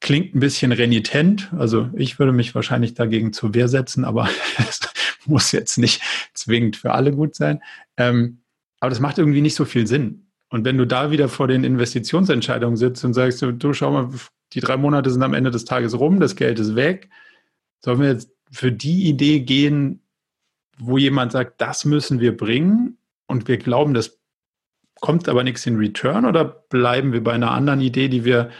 klingt 0.00 0.34
ein 0.34 0.40
bisschen 0.40 0.72
renitent. 0.72 1.52
Also 1.58 1.90
ich 1.94 2.18
würde 2.18 2.32
mich 2.32 2.54
wahrscheinlich 2.54 2.94
dagegen 2.94 3.34
zur 3.34 3.54
Wehr 3.54 3.68
setzen, 3.68 4.04
aber 4.04 4.30
es 4.58 4.80
muss 5.26 5.52
jetzt 5.52 5.76
nicht 5.76 6.02
zwingend 6.32 6.76
für 6.76 6.92
alle 6.92 7.12
gut 7.12 7.34
sein. 7.34 7.60
Ähm, 7.98 8.40
aber 8.80 8.88
das 8.88 9.00
macht 9.00 9.18
irgendwie 9.18 9.42
nicht 9.42 9.56
so 9.56 9.66
viel 9.66 9.86
Sinn. 9.86 10.26
Und 10.48 10.64
wenn 10.64 10.78
du 10.78 10.86
da 10.86 11.10
wieder 11.10 11.28
vor 11.28 11.48
den 11.48 11.64
Investitionsentscheidungen 11.64 12.78
sitzt 12.78 13.04
und 13.04 13.12
sagst, 13.12 13.42
du 13.42 13.72
schau 13.74 13.92
mal, 13.92 14.08
die 14.54 14.60
drei 14.60 14.78
Monate 14.78 15.10
sind 15.10 15.22
am 15.22 15.34
Ende 15.34 15.50
des 15.50 15.66
Tages 15.66 15.98
rum, 15.98 16.18
das 16.18 16.34
Geld 16.34 16.58
ist 16.58 16.74
weg, 16.74 17.10
sollen 17.84 18.00
wir 18.00 18.08
jetzt 18.08 18.30
für 18.50 18.72
die 18.72 19.08
Idee 19.08 19.40
gehen, 19.40 20.02
wo 20.78 20.98
jemand 20.98 21.32
sagt, 21.32 21.60
das 21.60 21.84
müssen 21.84 22.20
wir 22.20 22.36
bringen 22.36 22.98
und 23.26 23.48
wir 23.48 23.58
glauben, 23.58 23.94
das 23.94 24.18
kommt 25.00 25.28
aber 25.28 25.44
nichts 25.44 25.66
in 25.66 25.76
Return 25.76 26.24
oder 26.24 26.44
bleiben 26.44 27.12
wir 27.12 27.22
bei 27.22 27.32
einer 27.32 27.52
anderen 27.52 27.80
Idee, 27.80 28.08
die 28.08 28.24
wir 28.24 28.50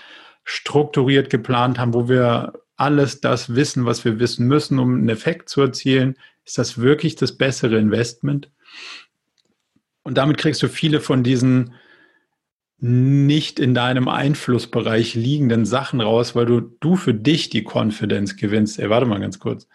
strukturiert 0.45 1.31
geplant 1.31 1.79
haben, 1.79 1.95
wo 1.95 2.09
wir 2.09 2.53
alles 2.77 3.21
das 3.21 3.55
wissen, 3.55 3.85
was 3.85 4.05
wir 4.05 4.19
wissen 4.19 4.47
müssen, 4.47 4.79
um 4.79 4.95
einen 4.95 5.09
Effekt 5.11 5.49
zu 5.49 5.61
erzielen? 5.61 6.17
Ist 6.45 6.57
das 6.57 6.79
wirklich 6.79 7.15
das 7.15 7.37
bessere 7.37 7.79
Investment? 7.79 8.51
Und 10.03 10.17
damit 10.17 10.39
kriegst 10.39 10.63
du 10.63 10.69
viele 10.69 11.01
von 11.01 11.23
diesen 11.23 11.75
nicht 12.79 13.61
in 13.61 13.75
deinem 13.75 14.09
Einflussbereich 14.09 15.15
liegenden 15.15 15.67
Sachen 15.67 16.01
raus, 16.01 16.35
weil 16.35 16.47
du, 16.47 16.61
du 16.61 16.97
für 16.97 17.13
dich 17.13 17.51
die 17.51 17.63
Confidence 17.63 18.37
gewinnst. 18.37 18.79
Ey, 18.79 18.89
warte 18.89 19.05
mal 19.05 19.21
ganz 19.21 19.39
kurz. 19.39 19.69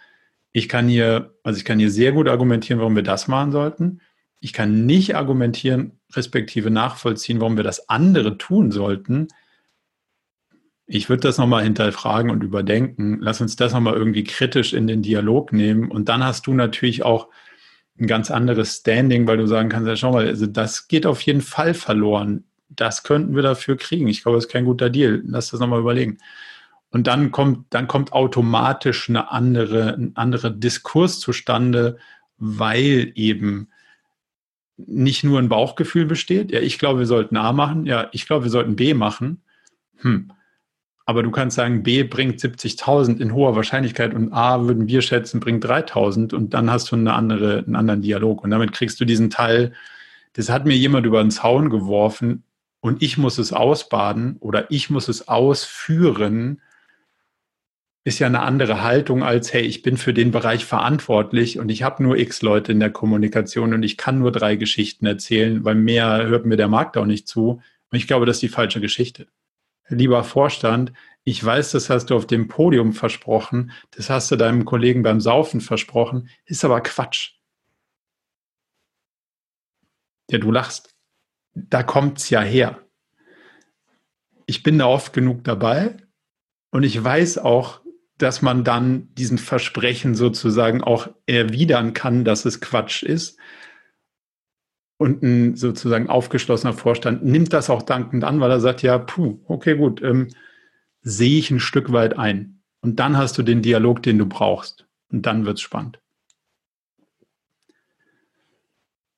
Ich 0.56 0.70
kann 0.70 0.88
hier, 0.88 1.36
also 1.44 1.58
ich 1.58 1.66
kann 1.66 1.80
hier 1.80 1.92
sehr 1.92 2.14
gut 2.14 2.30
argumentieren, 2.30 2.80
warum 2.80 2.96
wir 2.96 3.04
das 3.04 3.28
machen 3.28 3.52
sollten. 3.52 4.00
Ich 4.40 4.54
kann 4.54 4.86
nicht 4.86 5.14
argumentieren, 5.14 6.00
respektive 6.14 6.72
nachvollziehen, 6.72 7.42
warum 7.42 7.58
wir 7.58 7.66
das 7.66 7.90
andere 7.90 8.38
tun 8.38 8.72
sollten. 8.72 9.28
Ich 10.88 11.10
würde 11.10 11.22
das 11.22 11.38
nochmal 11.38 11.64
hinterfragen 11.64 12.32
und 12.32 12.42
überdenken. 12.42 13.18
Lass 13.20 13.42
uns 13.42 13.58
das 13.58 13.74
nochmal 13.74 13.96
irgendwie 13.96 14.24
kritisch 14.24 14.72
in 14.72 14.88
den 14.88 15.02
Dialog 15.02 15.52
nehmen. 15.52 15.92
Und 15.92 16.08
dann 16.08 16.24
hast 16.24 16.48
du 16.48 16.54
natürlich 16.54 17.04
auch 17.04 17.28
ein 18.00 18.08
ganz 18.08 18.32
anderes 18.32 18.78
Standing, 18.78 19.28
weil 19.28 19.36
du 19.36 19.48
sagen 19.48 19.68
kannst, 19.68 19.90
ja, 19.90 19.98
schau 19.98 20.14
mal, 20.14 20.26
also 20.26 20.46
das 20.46 20.88
geht 20.88 21.06
auf 21.06 21.20
jeden 21.20 21.42
Fall 21.42 21.74
verloren 21.74 22.46
das 22.70 23.04
könnten 23.04 23.36
wir 23.36 23.44
dafür 23.44 23.78
kriegen. 23.78 24.08
Ich 24.08 24.24
glaube, 24.24 24.38
das 24.38 24.46
ist 24.46 24.52
kein 24.52 24.66
guter 24.66 24.90
Deal. 24.90 25.22
Lass 25.26 25.52
das 25.52 25.60
nochmal 25.60 25.80
überlegen. 25.80 26.18
Und 26.92 27.08
dann 27.08 27.32
kommt, 27.32 27.66
dann 27.72 27.88
kommt 27.88 28.14
automatisch 28.14 29.10
eine 29.10 29.32
andere, 29.32 29.94
ein 29.96 30.16
anderer 30.16 30.50
Diskurs 30.50 31.20
zustande, 31.20 31.98
weil 32.38 33.12
eben 33.16 33.70
nicht 34.78 35.24
nur 35.24 35.40
ein 35.40 35.50
Bauchgefühl 35.50 36.06
besteht. 36.06 36.52
Ja, 36.52 36.60
ich 36.60 36.80
glaube, 36.80 37.00
wir 37.00 37.06
sollten 37.06 37.38
A 37.38 37.54
machen. 37.54 37.86
Ja, 37.86 38.10
ich 38.12 38.26
glaube, 38.26 38.46
wir 38.46 38.52
sollten 38.52 38.76
B 38.76 38.94
machen. 38.94 39.42
Hm. 39.98 40.32
Aber 41.06 41.22
du 41.22 41.32
kannst 41.32 41.56
sagen, 41.56 41.84
B 41.84 42.04
bringt 42.04 42.40
70.000 42.40 43.20
in 43.20 43.34
hoher 43.34 43.56
Wahrscheinlichkeit 43.56 44.14
und 44.14 44.34
A 44.34 44.66
würden 44.66 44.88
wir 44.88 45.02
schätzen, 45.02 45.40
bringt 45.40 45.64
3.000 45.64 46.34
und 46.34 46.54
dann 46.54 46.72
hast 46.72 46.92
du 46.92 46.96
eine 46.96 47.14
andere, 47.14 47.60
einen 47.60 47.76
anderen 47.76 48.02
Dialog. 48.02 48.44
Und 48.44 48.50
damit 48.50 48.72
kriegst 48.72 49.00
du 49.00 49.06
diesen 49.06 49.30
Teil, 49.30 49.74
das 50.34 50.50
hat 50.50 50.66
mir 50.66 50.76
jemand 50.76 51.06
über 51.06 51.22
den 51.22 51.32
Zaun 51.32 51.70
geworfen, 51.70 52.44
und 52.86 53.02
ich 53.02 53.18
muss 53.18 53.40
es 53.40 53.52
ausbaden 53.52 54.38
oder 54.42 54.70
ich 54.70 54.92
muss 54.92 55.08
es 55.08 55.28
ausführen, 55.28 56.62
ist 58.06 58.20
ja 58.20 58.28
eine 58.28 58.42
andere 58.42 58.82
Haltung 58.82 59.24
als, 59.24 59.52
hey, 59.52 59.64
ich 59.64 59.82
bin 59.82 59.98
für 59.98 60.14
den 60.14 60.32
Bereich 60.32 60.64
verantwortlich 60.64 61.60
und 61.60 61.70
ich 61.70 61.84
habe 61.84 62.04
nur 62.04 62.18
x 62.18 62.42
Leute 62.42 62.72
in 62.72 62.80
der 62.80 62.92
Kommunikation 62.92 63.74
und 63.74 63.84
ich 63.84 63.98
kann 63.98 64.20
nur 64.20 64.32
drei 64.32 64.56
Geschichten 64.56 65.06
erzählen, 65.06 65.66
weil 65.66 65.76
mehr 65.76 66.26
hört 66.26 66.46
mir 66.46 66.56
der 66.56 66.70
Markt 66.70 66.96
auch 66.96 67.06
nicht 67.06 67.28
zu. 67.28 67.62
Und 67.92 67.98
ich 67.98 68.08
glaube, 68.08 68.26
das 68.26 68.38
ist 68.38 68.44
die 68.44 68.50
falsche 68.50 68.80
Geschichte. 68.80 69.28
Lieber 69.90 70.24
Vorstand, 70.24 70.94
ich 71.26 71.44
weiß, 71.44 71.72
das 71.72 71.90
hast 71.90 72.08
du 72.08 72.16
auf 72.16 72.26
dem 72.26 72.48
Podium 72.48 72.94
versprochen, 72.94 73.72
das 73.92 74.10
hast 74.10 74.32
du 74.32 74.38
deinem 74.38 74.64
Kollegen 74.64 75.04
beim 75.04 75.20
Saufen 75.20 75.60
versprochen, 75.60 76.30
ist 76.46 76.64
aber 76.64 76.82
Quatsch. 76.82 77.34
Ja, 80.30 80.40
du 80.40 80.52
lachst 80.52 80.96
da 81.56 81.84
kommt 81.84 82.20
es 82.20 82.30
ja 82.30 82.42
her. 82.42 82.82
Ich 84.46 84.62
bin 84.62 84.78
da 84.78 84.86
oft 84.86 85.14
genug 85.14 85.44
dabei 85.44 85.98
und 86.72 86.84
ich 86.84 87.02
weiß 87.02 87.40
auch, 87.40 87.82
dass 88.18 88.42
man 88.42 88.64
dann 88.64 89.14
diesen 89.16 89.38
Versprechen 89.38 90.16
sozusagen 90.16 90.82
auch 90.82 91.10
erwidern 91.26 91.94
kann, 91.94 92.24
dass 92.24 92.46
es 92.46 92.62
Quatsch 92.62 93.04
ist. 93.04 93.38
Und 94.98 95.24
ein 95.24 95.56
sozusagen 95.56 96.10
aufgeschlossener 96.10 96.74
Vorstand 96.74 97.26
nimmt 97.26 97.52
das 97.52 97.70
auch 97.70 97.82
dankend 97.82 98.24
an, 98.24 98.40
weil 98.40 98.52
er 98.52 98.62
sagt, 98.62 98.82
ja, 98.82 98.98
puh, 98.98 99.40
okay, 99.46 99.76
gut, 99.76 100.02
ähm, 100.02 100.30
sehe 101.02 101.38
ich 101.38 101.52
ein 101.52 101.60
Stück 101.60 101.92
weit 101.92 102.18
ein. 102.18 102.62
Und 102.82 103.00
dann 103.00 103.18
hast 103.18 103.38
du 103.38 103.44
den 103.44 103.62
Dialog, 103.62 104.04
den 104.04 104.18
du 104.18 104.26
brauchst. 104.26 104.88
Und 105.10 105.26
dann 105.26 105.46
wird 105.46 105.58
es 105.58 105.62
spannend. 105.62 106.00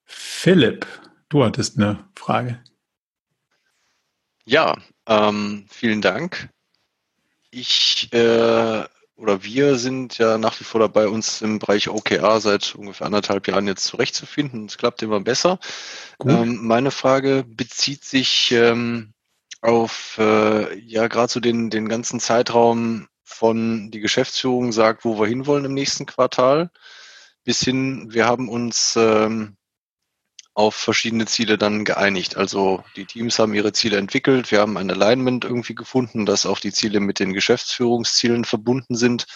Philipp, 0.05 0.87
Du 1.29 1.43
hattest 1.43 1.77
eine 1.77 2.07
Frage. 2.15 2.63
Ja, 4.45 4.77
ähm, 5.07 5.65
vielen 5.69 6.01
Dank. 6.01 6.49
Ich 7.49 8.11
äh, 8.13 8.83
oder 9.17 9.43
wir 9.43 9.77
sind 9.77 10.19
ja 10.19 10.37
nach 10.37 10.59
wie 10.59 10.63
vor 10.63 10.79
dabei, 10.79 11.07
uns 11.07 11.41
im 11.41 11.57
Bereich 11.57 11.89
OKR 11.89 12.39
seit 12.39 12.75
ungefähr 12.75 13.07
anderthalb 13.07 13.47
Jahren 13.47 13.67
jetzt 13.67 13.85
zurechtzufinden. 13.85 14.65
Es 14.65 14.77
klappt 14.77 15.01
immer 15.01 15.19
besser. 15.19 15.59
Ähm, 16.23 16.59
meine 16.65 16.91
Frage 16.91 17.43
bezieht 17.47 18.03
sich 18.03 18.51
ähm, 18.51 19.13
auf 19.61 20.17
äh, 20.19 20.77
ja 20.79 21.07
gerade 21.07 21.31
so 21.31 21.39
den, 21.39 21.71
den 21.71 21.89
ganzen 21.89 22.19
Zeitraum 22.19 23.07
von 23.23 23.89
die 23.91 23.99
Geschäftsführung 23.99 24.71
sagt, 24.71 25.03
wo 25.03 25.19
wir 25.19 25.27
hinwollen 25.27 25.65
im 25.65 25.73
nächsten 25.73 26.05
Quartal, 26.05 26.69
bis 27.43 27.61
hin, 27.61 28.13
wir 28.13 28.25
haben 28.25 28.49
uns 28.49 28.95
ähm, 28.97 29.56
auf 30.57 30.73
verschiedene 30.73 31.27
Ziele 31.27 31.59
dann 31.59 31.85
geeinigt. 31.85 32.35
Also 32.35 32.83
die 32.95 33.05
Teams 33.05 33.37
haben 33.37 33.53
ihre 33.53 33.73
Ziele 33.73 33.97
entwickelt, 33.97 34.49
wir 34.49 34.59
haben 34.59 34.75
ein 34.77 34.89
Alignment 34.89 35.45
irgendwie 35.45 35.75
gefunden, 35.75 36.25
dass 36.25 36.47
auch 36.47 36.59
die 36.59 36.71
Ziele 36.71 36.99
mit 36.99 37.19
den 37.19 37.33
Geschäftsführungszielen 37.33 38.43
verbunden 38.43 38.95
sind, 38.95 39.27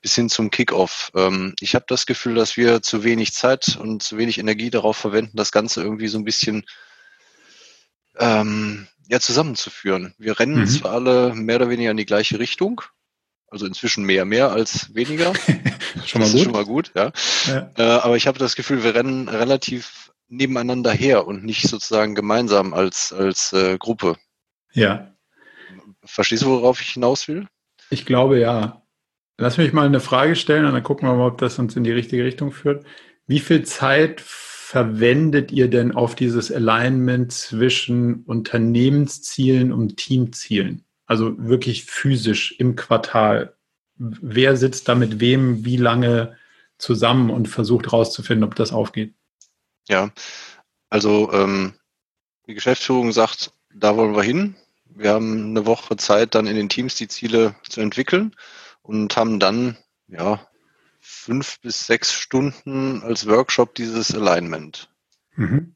bis 0.00 0.14
hin 0.14 0.28
zum 0.28 0.52
Kickoff. 0.52 1.10
Ähm, 1.16 1.54
ich 1.58 1.74
habe 1.74 1.84
das 1.88 2.06
Gefühl, 2.06 2.36
dass 2.36 2.56
wir 2.56 2.80
zu 2.80 3.02
wenig 3.02 3.32
Zeit 3.32 3.76
und 3.76 4.04
zu 4.04 4.18
wenig 4.18 4.38
Energie 4.38 4.70
darauf 4.70 4.96
verwenden, 4.96 5.36
das 5.36 5.50
Ganze 5.50 5.82
irgendwie 5.82 6.06
so 6.06 6.16
ein 6.16 6.24
bisschen 6.24 6.64
ähm, 8.16 8.86
ja, 9.08 9.18
zusammenzuführen. 9.18 10.14
Wir 10.16 10.38
rennen 10.38 10.60
mhm. 10.60 10.68
zwar 10.68 10.92
alle 10.92 11.34
mehr 11.34 11.56
oder 11.56 11.70
weniger 11.70 11.90
in 11.90 11.96
die 11.96 12.06
gleiche 12.06 12.38
Richtung, 12.38 12.82
also 13.48 13.66
inzwischen 13.66 14.04
mehr, 14.04 14.24
mehr 14.24 14.52
als 14.52 14.94
weniger. 14.94 15.34
schon 16.06 16.20
mal 16.20 16.26
das 16.26 16.30
gut. 16.30 16.34
ist 16.34 16.44
schon 16.44 16.52
mal 16.52 16.64
gut, 16.64 16.92
ja. 16.94 17.10
ja. 17.48 17.70
Äh, 17.76 17.82
aber 17.82 18.16
ich 18.16 18.28
habe 18.28 18.38
das 18.38 18.54
Gefühl, 18.54 18.84
wir 18.84 18.94
rennen 18.94 19.28
relativ 19.28 20.12
nebeneinander 20.28 20.92
her 20.92 21.26
und 21.26 21.44
nicht 21.44 21.68
sozusagen 21.68 22.14
gemeinsam 22.14 22.74
als, 22.74 23.12
als 23.12 23.52
äh, 23.52 23.78
Gruppe. 23.78 24.16
Ja. 24.72 25.14
Verstehst 26.04 26.42
du, 26.42 26.48
worauf 26.48 26.80
ich 26.80 26.90
hinaus 26.90 27.28
will? 27.28 27.46
Ich 27.90 28.06
glaube 28.06 28.38
ja. 28.38 28.82
Lass 29.38 29.56
mich 29.56 29.72
mal 29.72 29.86
eine 29.86 30.00
Frage 30.00 30.36
stellen 30.36 30.64
und 30.64 30.72
dann 30.72 30.82
gucken 30.82 31.08
wir 31.08 31.14
mal, 31.14 31.28
ob 31.28 31.38
das 31.38 31.58
uns 31.58 31.76
in 31.76 31.84
die 31.84 31.92
richtige 31.92 32.24
Richtung 32.24 32.50
führt. 32.50 32.84
Wie 33.26 33.40
viel 33.40 33.64
Zeit 33.64 34.20
verwendet 34.20 35.52
ihr 35.52 35.68
denn 35.68 35.92
auf 35.92 36.14
dieses 36.14 36.52
Alignment 36.52 37.32
zwischen 37.32 38.24
Unternehmenszielen 38.24 39.72
und 39.72 39.96
Teamzielen? 39.96 40.84
Also 41.06 41.38
wirklich 41.38 41.84
physisch 41.84 42.54
im 42.58 42.74
Quartal. 42.74 43.54
Wer 43.96 44.56
sitzt 44.56 44.88
da 44.88 44.94
mit 44.94 45.20
wem, 45.20 45.64
wie 45.64 45.76
lange 45.76 46.36
zusammen 46.76 47.30
und 47.30 47.48
versucht 47.48 47.86
herauszufinden, 47.86 48.44
ob 48.44 48.56
das 48.56 48.72
aufgeht? 48.72 49.14
Ja, 49.88 50.10
also 50.90 51.32
ähm, 51.32 51.74
die 52.46 52.54
Geschäftsführung 52.54 53.12
sagt, 53.12 53.52
da 53.74 53.96
wollen 53.96 54.14
wir 54.14 54.22
hin. 54.22 54.56
Wir 54.84 55.12
haben 55.12 55.50
eine 55.50 55.66
Woche 55.66 55.96
Zeit, 55.96 56.34
dann 56.34 56.46
in 56.46 56.56
den 56.56 56.68
Teams 56.68 56.94
die 56.94 57.08
Ziele 57.08 57.54
zu 57.68 57.80
entwickeln 57.80 58.34
und 58.82 59.16
haben 59.16 59.38
dann 59.38 59.76
ja 60.08 60.46
fünf 61.00 61.60
bis 61.60 61.86
sechs 61.86 62.12
Stunden 62.12 63.02
als 63.02 63.26
Workshop 63.26 63.74
dieses 63.74 64.14
Alignment. 64.14 64.90
Mhm. 65.36 65.74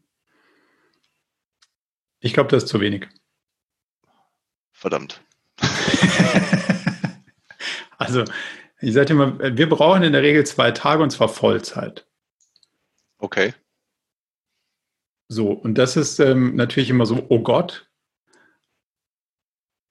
Ich 2.21 2.33
glaube, 2.35 2.51
das 2.51 2.65
ist 2.65 2.69
zu 2.69 2.81
wenig. 2.81 3.09
Verdammt. 4.71 5.23
also, 7.99 8.25
ich 8.81 8.93
sage 8.93 9.13
immer, 9.13 9.57
wir 9.57 9.69
brauchen 9.69 10.03
in 10.03 10.13
der 10.13 10.23
Regel 10.23 10.45
zwei 10.45 10.71
Tage 10.71 11.03
und 11.03 11.11
zwar 11.11 11.29
Vollzeit. 11.29 12.07
Okay. 13.19 13.55
So, 15.29 15.51
und 15.51 15.79
das 15.79 15.97
ist 15.97 16.21
ähm, 16.21 16.57
natürlich 16.57 16.91
immer 16.91 17.07
so, 17.07 17.25
oh 17.29 17.41
Gott, 17.41 17.89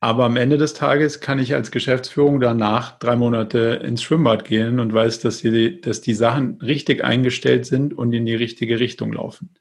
aber 0.04 0.26
am 0.26 0.36
Ende 0.36 0.58
des 0.58 0.74
Tages 0.74 1.20
kann 1.20 1.38
ich 1.38 1.54
als 1.54 1.70
Geschäftsführung 1.70 2.40
danach 2.40 2.98
drei 2.98 3.16
Monate 3.16 3.82
ins 3.84 4.02
Schwimmbad 4.02 4.46
gehen 4.46 4.80
und 4.80 4.92
weiß, 4.92 5.20
dass 5.20 5.42
die, 5.42 5.80
dass 5.80 6.02
die 6.02 6.16
Sachen 6.16 6.60
richtig 6.60 7.04
eingestellt 7.04 7.68
sind 7.68 7.94
und 7.94 8.12
in 8.12 8.26
die 8.26 8.34
richtige 8.34 8.80
Richtung 8.80 9.14
laufen. 9.14 9.54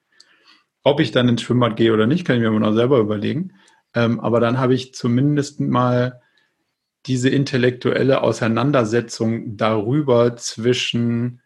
Ob 0.83 0.99
ich 1.01 1.11
dann 1.11 1.29
ins 1.29 1.43
Schwimmbad 1.43 1.77
gehe 1.77 1.93
oder 1.93 2.07
nicht, 2.07 2.27
kann 2.27 2.37
ich 2.37 2.41
mir 2.41 2.49
immer 2.49 2.61
noch 2.61 2.73
selber 2.73 2.99
überlegen. 3.01 3.53
Ähm, 3.95 4.19
aber 4.19 4.41
dann 4.41 4.57
habe 4.57 4.73
ich 4.73 4.95
zumindest 4.95 5.61
mal 5.61 6.23
diese 7.05 7.29
intellektuelle 7.29 8.23
Auseinandersetzung 8.23 9.59
darüber 9.59 10.37
zwischen, 10.37 11.43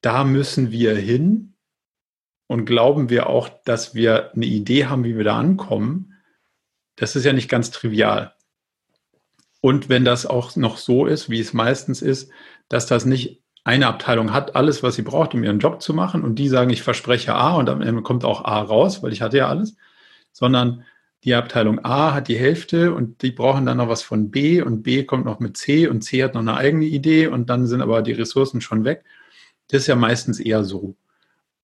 da 0.00 0.24
müssen 0.24 0.72
wir 0.72 0.96
hin 0.96 1.55
und 2.46 2.64
glauben 2.64 3.10
wir 3.10 3.28
auch, 3.28 3.48
dass 3.64 3.94
wir 3.94 4.32
eine 4.34 4.46
Idee 4.46 4.86
haben, 4.86 5.04
wie 5.04 5.16
wir 5.16 5.24
da 5.24 5.38
ankommen 5.38 6.12
das 6.96 7.14
ist 7.14 7.24
ja 7.24 7.32
nicht 7.32 7.48
ganz 7.48 7.70
trivial. 7.70 8.32
Und 9.60 9.88
wenn 9.88 10.04
das 10.04 10.26
auch 10.26 10.56
noch 10.56 10.78
so 10.78 11.06
ist, 11.06 11.30
wie 11.30 11.40
es 11.40 11.52
meistens 11.52 12.02
ist, 12.02 12.30
dass 12.68 12.86
das 12.86 13.04
nicht 13.04 13.42
eine 13.64 13.86
Abteilung 13.86 14.32
hat, 14.32 14.56
alles, 14.56 14.82
was 14.82 14.94
sie 14.94 15.02
braucht, 15.02 15.34
um 15.34 15.44
ihren 15.44 15.58
Job 15.58 15.82
zu 15.82 15.92
machen, 15.92 16.22
und 16.22 16.36
die 16.36 16.48
sagen, 16.48 16.70
ich 16.70 16.82
verspreche 16.82 17.34
A 17.34 17.54
und 17.56 17.68
Ende 17.68 18.02
kommt 18.02 18.24
auch 18.24 18.44
A 18.44 18.60
raus, 18.60 19.02
weil 19.02 19.12
ich 19.12 19.22
hatte 19.22 19.38
ja 19.38 19.48
alles, 19.48 19.76
sondern 20.32 20.84
die 21.24 21.34
Abteilung 21.34 21.84
A 21.84 22.14
hat 22.14 22.28
die 22.28 22.38
Hälfte 22.38 22.94
und 22.94 23.22
die 23.22 23.32
brauchen 23.32 23.66
dann 23.66 23.78
noch 23.78 23.88
was 23.88 24.02
von 24.02 24.30
B 24.30 24.62
und 24.62 24.82
B 24.82 25.04
kommt 25.04 25.24
noch 25.24 25.40
mit 25.40 25.56
C 25.56 25.88
und 25.88 26.02
C 26.02 26.22
hat 26.22 26.34
noch 26.34 26.42
eine 26.42 26.54
eigene 26.54 26.84
Idee 26.84 27.26
und 27.26 27.50
dann 27.50 27.66
sind 27.66 27.82
aber 27.82 28.02
die 28.02 28.12
Ressourcen 28.12 28.60
schon 28.60 28.84
weg. 28.84 29.04
Das 29.68 29.82
ist 29.82 29.88
ja 29.88 29.96
meistens 29.96 30.38
eher 30.38 30.62
so. 30.62 30.94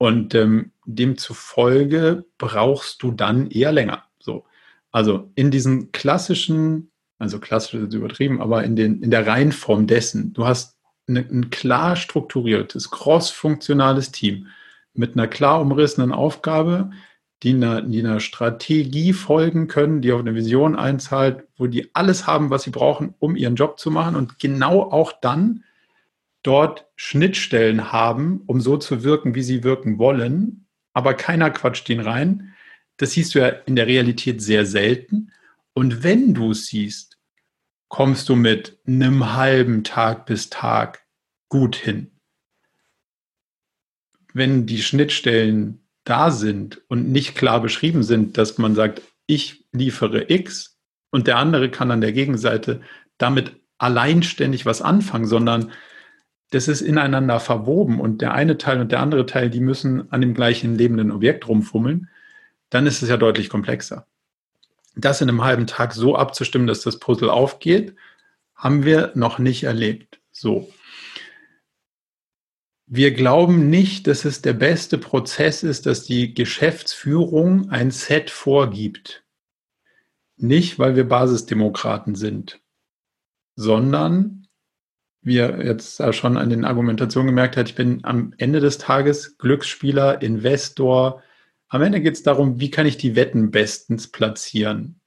Und 0.03 0.35
ähm, 0.35 0.73
demzufolge 0.85 2.25
brauchst 2.37 3.05
du 3.05 3.13
dann 3.13 3.49
eher 3.53 3.71
länger. 3.71 4.03
So. 4.19 4.47
Also 4.91 5.31
in 5.37 5.53
diesen 5.53 5.93
klassischen, 5.93 6.91
also 7.21 7.39
klassisch 7.39 7.75
ist 7.75 7.95
übertrieben, 7.95 8.41
aber 8.41 8.65
in, 8.65 8.75
den, 8.75 9.01
in 9.01 9.13
der 9.13 9.29
Reihenform 9.29 9.87
dessen, 9.87 10.33
du 10.33 10.45
hast 10.45 10.77
eine, 11.07 11.21
ein 11.21 11.51
klar 11.51 11.95
strukturiertes, 11.95 12.91
cross-funktionales 12.91 14.11
Team 14.11 14.49
mit 14.93 15.13
einer 15.13 15.29
klar 15.29 15.61
umrissenen 15.61 16.11
Aufgabe, 16.11 16.91
die 17.45 17.51
einer, 17.51 17.83
die 17.83 18.01
einer 18.01 18.19
Strategie 18.19 19.13
folgen 19.13 19.69
können, 19.69 20.03
die 20.03 20.11
auf 20.11 20.19
eine 20.19 20.35
Vision 20.35 20.75
einzahlt, 20.75 21.45
wo 21.57 21.69
die 21.69 21.95
alles 21.95 22.27
haben, 22.27 22.51
was 22.51 22.65
sie 22.65 22.71
brauchen, 22.71 23.15
um 23.21 23.37
ihren 23.37 23.55
Job 23.55 23.79
zu 23.79 23.93
machen 23.93 24.17
und 24.17 24.41
genau 24.41 24.83
auch 24.83 25.13
dann 25.13 25.63
dort 26.43 26.87
Schnittstellen 26.97 27.93
haben, 27.93 28.43
um 28.47 28.61
so 28.61 28.77
zu 28.77 29.05
wirken, 29.05 29.35
wie 29.35 29.43
sie 29.43 29.63
wirken 29.65 29.99
wollen, 29.99 30.67
aber 30.93 31.15
keiner 31.15 31.51
quatscht 31.51 31.89
ihn 31.89 32.01
rein, 32.01 32.55
das 32.97 33.13
siehst 33.13 33.35
du 33.35 33.41
ja 33.41 33.49
in 33.49 33.77
der 33.77 33.87
Realität 33.87 34.43
sehr 34.43 34.67
selten. 34.67 35.33
Und 35.73 36.03
wenn 36.03 36.35
du 36.35 36.51
es 36.51 36.67
siehst, 36.67 37.19
kommst 37.89 38.29
du 38.29 38.37
mit 38.37 38.79
einem 38.87 39.35
halben 39.35 39.85
Tag 39.85 40.27
bis 40.27 40.51
Tag 40.51 41.05
gut 41.49 41.77
hin. 41.77 42.11
Wenn 44.33 44.67
die 44.67 44.83
Schnittstellen 44.83 45.87
da 46.05 46.31
sind 46.31 46.81
und 46.89 47.11
nicht 47.11 47.35
klar 47.35 47.61
beschrieben 47.61 48.03
sind, 48.03 48.39
dass 48.39 48.59
man 48.59 48.75
sagt, 48.75 49.03
ich 49.27 49.67
liefere 49.73 50.31
X 50.31 50.79
und 51.11 51.27
der 51.27 51.37
andere 51.37 51.71
kann 51.71 51.91
an 51.91 52.01
der 52.01 52.13
Gegenseite 52.13 52.81
damit 53.19 53.57
alleinständig 53.79 54.65
was 54.65 54.81
anfangen, 54.81 55.27
sondern 55.27 55.73
das 56.53 56.69
ist 56.69 56.81
ineinander 56.81 57.41
verwoben 57.41 58.01
und 58.01 58.23
der 58.23 58.35
eine 58.35 58.59
Teil 58.59 58.81
und 58.81 58.93
der 58.93 59.01
andere 59.01 59.27
Teil, 59.27 59.51
die 59.51 59.61
müssen 59.61 60.11
an 60.13 60.21
dem 60.21 60.35
gleichen 60.35 60.77
lebenden 60.77 61.11
Objekt 61.11 61.49
rumfummeln 61.49 62.09
dann 62.73 62.87
ist 62.87 63.03
es 63.03 63.11
ja 63.11 63.19
deutlich 63.19 63.51
komplexer. 63.51 64.07
Das 64.97 65.21
in 65.21 65.29
einem 65.29 65.45
halben 65.45 65.67
Tag 65.67 65.93
so 65.93 66.17
abzustimmen, 66.17 66.67
dass 66.67 66.81
das 66.81 66.99
Puzzle 66.99 67.29
aufgeht, 67.29 67.95
haben 68.55 68.85
wir 68.85 69.13
noch 69.15 69.39
nicht 69.39 69.65
erlebt. 69.65 70.21
So. 70.31 70.73
Wir 72.87 73.13
glauben 73.13 73.69
nicht, 73.69 74.07
dass 74.07 74.25
es 74.25 74.41
der 74.41 74.55
beste 74.55 74.97
Prozess 74.97 75.63
ist, 75.63 75.85
dass 75.85 76.05
die 76.05 76.33
Geschäftsführung 76.33 77.69
ein 77.69 77.91
Set 77.91 78.31
vorgibt. 78.31 79.23
Nicht, 80.39 80.79
weil 80.79 80.97
wir 80.97 81.07
Basisdemokraten 81.07 82.15
sind, 82.15 82.61
sondern 83.55 84.42
wir 85.23 85.65
jetzt 85.65 86.03
schon 86.15 86.37
an 86.37 86.51
den 86.51 86.65
Argumentationen 86.65 87.29
gemerkt 87.29 87.57
hat, 87.57 87.69
ich 87.69 87.75
bin 87.75 88.01
am 88.05 88.35
Ende 88.39 88.61
des 88.61 88.79
Tages 88.79 89.39
Glücksspieler, 89.39 90.21
Investor, 90.21 91.23
am 91.69 91.83
Ende 91.83 92.01
geht 92.01 92.15
es 92.15 92.23
darum, 92.23 92.61
wie 92.61 92.71
kann 92.71 92.87
ich 92.87 92.99
die 92.99 93.17
Wetten 93.17 93.51
bestens 93.51 94.09
platzieren. 94.09 95.01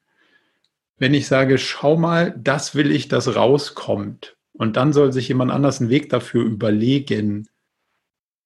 Wenn 0.98 1.14
ich 1.14 1.28
sage, 1.28 1.58
schau 1.58 1.98
mal, 1.98 2.34
das 2.38 2.74
will 2.74 2.92
ich, 2.92 3.08
dass 3.08 3.36
rauskommt, 3.36 4.36
und 4.54 4.78
dann 4.78 4.94
soll 4.94 5.12
sich 5.12 5.28
jemand 5.28 5.52
anders 5.52 5.82
einen 5.82 5.90
Weg 5.90 6.10
dafür 6.10 6.44
überlegen, 6.44 7.48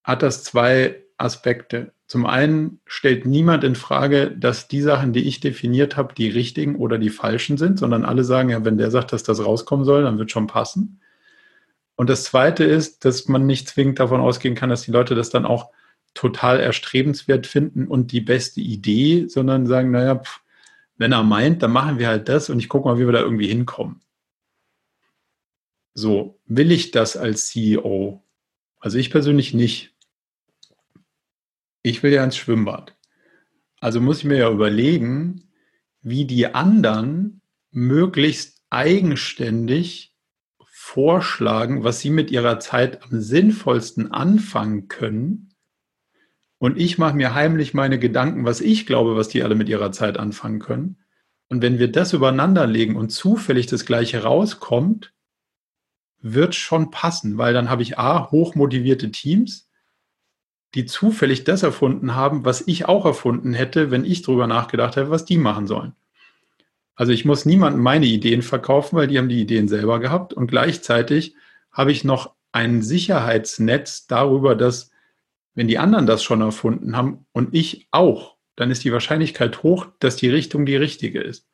hat 0.04 0.24
das 0.24 0.44
zwei 0.44 1.04
Aspekte. 1.18 1.94
Zum 2.08 2.26
einen 2.26 2.80
stellt 2.86 3.26
niemand 3.28 3.64
in 3.64 3.76
Frage, 3.76 4.32
dass 4.32 4.68
die 4.68 4.82
Sachen, 4.82 5.14
die 5.14 5.28
ich 5.28 5.40
definiert 5.40 5.98
habe, 5.98 6.16
die 6.16 6.30
richtigen 6.30 6.76
oder 6.76 6.98
die 6.98 7.12
falschen 7.12 7.58
sind, 7.58 7.78
sondern 7.78 8.06
alle 8.06 8.24
sagen, 8.24 8.50
ja, 8.50 8.66
wenn 8.66 8.78
der 8.78 8.90
sagt, 8.90 9.14
dass 9.14 9.22
das 9.22 9.46
rauskommen 9.46 9.86
soll, 9.86 10.04
dann 10.04 10.18
wird 10.18 10.32
schon 10.32 10.48
passen. 10.48 11.00
Und 12.00 12.10
das 12.10 12.24
zweite 12.24 12.64
ist, 12.64 13.04
dass 13.04 13.28
man 13.28 13.46
nicht 13.46 13.68
zwingend 13.68 14.00
davon 14.00 14.22
ausgehen 14.22 14.56
kann, 14.56 14.70
dass 14.70 14.84
die 14.84 14.92
Leute 14.92 15.16
das 15.16 15.32
dann 15.32 15.46
auch 15.46 15.70
total 16.14 16.62
erstrebenswert 16.62 17.46
finden 17.46 17.90
und 17.90 18.14
die 18.14 18.22
beste 18.22 18.62
Idee, 18.62 19.28
sondern 19.28 19.68
sagen, 19.68 19.92
naja, 19.92 20.16
pff, 20.16 20.40
wenn 20.96 21.12
er 21.12 21.24
meint, 21.24 21.62
dann 21.62 21.74
machen 21.74 22.00
wir 22.00 22.08
halt 22.08 22.30
das 22.30 22.50
und 22.50 22.60
ich 22.60 22.70
gucke 22.70 22.88
mal, 22.88 23.00
wie 23.00 23.06
wir 23.06 23.12
da 23.12 23.20
irgendwie 23.20 23.50
hinkommen. 23.50 24.00
So, 25.94 26.40
will 26.46 26.72
ich 26.72 26.92
das 26.92 27.18
als 27.18 27.48
CEO? 27.48 28.24
Also 28.80 28.98
ich 28.98 29.12
persönlich 29.12 29.54
nicht. 29.54 29.94
Ich 31.82 32.02
will 32.02 32.14
ja 32.14 32.24
ins 32.24 32.38
Schwimmbad. 32.38 32.96
Also 33.82 34.00
muss 34.00 34.20
ich 34.20 34.24
mir 34.24 34.38
ja 34.38 34.50
überlegen, 34.50 35.52
wie 36.02 36.24
die 36.24 36.48
anderen 36.48 37.42
möglichst 37.72 38.64
eigenständig 38.70 40.09
vorschlagen, 40.90 41.84
was 41.84 42.00
sie 42.00 42.10
mit 42.10 42.32
ihrer 42.32 42.60
Zeit 42.60 43.04
am 43.04 43.22
sinnvollsten 43.22 44.12
anfangen 44.12 44.88
können. 44.88 45.54
Und 46.58 46.80
ich 46.80 46.98
mache 46.98 47.16
mir 47.16 47.36
heimlich 47.36 47.76
meine 47.76 48.00
Gedanken, 48.00 48.44
was 48.44 48.60
ich 48.60 48.88
glaube, 48.88 49.16
was 49.16 49.28
die 49.28 49.44
alle 49.44 49.54
mit 49.54 49.70
ihrer 49.70 49.92
Zeit 49.92 50.18
anfangen 50.18 50.58
können. 50.58 50.98
Und 51.48 51.62
wenn 51.62 51.78
wir 51.78 51.92
das 51.92 52.14
übereinander 52.14 52.66
legen 52.66 52.96
und 52.96 53.12
zufällig 53.12 53.68
das 53.68 53.86
gleiche 53.86 54.24
rauskommt, 54.24 55.14
wird 56.22 56.56
schon 56.56 56.90
passen, 56.90 57.38
weil 57.38 57.54
dann 57.54 57.70
habe 57.70 57.84
ich 57.84 58.00
A, 58.00 58.32
hochmotivierte 58.32 59.12
Teams, 59.12 59.70
die 60.74 60.88
zufällig 60.88 61.44
das 61.44 61.62
erfunden 61.62 62.16
haben, 62.16 62.46
was 62.46 62.68
ich 62.68 62.88
auch 62.88 63.06
erfunden 63.06 63.54
hätte, 63.54 63.92
wenn 63.92 64.06
ich 64.06 64.24
drüber 64.24 64.48
nachgedacht 64.48 64.96
hätte, 64.96 65.12
was 65.12 65.24
die 65.24 65.38
machen 65.38 65.68
sollen. 65.68 65.94
Also 67.00 67.14
ich 67.14 67.24
muss 67.24 67.46
niemandem 67.46 67.82
meine 67.82 68.08
Ideen 68.08 68.42
verkaufen, 68.42 68.98
weil 68.98 69.08
die 69.08 69.18
haben 69.18 69.30
die 69.30 69.40
Ideen 69.40 69.70
selber 69.70 70.02
gehabt 70.02 70.34
und 70.34 70.48
gleichzeitig 70.48 71.34
habe 71.72 71.94
ich 71.94 72.04
noch 72.04 72.36
ein 72.52 72.82
Sicherheitsnetz 72.82 74.08
darüber, 74.08 74.54
dass 74.54 74.92
wenn 75.56 75.70
die 75.70 75.78
anderen 75.78 76.08
das 76.08 76.22
schon 76.22 76.42
erfunden 76.42 76.98
haben 76.98 77.26
und 77.32 77.56
ich 77.56 77.88
auch, 77.92 78.36
dann 78.58 78.70
ist 78.70 78.84
die 78.84 78.92
Wahrscheinlichkeit 78.92 79.64
hoch, 79.64 79.88
dass 80.00 80.18
die 80.18 80.28
Richtung 80.28 80.66
die 80.66 80.76
richtige 80.76 81.22
ist. 81.22 81.48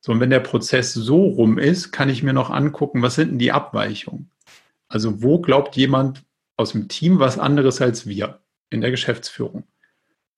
So, 0.00 0.12
und 0.12 0.20
wenn 0.20 0.30
der 0.30 0.40
Prozess 0.40 0.94
so 0.94 1.26
rum 1.26 1.58
ist, 1.58 1.92
kann 1.92 2.08
ich 2.08 2.22
mir 2.22 2.32
noch 2.32 2.48
angucken, 2.48 3.02
was 3.02 3.16
sind 3.16 3.32
denn 3.32 3.38
die 3.38 3.52
Abweichungen? 3.52 4.30
Also 4.88 5.22
wo 5.22 5.40
glaubt 5.40 5.76
jemand 5.76 6.24
aus 6.56 6.72
dem 6.72 6.88
Team 6.88 7.18
was 7.18 7.38
anderes 7.38 7.82
als 7.82 8.06
wir 8.06 8.40
in 8.70 8.80
der 8.80 8.90
Geschäftsführung? 8.90 9.64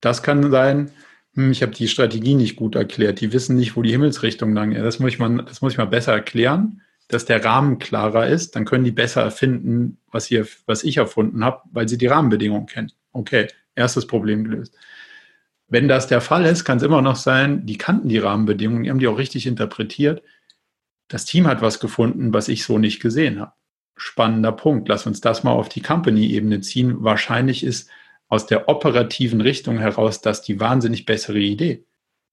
Das 0.00 0.24
kann 0.24 0.50
sein, 0.50 0.90
ich 1.36 1.62
habe 1.62 1.72
die 1.72 1.88
Strategie 1.88 2.34
nicht 2.34 2.56
gut 2.56 2.74
erklärt, 2.74 3.20
die 3.20 3.32
wissen 3.32 3.56
nicht, 3.56 3.76
wo 3.76 3.82
die 3.82 3.90
Himmelsrichtung 3.90 4.54
lang 4.54 4.72
ist. 4.72 4.82
Das 4.82 4.98
muss 4.98 5.10
ich 5.12 5.18
mal, 5.18 5.44
das 5.44 5.60
muss 5.60 5.72
ich 5.72 5.78
mal 5.78 5.86
besser 5.86 6.12
erklären, 6.12 6.80
dass 7.08 7.24
der 7.24 7.44
Rahmen 7.44 7.78
klarer 7.78 8.26
ist, 8.26 8.56
dann 8.56 8.64
können 8.64 8.84
die 8.84 8.90
besser 8.90 9.22
erfinden, 9.22 9.98
was, 10.10 10.26
hier, 10.26 10.46
was 10.66 10.82
ich 10.82 10.96
erfunden 10.96 11.44
habe, 11.44 11.60
weil 11.70 11.88
sie 11.88 11.98
die 11.98 12.06
Rahmenbedingungen 12.06 12.66
kennen. 12.66 12.90
Okay, 13.12 13.48
erstes 13.74 14.06
Problem 14.06 14.44
gelöst. 14.44 14.74
Wenn 15.68 15.88
das 15.88 16.06
der 16.06 16.20
Fall 16.20 16.46
ist, 16.46 16.64
kann 16.64 16.78
es 16.78 16.82
immer 16.82 17.02
noch 17.02 17.16
sein, 17.16 17.66
die 17.66 17.78
kannten 17.78 18.08
die 18.08 18.18
Rahmenbedingungen, 18.18 18.84
die 18.84 18.90
haben 18.90 18.98
die 18.98 19.08
auch 19.08 19.18
richtig 19.18 19.46
interpretiert. 19.46 20.22
Das 21.08 21.24
Team 21.24 21.46
hat 21.46 21.62
was 21.62 21.80
gefunden, 21.80 22.32
was 22.32 22.48
ich 22.48 22.64
so 22.64 22.78
nicht 22.78 23.00
gesehen 23.00 23.40
habe. 23.40 23.52
Spannender 23.96 24.52
Punkt. 24.52 24.88
Lass 24.88 25.06
uns 25.06 25.20
das 25.20 25.44
mal 25.44 25.52
auf 25.52 25.68
die 25.68 25.80
Company-Ebene 25.80 26.60
ziehen. 26.60 27.02
Wahrscheinlich 27.02 27.64
ist 27.64 27.88
aus 28.28 28.46
der 28.46 28.68
operativen 28.68 29.40
Richtung 29.40 29.78
heraus 29.78 30.20
das 30.20 30.42
die 30.42 30.60
wahnsinnig 30.60 31.06
bessere 31.06 31.38
Idee. 31.38 31.84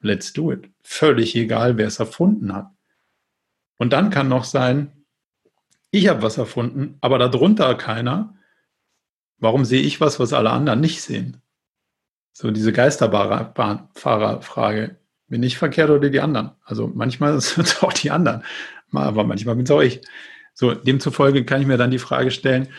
Let's 0.01 0.33
do 0.33 0.51
it. 0.51 0.69
Völlig 0.83 1.35
egal, 1.35 1.77
wer 1.77 1.87
es 1.87 1.99
erfunden 1.99 2.53
hat. 2.53 2.71
Und 3.77 3.93
dann 3.93 4.09
kann 4.09 4.27
noch 4.27 4.43
sein, 4.43 4.91
ich 5.91 6.07
habe 6.07 6.23
was 6.23 6.37
erfunden, 6.37 6.97
aber 7.01 7.19
darunter 7.19 7.75
keiner. 7.75 8.35
Warum 9.37 9.65
sehe 9.65 9.81
ich 9.81 10.01
was, 10.01 10.19
was 10.19 10.33
alle 10.33 10.49
anderen 10.49 10.79
nicht 10.79 11.01
sehen? 11.01 11.37
So 12.31 12.49
diese 12.49 12.73
Geisterfahrerfrage. 12.73 14.95
Bin 15.27 15.43
ich 15.43 15.57
verkehrt 15.57 15.89
oder 15.89 16.09
die 16.09 16.19
anderen? 16.19 16.51
Also 16.63 16.91
manchmal 16.93 17.39
sind 17.41 17.67
es 17.67 17.83
auch 17.83 17.93
die 17.93 18.11
anderen, 18.11 18.43
aber 18.91 19.23
manchmal 19.23 19.55
bin 19.55 19.65
es 19.65 19.71
auch 19.71 19.81
ich. 19.81 20.01
So, 20.55 20.73
demzufolge 20.73 21.45
kann 21.45 21.61
ich 21.61 21.67
mir 21.67 21.77
dann 21.77 21.91
die 21.91 21.99
Frage 21.99 22.31
stellen, 22.31 22.69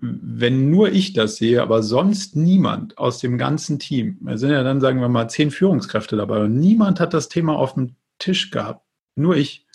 wenn 0.00 0.70
nur 0.70 0.92
ich 0.92 1.12
das 1.12 1.36
sehe, 1.36 1.60
aber 1.60 1.82
sonst 1.82 2.36
niemand 2.36 2.98
aus 2.98 3.18
dem 3.18 3.36
ganzen 3.36 3.78
Team, 3.78 4.18
da 4.20 4.38
sind 4.38 4.50
ja 4.50 4.62
dann, 4.62 4.80
sagen 4.80 5.00
wir 5.00 5.08
mal, 5.08 5.28
zehn 5.28 5.50
Führungskräfte 5.50 6.16
dabei 6.16 6.44
und 6.44 6.54
niemand 6.54 7.00
hat 7.00 7.14
das 7.14 7.28
Thema 7.28 7.56
auf 7.56 7.74
dem 7.74 7.96
Tisch 8.18 8.50
gehabt, 8.50 8.84
nur 9.16 9.36
ich, 9.36 9.66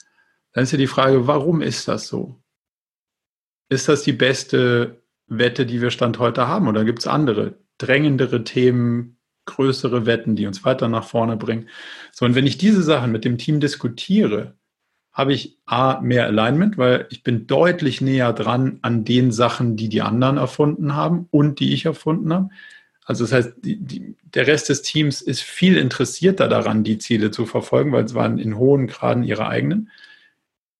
dann 0.53 0.63
ist 0.63 0.71
ja 0.71 0.77
die 0.77 0.87
Frage, 0.87 1.27
warum 1.27 1.61
ist 1.61 1.87
das 1.87 2.07
so? 2.07 2.41
Ist 3.69 3.89
das 3.89 4.03
die 4.03 4.13
beste 4.13 5.03
Wette, 5.27 5.65
die 5.65 5.81
wir 5.81 5.91
Stand 5.91 6.19
heute 6.19 6.47
haben 6.47 6.67
oder 6.67 6.85
gibt 6.85 6.99
es 6.99 7.07
andere, 7.07 7.57
drängendere 7.77 8.43
Themen, 8.43 9.17
größere 9.45 10.05
Wetten, 10.05 10.37
die 10.37 10.47
uns 10.47 10.63
weiter 10.63 10.87
nach 10.87 11.05
vorne 11.05 11.35
bringen? 11.35 11.67
So, 12.13 12.25
und 12.25 12.35
wenn 12.35 12.47
ich 12.47 12.57
diese 12.57 12.83
Sachen 12.83 13.11
mit 13.11 13.25
dem 13.25 13.37
Team 13.37 13.59
diskutiere, 13.59 14.55
habe 15.13 15.33
ich 15.33 15.57
A, 15.65 16.01
mehr 16.01 16.25
Alignment, 16.25 16.77
weil 16.77 17.05
ich 17.11 17.23
bin 17.23 17.45
deutlich 17.45 18.01
näher 18.01 18.33
dran 18.33 18.79
an 18.81 19.05
den 19.05 19.31
Sachen, 19.31 19.77
die 19.77 19.87
die 19.87 20.01
anderen 20.01 20.37
erfunden 20.37 20.95
haben 20.95 21.27
und 21.29 21.59
die 21.59 21.73
ich 21.73 21.85
erfunden 21.85 22.33
habe. 22.33 22.49
Also 23.05 23.23
das 23.23 23.33
heißt, 23.33 23.53
die, 23.63 23.77
die, 23.77 24.15
der 24.23 24.47
Rest 24.47 24.69
des 24.69 24.81
Teams 24.81 25.21
ist 25.21 25.41
viel 25.41 25.77
interessierter 25.77 26.47
daran, 26.47 26.83
die 26.83 26.97
Ziele 26.97 27.31
zu 27.31 27.45
verfolgen, 27.45 27.91
weil 27.91 28.05
es 28.05 28.15
waren 28.15 28.39
in 28.39 28.57
hohen 28.57 28.87
Graden 28.87 29.23
ihre 29.23 29.47
eigenen. 29.47 29.91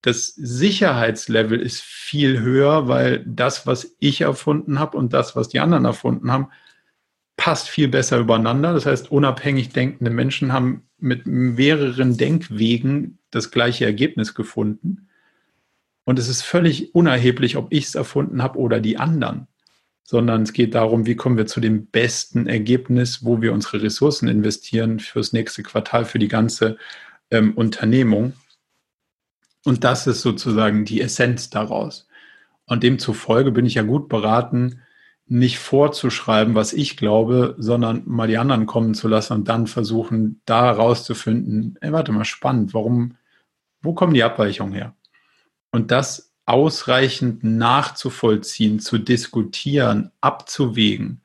Das 0.01 0.27
Sicherheitslevel 0.27 1.59
ist 1.59 1.81
viel 1.81 2.39
höher, 2.39 2.87
weil 2.87 3.23
das, 3.25 3.67
was 3.67 3.95
ich 3.99 4.21
erfunden 4.21 4.79
habe 4.79 4.97
und 4.97 5.13
das, 5.13 5.35
was 5.35 5.47
die 5.49 5.59
anderen 5.59 5.85
erfunden 5.85 6.31
haben, 6.31 6.47
passt 7.43 7.67
viel 7.67 7.89
besser 7.89 8.19
übereinander. 8.19 8.71
Das 8.71 8.85
heißt, 8.85 9.11
unabhängig 9.11 9.67
denkende 9.67 10.11
Menschen 10.11 10.53
haben 10.53 10.83
mit 10.97 11.27
mehreren 11.27 12.15
Denkwegen 12.15 13.17
das 13.31 13.51
gleiche 13.51 13.83
Ergebnis 13.83 14.33
gefunden. 14.33 15.09
Und 16.05 16.19
es 16.19 16.29
ist 16.29 16.41
völlig 16.41 16.95
unerheblich, 16.95 17.57
ob 17.57 17.67
ich 17.73 17.83
es 17.83 17.95
erfunden 17.95 18.41
habe 18.41 18.59
oder 18.59 18.79
die 18.79 18.95
anderen, 18.95 19.47
sondern 20.05 20.43
es 20.43 20.53
geht 20.53 20.73
darum, 20.73 21.05
wie 21.05 21.17
kommen 21.17 21.35
wir 21.35 21.45
zu 21.45 21.59
dem 21.59 21.87
besten 21.87 22.47
Ergebnis, 22.47 23.25
wo 23.25 23.41
wir 23.41 23.51
unsere 23.51 23.81
Ressourcen 23.81 24.29
investieren 24.29 25.01
fürs 25.01 25.33
nächste 25.33 25.63
Quartal, 25.63 26.05
für 26.05 26.19
die 26.19 26.29
ganze 26.29 26.77
ähm, 27.29 27.55
Unternehmung. 27.55 28.31
Und 29.65 29.83
das 29.83 30.07
ist 30.07 30.21
sozusagen 30.21 30.85
die 30.85 31.01
Essenz 31.01 31.49
daraus. 31.49 32.07
Und 32.67 32.83
demzufolge 32.83 33.51
bin 33.51 33.65
ich 33.65 33.73
ja 33.73 33.83
gut 33.83 34.07
beraten, 34.07 34.79
nicht 35.33 35.57
vorzuschreiben, 35.57 36.53
was 36.53 36.73
ich 36.73 36.95
glaube, 36.95 37.55
sondern 37.57 38.03
mal 38.05 38.27
die 38.27 38.37
anderen 38.37 38.67
kommen 38.67 38.93
zu 38.93 39.07
lassen 39.07 39.33
und 39.33 39.49
dann 39.49 39.65
versuchen, 39.65 40.41
da 40.45 40.65
herauszufinden, 40.65 41.75
ey, 41.81 41.91
warte 41.91 42.11
mal, 42.11 42.23
spannend, 42.23 42.75
warum, 42.75 43.17
wo 43.81 43.93
kommen 43.93 44.13
die 44.13 44.23
Abweichungen 44.23 44.73
her? 44.73 44.95
Und 45.71 45.89
das 45.89 46.35
ausreichend 46.45 47.43
nachzuvollziehen, 47.43 48.79
zu 48.79 48.99
diskutieren, 48.99 50.11
abzuwägen, 50.21 51.21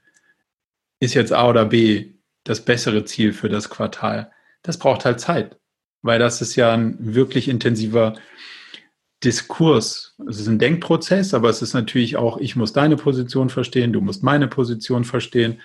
ist 1.00 1.12
jetzt 1.12 1.34
A 1.34 1.46
oder 1.46 1.66
B 1.66 2.14
das 2.44 2.64
bessere 2.64 3.04
Ziel 3.04 3.34
für 3.34 3.50
das 3.50 3.68
Quartal. 3.68 4.32
Das 4.62 4.78
braucht 4.78 5.04
halt 5.04 5.20
Zeit, 5.20 5.58
weil 6.00 6.18
das 6.18 6.40
ist 6.40 6.56
ja 6.56 6.72
ein 6.72 6.96
wirklich 7.14 7.46
intensiver 7.46 8.14
Diskurs. 9.24 10.14
Es 10.28 10.38
ist 10.38 10.46
ein 10.46 10.58
Denkprozess, 10.58 11.34
aber 11.34 11.50
es 11.50 11.62
ist 11.62 11.74
natürlich 11.74 12.16
auch, 12.16 12.38
ich 12.38 12.54
muss 12.54 12.72
deine 12.72 12.96
Position 12.96 13.50
verstehen, 13.50 13.92
du 13.92 14.00
musst 14.00 14.22
meine 14.22 14.46
Position 14.46 15.04
verstehen. 15.04 15.60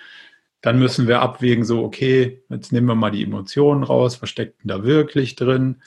Dann 0.60 0.78
müssen 0.78 1.06
wir 1.06 1.20
abwägen, 1.20 1.64
so, 1.64 1.84
okay, 1.84 2.42
jetzt 2.48 2.72
nehmen 2.72 2.86
wir 2.86 2.94
mal 2.94 3.10
die 3.10 3.22
Emotionen 3.22 3.84
raus, 3.84 4.22
was 4.22 4.30
steckt 4.30 4.62
denn 4.62 4.68
da 4.68 4.82
wirklich 4.82 5.36
drin? 5.36 5.82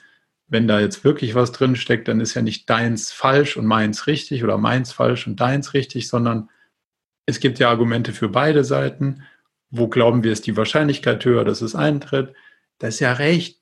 Wenn 0.46 0.66
da 0.66 0.80
jetzt 0.80 1.04
wirklich 1.04 1.34
was 1.34 1.52
drin 1.52 1.76
steckt, 1.76 2.08
dann 2.08 2.20
ist 2.20 2.34
ja 2.34 2.42
nicht 2.42 2.70
deins 2.70 3.12
falsch 3.12 3.56
und 3.56 3.66
meins 3.66 4.06
richtig 4.06 4.44
oder 4.44 4.56
meins 4.56 4.92
falsch 4.92 5.26
und 5.26 5.40
deins 5.40 5.74
richtig, 5.74 6.08
sondern 6.08 6.48
es 7.26 7.40
gibt 7.40 7.58
ja 7.58 7.68
Argumente 7.68 8.12
für 8.12 8.30
beide 8.30 8.64
Seiten. 8.64 9.24
Wo 9.70 9.88
glauben 9.88 10.24
wir, 10.24 10.32
ist 10.32 10.46
die 10.46 10.56
Wahrscheinlichkeit 10.56 11.22
höher, 11.26 11.44
dass 11.44 11.60
es 11.60 11.74
eintritt? 11.74 12.32
Das 12.78 12.94
ist 12.94 13.00
ja 13.00 13.12
recht 13.12 13.60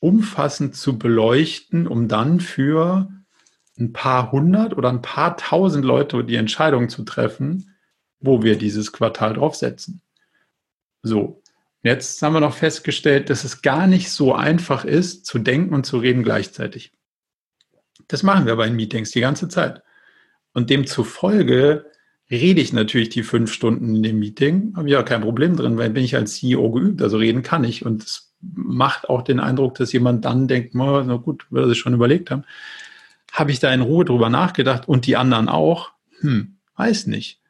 umfassend 0.00 0.76
zu 0.76 0.98
beleuchten, 0.98 1.86
um 1.86 2.08
dann 2.08 2.40
für 2.40 3.08
ein 3.78 3.92
paar 3.92 4.32
hundert 4.32 4.76
oder 4.76 4.88
ein 4.88 5.02
paar 5.02 5.36
tausend 5.36 5.84
Leute 5.84 6.24
die 6.24 6.36
Entscheidung 6.36 6.88
zu 6.88 7.02
treffen, 7.04 7.74
wo 8.20 8.42
wir 8.42 8.56
dieses 8.56 8.92
Quartal 8.92 9.34
draufsetzen. 9.34 10.00
So, 11.02 11.42
jetzt 11.82 12.20
haben 12.22 12.32
wir 12.32 12.40
noch 12.40 12.54
festgestellt, 12.54 13.30
dass 13.30 13.44
es 13.44 13.62
gar 13.62 13.86
nicht 13.86 14.10
so 14.10 14.34
einfach 14.34 14.84
ist, 14.84 15.26
zu 15.26 15.38
denken 15.38 15.74
und 15.74 15.84
zu 15.84 15.98
reden 15.98 16.22
gleichzeitig. 16.22 16.92
Das 18.08 18.22
machen 18.22 18.46
wir 18.46 18.56
bei 18.56 18.66
den 18.66 18.76
Meetings 18.76 19.10
die 19.10 19.20
ganze 19.20 19.48
Zeit. 19.48 19.82
Und 20.52 20.70
demzufolge 20.70 21.86
rede 22.30 22.60
ich 22.60 22.72
natürlich 22.72 23.10
die 23.10 23.22
fünf 23.22 23.52
Stunden 23.52 23.96
in 23.96 24.02
dem 24.02 24.18
Meeting, 24.18 24.74
habe 24.74 24.88
ich 24.88 24.92
ja 24.92 25.02
kein 25.02 25.20
Problem 25.20 25.54
drin, 25.54 25.76
weil 25.76 25.90
bin 25.90 26.02
ich 26.02 26.16
als 26.16 26.36
CEO 26.36 26.70
geübt, 26.72 27.02
also 27.02 27.18
reden 27.18 27.42
kann 27.42 27.62
ich. 27.62 27.84
Und 27.84 28.02
es 28.02 28.34
macht 28.40 29.08
auch 29.08 29.22
den 29.22 29.38
Eindruck, 29.38 29.74
dass 29.74 29.92
jemand 29.92 30.24
dann 30.24 30.48
denkt, 30.48 30.74
na 30.74 31.02
gut, 31.16 31.46
würde 31.50 31.68
sich 31.68 31.78
schon 31.78 31.94
überlegt 31.94 32.30
haben 32.30 32.44
habe 33.32 33.50
ich 33.50 33.60
da 33.60 33.72
in 33.72 33.82
Ruhe 33.82 34.04
drüber 34.04 34.30
nachgedacht 34.30 34.88
und 34.88 35.06
die 35.06 35.16
anderen 35.16 35.48
auch? 35.48 35.92
Hm, 36.20 36.56
weiß 36.76 37.06
nicht. 37.06 37.40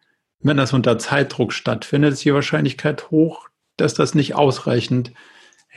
Wenn 0.40 0.56
das 0.56 0.72
unter 0.72 0.98
Zeitdruck 0.98 1.52
stattfindet, 1.52 2.14
ist 2.14 2.24
die 2.24 2.34
Wahrscheinlichkeit 2.34 3.10
hoch, 3.10 3.48
dass 3.76 3.94
das 3.94 4.14
nicht 4.14 4.34
ausreichend 4.34 5.12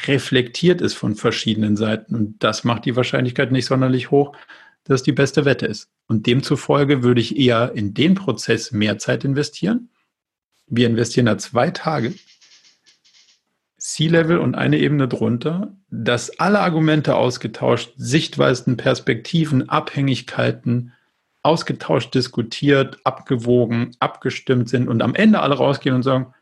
reflektiert 0.07 0.81
ist 0.81 0.93
von 0.93 1.15
verschiedenen 1.15 1.75
Seiten. 1.75 2.15
Und 2.15 2.43
das 2.43 2.63
macht 2.63 2.85
die 2.85 2.95
Wahrscheinlichkeit 2.95 3.51
nicht 3.51 3.65
sonderlich 3.65 4.11
hoch, 4.11 4.35
dass 4.83 5.03
die 5.03 5.11
beste 5.11 5.45
Wette 5.45 5.65
ist. 5.65 5.89
Und 6.07 6.25
demzufolge 6.25 7.03
würde 7.03 7.21
ich 7.21 7.37
eher 7.37 7.73
in 7.75 7.93
den 7.93 8.15
Prozess 8.15 8.71
mehr 8.71 8.97
Zeit 8.97 9.23
investieren. 9.23 9.89
Wir 10.67 10.87
investieren 10.87 11.25
da 11.25 11.37
zwei 11.37 11.71
Tage 11.71 12.13
C-Level 13.79 14.37
und 14.37 14.55
eine 14.55 14.77
Ebene 14.77 15.07
drunter, 15.07 15.75
dass 15.89 16.39
alle 16.39 16.59
Argumente 16.59 17.15
ausgetauscht, 17.15 17.93
Sichtweisen, 17.95 18.77
Perspektiven, 18.77 19.69
Abhängigkeiten 19.69 20.93
ausgetauscht, 21.41 22.13
diskutiert, 22.13 22.99
abgewogen, 23.05 23.95
abgestimmt 23.99 24.69
sind 24.69 24.89
und 24.89 25.01
am 25.01 25.15
Ende 25.15 25.39
alle 25.39 25.55
rausgehen 25.55 25.95
und 25.95 26.03
sagen, 26.03 26.33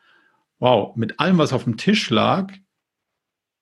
wow, 0.60 0.96
mit 0.96 1.20
allem, 1.20 1.38
was 1.38 1.54
auf 1.54 1.64
dem 1.64 1.78
Tisch 1.78 2.10
lag, 2.10 2.52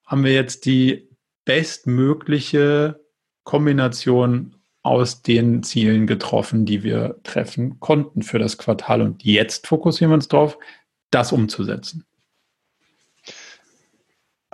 haben 0.06 0.23
wir 0.23 0.34
jetzt 0.34 0.65
die 0.65 1.10
bestmögliche 1.43 2.99
Kombination 3.43 4.56
aus 4.81 5.22
den 5.22 5.64
Zielen 5.64 6.07
getroffen, 6.07 6.65
die 6.65 6.84
wir 6.84 7.19
treffen 7.23 7.80
konnten 7.80 8.22
für 8.22 8.39
das 8.39 8.57
Quartal. 8.57 9.02
Und 9.02 9.23
jetzt 9.23 9.68
fokussieren 9.68 10.11
wir 10.11 10.15
uns 10.15 10.27
darauf, 10.27 10.57
das 11.11 11.31
umzusetzen. 11.31 12.06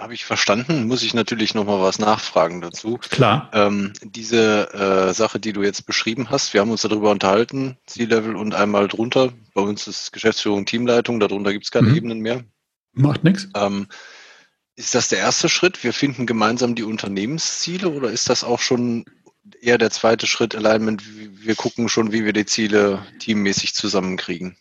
Habe 0.01 0.15
ich 0.15 0.25
verstanden, 0.25 0.87
muss 0.87 1.03
ich 1.03 1.13
natürlich 1.13 1.53
nochmal 1.53 1.79
was 1.79 1.99
nachfragen 1.99 2.59
dazu. 2.59 2.97
Klar. 2.97 3.51
Ähm, 3.53 3.93
diese 4.01 4.73
äh, 4.73 5.13
Sache, 5.13 5.39
die 5.39 5.53
du 5.53 5.61
jetzt 5.61 5.85
beschrieben 5.85 6.31
hast, 6.31 6.55
wir 6.55 6.61
haben 6.61 6.71
uns 6.71 6.81
darüber 6.81 7.11
unterhalten, 7.11 7.77
C-Level 7.85 8.35
und 8.35 8.55
einmal 8.55 8.87
drunter. 8.87 9.31
Bei 9.53 9.61
uns 9.61 9.85
ist 9.85 10.11
Geschäftsführung, 10.11 10.65
Teamleitung, 10.65 11.19
darunter 11.19 11.53
gibt 11.53 11.65
es 11.65 11.71
keine 11.71 11.89
mhm. 11.89 11.95
Ebenen 11.95 12.19
mehr. 12.19 12.43
Macht 12.93 13.23
nichts. 13.23 13.47
Ähm, 13.55 13.85
ist 14.75 14.95
das 14.95 15.07
der 15.09 15.19
erste 15.19 15.49
Schritt? 15.49 15.83
Wir 15.83 15.93
finden 15.93 16.25
gemeinsam 16.25 16.73
die 16.73 16.83
Unternehmensziele 16.83 17.87
oder 17.87 18.09
ist 18.09 18.27
das 18.27 18.43
auch 18.43 18.59
schon 18.59 19.05
eher 19.61 19.77
der 19.77 19.91
zweite 19.91 20.25
Schritt, 20.25 20.55
Alignment? 20.55 21.03
Wir 21.45 21.53
gucken 21.53 21.89
schon, 21.89 22.11
wie 22.11 22.25
wir 22.25 22.33
die 22.33 22.47
Ziele 22.47 23.05
teammäßig 23.19 23.75
zusammenkriegen. 23.75 24.57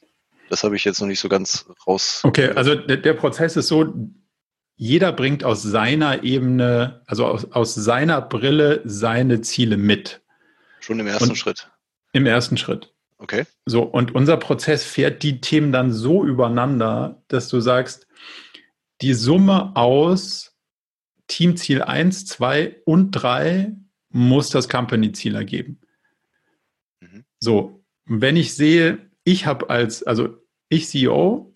Das 0.50 0.64
habe 0.64 0.76
ich 0.76 0.84
jetzt 0.84 1.00
noch 1.00 1.08
nicht 1.08 1.20
so 1.20 1.30
ganz 1.30 1.64
raus. 1.86 2.20
Okay, 2.24 2.50
also 2.50 2.74
der, 2.74 2.98
der 2.98 3.14
Prozess 3.14 3.56
ist 3.56 3.68
so, 3.68 3.94
jeder 4.80 5.12
bringt 5.12 5.44
aus 5.44 5.62
seiner 5.62 6.24
Ebene, 6.24 7.02
also 7.04 7.26
aus, 7.26 7.52
aus 7.52 7.74
seiner 7.74 8.22
Brille 8.22 8.80
seine 8.86 9.42
Ziele 9.42 9.76
mit. 9.76 10.22
Schon 10.80 10.98
im 10.98 11.06
ersten 11.06 11.28
und 11.28 11.36
Schritt. 11.36 11.70
Im 12.14 12.24
ersten 12.24 12.56
Schritt. 12.56 12.94
Okay. 13.18 13.44
So, 13.66 13.82
und 13.82 14.14
unser 14.14 14.38
Prozess 14.38 14.82
fährt 14.82 15.22
die 15.22 15.42
Themen 15.42 15.70
dann 15.70 15.92
so 15.92 16.24
übereinander, 16.24 17.22
dass 17.28 17.48
du 17.48 17.60
sagst, 17.60 18.06
die 19.02 19.12
Summe 19.12 19.76
aus 19.76 20.56
Teamziel 21.26 21.82
1, 21.82 22.24
2 22.24 22.80
und 22.86 23.10
3 23.10 23.76
muss 24.08 24.48
das 24.48 24.70
Company-Ziel 24.70 25.34
ergeben. 25.34 25.82
Mhm. 27.00 27.26
So, 27.38 27.84
wenn 28.06 28.38
ich 28.38 28.54
sehe, 28.54 29.10
ich 29.24 29.44
habe 29.44 29.68
als, 29.68 30.02
also 30.04 30.38
ich 30.70 30.88
CEO, 30.88 31.54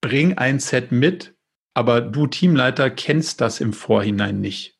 bring 0.00 0.38
ein 0.38 0.58
Set 0.58 0.90
mit, 0.90 1.33
aber 1.74 2.00
du 2.00 2.26
Teamleiter 2.26 2.88
kennst 2.88 3.40
das 3.40 3.60
im 3.60 3.72
Vorhinein 3.72 4.40
nicht. 4.40 4.78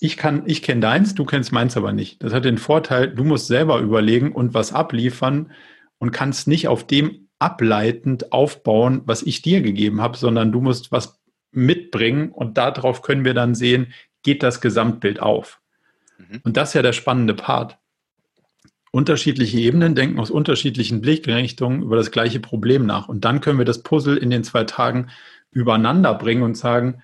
Ich 0.00 0.16
kann, 0.16 0.44
ich 0.46 0.62
kenne 0.62 0.80
deins, 0.80 1.14
du 1.14 1.24
kennst 1.24 1.52
meins 1.52 1.76
aber 1.76 1.92
nicht. 1.92 2.22
Das 2.22 2.32
hat 2.32 2.44
den 2.44 2.58
Vorteil, 2.58 3.14
du 3.14 3.24
musst 3.24 3.46
selber 3.46 3.78
überlegen 3.80 4.32
und 4.32 4.54
was 4.54 4.72
abliefern 4.72 5.52
und 5.98 6.12
kannst 6.12 6.48
nicht 6.48 6.68
auf 6.68 6.86
dem 6.86 7.28
ableitend 7.38 8.32
aufbauen, 8.32 9.02
was 9.04 9.22
ich 9.22 9.42
dir 9.42 9.62
gegeben 9.62 10.00
habe, 10.00 10.16
sondern 10.16 10.52
du 10.52 10.60
musst 10.60 10.92
was 10.92 11.20
mitbringen 11.50 12.30
und 12.30 12.56
darauf 12.56 13.02
können 13.02 13.24
wir 13.24 13.34
dann 13.34 13.54
sehen, 13.54 13.92
geht 14.22 14.42
das 14.42 14.60
Gesamtbild 14.60 15.20
auf. 15.20 15.60
Mhm. 16.18 16.40
Und 16.44 16.56
das 16.56 16.70
ist 16.70 16.74
ja 16.74 16.82
der 16.82 16.92
spannende 16.92 17.34
Part 17.34 17.78
unterschiedliche 18.92 19.58
Ebenen, 19.58 19.94
denken 19.96 20.20
aus 20.20 20.30
unterschiedlichen 20.30 21.00
Blickrichtungen 21.00 21.82
über 21.82 21.96
das 21.96 22.12
gleiche 22.12 22.38
Problem 22.38 22.86
nach. 22.86 23.08
Und 23.08 23.24
dann 23.24 23.40
können 23.40 23.58
wir 23.58 23.64
das 23.64 23.82
Puzzle 23.82 24.18
in 24.18 24.30
den 24.30 24.44
zwei 24.44 24.64
Tagen 24.64 25.08
übereinander 25.50 26.14
bringen 26.14 26.42
und 26.42 26.56
sagen, 26.56 27.02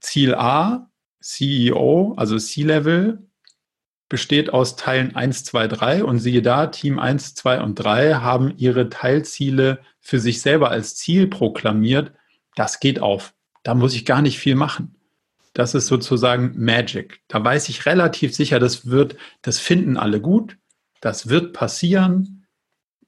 Ziel 0.00 0.34
A, 0.34 0.90
CEO, 1.20 2.14
also 2.16 2.38
C-Level, 2.38 3.26
besteht 4.08 4.52
aus 4.52 4.76
Teilen 4.76 5.16
1, 5.16 5.44
2, 5.44 5.66
3 5.66 6.04
und 6.04 6.18
siehe 6.18 6.42
da, 6.42 6.66
Team 6.66 6.98
1, 6.98 7.34
2 7.34 7.62
und 7.62 7.74
3 7.76 8.16
haben 8.16 8.52
ihre 8.56 8.88
Teilziele 8.88 9.80
für 10.00 10.20
sich 10.20 10.42
selber 10.42 10.70
als 10.70 10.94
Ziel 10.94 11.26
proklamiert. 11.26 12.12
Das 12.54 12.80
geht 12.80 13.00
auf. 13.00 13.34
Da 13.62 13.74
muss 13.74 13.94
ich 13.94 14.04
gar 14.04 14.22
nicht 14.22 14.38
viel 14.38 14.54
machen. 14.54 14.94
Das 15.54 15.74
ist 15.74 15.86
sozusagen 15.86 16.52
Magic. 16.56 17.22
Da 17.28 17.42
weiß 17.42 17.70
ich 17.70 17.86
relativ 17.86 18.34
sicher, 18.34 18.60
das 18.60 18.86
wird, 18.86 19.16
das 19.40 19.58
finden 19.58 19.96
alle 19.96 20.20
gut. 20.20 20.58
Das 21.06 21.28
wird 21.28 21.52
passieren. 21.52 22.48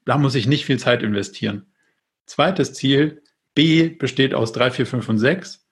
Da 0.05 0.17
muss 0.17 0.33
ich 0.33 0.47
nicht 0.47 0.63
viel 0.63 0.79
Zeit 0.79 1.03
investieren. 1.03 1.65
Zweites 2.25 2.73
Ziel, 2.73 3.21
B 3.55 3.89
besteht 3.89 4.33
aus 4.33 4.53
3, 4.53 4.71
4, 4.71 4.85
5 4.85 5.09
und 5.09 5.17
6. 5.17 5.67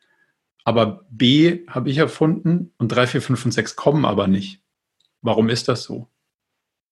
Aber 0.65 1.05
B 1.09 1.65
habe 1.69 1.89
ich 1.89 1.99
erfunden 1.99 2.73
und 2.79 2.89
3, 2.89 3.07
4, 3.07 3.21
5 3.21 3.45
und 3.45 3.51
6 3.53 3.77
kommen 3.77 4.03
aber 4.03 4.27
nicht. 4.27 4.61
Warum 5.21 5.47
ist 5.47 5.69
das 5.69 5.83
so? 5.83 6.09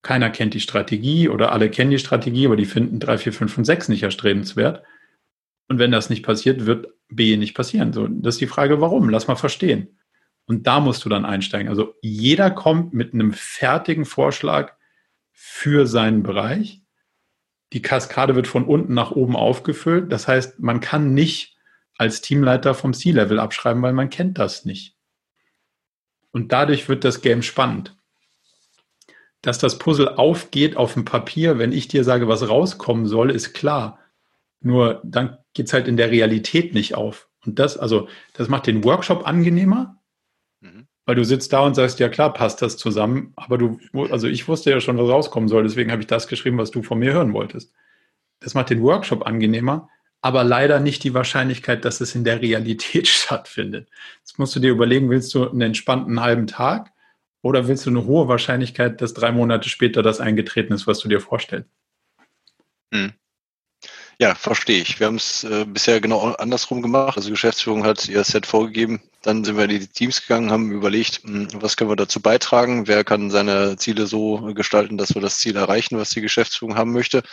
Keiner 0.03 0.30
kennt 0.30 0.53
die 0.53 0.62
Strategie 0.62 1.28
oder 1.28 1.52
alle 1.52 1.70
kennen 1.70 1.91
die 1.91 1.99
Strategie, 1.99 2.45
aber 2.45 2.56
die 2.56 2.64
finden 2.64 3.02
3, 3.02 3.18
4, 3.18 3.34
5 3.34 3.57
und 3.57 3.66
6 3.66 3.90
nicht 3.90 4.03
erstrebenswert. 4.03 4.84
Und 5.68 5.80
wenn 5.80 5.91
das 5.91 6.10
nicht 6.10 6.24
passiert, 6.24 6.66
wird 6.66 6.94
B 7.10 7.36
nicht 7.36 7.56
passieren. 7.56 7.91
So, 7.91 8.07
das 8.07 8.36
ist 8.36 8.41
die 8.41 8.48
Frage, 8.48 8.80
warum? 8.80 9.10
Lass 9.10 9.28
mal 9.28 9.36
verstehen. 9.36 9.99
Und 10.45 10.66
da 10.66 10.80
musst 10.80 11.03
du 11.03 11.10
dann 11.10 11.26
einsteigen. 11.26 11.68
Also 11.68 11.95
jeder 12.02 12.52
kommt 12.52 12.94
mit 12.94 13.14
einem 13.14 13.34
fertigen 13.34 14.06
Vorschlag, 14.06 14.78
für 15.38 15.86
seinen 15.86 16.24
Bereich. 16.24 16.82
Die 17.74 17.82
Kaskade 17.82 18.36
wird 18.36 18.48
von 18.48 18.64
unten 18.64 18.94
nach 18.94 19.12
oben 19.12 19.36
aufgefüllt. 19.36 20.12
Das 20.12 20.28
heißt, 20.28 20.60
man 20.60 20.80
kann 20.80 21.14
nicht 21.14 21.57
als 21.98 22.22
Teamleiter 22.22 22.74
vom 22.74 22.94
C-Level 22.94 23.40
abschreiben, 23.40 23.84
weil 23.84 23.94
man 23.94 24.10
kennt 24.10 24.38
das 24.38 24.66
nicht. 24.66 24.95
Und 26.32 26.52
dadurch 26.52 26.88
wird 26.90 27.03
das 27.03 27.22
Game 27.22 27.41
spannend. 27.41 27.98
Dass 29.41 29.60
das 29.60 29.78
Puzzle 29.78 30.10
aufgeht 30.16 30.78
auf 30.78 30.94
dem 30.94 31.06
Papier, 31.06 31.60
wenn 31.60 31.72
ich 31.72 31.88
dir 31.88 32.03
sage, 32.03 32.28
was 32.28 32.48
rauskommen 32.48 33.06
soll, 33.06 33.30
ist 33.30 33.53
klar. 33.53 33.99
Nur 34.62 35.02
dann 35.03 35.38
geht 35.53 35.68
es 35.68 35.74
halt 35.74 35.88
in 35.88 35.98
der 35.98 36.12
Realität 36.12 36.74
nicht 36.74 36.95
auf. 36.95 37.30
Und 37.45 37.60
das, 37.60 37.78
also, 37.78 38.07
das 38.34 38.49
macht 38.49 38.68
den 38.68 38.84
Workshop 38.84 39.28
angenehmer, 39.28 40.02
weil 41.06 41.15
du 41.15 41.23
sitzt 41.23 41.53
da 41.53 41.61
und 41.61 41.76
sagst, 41.76 41.99
ja 41.99 42.10
klar, 42.10 42.34
passt 42.34 42.61
das 42.61 42.77
zusammen, 42.77 43.34
aber 43.36 43.57
du, 43.57 43.80
also 44.11 44.27
ich 44.27 44.48
wusste 44.48 44.72
ja 44.72 44.80
schon, 44.80 44.98
was 44.98 45.10
rauskommen 45.10 45.49
soll, 45.49 45.64
deswegen 45.64 45.91
habe 45.91 46.02
ich 46.02 46.07
das 46.07 46.27
geschrieben, 46.27 46.57
was 46.57 46.72
du 46.72 46.82
von 46.82 46.99
mir 46.99 47.14
hören 47.14 47.34
wolltest. 47.34 47.73
Das 48.40 48.53
macht 48.53 48.69
den 48.69 48.82
Workshop 48.82 49.26
angenehmer, 49.26 49.90
aber 50.22 50.44
leider 50.44 50.80
nicht 50.80 51.03
die 51.03 51.14
Wahrscheinlichkeit, 51.14 51.86
dass 51.86 52.02
es 52.02 52.15
in 52.15 52.23
der 52.23 52.41
Realität 52.41 53.07
stattfindet. 53.07 53.90
Jetzt 54.19 54.40
musst 54.40 54.56
du 54.56 54.60
dir 54.60 54.72
überlegen, 54.72 55.10
willst 55.10 55.34
du 55.36 55.49
einen 55.49 55.61
entspannten 55.61 56.22
halben 56.22 56.48
Tag 56.48 56.91
oder 57.41 57.68
willst 57.68 57.86
du 57.86 57.91
eine 57.91 58.06
hohe 58.06 58.27
Wahrscheinlichkeit, 58.27 59.02
dass 59.02 59.14
drei 59.14 59.32
Monate 59.32 59.69
später 59.69 60.02
das 60.02 60.19
eingetreten 60.19 60.73
ist, 60.73 60.88
was 60.88 60.99
du 60.99 61.07
dir 61.07 61.22
vorstellst? 61.22 61.69
Hm. 62.91 63.14
Ja, 64.18 64.34
verstehe 64.34 64.82
ich. 64.82 65.00
Wir 65.00 65.08
haben 65.08 65.16
es 65.16 65.44
äh, 65.44 65.66
bisher 65.66 66.00
genau 66.00 66.34
andersrum 66.34 66.82
gemacht. 66.82 67.18
Also 67.18 67.30
Geschäftsführung 67.30 67.84
hat 67.84 68.08
ihr 68.08 68.24
Set 68.24 68.46
vorgegeben. 68.46 69.02
Dann 69.22 69.44
sind 69.44 69.58
wir 69.58 69.66
in 69.66 69.72
die 69.72 69.88
Teams 69.88 70.22
gegangen, 70.22 70.52
haben 70.52 70.72
überlegt, 70.72 71.24
hm, 71.24 71.48
was 71.56 71.76
können 71.76 71.90
wir 71.90 71.98
dazu 71.98 72.22
beitragen? 72.22 72.88
Wer 72.88 73.04
kann 73.04 73.30
seine 73.30 73.76
Ziele 73.76 74.08
so 74.08 74.54
gestalten, 74.54 74.98
dass 74.98 75.16
wir 75.16 75.22
das 75.22 75.40
Ziel 75.40 75.58
erreichen, 75.58 75.98
was 75.98 76.12
die 76.12 76.22
Geschäftsführung 76.22 76.78
haben 76.78 76.94
möchte? 76.94 77.24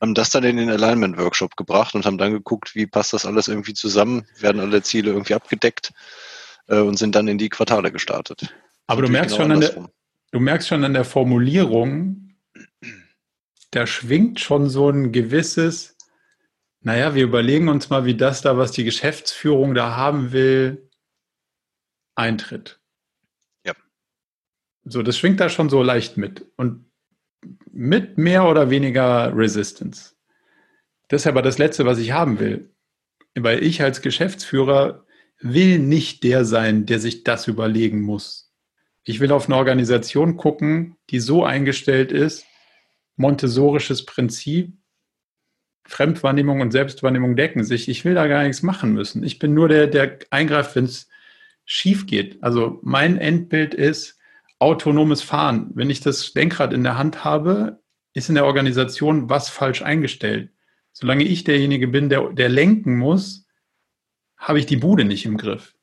Haben 0.00 0.14
das 0.14 0.30
dann 0.30 0.44
in 0.44 0.58
den 0.58 0.68
Alignment 0.68 1.16
Workshop 1.16 1.56
gebracht 1.56 1.94
und 1.94 2.04
haben 2.04 2.18
dann 2.18 2.32
geguckt, 2.32 2.74
wie 2.74 2.86
passt 2.86 3.14
das 3.14 3.24
alles 3.24 3.48
irgendwie 3.48 3.74
zusammen? 3.74 4.26
Werden 4.38 4.60
alle 4.60 4.82
Ziele 4.82 5.12
irgendwie 5.12 5.34
abgedeckt? 5.34 5.92
Äh, 6.68 6.80
und 6.80 6.98
sind 6.98 7.14
dann 7.14 7.28
in 7.28 7.38
die 7.38 7.48
Quartale 7.48 7.92
gestartet. 7.92 8.54
Aber 8.86 9.02
du 9.02 9.08
merkst, 9.08 9.36
genau 9.36 9.44
schon 9.44 9.52
an 9.52 9.60
der, 9.60 9.90
du 10.32 10.40
merkst 10.40 10.68
schon 10.68 10.84
an 10.84 10.94
der 10.94 11.04
Formulierung, 11.04 12.34
da 13.70 13.86
schwingt 13.86 14.40
schon 14.40 14.68
so 14.68 14.90
ein 14.90 15.12
gewisses, 15.12 15.95
naja, 16.86 17.16
wir 17.16 17.24
überlegen 17.24 17.68
uns 17.68 17.90
mal, 17.90 18.04
wie 18.04 18.14
das 18.14 18.42
da, 18.42 18.58
was 18.58 18.70
die 18.70 18.84
Geschäftsführung 18.84 19.74
da 19.74 19.96
haben 19.96 20.30
will, 20.30 20.88
eintritt. 22.14 22.78
Ja. 23.64 23.74
So, 24.84 25.02
das 25.02 25.18
schwingt 25.18 25.40
da 25.40 25.48
schon 25.48 25.68
so 25.68 25.82
leicht 25.82 26.16
mit. 26.16 26.46
Und 26.54 26.88
mit 27.72 28.18
mehr 28.18 28.44
oder 28.44 28.70
weniger 28.70 29.36
Resistance. 29.36 30.14
Das 31.08 31.22
ist 31.22 31.26
aber 31.26 31.42
das 31.42 31.58
Letzte, 31.58 31.86
was 31.86 31.98
ich 31.98 32.12
haben 32.12 32.38
will. 32.38 32.72
Weil 33.34 33.64
ich 33.64 33.82
als 33.82 34.00
Geschäftsführer 34.00 35.04
will 35.40 35.80
nicht 35.80 36.22
der 36.22 36.44
sein, 36.44 36.86
der 36.86 37.00
sich 37.00 37.24
das 37.24 37.48
überlegen 37.48 38.00
muss. 38.02 38.54
Ich 39.02 39.18
will 39.18 39.32
auf 39.32 39.46
eine 39.46 39.56
Organisation 39.56 40.36
gucken, 40.36 40.96
die 41.10 41.18
so 41.18 41.42
eingestellt 41.42 42.12
ist, 42.12 42.46
montessorisches 43.16 44.06
Prinzip, 44.06 44.78
Fremdwahrnehmung 45.86 46.60
und 46.60 46.72
Selbstwahrnehmung 46.72 47.36
decken 47.36 47.64
sich. 47.64 47.88
Ich 47.88 48.04
will 48.04 48.14
da 48.14 48.26
gar 48.26 48.42
nichts 48.42 48.62
machen 48.62 48.92
müssen. 48.92 49.22
Ich 49.22 49.38
bin 49.38 49.54
nur 49.54 49.68
der, 49.68 49.86
der 49.86 50.18
eingreift, 50.30 50.76
wenn 50.76 50.84
es 50.84 51.08
schief 51.64 52.06
geht. 52.06 52.42
Also 52.42 52.80
mein 52.82 53.18
Endbild 53.18 53.74
ist 53.74 54.18
autonomes 54.58 55.22
Fahren. 55.22 55.70
Wenn 55.74 55.90
ich 55.90 56.00
das 56.00 56.34
Lenkrad 56.34 56.72
in 56.72 56.84
der 56.84 56.98
Hand 56.98 57.24
habe, 57.24 57.80
ist 58.14 58.28
in 58.28 58.34
der 58.34 58.46
Organisation 58.46 59.28
was 59.28 59.48
falsch 59.48 59.82
eingestellt. 59.82 60.50
Solange 60.92 61.24
ich 61.24 61.44
derjenige 61.44 61.88
bin, 61.88 62.08
der, 62.08 62.32
der 62.32 62.48
lenken 62.48 62.96
muss, 62.96 63.46
habe 64.38 64.58
ich 64.58 64.66
die 64.66 64.76
Bude 64.76 65.04
nicht 65.04 65.26
im 65.26 65.36
Griff. 65.36 65.74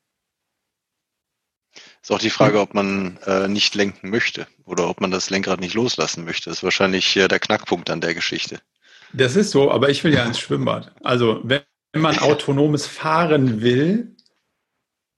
Ist 2.02 2.12
auch 2.12 2.20
die 2.20 2.30
Frage, 2.30 2.60
ob 2.60 2.74
man 2.74 3.18
äh, 3.26 3.48
nicht 3.48 3.76
lenken 3.76 4.10
möchte 4.10 4.48
oder 4.66 4.90
ob 4.90 5.00
man 5.00 5.12
das 5.12 5.30
Lenkrad 5.30 5.60
nicht 5.60 5.74
loslassen 5.74 6.26
möchte. 6.26 6.50
Das 6.50 6.60
ist 6.60 6.64
wahrscheinlich 6.64 7.16
äh, 7.16 7.28
der 7.28 7.40
Knackpunkt 7.40 7.90
an 7.90 8.02
der 8.02 8.14
Geschichte. 8.14 8.60
Das 9.14 9.36
ist 9.36 9.52
so, 9.52 9.72
aber 9.72 9.90
ich 9.90 10.04
will 10.04 10.14
ja 10.14 10.26
ins 10.26 10.40
Schwimmbad. 10.40 10.94
Also 11.04 11.42
wenn 11.44 11.62
man 11.96 12.18
autonomes 12.18 12.88
Fahren 12.88 13.62
will 13.62 14.16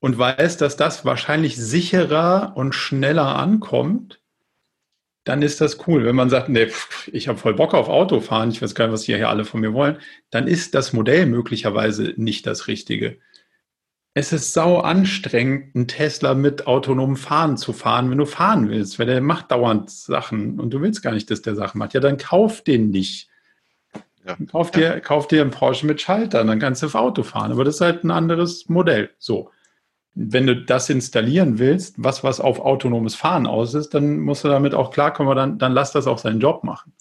und 0.00 0.18
weiß, 0.18 0.58
dass 0.58 0.76
das 0.76 1.04
wahrscheinlich 1.04 1.56
sicherer 1.56 2.52
und 2.56 2.74
schneller 2.74 3.36
ankommt, 3.36 4.20
dann 5.24 5.42
ist 5.42 5.60
das 5.60 5.88
cool. 5.88 6.04
Wenn 6.04 6.14
man 6.14 6.30
sagt, 6.30 6.48
nee, 6.48 6.68
ich 7.10 7.26
habe 7.26 7.38
voll 7.38 7.54
Bock 7.54 7.74
auf 7.74 7.88
Autofahren, 7.88 8.50
ich 8.50 8.62
weiß 8.62 8.74
gar 8.74 8.86
nicht, 8.86 8.92
was 8.92 9.04
hier 9.04 9.28
alle 9.28 9.44
von 9.44 9.60
mir 9.60 9.72
wollen, 9.72 9.98
dann 10.30 10.46
ist 10.46 10.74
das 10.74 10.92
Modell 10.92 11.26
möglicherweise 11.26 12.14
nicht 12.16 12.46
das 12.46 12.68
Richtige. 12.68 13.18
Es 14.14 14.32
ist 14.32 14.52
sau 14.52 14.78
anstrengend, 14.78 15.74
einen 15.74 15.88
Tesla 15.88 16.34
mit 16.34 16.66
autonomem 16.66 17.16
Fahren 17.16 17.56
zu 17.56 17.72
fahren, 17.72 18.10
wenn 18.10 18.18
du 18.18 18.24
fahren 18.24 18.68
willst, 18.68 18.98
weil 18.98 19.06
der 19.06 19.20
macht 19.20 19.50
dauernd 19.50 19.90
Sachen 19.90 20.60
und 20.60 20.70
du 20.70 20.80
willst 20.80 21.02
gar 21.02 21.12
nicht, 21.12 21.30
dass 21.30 21.42
der 21.42 21.54
Sachen 21.54 21.78
macht. 21.78 21.92
Ja, 21.92 22.00
dann 22.00 22.18
kauf 22.18 22.62
den 22.62 22.90
nicht. 22.90 23.28
Ja. 24.26 24.36
Kauf, 24.50 24.70
dir, 24.70 24.82
ja. 24.82 25.00
kauf 25.00 25.28
dir 25.28 25.42
einen 25.42 25.50
Porsche 25.50 25.86
mit 25.86 26.00
Schalter, 26.00 26.42
dann 26.44 26.58
kannst 26.58 26.82
du 26.82 26.86
auf 26.86 26.94
Auto 26.94 27.22
fahren. 27.22 27.52
Aber 27.52 27.64
das 27.64 27.76
ist 27.76 27.80
halt 27.80 28.04
ein 28.04 28.10
anderes 28.10 28.68
Modell. 28.68 29.10
So. 29.18 29.50
Wenn 30.14 30.46
du 30.46 30.56
das 30.56 30.88
installieren 30.88 31.58
willst, 31.58 31.94
was 31.98 32.24
was 32.24 32.40
auf 32.40 32.58
autonomes 32.58 33.14
Fahren 33.14 33.46
aus 33.46 33.74
ist, 33.74 33.90
dann 33.90 34.18
musst 34.20 34.44
du 34.44 34.48
damit 34.48 34.74
auch 34.74 34.90
klarkommen, 34.90 35.36
dann, 35.36 35.58
dann 35.58 35.72
lass 35.72 35.92
das 35.92 36.06
auch 36.06 36.18
seinen 36.18 36.40
Job 36.40 36.64
machen. 36.64 36.92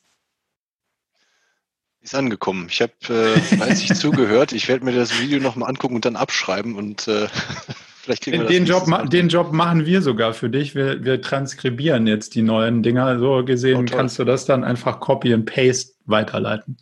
Ist 2.05 2.13
angekommen. 2.13 2.67
Ich 2.69 2.83
habe 2.83 2.93
äh, 3.09 3.39
fleißig 3.39 3.95
zugehört. 3.95 4.51
Ich 4.51 4.67
werde 4.67 4.85
mir 4.85 4.93
das 4.93 5.19
Video 5.19 5.39
nochmal 5.39 5.69
angucken 5.69 5.95
und 5.95 6.05
dann 6.05 6.15
abschreiben 6.15 6.75
und 6.75 7.07
äh, 7.07 7.27
vielleicht 8.03 8.23
kriegen 8.23 8.41
wir 8.41 8.47
den 8.47 8.65
Job, 8.65 8.85
den 9.09 9.29
Job 9.29 9.53
machen 9.53 9.87
wir 9.87 10.03
sogar 10.03 10.35
für 10.35 10.51
dich. 10.51 10.75
Wir, 10.75 11.03
wir 11.03 11.19
transkribieren 11.19 12.05
jetzt 12.05 12.35
die 12.35 12.43
neuen 12.43 12.83
Dinger. 12.83 13.17
So 13.17 13.43
gesehen 13.43 13.87
oh, 13.89 13.95
kannst 13.95 14.19
du 14.19 14.23
das 14.23 14.45
dann 14.45 14.63
einfach 14.63 14.99
Copy 14.99 15.33
and 15.33 15.47
Paste 15.47 15.93
weiterleiten. 16.05 16.77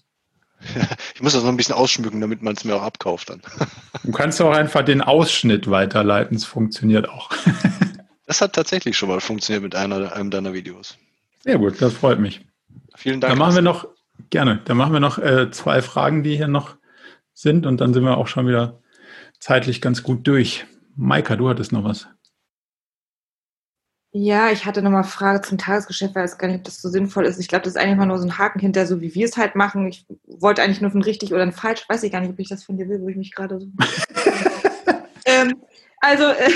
Ich 1.15 1.22
muss 1.22 1.34
das 1.34 1.44
noch 1.44 1.49
ein 1.49 1.57
bisschen 1.57 1.76
ausschmücken, 1.76 2.22
damit 2.22 2.41
man 2.41 2.56
es 2.56 2.64
mir 2.64 2.76
auch 2.76 2.81
abkauft 2.81 3.30
dann. 3.30 3.41
Du 4.03 4.11
kannst 4.11 4.41
auch 4.41 4.52
einfach 4.52 4.84
den 4.84 5.02
Ausschnitt 5.02 5.69
weiterleiten. 5.69 6.35
Es 6.38 6.45
funktioniert 6.45 7.10
auch. 7.10 7.30
Das 8.26 8.40
hat 8.40 8.53
tatsächlich 8.53 8.98
schon 8.98 9.10
mal 9.10 9.19
funktioniert 9.19 9.64
mit 9.64 9.76
einer, 9.76 10.14
einem 10.14 10.31
deiner 10.31 10.53
Videos. 10.53 10.98
Sehr 11.44 11.57
gut, 11.57 11.81
das 11.81 11.94
freut 11.94 12.19
mich. 12.19 12.40
Vielen 12.95 13.19
Dank. 13.19 13.31
Dann 13.31 13.38
machen 13.38 13.53
wir 13.53 13.61
noch 13.61 13.85
Gerne. 14.30 14.61
Dann 14.65 14.77
machen 14.77 14.94
wir 14.94 14.99
noch 14.99 15.18
äh, 15.18 15.52
zwei 15.52 15.81
Fragen, 15.81 16.23
die 16.23 16.35
hier 16.35 16.48
noch 16.48 16.76
sind 17.34 17.65
und 17.65 17.81
dann 17.81 17.94
sind 17.94 18.03
wir 18.03 18.18
auch 18.18 18.27
schon 18.27 18.48
wieder 18.48 18.80
zeitlich 19.40 19.81
ganz 19.81 20.03
gut 20.03 20.27
durch. 20.27 20.65
Maika, 20.95 21.35
du 21.35 21.49
hattest 21.49 21.72
noch 21.72 21.84
was. 21.84 22.07
Ja, 24.15 24.52
ich 24.52 24.68
hatte 24.68 24.84
noch 24.84 24.91
mal 24.91 24.99
eine 24.99 25.07
Frage 25.07 25.41
zum 25.41 25.57
Tagesgeschäft, 25.57 26.14
weil 26.14 26.26
es 26.26 26.38
gar 26.38 26.48
nicht, 26.48 26.57
ob 26.57 26.64
das 26.65 26.80
so 26.80 26.88
sinnvoll 26.88 27.26
ist. 27.26 27.40
Ich 27.40 27.48
glaube, 27.48 27.64
das 27.64 27.73
ist 27.73 27.81
eigentlich 27.81 27.98
mal 27.98 28.06
nur 28.06 28.19
so 28.19 28.27
ein 28.27 28.38
Haken 28.38 28.60
hinter, 28.60 28.85
so 28.85 29.02
wie 29.02 29.15
wir 29.15 29.26
es 29.26 29.38
halt 29.38 29.56
machen. 29.56 29.88
Ich 29.88 30.06
wollte 30.27 30.61
eigentlich 30.61 30.81
nur 30.81 30.91
ein 30.91 31.02
richtig 31.02 31.34
oder 31.34 31.41
ein 31.41 31.52
falsch, 31.52 31.84
weiß 31.90 32.03
ich 32.03 32.11
gar 32.11 32.22
nicht, 32.22 32.30
ob 32.30 32.38
ich 32.38 32.48
das 32.48 32.64
von 32.64 32.77
dir 32.77 32.88
will, 32.88 33.02
wo 33.02 33.07
ich 33.07 33.15
mich 33.15 33.34
gerade 33.34 33.60
so. 33.60 33.65
ähm, 35.26 35.56
also, 35.99 36.26
äh, 36.26 36.52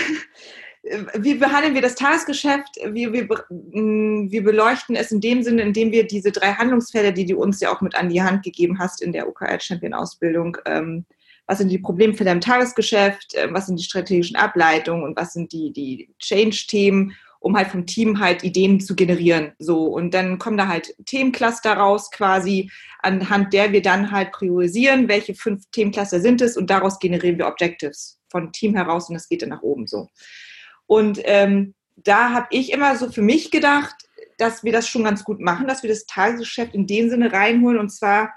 wie 1.15 1.34
behandeln 1.34 1.73
wir 1.73 1.81
das 1.81 1.95
Tagesgeschäft? 1.95 2.75
Wir, 2.91 3.11
wir, 3.11 3.27
mm, 3.49 4.29
wir 4.29 4.43
beleuchten 4.43 4.95
es 4.95 5.11
in 5.11 5.19
dem 5.19 5.41
Sinne, 5.41 5.63
indem 5.63 5.91
wir 5.91 6.05
diese 6.05 6.31
drei 6.31 6.53
Handlungsfelder, 6.53 7.11
die 7.11 7.25
du 7.25 7.38
uns 7.38 7.59
ja 7.59 7.75
auch 7.75 7.81
mit 7.81 7.95
an 7.95 8.09
die 8.09 8.21
Hand 8.21 8.43
gegeben 8.43 8.77
hast 8.77 9.01
in 9.01 9.13
der 9.13 9.27
OKR-Champion-Ausbildung, 9.27 10.57
ähm, 10.65 11.05
was 11.47 11.57
sind 11.57 11.69
die 11.69 11.79
Problemfelder 11.79 12.34
im 12.34 12.41
Tagesgeschäft, 12.41 13.34
äh, 13.34 13.51
was 13.51 13.65
sind 13.65 13.79
die 13.79 13.84
strategischen 13.84 14.35
Ableitungen 14.35 15.03
und 15.03 15.17
was 15.17 15.34
sind 15.34 15.51
die, 15.51 15.73
die 15.73 16.13
Change-Themen, 16.19 17.15
um 17.39 17.55
halt 17.55 17.68
vom 17.68 17.85
Team 17.85 18.19
halt 18.19 18.43
Ideen 18.43 18.80
zu 18.80 18.95
generieren. 18.95 19.53
So, 19.59 19.85
und 19.85 20.14
dann 20.14 20.38
kommen 20.39 20.57
da 20.57 20.68
halt 20.68 20.93
Themencluster 21.05 21.73
raus, 21.73 22.11
quasi, 22.11 22.72
anhand 22.99 23.53
der 23.53 23.72
wir 23.72 23.81
dann 23.81 24.11
halt 24.11 24.31
priorisieren, 24.31 25.07
welche 25.07 25.35
fünf 25.35 25.64
Themencluster 25.72 26.19
sind 26.19 26.41
es 26.41 26.57
und 26.57 26.69
daraus 26.69 26.99
generieren 26.99 27.38
wir 27.38 27.47
Objectives 27.47 28.19
von 28.30 28.51
Team 28.51 28.76
heraus 28.76 29.09
und 29.09 29.15
das 29.15 29.30
geht 29.30 29.41
dann 29.41 29.49
nach 29.49 29.61
oben 29.61 29.88
so. 29.88 30.07
Und 30.85 31.19
ähm, 31.23 31.73
da 31.95 32.31
habe 32.31 32.47
ich 32.51 32.72
immer 32.72 32.95
so 32.95 33.11
für 33.11 33.22
mich 33.22 33.51
gedacht, 33.51 33.95
dass 34.38 34.64
wir 34.64 34.72
das 34.72 34.88
schon 34.88 35.03
ganz 35.03 35.23
gut 35.23 35.39
machen, 35.39 35.68
dass 35.68 35.84
wir 35.84 35.89
das 35.89 36.05
Tagesgeschäft 36.05 36.76
in 36.76 36.88
dem 36.88 37.09
Sinne 37.09 37.31
reinholen. 37.31 37.80
Und 37.80 37.89
zwar, 37.89 38.34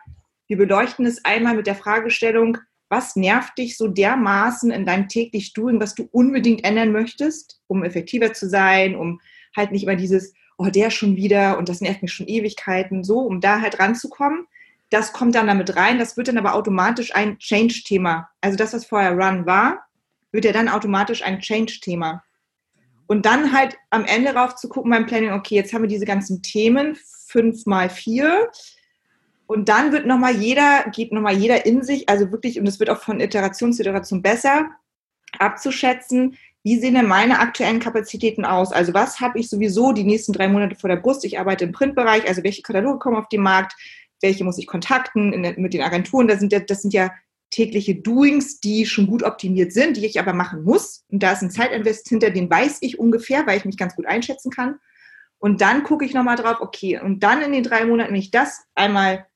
wir 0.48 0.56
beleuchten 0.56 1.06
es 1.06 1.24
einmal 1.24 1.55
mit 1.55 1.66
der 1.66 1.74
Fragestellung, 1.74 2.59
was 2.90 3.16
nervt 3.16 3.56
dich 3.56 3.76
so 3.76 3.86
dermaßen 3.88 4.70
in 4.70 4.84
deinem 4.84 5.08
täglich 5.08 5.52
Doing, 5.54 5.80
was 5.80 5.94
du 5.94 6.08
unbedingt 6.10 6.64
ändern 6.64 6.92
möchtest, 6.92 7.62
um 7.68 7.84
effektiver 7.84 8.32
zu 8.32 8.48
sein, 8.48 8.96
um 8.96 9.20
halt 9.56 9.70
nicht 9.70 9.84
immer 9.84 9.96
dieses, 9.96 10.34
oh, 10.58 10.66
der 10.66 10.90
schon 10.90 11.16
wieder 11.16 11.56
und 11.56 11.68
das 11.68 11.80
nervt 11.80 12.02
mich 12.02 12.12
schon 12.12 12.28
Ewigkeiten, 12.28 13.04
so, 13.04 13.20
um 13.20 13.40
da 13.40 13.60
halt 13.60 13.78
ranzukommen. 13.78 14.46
Das 14.90 15.12
kommt 15.12 15.36
dann 15.36 15.46
damit 15.46 15.76
rein. 15.76 15.98
Das 15.98 16.16
wird 16.16 16.28
dann 16.28 16.38
aber 16.38 16.54
automatisch 16.54 17.14
ein 17.14 17.38
Change-Thema. 17.38 18.28
Also 18.40 18.56
das, 18.56 18.74
was 18.74 18.84
vorher 18.84 19.12
Run 19.12 19.46
war, 19.46 19.86
wird 20.32 20.44
ja 20.44 20.52
dann 20.52 20.68
automatisch 20.68 21.22
ein 21.22 21.38
Change-Thema. 21.38 22.24
Und 23.06 23.24
dann 23.24 23.52
halt 23.52 23.76
am 23.90 24.04
Ende 24.04 24.34
rauf 24.34 24.56
zu 24.56 24.68
gucken 24.68 24.90
beim 24.90 25.06
Planning, 25.06 25.32
okay, 25.32 25.54
jetzt 25.54 25.72
haben 25.72 25.82
wir 25.82 25.88
diese 25.88 26.06
ganzen 26.06 26.42
Themen, 26.42 26.98
fünf 27.26 27.66
mal 27.66 27.88
vier. 27.88 28.50
Und 29.51 29.68
dann 29.68 29.90
wird 29.90 30.06
nochmal 30.06 30.36
jeder, 30.36 30.85
geht 30.93 31.10
nochmal 31.10 31.36
jeder 31.36 31.66
in 31.66 31.82
sich, 31.82 32.09
also 32.09 32.31
wirklich, 32.31 32.60
und 32.60 32.68
es 32.68 32.78
wird 32.78 32.89
auch 32.89 33.01
von 33.01 33.18
Iteration 33.18 33.72
zu 33.72 33.82
Iteration 33.82 34.22
besser, 34.22 34.70
abzuschätzen, 35.40 36.36
wie 36.62 36.78
sehen 36.78 36.94
denn 36.94 37.09
meine 37.09 37.40
aktuellen 37.40 37.81
Kapazitäten 37.81 38.44
aus? 38.44 38.70
Also 38.70 38.94
was 38.94 39.18
habe 39.18 39.40
ich 39.40 39.51
sowieso 39.51 39.90
die 39.90 40.05
nächsten 40.05 40.32
drei 40.32 40.47
Monate 40.47 40.77
vor 40.77 40.86
der 40.86 40.98
Brust? 40.98 41.24
Ich 41.24 41.40
arbeite 41.40 41.64
im 41.64 41.72
Printbereich, 41.72 42.28
also 42.28 42.44
welche 42.44 42.62
Kataloge 42.62 43.01
kommen 43.01 43.16
auf 43.16 43.28
den 43.28 43.40
Markt, 43.40 43.74
welche 44.20 44.44
muss 44.44 44.56
ich 44.56 44.68
kontakten 44.68 45.43
der, 45.43 45.59
mit 45.59 45.74
den 45.74 45.82
Agenturen? 45.82 46.28
Das 46.28 46.39
sind 46.39 46.52
ja, 46.52 46.60
das 46.60 46.82
sind 46.82 46.94
ja 46.94 47.10
tägliche 47.51 47.97
Doings, 47.97 48.60
die 48.60 48.86
schon 48.86 49.09
gut 49.09 49.24
optimiert 49.24 49.72
sind, 49.72 49.97
die 49.97 50.06
ich 50.06 50.20
aber 50.20 50.32
machen 50.32 50.62
muss. 50.62 51.02
Und 51.09 51.24
da 51.24 51.32
ist 51.32 51.43
ein 51.43 51.51
Zeitinvest 51.51 52.09
hinter, 52.09 52.31
den 52.31 52.48
weiß 52.48 52.78
ich 52.82 53.01
ungefähr, 53.01 53.48
weil 53.48 53.59
ich 53.59 53.64
mich 53.64 53.77
ganz 53.77 53.97
gut 53.97 54.06
einschätzen 54.06 54.52
kann. 54.52 54.77
Und 55.40 55.60
dann 55.60 55.82
gucke 55.82 56.05
ich 56.05 56.14
nochmal 56.14 56.36
drauf, 56.36 56.59
okay, 56.60 57.01
und 57.01 57.24
dann 57.24 57.43
in 57.43 57.51
den 57.51 57.64
drei 57.64 57.85
Monaten, 57.85 58.12
wenn 58.12 58.20
ich 58.20 58.31
das 58.31 58.62
einmal 58.77 59.27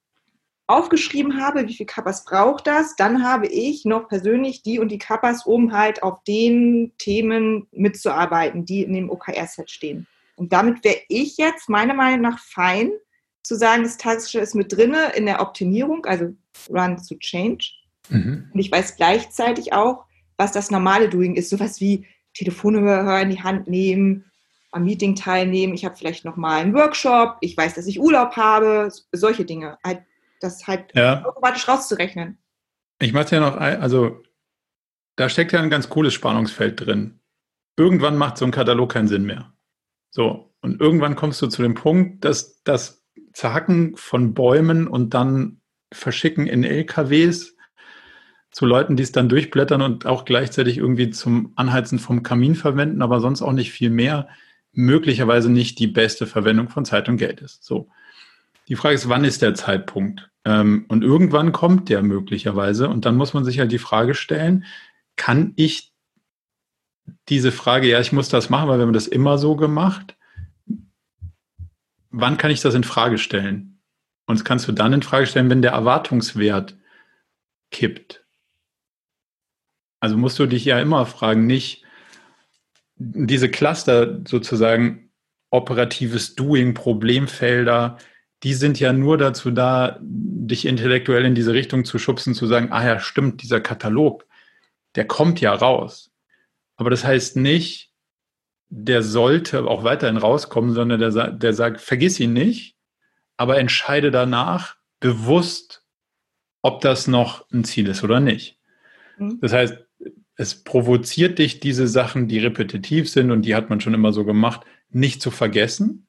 aufgeschrieben 0.67 1.41
habe, 1.41 1.69
wie 1.69 1.75
viel 1.75 1.87
Kappas 1.87 2.25
braucht 2.25 2.67
das, 2.67 2.97
dann 2.97 3.23
habe 3.23 3.47
ich 3.47 3.85
noch 3.85 4.09
persönlich 4.09 4.63
die 4.63 4.79
und 4.79 4.89
die 4.89 4.99
Kappas, 4.99 5.45
um 5.45 5.73
halt 5.73 6.03
auf 6.03 6.23
den 6.25 6.93
Themen 6.99 7.67
mitzuarbeiten, 7.73 8.65
die 8.65 8.83
in 8.83 8.95
dem 8.95 9.11
OKR-Set 9.11 9.71
stehen. 9.71 10.07
Und 10.37 10.53
damit 10.53 10.83
wäre 10.83 10.97
ich 11.09 11.37
jetzt 11.37 11.69
meiner 11.69 11.95
Meinung 11.95 12.23
nach 12.23 12.39
fein, 12.39 12.91
zu 13.43 13.57
sagen, 13.57 13.83
das 13.83 13.99
Tagesgeschäft 13.99 14.43
ist 14.43 14.55
mit 14.55 14.73
drinne 14.73 15.13
in 15.15 15.27
der 15.27 15.41
Optimierung, 15.41 16.07
also 16.07 16.35
Run 16.71 16.97
to 16.97 17.15
Change. 17.17 17.73
Mhm. 18.09 18.49
Und 18.53 18.59
ich 18.59 18.73
weiß 18.73 18.97
gleichzeitig 18.97 19.73
auch, 19.75 20.05
was 20.39 20.53
das 20.53 20.71
normale 20.71 21.09
Doing 21.09 21.37
ist. 21.37 21.51
Sowas 21.51 21.81
wie 21.81 22.07
Telefonhörer 22.33 23.21
in 23.21 23.31
die 23.31 23.43
Hand 23.43 23.69
nehmen, 23.69 24.25
am 24.73 24.85
Meeting 24.85 25.15
teilnehmen. 25.15 25.75
Ich 25.75 25.85
habe 25.85 25.95
vielleicht 25.95 26.25
noch 26.25 26.37
mal 26.37 26.61
einen 26.61 26.75
Workshop. 26.75 27.37
Ich 27.41 27.57
weiß, 27.57 27.75
dass 27.75 27.87
ich 27.87 28.01
Urlaub 28.01 28.33
habe. 28.37 28.91
Solche 29.13 29.45
Dinge. 29.45 29.79
Halt, 29.85 30.03
das 30.45 30.67
halt 30.67 30.95
ja. 30.95 31.25
automatisch 31.25 31.67
rauszurechnen. 31.67 32.39
Ich 33.01 33.13
mache 33.13 33.35
ja 33.35 33.41
noch, 33.41 33.57
also 33.57 34.23
da 35.17 35.29
steckt 35.29 35.53
ja 35.53 35.61
ein 35.61 35.71
ganz 35.71 35.89
cooles 35.89 36.15
Spannungsfeld 36.15 36.85
drin. 36.85 37.21
Irgendwann 37.77 38.17
macht 38.17 38.39
so 38.39 38.45
ein 38.45 38.51
Katalog 38.51 38.93
keinen 38.93 39.09
Sinn 39.09 39.25
mehr. 39.25 39.53
So, 40.11 40.55
und 40.61 40.81
irgendwann 40.81 41.17
kommst 41.17 41.43
du 41.43 41.49
zu 41.49 41.63
dem 41.63 41.75
Punkt, 41.75 42.25
dass 42.25 42.63
das 42.63 43.05
Zerhacken 43.33 43.97
von 43.97 44.33
Bäumen 44.33 44.87
und 44.87 45.13
dann 45.15 45.61
Verschicken 45.93 46.47
in 46.47 46.65
LKWs 46.65 47.57
zu 48.51 48.67
Leuten, 48.67 48.97
die 48.97 49.03
es 49.03 49.13
dann 49.13 49.29
durchblättern 49.29 49.83
und 49.83 50.07
auch 50.07 50.25
gleichzeitig 50.25 50.79
irgendwie 50.79 51.11
zum 51.11 51.53
Anheizen 51.57 51.99
vom 51.99 52.23
Kamin 52.23 52.55
verwenden, 52.55 53.03
aber 53.03 53.21
sonst 53.21 53.43
auch 53.43 53.53
nicht 53.53 53.73
viel 53.73 53.91
mehr, 53.91 54.29
möglicherweise 54.73 55.51
nicht 55.51 55.79
die 55.81 55.89
beste 55.89 56.27
Verwendung 56.27 56.69
von 56.69 56.85
Zeit 56.85 57.09
und 57.09 57.17
Geld 57.17 57.41
ist. 57.41 57.65
So. 57.65 57.89
Die 58.69 58.77
Frage 58.77 58.95
ist, 58.95 59.09
wann 59.09 59.25
ist 59.25 59.43
der 59.43 59.55
Zeitpunkt? 59.55 60.31
Ähm, 60.45 60.85
und 60.89 61.03
irgendwann 61.03 61.53
kommt 61.53 61.89
der 61.89 62.03
möglicherweise. 62.03 62.89
Und 62.89 63.05
dann 63.05 63.17
muss 63.17 63.35
man 63.35 63.45
sich 63.45 63.59
halt 63.59 63.73
die 63.73 63.79
Frage 63.79 64.15
stellen, 64.15 64.65
kann 65.17 65.53
ich 65.57 65.93
diese 67.29 67.53
Frage, 67.53 67.89
ja, 67.89 68.01
ich 68.01 68.13
muss 68.13 68.29
das 68.29 68.51
machen, 68.51 68.69
weil 68.69 68.79
wir 68.79 68.87
haben 68.87 68.93
das 68.93 69.07
immer 69.07 69.39
so 69.39 69.57
gemacht. 69.57 70.17
Wann 72.11 72.37
kann 72.37 72.51
ich 72.51 72.61
das 72.61 72.75
in 72.75 72.85
Frage 72.85 73.19
stellen? 73.19 73.81
Und 74.27 74.39
das 74.39 74.45
kannst 74.45 74.69
du 74.69 74.73
dann 74.73 74.93
in 74.93 75.03
Frage 75.03 75.27
stellen, 75.27 75.51
wenn 75.51 75.63
der 75.63 75.73
Erwartungswert 75.73 76.77
kippt. 77.71 78.25
Also 80.01 80.17
musst 80.17 80.39
du 80.39 80.47
dich 80.47 80.65
ja 80.65 80.79
immer 80.81 81.07
fragen, 81.07 81.47
nicht 81.47 81.85
diese 82.97 83.51
Cluster 83.51 84.21
sozusagen 84.27 85.11
operatives 85.51 86.35
Doing, 86.35 86.75
Problemfelder, 86.75 87.99
die 88.45 88.55
sind 88.55 88.79
ja 88.79 88.93
nur 88.93 89.17
dazu 89.17 89.51
da, 89.51 89.99
dich 90.01 90.67
intellektuell 90.67 91.25
in 91.25 91.35
diese 91.35 91.55
Richtung 91.55 91.85
zu 91.85 91.99
schubsen, 91.99 92.35
zu 92.35 92.47
sagen, 92.47 92.69
ah 92.71 92.85
ja, 92.85 93.01
stimmt, 93.01 93.43
dieser 93.43 93.61
Katalog, 93.61 94.27
der 94.95 95.07
kommt 95.07 95.41
ja 95.41 95.53
raus. 95.55 96.13
Aber 96.77 96.91
das 96.91 97.05
heißt 97.05 97.37
nicht, 97.37 97.91
der 98.69 99.03
sollte 99.03 99.65
auch 99.65 99.83
weiterhin 99.83 100.19
rauskommen, 100.19 100.75
sondern 100.75 101.01
der, 101.01 101.31
der 101.31 101.53
sagt, 101.55 101.81
vergiss 101.81 102.21
ihn 102.21 102.35
nicht, 102.35 102.77
aber 103.37 103.59
entscheide 103.59 104.11
danach 104.11 104.77
bewusst, 105.01 105.83
ob 106.63 106.81
das 106.81 107.07
noch 107.07 107.51
ein 107.51 107.65
Ziel 107.65 107.89
ist 107.89 108.05
oder 108.05 108.21
nicht. 108.21 108.59
Mhm. 109.19 109.39
Das 109.41 109.53
heißt, 109.53 109.79
es 110.37 110.65
provoziert 110.65 111.39
dich, 111.39 111.61
diese 111.61 111.87
Sachen, 111.87 112.29
die 112.29 112.41
repetitiv 112.41 113.09
sind 113.09 113.31
und 113.31 113.43
die 113.43 113.55
hat 113.55 113.71
man 113.71 113.81
schon 113.81 113.95
immer 113.95 114.13
so 114.13 114.25
gemacht, 114.25 114.67
nicht 114.91 115.23
zu 115.23 115.31
vergessen, 115.31 116.04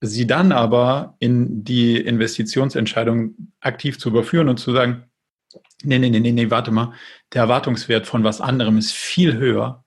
sie 0.00 0.26
dann 0.26 0.52
aber 0.52 1.16
in 1.18 1.64
die 1.64 1.96
Investitionsentscheidung 1.96 3.52
aktiv 3.60 3.98
zu 3.98 4.10
überführen 4.10 4.48
und 4.48 4.58
zu 4.58 4.72
sagen, 4.72 5.04
nee, 5.82 5.98
nee, 5.98 6.10
nee, 6.10 6.20
nee, 6.20 6.32
nee, 6.32 6.50
warte 6.50 6.70
mal, 6.70 6.92
der 7.32 7.42
Erwartungswert 7.42 8.06
von 8.06 8.24
was 8.24 8.40
anderem 8.40 8.78
ist 8.78 8.92
viel 8.92 9.36
höher. 9.36 9.84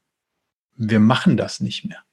Wir 0.75 0.99
machen 0.99 1.37
das 1.37 1.59
nicht 1.59 1.85
mehr. 1.85 2.03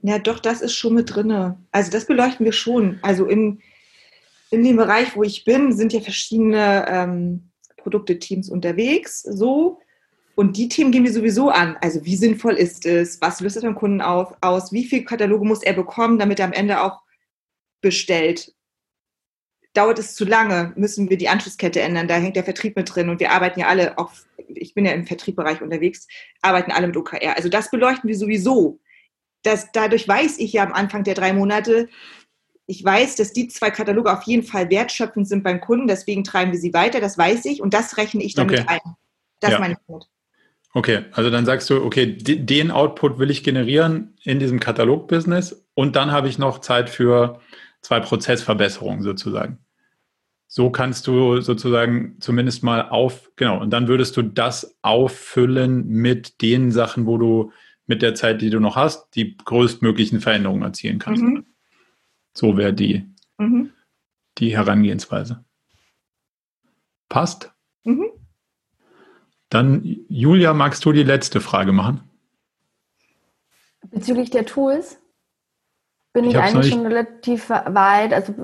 Ja, 0.00 0.18
doch, 0.18 0.38
das 0.38 0.60
ist 0.60 0.74
schon 0.74 0.94
mit 0.94 1.14
drin. 1.14 1.56
Also 1.72 1.90
das 1.90 2.06
beleuchten 2.06 2.44
wir 2.44 2.52
schon. 2.52 2.98
Also 3.02 3.26
in, 3.26 3.60
in 4.50 4.62
dem 4.62 4.76
Bereich, 4.76 5.16
wo 5.16 5.22
ich 5.22 5.44
bin, 5.44 5.72
sind 5.72 5.92
ja 5.92 6.00
verschiedene 6.00 6.86
ähm, 6.88 7.50
Produkte-Teams 7.76 8.48
unterwegs. 8.48 9.22
So. 9.22 9.80
Und 10.38 10.56
die 10.56 10.68
Themen 10.68 10.92
gehen 10.92 11.02
wir 11.02 11.12
sowieso 11.12 11.50
an. 11.50 11.76
Also 11.80 12.04
wie 12.04 12.14
sinnvoll 12.14 12.54
ist 12.54 12.86
es? 12.86 13.20
Was 13.20 13.40
löst 13.40 13.56
es 13.56 13.64
beim 13.64 13.74
Kunden 13.74 14.00
auf, 14.00 14.36
aus? 14.40 14.70
Wie 14.70 14.84
viele 14.84 15.02
Kataloge 15.02 15.44
muss 15.44 15.64
er 15.64 15.72
bekommen, 15.72 16.16
damit 16.16 16.38
er 16.38 16.44
am 16.44 16.52
Ende 16.52 16.80
auch 16.80 17.02
bestellt? 17.80 18.54
Dauert 19.74 19.98
es 19.98 20.14
zu 20.14 20.24
lange, 20.24 20.72
müssen 20.76 21.10
wir 21.10 21.16
die 21.16 21.28
Anschlusskette 21.28 21.80
ändern. 21.80 22.06
Da 22.06 22.18
hängt 22.18 22.36
der 22.36 22.44
Vertrieb 22.44 22.76
mit 22.76 22.94
drin. 22.94 23.08
Und 23.08 23.18
wir 23.18 23.32
arbeiten 23.32 23.58
ja 23.58 23.66
alle, 23.66 23.98
auch 23.98 24.12
ich 24.46 24.74
bin 24.74 24.84
ja 24.84 24.92
im 24.92 25.08
Vertriebbereich 25.08 25.60
unterwegs, 25.60 26.06
arbeiten 26.40 26.70
alle 26.70 26.86
mit 26.86 26.96
OKR. 26.96 27.34
Also 27.34 27.48
das 27.48 27.72
beleuchten 27.72 28.06
wir 28.06 28.16
sowieso. 28.16 28.78
Das, 29.42 29.72
dadurch 29.72 30.06
weiß 30.06 30.38
ich 30.38 30.52
ja 30.52 30.62
am 30.62 30.72
Anfang 30.72 31.02
der 31.02 31.14
drei 31.14 31.32
Monate, 31.32 31.88
ich 32.66 32.84
weiß, 32.84 33.16
dass 33.16 33.32
die 33.32 33.48
zwei 33.48 33.72
Kataloge 33.72 34.12
auf 34.12 34.22
jeden 34.22 34.44
Fall 34.44 34.70
wertschöpfend 34.70 35.26
sind 35.26 35.42
beim 35.42 35.60
Kunden, 35.60 35.88
deswegen 35.88 36.22
treiben 36.22 36.52
wir 36.52 36.60
sie 36.60 36.74
weiter, 36.74 37.00
das 37.00 37.18
weiß 37.18 37.44
ich 37.46 37.60
und 37.60 37.74
das 37.74 37.96
rechne 37.96 38.22
ich 38.22 38.36
damit 38.36 38.60
okay. 38.60 38.68
ein. 38.68 38.94
Das 39.40 39.50
ja. 39.50 39.58
meine 39.58 39.72
ich 39.72 39.78
damit. 39.88 40.06
Okay, 40.78 41.06
also 41.10 41.28
dann 41.28 41.44
sagst 41.44 41.68
du, 41.70 41.82
okay, 41.82 42.06
den 42.06 42.70
Output 42.70 43.18
will 43.18 43.32
ich 43.32 43.42
generieren 43.42 44.14
in 44.22 44.38
diesem 44.38 44.60
Katalog-Business 44.60 45.66
und 45.74 45.96
dann 45.96 46.12
habe 46.12 46.28
ich 46.28 46.38
noch 46.38 46.60
Zeit 46.60 46.88
für 46.88 47.40
zwei 47.80 47.98
Prozessverbesserungen 47.98 49.02
sozusagen. 49.02 49.58
So 50.46 50.70
kannst 50.70 51.08
du 51.08 51.40
sozusagen 51.40 52.18
zumindest 52.20 52.62
mal 52.62 52.90
auf, 52.90 53.32
genau, 53.34 53.60
und 53.60 53.70
dann 53.70 53.88
würdest 53.88 54.16
du 54.16 54.22
das 54.22 54.78
auffüllen 54.82 55.84
mit 55.88 56.42
den 56.42 56.70
Sachen, 56.70 57.06
wo 57.06 57.18
du 57.18 57.50
mit 57.88 58.00
der 58.00 58.14
Zeit, 58.14 58.40
die 58.40 58.50
du 58.50 58.60
noch 58.60 58.76
hast, 58.76 59.16
die 59.16 59.36
größtmöglichen 59.36 60.20
Veränderungen 60.20 60.62
erzielen 60.62 61.00
kannst. 61.00 61.24
Mhm. 61.24 61.44
So 62.34 62.56
wäre 62.56 62.72
die, 62.72 63.04
mhm. 63.36 63.72
die 64.38 64.56
Herangehensweise. 64.56 65.44
Passt? 67.08 67.52
Mhm. 67.82 68.10
Dann, 69.50 69.82
Julia, 70.08 70.52
magst 70.52 70.84
du 70.84 70.92
die 70.92 71.02
letzte 71.02 71.40
Frage 71.40 71.72
machen? 71.72 72.00
Bezüglich 73.90 74.30
der 74.30 74.44
Tools 74.44 74.98
bin 76.12 76.24
ich, 76.24 76.30
ich 76.30 76.38
eigentlich 76.38 76.72
schon 76.72 76.86
relativ 76.86 77.48
weit. 77.48 78.12
Also 78.12 78.34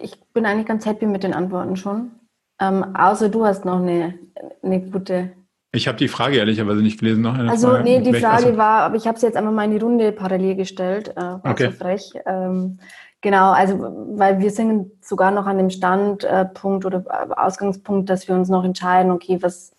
ich 0.00 0.18
bin 0.32 0.46
eigentlich 0.46 0.66
ganz 0.66 0.86
happy 0.86 1.06
mit 1.06 1.22
den 1.22 1.34
Antworten 1.34 1.76
schon. 1.76 2.12
Ähm, 2.60 2.96
außer 2.96 3.28
du 3.28 3.46
hast 3.46 3.64
noch 3.64 3.80
eine, 3.80 4.18
eine 4.62 4.80
gute. 4.80 5.32
Ich 5.72 5.86
habe 5.86 5.98
die 5.98 6.08
Frage 6.08 6.36
ehrlicherweise 6.36 6.82
nicht 6.82 6.98
gelesen. 6.98 7.22
Noch 7.22 7.38
also 7.38 7.68
Frage. 7.68 7.84
nee, 7.84 8.00
die 8.00 8.14
Frage 8.14 8.46
also, 8.46 8.56
war, 8.56 8.80
aber 8.80 8.96
ich 8.96 9.06
habe 9.06 9.18
sie 9.18 9.26
jetzt 9.26 9.36
einfach 9.36 9.52
mal 9.52 9.64
in 9.64 9.70
die 9.70 9.78
Runde 9.78 10.10
parallel 10.10 10.56
gestellt. 10.56 11.14
Äh, 11.16 11.36
okay. 11.44 11.70
so 11.70 11.76
frech. 11.76 12.12
Ähm, 12.26 12.80
genau, 13.20 13.52
also 13.52 13.78
weil 14.16 14.40
wir 14.40 14.50
sind 14.50 14.90
sogar 15.04 15.30
noch 15.30 15.46
an 15.46 15.58
dem 15.58 15.70
Standpunkt 15.70 16.84
oder 16.84 17.04
Ausgangspunkt, 17.36 18.10
dass 18.10 18.26
wir 18.26 18.34
uns 18.34 18.48
noch 18.48 18.64
entscheiden, 18.64 19.12
okay, 19.12 19.38
was 19.40 19.72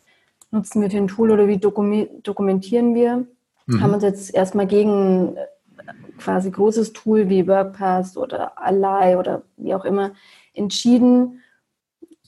nutzen 0.52 0.82
wir 0.82 0.91
für 0.91 0.98
ein 0.98 1.07
Tool 1.07 1.32
oder 1.32 1.48
wie 1.48 1.57
dokumentieren 1.57 2.94
wir. 2.94 3.26
Mhm. 3.65 3.82
Haben 3.82 3.94
uns 3.94 4.03
jetzt 4.03 4.34
erstmal 4.34 4.68
gegen 4.68 5.36
äh, 5.36 5.45
quasi 6.18 6.52
großes 6.52 6.94
Tool 6.94 7.30
wie 7.30 7.48
WordPass 7.48 8.18
oder 8.18 8.61
Ally 8.61 9.15
oder 9.15 9.44
wie 9.57 9.73
auch 9.73 9.86
immer 9.86 10.11
entschieden. 10.53 11.40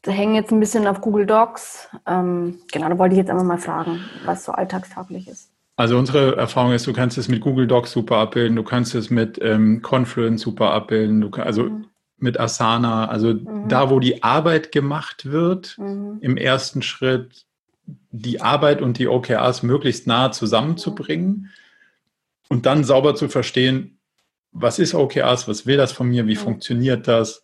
Da 0.01 0.11
hängen 0.11 0.35
jetzt 0.35 0.51
ein 0.51 0.59
bisschen 0.59 0.87
auf 0.87 1.01
Google 1.01 1.25
Docs. 1.25 1.89
Ähm, 2.05 2.59
genau, 2.71 2.89
da 2.89 2.97
wollte 2.97 3.13
ich 3.13 3.19
jetzt 3.19 3.29
einfach 3.29 3.45
mal 3.45 3.57
fragen, 3.57 3.99
was 4.25 4.43
so 4.43 4.51
alltagstauglich 4.51 5.27
ist. 5.27 5.49
Also 5.75 5.97
unsere 5.97 6.35
Erfahrung 6.37 6.73
ist, 6.73 6.85
du 6.85 6.93
kannst 6.93 7.17
es 7.17 7.27
mit 7.27 7.41
Google 7.41 7.67
Docs 7.67 7.91
super 7.91 8.17
abbilden, 8.17 8.55
du 8.55 8.63
kannst 8.63 8.93
es 8.93 9.09
mit 9.09 9.39
ähm, 9.41 9.81
Confluence 9.81 10.41
super 10.41 10.71
abbilden, 10.71 11.19
du 11.19 11.31
kann, 11.31 11.45
also 11.45 11.63
mhm. 11.63 11.85
mit 12.17 12.39
Asana, 12.39 13.07
also 13.07 13.33
mhm. 13.33 13.69
da, 13.69 13.89
wo 13.89 13.99
die 13.99 14.21
Arbeit 14.21 14.71
gemacht 14.71 15.31
wird, 15.31 15.77
mhm. 15.79 16.19
im 16.21 16.37
ersten 16.37 16.83
Schritt 16.83 17.47
die 18.11 18.41
Arbeit 18.41 18.81
und 18.81 18.97
die 18.97 19.07
OKRs 19.07 19.63
möglichst 19.63 20.07
nahe 20.07 20.31
zusammenzubringen 20.31 21.49
und 22.49 22.65
dann 22.65 22.83
sauber 22.83 23.15
zu 23.15 23.29
verstehen, 23.29 23.97
was 24.51 24.79
ist 24.79 24.93
OKRs, 24.93 25.47
was 25.47 25.65
will 25.65 25.77
das 25.77 25.91
von 25.91 26.07
mir, 26.07 26.27
wie 26.27 26.35
funktioniert 26.35 27.07
das, 27.07 27.43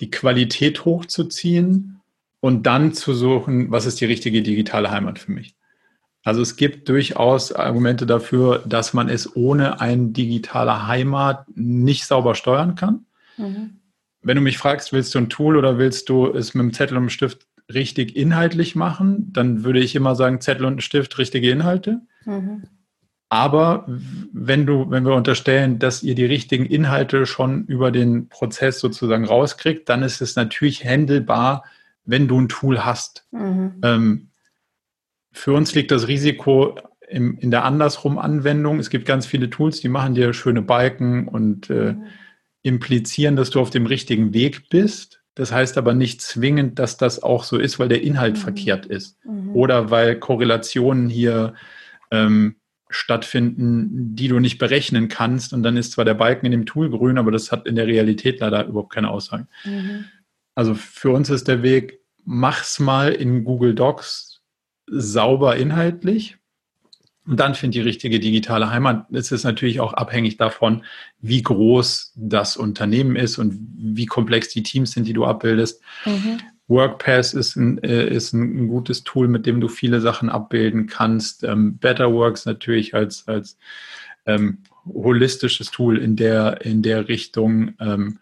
die 0.00 0.10
Qualität 0.10 0.84
hochzuziehen 0.84 2.00
und 2.40 2.64
dann 2.64 2.92
zu 2.92 3.14
suchen, 3.14 3.70
was 3.70 3.86
ist 3.86 4.00
die 4.00 4.04
richtige 4.04 4.42
digitale 4.42 4.90
Heimat 4.90 5.18
für 5.18 5.32
mich. 5.32 5.54
Also 6.24 6.40
es 6.40 6.56
gibt 6.56 6.88
durchaus 6.88 7.52
Argumente 7.52 8.06
dafür, 8.06 8.62
dass 8.66 8.94
man 8.94 9.08
es 9.08 9.36
ohne 9.36 9.80
eine 9.80 10.08
digitale 10.08 10.86
Heimat 10.86 11.46
nicht 11.54 12.06
sauber 12.06 12.34
steuern 12.34 12.74
kann. 12.74 13.06
Mhm. 13.36 13.80
Wenn 14.22 14.36
du 14.36 14.42
mich 14.42 14.56
fragst, 14.56 14.92
willst 14.92 15.14
du 15.14 15.18
ein 15.18 15.28
Tool 15.28 15.56
oder 15.56 15.76
willst 15.76 16.08
du 16.08 16.26
es 16.28 16.54
mit 16.54 16.62
einem 16.62 16.72
Zettel 16.72 16.96
und 16.96 17.04
einem 17.04 17.10
Stift 17.10 17.46
richtig 17.72 18.16
inhaltlich 18.16 18.76
machen, 18.76 19.32
dann 19.32 19.64
würde 19.64 19.80
ich 19.80 19.94
immer 19.94 20.14
sagen, 20.14 20.40
Zettel 20.40 20.66
und 20.66 20.82
Stift, 20.82 21.18
richtige 21.18 21.50
Inhalte. 21.50 22.00
Mhm. 22.24 22.64
Aber 23.30 23.84
wenn 24.32 24.66
du, 24.66 24.90
wenn 24.90 25.04
wir 25.04 25.14
unterstellen, 25.14 25.78
dass 25.78 26.02
ihr 26.02 26.14
die 26.14 26.26
richtigen 26.26 26.66
Inhalte 26.66 27.26
schon 27.26 27.64
über 27.66 27.90
den 27.90 28.28
Prozess 28.28 28.78
sozusagen 28.78 29.24
rauskriegt, 29.24 29.88
dann 29.88 30.02
ist 30.02 30.20
es 30.20 30.36
natürlich 30.36 30.84
händelbar, 30.84 31.64
wenn 32.04 32.28
du 32.28 32.40
ein 32.40 32.48
Tool 32.48 32.84
hast. 32.84 33.26
Mhm. 33.32 33.80
Ähm, 33.82 34.28
für 35.32 35.52
uns 35.52 35.74
liegt 35.74 35.90
das 35.90 36.06
Risiko 36.06 36.78
im, 37.08 37.36
in 37.38 37.50
der 37.50 37.64
andersrum 37.64 38.18
Anwendung. 38.18 38.78
Es 38.78 38.90
gibt 38.90 39.06
ganz 39.06 39.26
viele 39.26 39.50
Tools, 39.50 39.80
die 39.80 39.88
machen 39.88 40.14
dir 40.14 40.32
schöne 40.32 40.62
Balken 40.62 41.26
und 41.26 41.70
äh, 41.70 41.94
mhm. 41.94 42.04
implizieren, 42.62 43.36
dass 43.36 43.50
du 43.50 43.60
auf 43.60 43.70
dem 43.70 43.86
richtigen 43.86 44.32
Weg 44.32 44.68
bist. 44.68 45.23
Das 45.34 45.52
heißt 45.52 45.78
aber 45.78 45.94
nicht 45.94 46.22
zwingend, 46.22 46.78
dass 46.78 46.96
das 46.96 47.22
auch 47.22 47.44
so 47.44 47.58
ist, 47.58 47.78
weil 47.78 47.88
der 47.88 48.02
Inhalt 48.02 48.34
mhm. 48.34 48.40
verkehrt 48.40 48.86
ist. 48.86 49.18
Mhm. 49.24 49.54
Oder 49.54 49.90
weil 49.90 50.18
Korrelationen 50.18 51.08
hier 51.08 51.54
ähm, 52.10 52.56
stattfinden, 52.88 54.14
die 54.14 54.28
du 54.28 54.38
nicht 54.38 54.58
berechnen 54.58 55.08
kannst. 55.08 55.52
Und 55.52 55.62
dann 55.64 55.76
ist 55.76 55.92
zwar 55.92 56.04
der 56.04 56.14
Balken 56.14 56.46
in 56.46 56.52
dem 56.52 56.66
Tool 56.66 56.90
grün, 56.90 57.18
aber 57.18 57.32
das 57.32 57.50
hat 57.50 57.66
in 57.66 57.74
der 57.74 57.86
Realität 57.86 58.40
leider 58.40 58.66
überhaupt 58.66 58.92
keine 58.92 59.10
Aussage. 59.10 59.46
Mhm. 59.64 60.04
Also 60.54 60.74
für 60.74 61.10
uns 61.10 61.30
ist 61.30 61.48
der 61.48 61.62
Weg, 61.62 62.00
mach's 62.24 62.78
mal 62.78 63.12
in 63.12 63.44
Google 63.44 63.74
Docs 63.74 64.40
sauber 64.86 65.56
inhaltlich 65.56 66.38
und 67.26 67.40
dann 67.40 67.54
finde 67.54 67.78
die 67.78 67.80
richtige 67.80 68.20
digitale 68.20 68.70
Heimat. 68.70 69.06
Es 69.12 69.32
ist 69.32 69.44
natürlich 69.44 69.80
auch 69.80 69.94
abhängig 69.94 70.36
davon, 70.36 70.84
wie 71.20 71.42
groß 71.42 72.12
das 72.16 72.56
Unternehmen 72.56 73.16
ist 73.16 73.38
und 73.38 73.58
wie 73.76 74.06
komplex 74.06 74.48
die 74.50 74.62
Teams 74.62 74.92
sind, 74.92 75.06
die 75.06 75.14
du 75.14 75.24
abbildest. 75.24 75.80
Mhm. 76.04 76.38
WorkPass 76.68 77.34
ist 77.34 77.56
ein, 77.56 77.82
äh, 77.82 78.08
ist 78.08 78.32
ein, 78.32 78.68
gutes 78.68 79.04
Tool, 79.04 79.28
mit 79.28 79.46
dem 79.46 79.60
du 79.60 79.68
viele 79.68 80.00
Sachen 80.00 80.28
abbilden 80.28 80.86
kannst. 80.86 81.44
Ähm, 81.44 81.78
BetterWorks 81.78 82.46
natürlich 82.46 82.94
als, 82.94 83.26
als 83.28 83.58
ähm, 84.26 84.58
holistisches 84.86 85.70
Tool 85.70 85.98
in 85.98 86.16
der, 86.16 86.64
in 86.64 86.82
der 86.82 87.08
Richtung. 87.08 87.74
Ähm, 87.80 88.18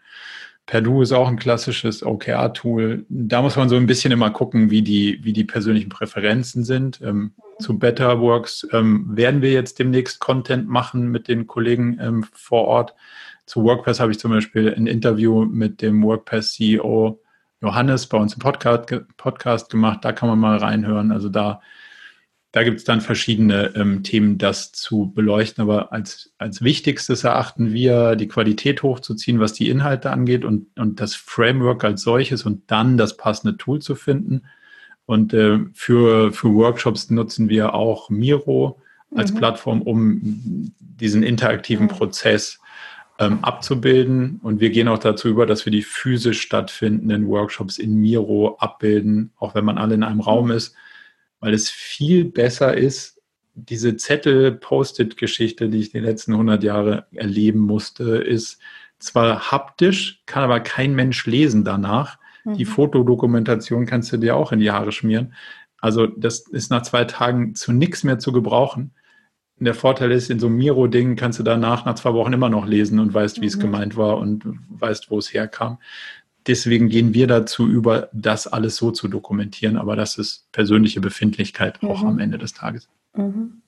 Perdue 0.65 1.03
ist 1.03 1.11
auch 1.11 1.27
ein 1.27 1.37
klassisches 1.37 2.03
OKR-Tool. 2.05 3.05
Da 3.09 3.41
muss 3.41 3.57
man 3.57 3.67
so 3.67 3.75
ein 3.75 3.85
bisschen 3.85 4.13
immer 4.13 4.29
gucken, 4.29 4.71
wie 4.71 4.81
die, 4.81 5.19
wie 5.21 5.33
die 5.33 5.43
persönlichen 5.43 5.89
Präferenzen 5.89 6.63
sind. 6.63 7.01
Ähm, 7.01 7.33
zu 7.59 7.77
BetterWorks 7.77 8.67
ähm, 8.71 9.05
werden 9.09 9.41
wir 9.41 9.51
jetzt 9.51 9.79
demnächst 9.79 10.19
Content 10.19 10.69
machen 10.69 11.09
mit 11.09 11.27
den 11.27 11.47
Kollegen 11.47 11.97
ähm, 11.99 12.25
vor 12.31 12.65
Ort. 12.65 12.95
Zu 13.45 13.63
WordPress 13.63 13.99
habe 13.99 14.11
ich 14.11 14.19
zum 14.19 14.31
Beispiel 14.31 14.73
ein 14.73 14.87
Interview 14.87 15.43
mit 15.45 15.81
dem 15.81 16.01
WordPress-CEO 16.01 17.19
Johannes 17.61 18.07
bei 18.07 18.17
uns 18.17 18.33
im 18.33 18.39
Podcast, 18.39 18.93
Podcast 19.17 19.69
gemacht. 19.69 19.99
Da 20.03 20.13
kann 20.13 20.29
man 20.29 20.39
mal 20.39 20.57
reinhören. 20.57 21.11
Also 21.11 21.27
da 21.27 21.61
da 22.53 22.63
gibt 22.63 22.77
es 22.77 22.83
dann 22.83 23.01
verschiedene 23.01 23.73
ähm, 23.75 24.03
Themen, 24.03 24.37
das 24.37 24.71
zu 24.71 25.11
beleuchten. 25.13 25.63
Aber 25.63 25.91
als, 25.91 26.33
als 26.37 26.61
wichtigstes 26.61 27.23
erachten 27.23 27.73
wir, 27.73 28.15
die 28.15 28.27
Qualität 28.27 28.83
hochzuziehen, 28.83 29.39
was 29.39 29.53
die 29.53 29.69
Inhalte 29.69 30.11
angeht 30.11 30.45
und, 30.45 30.67
und 30.77 30.99
das 30.99 31.15
Framework 31.15 31.83
als 31.83 32.03
solches 32.03 32.43
und 32.43 32.61
dann 32.67 32.95
das 32.95 33.17
passende 33.17 33.57
Tool 33.57 33.81
zu 33.81 33.95
finden. 33.95 34.43
Und 35.07 35.33
äh, 35.33 35.61
für, 35.73 36.31
für 36.31 36.53
Workshops 36.53 37.09
nutzen 37.09 37.49
wir 37.49 37.73
auch 37.73 38.11
Miro 38.11 38.79
als 39.15 39.33
mhm. 39.33 39.37
Plattform, 39.37 39.81
um 39.81 40.71
diesen 40.79 41.23
interaktiven 41.23 41.87
mhm. 41.87 41.89
Prozess 41.89 42.59
ähm, 43.17 43.39
abzubilden. 43.41 44.39
Und 44.43 44.59
wir 44.59 44.69
gehen 44.69 44.87
auch 44.89 44.99
dazu 44.99 45.27
über, 45.27 45.47
dass 45.47 45.65
wir 45.65 45.71
die 45.71 45.81
physisch 45.81 46.41
stattfindenden 46.41 47.27
Workshops 47.27 47.79
in 47.79 47.95
Miro 47.95 48.57
abbilden, 48.59 49.31
auch 49.39 49.55
wenn 49.55 49.65
man 49.65 49.79
alle 49.79 49.95
in 49.95 50.03
einem 50.03 50.21
Raum 50.21 50.51
ist, 50.51 50.75
weil 51.43 51.53
es 51.53 51.69
viel 51.69 52.23
besser 52.23 52.75
ist, 52.75 53.21
diese 53.53 53.97
Zettel-Post-it-Geschichte, 53.97 55.67
die 55.67 55.79
ich 55.79 55.91
die 55.91 55.99
letzten 55.99 56.31
100 56.31 56.63
Jahre 56.63 57.05
erleben 57.13 57.59
musste, 57.59 58.15
ist 58.15 58.59
zwar 58.97 59.51
haptisch, 59.51 60.23
kann 60.25 60.43
aber 60.43 60.61
kein 60.61 60.95
Mensch 60.95 61.25
lesen 61.25 61.65
danach. 61.65 62.17
Mhm. 62.45 62.55
Die 62.55 62.63
Fotodokumentation 62.63 63.85
kannst 63.85 64.13
du 64.13 64.17
dir 64.17 64.37
auch 64.37 64.53
in 64.53 64.59
die 64.59 64.71
Haare 64.71 64.93
schmieren. 64.93 65.33
Also 65.79 66.07
das 66.07 66.47
ist 66.47 66.71
nach 66.71 66.83
zwei 66.83 67.03
Tagen 67.03 67.55
zu 67.55 67.73
nichts 67.73 68.05
mehr 68.05 68.19
zu 68.19 68.31
gebrauchen. 68.31 68.93
Und 69.59 69.65
der 69.65 69.75
Vorteil 69.75 70.13
ist, 70.13 70.29
in 70.29 70.39
so 70.39 70.47
einem 70.47 70.55
Miro-Ding 70.55 71.17
kannst 71.17 71.39
du 71.39 71.43
danach 71.43 71.83
nach 71.83 71.95
zwei 71.95 72.13
Wochen 72.13 72.31
immer 72.31 72.49
noch 72.49 72.65
lesen 72.65 72.99
und 72.99 73.13
weißt, 73.13 73.41
wie 73.41 73.47
es 73.47 73.57
mhm. 73.57 73.61
gemeint 73.61 73.97
war 73.97 74.17
und 74.17 74.45
weißt, 74.69 75.11
wo 75.11 75.17
es 75.17 75.33
herkam. 75.33 75.79
Deswegen 76.47 76.89
gehen 76.89 77.13
wir 77.13 77.27
dazu 77.27 77.67
über, 77.67 78.09
das 78.11 78.47
alles 78.47 78.75
so 78.75 78.91
zu 78.91 79.07
dokumentieren. 79.07 79.77
Aber 79.77 79.95
das 79.95 80.17
ist 80.17 80.51
persönliche 80.51 81.01
Befindlichkeit 81.01 81.81
auch 81.83 82.01
mhm. 82.01 82.09
am 82.09 82.19
Ende 82.19 82.37
des 82.37 82.53
Tages. 82.53 82.89
Mhm. 83.15 83.61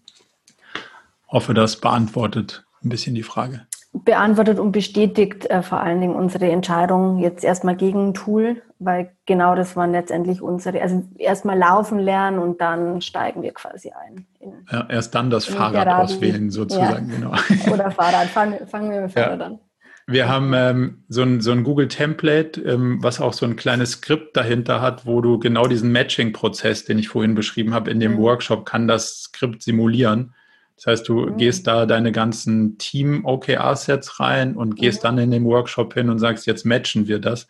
Hoffe, 1.28 1.54
das 1.54 1.78
beantwortet 1.78 2.66
ein 2.84 2.90
bisschen 2.90 3.16
die 3.16 3.24
Frage 3.24 3.66
beantwortet 4.04 4.60
und 4.60 4.72
bestätigt 4.72 5.46
äh, 5.46 5.62
vor 5.62 5.80
allen 5.80 6.02
Dingen 6.02 6.16
unsere 6.16 6.50
Entscheidung 6.50 7.20
jetzt 7.20 7.44
erstmal 7.44 7.76
gegen 7.76 8.10
ein 8.10 8.14
Tool, 8.14 8.62
weil 8.80 9.12
genau 9.26 9.56
das 9.56 9.76
waren 9.76 9.92
letztendlich 9.92 10.42
unsere, 10.42 10.82
also 10.82 11.04
erstmal 11.18 11.58
laufen 11.58 12.00
lernen 12.00 12.40
und 12.40 12.60
dann 12.60 13.02
steigen 13.02 13.42
wir 13.42 13.54
quasi 13.54 13.92
ein. 13.92 14.26
ja, 14.72 14.86
erst 14.90 15.16
dann 15.16 15.30
das 15.30 15.46
Fahrrad 15.46 15.86
Geraden. 15.86 16.04
auswählen 16.04 16.50
sozusagen, 16.50 17.10
ja. 17.10 17.16
genau. 17.16 17.74
Oder 17.74 17.92
Fahrrad, 17.92 18.28
fangen, 18.28 18.68
fangen 18.68 18.92
wir 18.92 19.02
mit 19.02 19.12
Fahrrad 19.14 19.40
ja. 19.40 19.46
an. 19.46 19.60
Wir 20.08 20.28
haben 20.28 20.54
ähm, 20.54 21.04
so 21.10 21.24
ein, 21.24 21.42
so 21.42 21.52
ein 21.52 21.64
Google 21.64 21.88
Template, 21.88 22.62
ähm, 22.62 23.02
was 23.02 23.20
auch 23.20 23.34
so 23.34 23.46
ein 23.46 23.56
kleines 23.56 23.94
Skript 23.94 24.38
dahinter 24.38 24.80
hat, 24.80 25.08
wo 25.08 25.20
du 25.20 25.40
genau 25.40 25.66
diesen 25.66 25.92
Matching-Prozess, 25.92 26.86
den 26.86 27.00
ich 27.00 27.08
vorhin 27.08 27.34
beschrieben 27.34 27.74
habe, 27.74 27.90
in 27.90 28.00
dem 28.00 28.14
mhm. 28.14 28.20
Workshop 28.20 28.66
kann 28.66 28.88
das 28.88 29.24
Skript 29.24 29.64
simulieren. 29.64 30.34
Das 30.76 30.86
heißt, 30.86 31.10
du 31.10 31.26
mhm. 31.26 31.38
gehst 31.38 31.66
da 31.66 31.88
deine 31.88 32.12
ganzen 32.12 32.78
Team-OKR-Sets 32.78 34.20
rein 34.20 34.56
und 34.56 34.76
gehst 34.76 35.00
mhm. 35.00 35.08
dann 35.08 35.18
in 35.18 35.32
den 35.32 35.46
Workshop 35.46 35.96
hin 35.96 36.10
und 36.12 36.20
sagst, 36.20 36.46
jetzt 36.46 36.66
matchen 36.66 37.08
wir 37.08 37.18
das. 37.18 37.48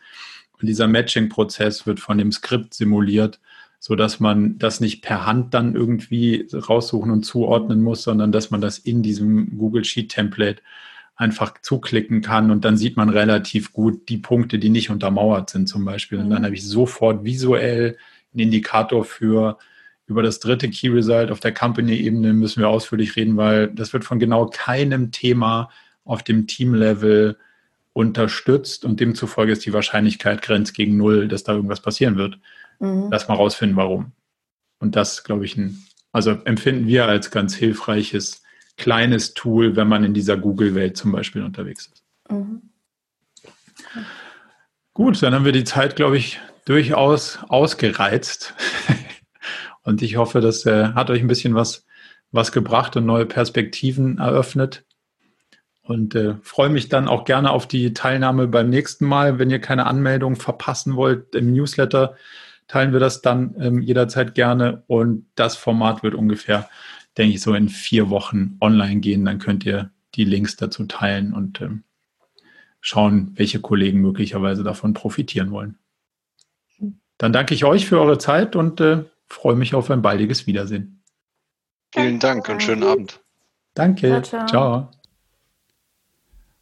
Und 0.58 0.66
dieser 0.66 0.88
Matching-Prozess 0.88 1.86
wird 1.86 2.00
von 2.00 2.16
dem 2.16 2.32
Skript 2.32 2.72
simuliert, 2.72 3.38
so 3.78 3.96
dass 3.96 4.18
man 4.18 4.56
das 4.56 4.80
nicht 4.80 5.02
per 5.02 5.26
Hand 5.26 5.52
dann 5.52 5.74
irgendwie 5.74 6.48
raussuchen 6.54 7.10
und 7.10 7.24
zuordnen 7.24 7.82
muss, 7.82 8.02
sondern 8.02 8.32
dass 8.32 8.50
man 8.50 8.62
das 8.62 8.78
in 8.78 9.02
diesem 9.02 9.58
Google 9.58 9.84
Sheet 9.84 10.10
Template 10.10 10.62
einfach 11.16 11.60
zuklicken 11.62 12.20
kann 12.20 12.50
und 12.50 12.64
dann 12.64 12.76
sieht 12.76 12.96
man 12.96 13.08
relativ 13.08 13.72
gut 13.72 14.08
die 14.08 14.18
Punkte, 14.18 14.58
die 14.58 14.68
nicht 14.68 14.90
untermauert 14.90 15.50
sind 15.50 15.66
zum 15.66 15.84
Beispiel. 15.84 16.18
Und 16.18 16.28
dann 16.30 16.42
mhm. 16.42 16.44
habe 16.46 16.54
ich 16.54 16.68
sofort 16.68 17.24
visuell 17.24 17.96
einen 18.32 18.40
Indikator 18.40 19.04
für, 19.04 19.58
über 20.06 20.22
das 20.22 20.40
dritte 20.40 20.68
Key 20.68 20.88
Result 20.88 21.30
auf 21.30 21.40
der 21.40 21.54
Company-Ebene 21.54 22.34
müssen 22.34 22.60
wir 22.60 22.68
ausführlich 22.68 23.16
reden, 23.16 23.36
weil 23.36 23.68
das 23.68 23.92
wird 23.92 24.04
von 24.04 24.18
genau 24.18 24.46
keinem 24.46 25.10
Thema 25.10 25.70
auf 26.04 26.22
dem 26.22 26.46
Team-Level 26.46 27.36
unterstützt 27.94 28.84
und 28.84 29.00
demzufolge 29.00 29.52
ist 29.52 29.64
die 29.64 29.72
Wahrscheinlichkeit 29.72 30.42
grenzt 30.42 30.74
gegen 30.74 30.98
null, 30.98 31.28
dass 31.28 31.44
da 31.44 31.54
irgendwas 31.54 31.80
passieren 31.80 32.16
wird. 32.16 32.38
Mhm. 32.78 33.08
Lass 33.10 33.26
mal 33.26 33.34
rausfinden, 33.34 33.76
warum. 33.76 34.12
Und 34.78 34.96
das, 34.96 35.24
glaube 35.24 35.46
ich, 35.46 35.56
ein, 35.56 35.82
also 36.12 36.32
empfinden 36.44 36.86
wir 36.86 37.06
als 37.06 37.30
ganz 37.30 37.54
hilfreiches 37.54 38.42
kleines 38.76 39.34
Tool, 39.34 39.76
wenn 39.76 39.88
man 39.88 40.04
in 40.04 40.14
dieser 40.14 40.36
Google-Welt 40.36 40.96
zum 40.96 41.12
Beispiel 41.12 41.42
unterwegs 41.42 41.86
ist. 41.86 42.04
Mhm. 42.30 42.62
Gut, 44.92 45.22
dann 45.22 45.34
haben 45.34 45.44
wir 45.44 45.52
die 45.52 45.64
Zeit, 45.64 45.96
glaube 45.96 46.16
ich, 46.16 46.40
durchaus 46.64 47.38
ausgereizt. 47.48 48.54
Und 49.82 50.02
ich 50.02 50.16
hoffe, 50.16 50.40
das 50.40 50.66
äh, 50.66 50.88
hat 50.94 51.10
euch 51.10 51.20
ein 51.20 51.28
bisschen 51.28 51.54
was, 51.54 51.86
was 52.32 52.50
gebracht 52.50 52.96
und 52.96 53.06
neue 53.06 53.24
Perspektiven 53.24 54.18
eröffnet. 54.18 54.84
Und 55.82 56.16
äh, 56.16 56.34
freue 56.42 56.70
mich 56.70 56.88
dann 56.88 57.06
auch 57.06 57.24
gerne 57.24 57.50
auf 57.50 57.68
die 57.68 57.94
Teilnahme 57.94 58.48
beim 58.48 58.68
nächsten 58.68 59.06
Mal. 59.06 59.38
Wenn 59.38 59.50
ihr 59.50 59.60
keine 59.60 59.86
Anmeldung 59.86 60.34
verpassen 60.34 60.96
wollt 60.96 61.36
im 61.36 61.52
Newsletter, 61.52 62.16
teilen 62.66 62.92
wir 62.92 62.98
das 62.98 63.22
dann 63.22 63.54
ähm, 63.60 63.80
jederzeit 63.80 64.34
gerne. 64.34 64.82
Und 64.88 65.26
das 65.36 65.56
Format 65.56 66.02
wird 66.02 66.14
ungefähr, 66.14 66.68
denke 67.16 67.34
ich, 67.34 67.40
so 67.40 67.54
in 67.54 67.68
vier 67.68 68.10
Wochen 68.10 68.56
online 68.60 69.00
gehen. 69.00 69.24
Dann 69.24 69.38
könnt 69.38 69.64
ihr 69.64 69.90
die 70.14 70.24
Links 70.24 70.56
dazu 70.56 70.84
teilen 70.84 71.32
und 71.32 71.60
ähm, 71.60 71.84
schauen, 72.80 73.32
welche 73.34 73.60
Kollegen 73.60 74.00
möglicherweise 74.00 74.62
davon 74.62 74.94
profitieren 74.94 75.50
wollen. 75.50 75.78
Dann 77.18 77.32
danke 77.32 77.54
ich 77.54 77.64
euch 77.64 77.86
für 77.86 78.00
eure 78.00 78.18
Zeit 78.18 78.56
und 78.56 78.80
äh, 78.80 79.04
freue 79.26 79.56
mich 79.56 79.74
auf 79.74 79.90
ein 79.90 80.02
baldiges 80.02 80.46
Wiedersehen. 80.46 81.02
Vielen 81.92 82.18
Dank 82.18 82.48
und 82.48 82.62
schönen 82.62 82.82
Abend. 82.82 83.20
Danke. 83.74 84.22
Ciao. 84.22 84.46
ciao. 84.46 84.90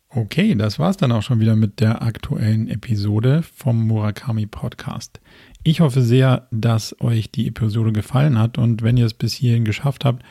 Okay, 0.08 0.54
das 0.54 0.78
war's 0.78 0.96
dann 0.96 1.10
auch 1.10 1.22
schon 1.22 1.40
wieder 1.40 1.56
mit 1.56 1.80
der 1.80 2.02
aktuellen 2.02 2.68
Episode 2.68 3.42
vom 3.42 3.84
Murakami 3.88 4.46
Podcast. 4.46 5.20
Ich 5.64 5.80
hoffe 5.80 6.02
sehr, 6.02 6.46
dass 6.52 6.94
euch 7.00 7.32
die 7.32 7.48
Episode 7.48 7.90
gefallen 7.90 8.38
hat 8.38 8.56
und 8.56 8.82
wenn 8.82 8.96
ihr 8.96 9.06
es 9.06 9.14
bis 9.14 9.32
hierhin 9.32 9.64
geschafft 9.64 10.04
habt, 10.04 10.22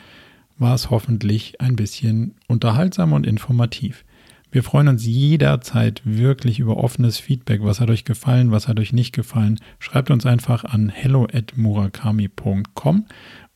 war 0.57 0.75
es 0.75 0.89
hoffentlich 0.89 1.59
ein 1.61 1.75
bisschen 1.75 2.35
unterhaltsam 2.47 3.11
und 3.13 3.27
informativ. 3.27 4.03
Wir 4.51 4.63
freuen 4.63 4.87
uns 4.87 5.05
jederzeit 5.05 6.01
wirklich 6.05 6.59
über 6.59 6.77
offenes 6.77 7.17
Feedback. 7.17 7.63
Was 7.63 7.79
hat 7.79 7.89
euch 7.89 8.05
gefallen? 8.05 8.51
Was 8.51 8.67
hat 8.67 8.79
euch 8.79 8.93
nicht 8.93 9.15
gefallen? 9.15 9.59
Schreibt 9.79 10.11
uns 10.11 10.27
einfach 10.27 10.63
an 10.63 10.89
hello@murakami.com. 10.89 13.05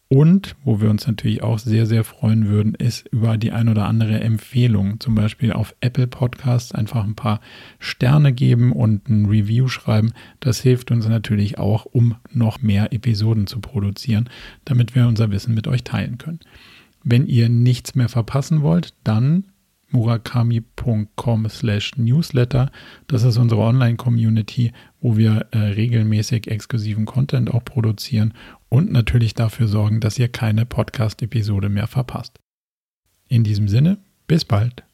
Und 0.10 0.56
wo 0.64 0.80
wir 0.80 0.90
uns 0.90 1.06
natürlich 1.06 1.44
auch 1.44 1.60
sehr, 1.60 1.86
sehr 1.86 2.06
freuen 2.06 2.48
würden, 2.48 2.76
ist 2.76 3.08
über 3.10 3.38
die 3.38 3.52
ein 3.52 3.68
oder 3.68 3.86
andere 3.86 4.22
Empfehlung. 4.22 5.02
Zum 5.02 5.16
Beispiel 5.16 5.52
auf 5.52 5.76
Apple 5.82 6.08
Podcasts 6.08 6.72
einfach 6.72 7.04
ein 7.04 7.16
paar 7.16 7.42
Sterne 7.78 8.32
geben 8.32 8.72
und 8.72 9.10
ein 9.10 9.26
Review 9.26 9.68
schreiben. 9.68 10.14
Das 10.40 10.62
hilft 10.62 10.92
uns 10.92 11.08
natürlich 11.08 11.60
auch, 11.60 11.86
um 11.86 12.16
noch 12.32 12.62
mehr 12.62 12.94
Episoden 12.94 13.48
zu 13.48 13.60
produzieren, 13.60 14.30
damit 14.64 14.96
wir 14.96 15.08
unser 15.08 15.30
Wissen 15.30 15.54
mit 15.54 15.68
euch 15.68 15.84
teilen 15.84 16.18
können. 16.18 16.40
Wenn 17.10 17.26
ihr 17.26 17.48
nichts 17.48 17.96
mehr 17.96 18.10
verpassen 18.10 18.64
wollt, 18.64 18.94
dann 19.06 19.46
murakami.com 19.92 21.48
slash 21.48 21.96
newsletter. 21.96 22.70
Das 23.08 23.24
ist 23.24 23.38
unsere 23.38 23.62
Online-Community, 23.62 24.74
wo 25.00 25.16
wir 25.16 25.48
äh, 25.52 25.58
regelmäßig 25.58 26.48
exklusiven 26.48 27.06
Content 27.06 27.54
auch 27.54 27.64
produzieren 27.64 28.34
und 28.68 28.92
natürlich 28.92 29.34
dafür 29.34 29.70
sorgen, 29.70 30.02
dass 30.02 30.20
ihr 30.20 30.28
keine 30.28 30.66
Podcast-Episode 30.66 31.70
mehr 31.70 31.88
verpasst. 31.88 32.42
In 33.30 33.46
diesem 33.46 33.70
Sinne, 33.70 34.00
bis 34.28 34.44
bald. 34.44 34.87